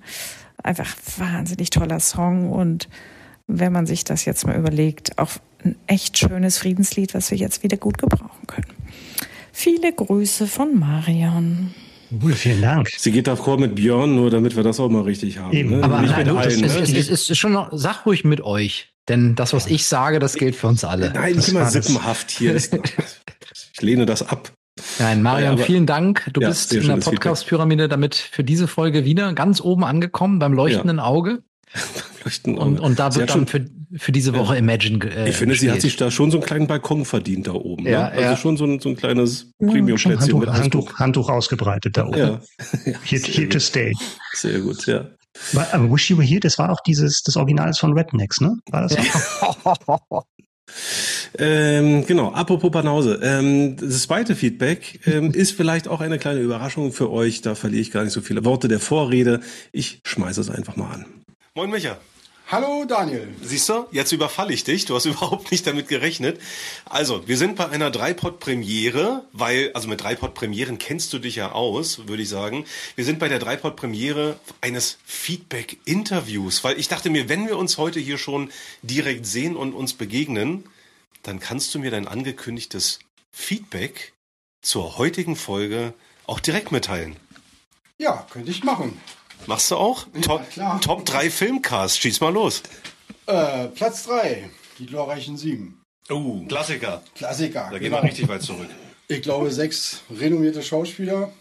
Einfach 0.62 0.96
wahnsinnig 1.18 1.70
toller 1.70 2.00
Song 2.00 2.50
und 2.50 2.88
wenn 3.46 3.72
man 3.72 3.86
sich 3.86 4.04
das 4.04 4.24
jetzt 4.24 4.46
mal 4.46 4.56
überlegt, 4.56 5.18
auch 5.18 5.32
ein 5.64 5.76
echt 5.86 6.18
schönes 6.18 6.58
Friedenslied, 6.58 7.14
was 7.14 7.30
wir 7.30 7.38
jetzt 7.38 7.62
wieder 7.62 7.76
gut 7.76 7.98
gebrauchen 7.98 8.46
können. 8.46 8.66
Viele 9.52 9.92
Grüße 9.92 10.46
von 10.46 10.78
Marion. 10.78 11.74
Cool, 12.22 12.32
vielen 12.32 12.62
Dank. 12.62 12.90
Sie 12.96 13.12
geht 13.12 13.26
Chor 13.26 13.58
mit 13.58 13.74
Björn, 13.74 14.14
nur 14.14 14.30
damit 14.30 14.56
wir 14.56 14.62
das 14.62 14.78
auch 14.80 14.88
mal 14.88 15.02
richtig 15.02 15.38
haben. 15.38 15.52
Eben. 15.52 15.70
Ne? 15.70 15.82
Aber 15.82 16.00
nicht 16.00 16.16
mit 16.16 16.28
allen, 16.28 16.60
ne? 16.60 16.66
es, 16.66 16.90
es, 16.90 17.08
es 17.08 17.30
ist 17.30 17.38
schon 17.38 17.52
noch, 17.52 17.70
sag 17.72 18.06
ruhig 18.06 18.24
mit 18.24 18.40
euch. 18.40 18.94
Denn 19.08 19.34
das, 19.34 19.52
was 19.52 19.66
ich 19.66 19.84
sage, 19.84 20.18
das 20.18 20.34
gilt 20.34 20.56
für 20.56 20.68
uns 20.68 20.84
alle. 20.84 21.12
Nein, 21.12 21.36
nicht 21.36 21.48
immer 21.48 21.66
sippenhaft 21.66 22.30
hier. 22.30 22.54
ich 23.74 23.82
lehne 23.82 24.06
das 24.06 24.26
ab. 24.26 24.52
Nein, 24.98 25.22
Marian, 25.22 25.56
ja, 25.56 25.64
vielen 25.64 25.86
Dank. 25.86 26.28
Du 26.32 26.40
ja, 26.40 26.48
bist 26.48 26.72
in 26.72 26.86
der 26.86 26.96
Podcast-Pyramide 26.96 27.88
damit 27.88 28.14
für 28.14 28.42
diese 28.42 28.66
Folge 28.66 29.04
wieder 29.04 29.32
ganz 29.32 29.60
oben 29.60 29.84
angekommen 29.84 30.38
beim 30.38 30.52
leuchtenden 30.52 30.98
ja. 30.98 31.04
Auge. 31.04 31.42
leuchtenden 32.24 32.60
Auge. 32.60 32.70
Und, 32.70 32.80
und 32.80 32.98
da 32.98 33.14
wird 33.14 33.30
dann 33.30 33.46
für, 33.46 33.66
für 33.96 34.12
diese 34.12 34.34
Woche 34.34 34.56
Imagine 34.56 35.04
äh, 35.04 35.28
Ich 35.28 35.36
finde, 35.36 35.54
sie 35.54 35.70
hat 35.70 35.80
sich 35.80 35.96
da 35.96 36.10
schon 36.10 36.30
so 36.30 36.38
einen 36.38 36.46
kleinen 36.46 36.66
Balkon 36.66 37.04
verdient 37.04 37.46
da 37.46 37.52
oben. 37.52 37.86
Ja, 37.86 38.10
ne? 38.10 38.28
Also 38.28 38.36
schon 38.40 38.56
so 38.56 38.64
ein, 38.64 38.80
so 38.80 38.88
ein 38.88 38.96
kleines 38.96 39.52
Premium-Plätzchen 39.58 40.20
Handtuch, 40.20 40.40
mit 40.40 40.52
Handtuch, 40.52 40.94
Handtuch 40.98 41.28
ausgebreitet 41.28 41.96
da 41.96 42.06
oben. 42.06 42.18
Ja. 42.18 42.40
here, 43.04 43.22
here 43.22 43.48
to 43.48 43.60
stay. 43.60 43.92
Sehr 44.32 44.60
gut, 44.60 44.86
ja. 44.86 45.06
Aber 45.72 45.92
Wish 45.92 46.10
You 46.10 46.18
Were 46.18 46.26
Here, 46.26 46.40
das 46.40 46.58
war 46.58 46.70
auch 46.70 46.80
dieses, 46.86 47.22
das 47.22 47.36
Original 47.36 47.68
ist 47.68 47.78
von 47.78 47.92
Rednecks, 47.92 48.40
ne? 48.40 48.56
War 48.70 48.82
das 48.82 48.92
so? 48.92 50.22
ähm, 51.38 52.06
genau, 52.06 52.32
apropos 52.32 52.70
Banause. 52.70 53.20
Ähm, 53.22 53.76
das 53.76 54.02
zweite 54.02 54.34
Feedback 54.34 55.00
ähm, 55.06 55.32
ist 55.32 55.52
vielleicht 55.52 55.88
auch 55.88 56.00
eine 56.00 56.18
kleine 56.18 56.40
Überraschung 56.40 56.92
für 56.92 57.10
euch. 57.10 57.42
Da 57.42 57.54
verliere 57.54 57.82
ich 57.82 57.90
gar 57.90 58.04
nicht 58.04 58.12
so 58.12 58.20
viele 58.20 58.44
Worte 58.44 58.68
der 58.68 58.80
Vorrede. 58.80 59.40
Ich 59.72 60.00
schmeiße 60.04 60.40
es 60.40 60.50
einfach 60.50 60.76
mal 60.76 60.90
an. 60.90 61.06
Moin 61.54 61.70
Micha. 61.70 61.98
Hallo 62.46 62.84
Daniel. 62.84 63.34
Siehst 63.40 63.70
du, 63.70 63.86
jetzt 63.90 64.12
überfalle 64.12 64.52
ich 64.52 64.64
dich. 64.64 64.84
Du 64.84 64.94
hast 64.94 65.06
überhaupt 65.06 65.50
nicht 65.50 65.66
damit 65.66 65.88
gerechnet. 65.88 66.38
Also, 66.84 67.26
wir 67.26 67.38
sind 67.38 67.56
bei 67.56 67.70
einer 67.70 67.90
Dreipod-Premiere, 67.90 69.24
weil, 69.32 69.70
also 69.72 69.88
mit 69.88 70.02
Dreipod-Premieren 70.02 70.76
kennst 70.76 71.14
du 71.14 71.18
dich 71.18 71.36
ja 71.36 71.52
aus, 71.52 72.06
würde 72.06 72.22
ich 72.22 72.28
sagen. 72.28 72.66
Wir 72.96 73.06
sind 73.06 73.18
bei 73.18 73.28
der 73.28 73.38
Dreipod-Premiere 73.38 74.38
eines 74.60 74.98
Feedback-Interviews, 75.06 76.62
weil 76.64 76.78
ich 76.78 76.88
dachte 76.88 77.08
mir, 77.08 77.30
wenn 77.30 77.46
wir 77.46 77.56
uns 77.56 77.78
heute 77.78 77.98
hier 77.98 78.18
schon 78.18 78.50
direkt 78.82 79.24
sehen 79.24 79.56
und 79.56 79.72
uns 79.72 79.94
begegnen, 79.94 80.64
dann 81.22 81.40
kannst 81.40 81.74
du 81.74 81.78
mir 81.78 81.90
dein 81.90 82.06
angekündigtes 82.06 82.98
Feedback 83.32 84.12
zur 84.60 84.98
heutigen 84.98 85.36
Folge 85.36 85.94
auch 86.26 86.40
direkt 86.40 86.72
mitteilen. 86.72 87.16
Ja, 87.96 88.26
könnte 88.30 88.50
ich 88.50 88.64
machen. 88.64 89.00
Machst 89.46 89.70
du 89.70 89.76
auch? 89.76 90.06
Ja, 90.14 90.20
Top, 90.20 90.50
klar. 90.50 90.80
Top 90.80 91.04
3 91.04 91.30
Filmcast, 91.30 92.00
schieß 92.00 92.20
mal 92.20 92.32
los. 92.32 92.62
Äh, 93.26 93.68
Platz 93.68 94.04
3, 94.04 94.48
die 94.78 94.86
glorreichen 94.86 95.36
Sieben. 95.36 95.82
Oh, 96.10 96.44
Klassiker. 96.46 97.02
Klassiker. 97.14 97.68
Da 97.70 97.78
gehen 97.78 97.90
wir 97.92 98.00
genau. 98.00 98.02
richtig 98.02 98.28
weit 98.28 98.42
zurück. 98.42 98.68
Ich 99.08 99.22
glaube, 99.22 99.50
sechs 99.50 100.02
renommierte 100.10 100.62
Schauspieler. 100.62 101.32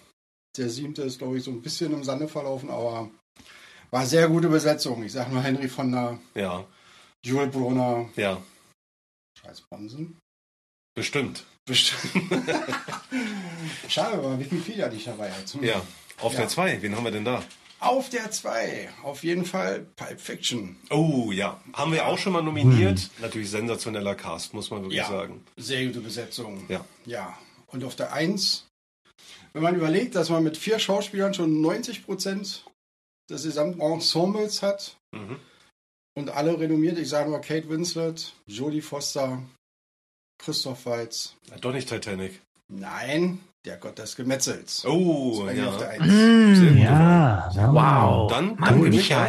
Der 0.58 0.70
siebte 0.70 1.02
ist, 1.02 1.18
glaube 1.20 1.38
ich, 1.38 1.44
so 1.44 1.52
ein 1.52 1.62
bisschen 1.62 1.92
im 1.94 2.04
Sande 2.04 2.28
verlaufen, 2.28 2.70
aber 2.70 3.10
war 3.92 4.06
sehr 4.06 4.28
gute 4.28 4.50
Besetzung. 4.50 5.04
Ich 5.04 5.12
sag 5.14 5.32
nur 5.32 5.42
Henry 5.42 5.68
von 5.68 5.92
der. 5.92 6.20
Ja. 6.36 6.66
Joel 7.26 7.48
Brunner. 7.48 8.10
Ja. 8.16 8.42
Scheiß 9.42 9.62
Bonsen. 9.70 10.18
Bestimmt. 10.96 11.46
Bestimmt. 11.66 12.14
Schade, 13.88 14.18
aber 14.18 14.40
Wikipedia 14.40 14.90
nicht 14.90 15.08
dabei 15.08 15.32
hat. 15.32 15.56
Ja, 15.62 15.82
auf 16.20 16.34
Ja. 16.34 16.40
der 16.42 16.50
2, 16.50 16.82
wen 16.82 16.96
haben 16.96 17.04
wir 17.04 17.12
denn 17.12 17.26
da? 17.26 17.44
Auf 17.84 18.10
der 18.10 18.32
2, 18.32 18.90
auf 19.04 19.24
jeden 19.24 19.46
Fall 19.46 19.86
Pulp 19.96 20.20
Fiction. 20.22 20.78
Oh 20.90 21.32
ja, 21.32 21.62
haben 21.74 21.92
wir 21.92 22.06
auch 22.08 22.18
schon 22.18 22.34
mal 22.34 22.42
nominiert. 22.42 23.10
Natürlich 23.20 23.50
sensationeller 23.50 24.16
Cast, 24.16 24.54
muss 24.54 24.70
man 24.72 24.84
wirklich 24.84 25.04
sagen. 25.06 25.44
Sehr 25.58 25.86
gute 25.88 26.00
Besetzung. 26.02 26.66
Ja. 26.70 26.86
Ja. 27.06 27.38
Und 27.68 27.84
auf 27.84 27.96
der 27.96 28.14
1, 28.14 28.68
wenn 29.54 29.64
man 29.64 29.76
überlegt, 29.76 30.16
dass 30.16 30.30
man 30.30 30.44
mit 30.44 30.58
vier 30.58 30.80
Schauspielern 30.80 31.34
schon 31.34 31.62
90 31.62 32.06
Prozent 32.06 32.66
des 33.30 33.44
gesamten 33.44 33.82
Ensembles 33.82 34.62
hat 34.62 34.98
Mhm. 35.14 35.40
und 36.16 36.30
alle 36.30 36.60
renommiert, 36.60 36.98
ich 36.98 37.10
sage 37.10 37.30
nur 37.30 37.40
Kate 37.42 37.70
Winslet, 37.70 38.34
Jodie 38.48 38.82
Foster, 38.82 39.42
Christoph 40.40 40.86
Waltz. 40.86 41.36
Doch 41.62 41.72
nicht 41.74 41.88
Titanic. 41.90 42.42
Nein, 42.68 43.40
der 43.66 43.78
Gott 43.78 43.98
des 43.98 44.16
Gemetzels. 44.18 44.84
Oh, 44.86 45.48
ja. 45.56 45.78
1. 45.78 46.60
Sehr 46.60 46.70
gut 46.72 46.80
Ja, 46.80 47.50
ja. 47.56 47.74
Wow. 47.74 48.30
Dann 48.30 48.56
Mann, 48.58 48.74
danke, 48.82 48.90
Micha. 48.90 49.26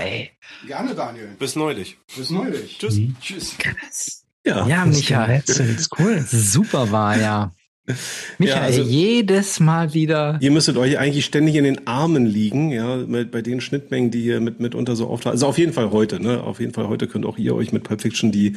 Gerne, 0.67 0.95
Daniel. 0.95 1.29
Bis 1.39 1.55
neulich. 1.55 1.99
Bis 2.17 2.31
neulich. 2.31 2.79
Tschüss. 2.79 2.99
Tschüss. 3.21 3.57
Ja. 4.45 4.67
Ja, 4.67 4.85
Das 4.87 4.97
Micha. 4.97 5.27
Gemetzels, 5.27 5.89
cool. 5.99 6.21
Super 6.29 6.91
war 6.91 7.17
ja. 7.21 7.53
Michael, 8.39 8.57
Ja, 8.57 8.63
also- 8.63 8.83
jedes 8.83 9.61
Mal 9.61 9.93
wieder. 9.95 10.39
Ihr 10.41 10.51
müsstet 10.51 10.79
euch 10.79 10.99
eigentlich 10.99 11.27
ständig 11.27 11.55
in 11.55 11.65
den 11.65 11.87
Armen 11.87 12.25
liegen, 12.27 12.71
ja, 12.73 12.97
mit, 12.97 13.31
bei 13.31 13.43
den 13.43 13.61
Schnittmengen, 13.61 14.11
die 14.11 14.25
ihr 14.25 14.41
mit, 14.41 14.59
mitunter 14.59 14.97
so 14.97 15.07
auftaucht. 15.09 15.33
Also 15.33 15.47
auf 15.47 15.59
jeden 15.59 15.75
Fall 15.75 15.91
heute, 15.91 16.19
ne? 16.19 16.43
Auf 16.43 16.61
jeden 16.61 16.73
Fall 16.73 16.89
heute 16.89 17.07
könnt 17.07 17.27
auch 17.27 17.37
ihr 17.37 17.55
euch 17.55 17.73
mit 17.73 17.85
Pulp 17.85 18.01
Fiction 18.01 18.33
die, 18.33 18.57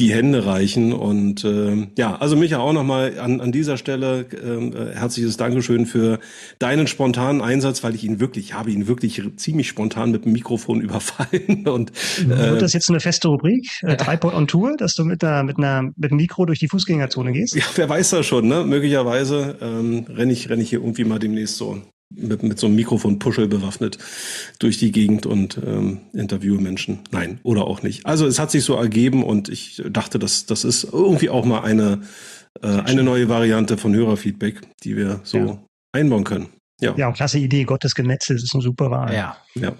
die 0.00 0.12
Hände 0.12 0.46
reichen. 0.46 0.92
Und 0.92 1.44
ähm, 1.44 1.88
ja, 1.96 2.16
also 2.16 2.34
Micha 2.34 2.58
auch 2.58 2.72
nochmal 2.72 3.18
an, 3.20 3.40
an 3.40 3.52
dieser 3.52 3.76
Stelle 3.76 4.26
ähm, 4.42 4.74
äh, 4.74 4.94
herzliches 4.96 5.36
Dankeschön 5.36 5.86
für 5.86 6.18
deinen 6.58 6.86
spontanen 6.86 7.42
Einsatz, 7.42 7.84
weil 7.84 7.94
ich 7.94 8.04
ihn 8.04 8.18
wirklich, 8.18 8.46
ich 8.46 8.54
habe 8.54 8.70
ihn 8.70 8.88
wirklich 8.88 9.22
ziemlich 9.36 9.68
spontan 9.68 10.10
mit 10.10 10.24
dem 10.24 10.32
Mikrofon 10.32 10.80
überfallen. 10.80 11.68
Und 11.68 11.92
Wird 12.26 12.56
äh, 12.56 12.58
das 12.58 12.72
jetzt 12.72 12.88
eine 12.88 13.00
feste 13.00 13.28
Rubrik? 13.28 13.68
Äh, 13.82 13.96
Tripod 13.96 14.34
on 14.34 14.48
Tour, 14.48 14.76
dass 14.76 14.94
du 14.94 15.04
mit, 15.04 15.22
einer, 15.22 15.42
mit, 15.42 15.58
einer, 15.58 15.82
mit 15.82 16.10
einem 16.10 16.16
Mikro 16.16 16.46
durch 16.46 16.58
die 16.58 16.68
Fußgängerzone 16.68 17.32
gehst? 17.32 17.54
ja, 17.54 17.64
wer 17.74 17.88
weiß 17.88 18.10
das 18.10 18.26
schon, 18.26 18.48
ne? 18.48 18.64
Möglicherweise 18.64 19.56
ähm, 19.60 20.06
renne 20.08 20.32
ich, 20.32 20.48
renn 20.48 20.60
ich 20.60 20.70
hier 20.70 20.80
irgendwie 20.80 21.04
mal 21.04 21.18
demnächst 21.18 21.56
so 21.56 21.82
mit, 22.14 22.42
mit 22.42 22.58
so 22.58 22.66
einem 22.66 22.76
Mikrofon-Puschel 22.76 23.48
bewaffnet 23.48 23.98
durch 24.58 24.78
die 24.78 24.92
Gegend 24.92 25.26
und 25.26 25.58
ähm, 25.64 26.00
interviewe 26.12 26.60
Menschen. 26.60 27.00
Nein, 27.10 27.40
oder 27.42 27.64
auch 27.66 27.82
nicht. 27.82 28.06
Also 28.06 28.26
es 28.26 28.38
hat 28.38 28.50
sich 28.50 28.64
so 28.64 28.74
ergeben 28.74 29.22
und 29.22 29.48
ich 29.48 29.82
dachte, 29.88 30.18
das, 30.18 30.46
das 30.46 30.64
ist 30.64 30.84
irgendwie 30.84 31.30
auch 31.30 31.44
mal 31.44 31.60
eine, 31.60 32.02
äh, 32.62 32.66
eine 32.66 33.02
neue 33.02 33.28
Variante 33.28 33.76
von 33.78 33.94
Hörerfeedback, 33.94 34.60
die 34.82 34.96
wir 34.96 35.20
so 35.22 35.38
Ja. 35.38 35.62
einbauen 35.92 36.24
können. 36.24 36.48
Ja. 36.80 36.94
Ja, 36.96 37.12
klasse 37.12 37.38
Idee. 37.38 37.64
Gottes 37.64 37.94
Gemetzels 37.94 38.42
ist 38.42 38.54
eine 38.54 38.62
super 38.62 38.90
Wahl. 38.90 39.14
Ja. 39.14 39.36
ja. 39.54 39.72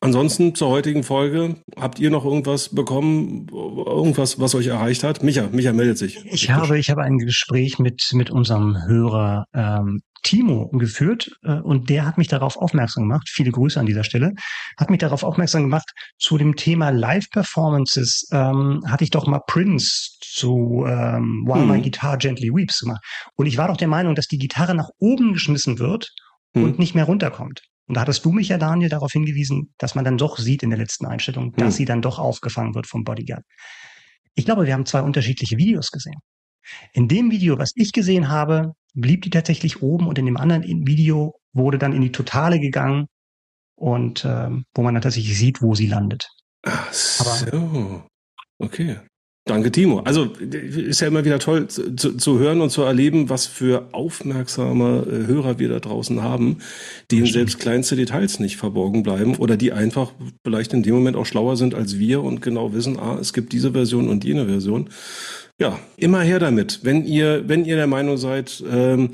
Ansonsten 0.00 0.54
zur 0.56 0.68
heutigen 0.68 1.04
Folge, 1.04 1.54
habt 1.76 2.00
ihr 2.00 2.10
noch 2.10 2.24
irgendwas 2.24 2.70
bekommen, 2.70 3.46
irgendwas, 3.52 4.40
was 4.40 4.54
euch 4.56 4.66
erreicht 4.66 5.04
hat? 5.04 5.22
Micha, 5.22 5.48
Micha 5.52 5.72
meldet 5.72 5.96
sich. 5.96 6.24
Ich 6.26 6.50
habe, 6.50 6.76
ich 6.76 6.90
habe 6.90 7.02
ein 7.02 7.18
Gespräch 7.18 7.78
mit, 7.78 8.10
mit 8.12 8.28
unserem 8.28 8.76
Hörer 8.84 9.44
ähm, 9.54 10.00
Timo 10.22 10.68
geführt 10.70 11.30
äh, 11.42 11.54
und 11.54 11.90
der 11.90 12.06
hat 12.06 12.18
mich 12.18 12.28
darauf 12.28 12.56
aufmerksam 12.56 13.04
gemacht, 13.04 13.28
viele 13.28 13.50
Grüße 13.50 13.78
an 13.78 13.86
dieser 13.86 14.04
Stelle, 14.04 14.32
hat 14.78 14.90
mich 14.90 15.00
darauf 15.00 15.22
aufmerksam 15.24 15.62
gemacht, 15.62 15.90
zu 16.18 16.38
dem 16.38 16.56
Thema 16.56 16.90
Live-Performances 16.90 18.28
ähm, 18.32 18.82
hatte 18.86 19.04
ich 19.04 19.10
doch 19.10 19.26
mal 19.26 19.40
Prince 19.46 20.16
zu 20.20 20.84
ähm, 20.86 21.44
While 21.46 21.66
My 21.66 21.78
Mhm. 21.78 21.82
Guitar 21.82 22.16
Gently 22.18 22.50
Weeps 22.54 22.80
gemacht. 22.80 23.02
Und 23.36 23.46
ich 23.46 23.56
war 23.58 23.68
doch 23.68 23.76
der 23.76 23.88
Meinung, 23.88 24.14
dass 24.14 24.26
die 24.26 24.38
Gitarre 24.38 24.74
nach 24.74 24.88
oben 24.98 25.32
geschmissen 25.32 25.78
wird 25.78 26.08
Hm. 26.54 26.64
und 26.64 26.78
nicht 26.78 26.94
mehr 26.94 27.04
runterkommt. 27.04 27.62
Und 27.86 27.96
da 27.96 28.02
hattest 28.02 28.24
du 28.24 28.30
mich 28.32 28.48
ja, 28.48 28.58
Daniel, 28.58 28.90
darauf 28.90 29.12
hingewiesen, 29.12 29.72
dass 29.78 29.94
man 29.94 30.04
dann 30.04 30.18
doch 30.18 30.38
sieht 30.38 30.62
in 30.62 30.68
der 30.70 30.78
letzten 30.78 31.06
Einstellung, 31.06 31.52
dass 31.52 31.74
Hm. 31.74 31.78
sie 31.78 31.84
dann 31.86 32.02
doch 32.02 32.18
aufgefangen 32.18 32.74
wird 32.74 32.86
vom 32.86 33.04
Bodyguard. 33.04 33.42
Ich 34.34 34.44
glaube, 34.44 34.66
wir 34.66 34.74
haben 34.74 34.86
zwei 34.86 35.00
unterschiedliche 35.02 35.56
Videos 35.56 35.90
gesehen. 35.90 36.20
In 36.92 37.08
dem 37.08 37.30
Video, 37.30 37.58
was 37.58 37.72
ich 37.74 37.92
gesehen 37.92 38.28
habe, 38.28 38.72
blieb 38.94 39.22
die 39.22 39.30
tatsächlich 39.30 39.82
oben 39.82 40.06
und 40.06 40.18
in 40.18 40.26
dem 40.26 40.36
anderen 40.36 40.64
Video 40.86 41.34
wurde 41.52 41.78
dann 41.78 41.92
in 41.92 42.02
die 42.02 42.12
Totale 42.12 42.60
gegangen 42.60 43.06
und 43.76 44.24
ähm, 44.24 44.64
wo 44.74 44.82
man 44.82 44.94
dann 44.94 45.02
tatsächlich 45.02 45.38
sieht, 45.38 45.62
wo 45.62 45.74
sie 45.74 45.86
landet. 45.86 46.28
Ach 46.64 46.92
so. 46.92 48.04
Okay. 48.58 49.00
Danke, 49.44 49.72
Timo. 49.72 49.98
Also 50.00 50.26
ist 50.26 51.00
ja 51.00 51.08
immer 51.08 51.24
wieder 51.24 51.40
toll 51.40 51.66
zu, 51.66 52.16
zu, 52.16 52.38
hören 52.38 52.60
und 52.60 52.70
zu 52.70 52.82
erleben, 52.82 53.28
was 53.28 53.46
für 53.46 53.88
aufmerksame 53.90 55.04
äh, 55.10 55.26
Hörer 55.26 55.58
wir 55.58 55.68
da 55.68 55.80
draußen 55.80 56.22
haben, 56.22 56.58
denen 57.10 57.26
selbst 57.26 57.58
kleinste 57.58 57.96
Details 57.96 58.38
nicht 58.38 58.56
verborgen 58.56 59.02
bleiben 59.02 59.34
oder 59.34 59.56
die 59.56 59.72
einfach 59.72 60.12
vielleicht 60.44 60.72
in 60.74 60.84
dem 60.84 60.94
Moment 60.94 61.16
auch 61.16 61.26
schlauer 61.26 61.56
sind 61.56 61.74
als 61.74 61.98
wir 61.98 62.22
und 62.22 62.40
genau 62.40 62.72
wissen, 62.72 63.00
ah, 63.00 63.18
es 63.20 63.32
gibt 63.32 63.52
diese 63.52 63.72
Version 63.72 64.08
und 64.08 64.22
jene 64.22 64.46
Version. 64.46 64.90
Ja, 65.58 65.76
immer 65.96 66.20
her 66.20 66.38
damit. 66.38 66.80
Wenn 66.84 67.04
ihr, 67.04 67.48
wenn 67.48 67.64
ihr 67.64 67.74
der 67.74 67.88
Meinung 67.88 68.18
seid, 68.18 68.62
ähm, 68.70 69.10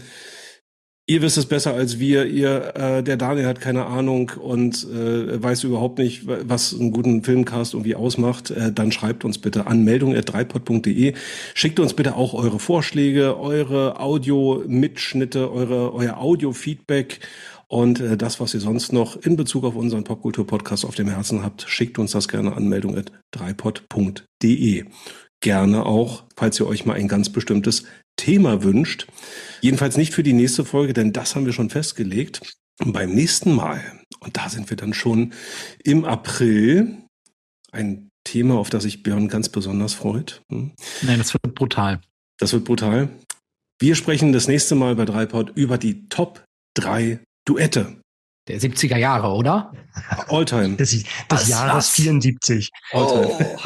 Ihr 1.10 1.22
wisst 1.22 1.39
es 1.39 1.47
besser 1.47 1.72
als 1.72 1.98
wir. 1.98 2.26
Ihr, 2.26 2.76
äh, 2.76 3.02
der 3.02 3.16
Daniel 3.16 3.47
hat 3.47 3.62
keine 3.62 3.86
Ahnung 3.86 4.30
und 4.39 4.85
äh, 4.85 5.43
weiß 5.43 5.64
überhaupt 5.64 5.98
nicht, 5.98 6.24
was 6.26 6.78
einen 6.78 6.90
guten 6.90 7.24
Filmcast 7.24 7.72
irgendwie 7.72 7.94
ausmacht. 7.94 8.51
Äh, 8.51 8.74
dann 8.74 8.93
schreibt 8.93 9.24
uns 9.24 9.39
bitte 9.39 9.66
an 9.66 9.85
meldung@dreipod.de. 9.85 11.14
Schickt 11.55 11.80
uns 11.80 11.94
bitte 11.94 12.14
auch 12.14 12.35
eure 12.35 12.59
Vorschläge, 12.59 13.40
eure 13.40 13.98
Audio-Mitschnitte, 13.98 15.51
eure 15.51 15.94
euer 15.94 16.18
Audio-Feedback 16.18 17.20
und 17.68 18.01
äh, 18.01 18.18
das, 18.18 18.39
was 18.39 18.52
ihr 18.52 18.60
sonst 18.60 18.93
noch 18.93 19.16
in 19.16 19.36
Bezug 19.36 19.64
auf 19.64 19.76
unseren 19.76 20.05
Popkultur-Podcast 20.05 20.85
auf 20.85 20.94
dem 20.94 21.09
Herzen 21.09 21.43
habt, 21.43 21.64
schickt 21.68 21.98
uns 21.98 22.12
das 22.12 22.28
gerne 22.28 22.55
an 22.55 22.68
meldung@dreipod.de. 22.68 24.85
Gerne 25.40 25.86
auch, 25.86 26.24
falls 26.36 26.59
ihr 26.59 26.66
euch 26.66 26.85
mal 26.85 26.94
ein 26.94 27.09
ganz 27.09 27.30
bestimmtes 27.30 27.85
Thema 28.19 28.62
wünscht. 28.62 29.07
Jedenfalls 29.62 29.97
nicht 29.97 30.12
für 30.12 30.23
die 30.23 30.35
nächste 30.35 30.66
Folge, 30.66 30.93
denn 30.93 31.15
das 31.15 31.35
haben 31.35 31.47
wir 31.47 31.55
schon 31.55 31.70
festgelegt. 31.70 32.43
Und 32.81 32.93
beim 32.93 33.15
nächsten 33.15 33.55
Mal, 33.55 33.81
und 34.20 34.36
da 34.36 34.51
sind 34.51 34.69
wir 34.69 34.77
dann 34.77 34.93
schon 34.93 35.32
im 35.82 36.05
April, 36.05 36.99
ein 37.73 38.11
Thema, 38.24 38.59
auf 38.59 38.69
das 38.69 38.82
sich 38.82 39.03
Björn 39.03 39.28
ganz 39.28 39.49
besonders 39.49 39.95
freut. 39.95 40.43
Hm. 40.51 40.73
Nein, 41.03 41.19
das 41.19 41.32
wird 41.32 41.55
brutal. 41.55 42.01
Das 42.39 42.53
wird 42.53 42.65
brutal. 42.65 43.09
Wir 43.81 43.95
sprechen 43.95 44.32
das 44.32 44.49
nächste 44.49 44.74
Mal 44.74 44.97
bei 44.97 45.05
Dreipod 45.05 45.57
über 45.57 45.78
die 45.78 46.09
Top 46.09 46.45
3 46.74 47.20
Duette. 47.47 47.98
Der 48.49 48.59
70er 48.61 48.97
Jahre, 48.97 49.29
oder? 49.29 49.73
Alltime. 50.29 50.77
Des, 50.77 51.05
des 51.31 51.49
Jahres 51.49 51.75
was? 51.77 51.91
74. 51.91 52.70
Alltime. 52.93 53.57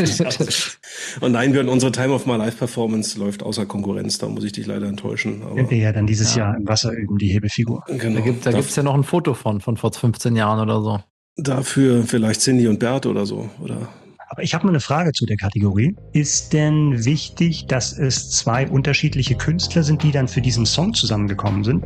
Und 1.20 1.32
nein, 1.32 1.52
Björn, 1.52 1.68
unsere 1.68 1.92
Time 1.92 2.12
of 2.12 2.26
My 2.26 2.36
Life 2.36 2.56
Performance 2.58 3.18
läuft 3.18 3.42
außer 3.42 3.66
Konkurrenz. 3.66 4.18
Da 4.18 4.28
muss 4.28 4.42
ich 4.44 4.52
dich 4.52 4.66
leider 4.66 4.86
enttäuschen. 4.88 5.42
Aber 5.42 5.70
wir 5.70 5.78
ja 5.78 5.92
dann 5.92 6.06
dieses 6.06 6.34
Ja. 6.34 6.46
Jahr 6.46 6.56
im 6.56 6.66
Wasser 6.66 6.92
üben, 6.92 7.18
die 7.18 7.28
Hebefigur. 7.28 7.84
genau. 7.86 8.16
Da 8.18 8.20
gibt 8.20 8.44
gibt's 8.44 8.74
ja 8.76 8.82
noch 8.82 8.94
ein 8.94 9.04
Foto 9.04 9.34
von, 9.34 9.60
von 9.60 9.76
vor 9.76 9.92
15 9.92 10.34
Jahren 10.34 10.58
oder 10.60 10.82
so. 10.82 11.00
Dafür 11.36 12.02
vielleicht 12.04 12.40
Cindy 12.40 12.66
und 12.66 12.78
Bert 12.80 13.06
oder 13.06 13.24
so. 13.26 13.48
Oder 13.60 13.88
Aber 14.28 14.42
ich 14.42 14.54
habe 14.54 14.64
mal 14.66 14.70
eine 14.72 14.80
Frage 14.80 15.12
zu 15.12 15.24
der 15.24 15.36
Kategorie. 15.36 15.94
Ist 16.12 16.52
denn 16.52 17.04
wichtig, 17.04 17.66
dass 17.68 17.96
es 17.96 18.30
zwei 18.30 18.68
unterschiedliche 18.68 19.36
Künstler 19.36 19.82
sind, 19.84 20.02
die 20.02 20.10
dann 20.10 20.26
für 20.26 20.40
diesen 20.40 20.66
Song 20.66 20.94
zusammengekommen 20.94 21.62
sind? 21.64 21.84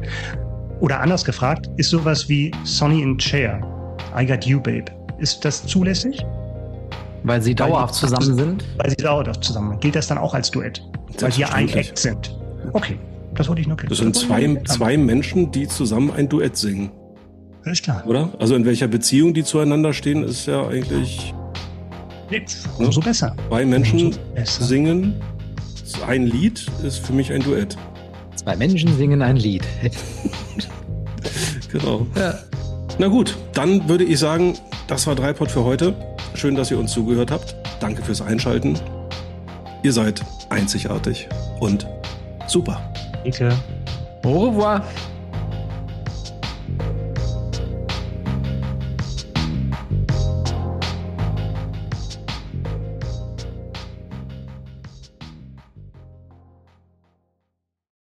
Oder 0.81 1.01
anders 1.01 1.25
gefragt, 1.25 1.71
ist 1.77 1.91
sowas 1.91 2.29
wie 2.29 2.51
Sonny 2.65 3.03
and 3.03 3.23
Cher, 3.23 3.61
I 4.19 4.27
Got 4.27 4.45
You 4.45 4.61
Babe, 4.61 4.85
ist 5.19 5.45
das 5.45 5.67
zulässig? 5.67 6.25
Weil 7.23 7.41
sie 7.43 7.51
Weil 7.59 7.69
dauerhaft 7.69 7.95
die- 7.95 8.01
zusammen 8.01 8.37
sind. 8.37 8.65
Weil 8.77 8.91
sie 8.91 8.97
dauerhaft 8.97 9.43
zusammen 9.43 9.71
sind. 9.73 9.81
Gilt 9.81 9.97
das 9.97 10.07
dann 10.07 10.19
auch 10.19 10.35
als 10.35 10.51
Duett? 10.51 10.83
Weil 11.21 11.31
die 11.31 11.41
ja 11.41 11.49
ein. 11.49 11.69
Act 11.71 11.99
sind. 11.99 12.37
Okay, 12.73 12.99
das 13.35 13.49
wollte 13.49 13.63
ich 13.63 13.67
noch 13.67 13.77
Das 13.77 13.99
sind 13.99 14.15
zwei, 14.15 14.55
zwei 14.67 14.97
Menschen, 14.97 15.51
die 15.51 15.67
zusammen 15.67 16.11
ein 16.11 16.29
Duett 16.29 16.57
singen, 16.57 16.91
Alles 17.65 17.81
klar. 17.83 18.03
oder? 18.07 18.29
Also 18.39 18.55
in 18.55 18.65
welcher 18.65 18.87
Beziehung 18.87 19.33
die 19.35 19.45
zueinander 19.45 19.93
stehen, 19.93 20.23
ist 20.23 20.47
ja 20.47 20.67
eigentlich 20.69 21.35
Jetzt, 22.31 22.69
umso 22.79 23.01
besser. 23.01 23.35
zwei 23.49 23.65
Menschen 23.65 24.07
Umso 24.09 24.19
besser. 24.35 24.65
singen. 24.65 25.15
Ein 26.07 26.27
Lied 26.27 26.67
ist 26.85 26.99
für 27.07 27.13
mich 27.13 27.33
ein 27.33 27.41
Duett. 27.43 27.77
Zwei 28.37 28.57
Menschen 28.57 28.97
singen 28.97 29.23
ein 29.23 29.37
Lied. 29.37 29.65
Genau. 31.73 32.07
Ja. 32.15 32.35
Na 32.99 33.09
gut, 33.09 33.37
dann 33.53 33.89
würde 33.89 34.05
ich 34.05 34.19
sagen, 34.19 34.55
das 34.87 35.07
war 35.07 35.15
Dreipod 35.15 35.51
für 35.51 35.65
heute. 35.65 35.95
Schön, 36.35 36.55
dass 36.55 36.71
ihr 36.71 36.79
uns 36.79 36.93
zugehört 36.93 37.31
habt. 37.31 37.55
Danke 37.81 38.03
fürs 38.03 38.23
Einschalten. 38.23 38.79
Ihr 39.83 39.93
seid 39.93 40.23
einzigartig 40.49 41.29
und 41.61 41.87
super. 42.47 42.93
Danke. 43.25 43.53
Au 44.25 44.49
revoir. 44.49 44.83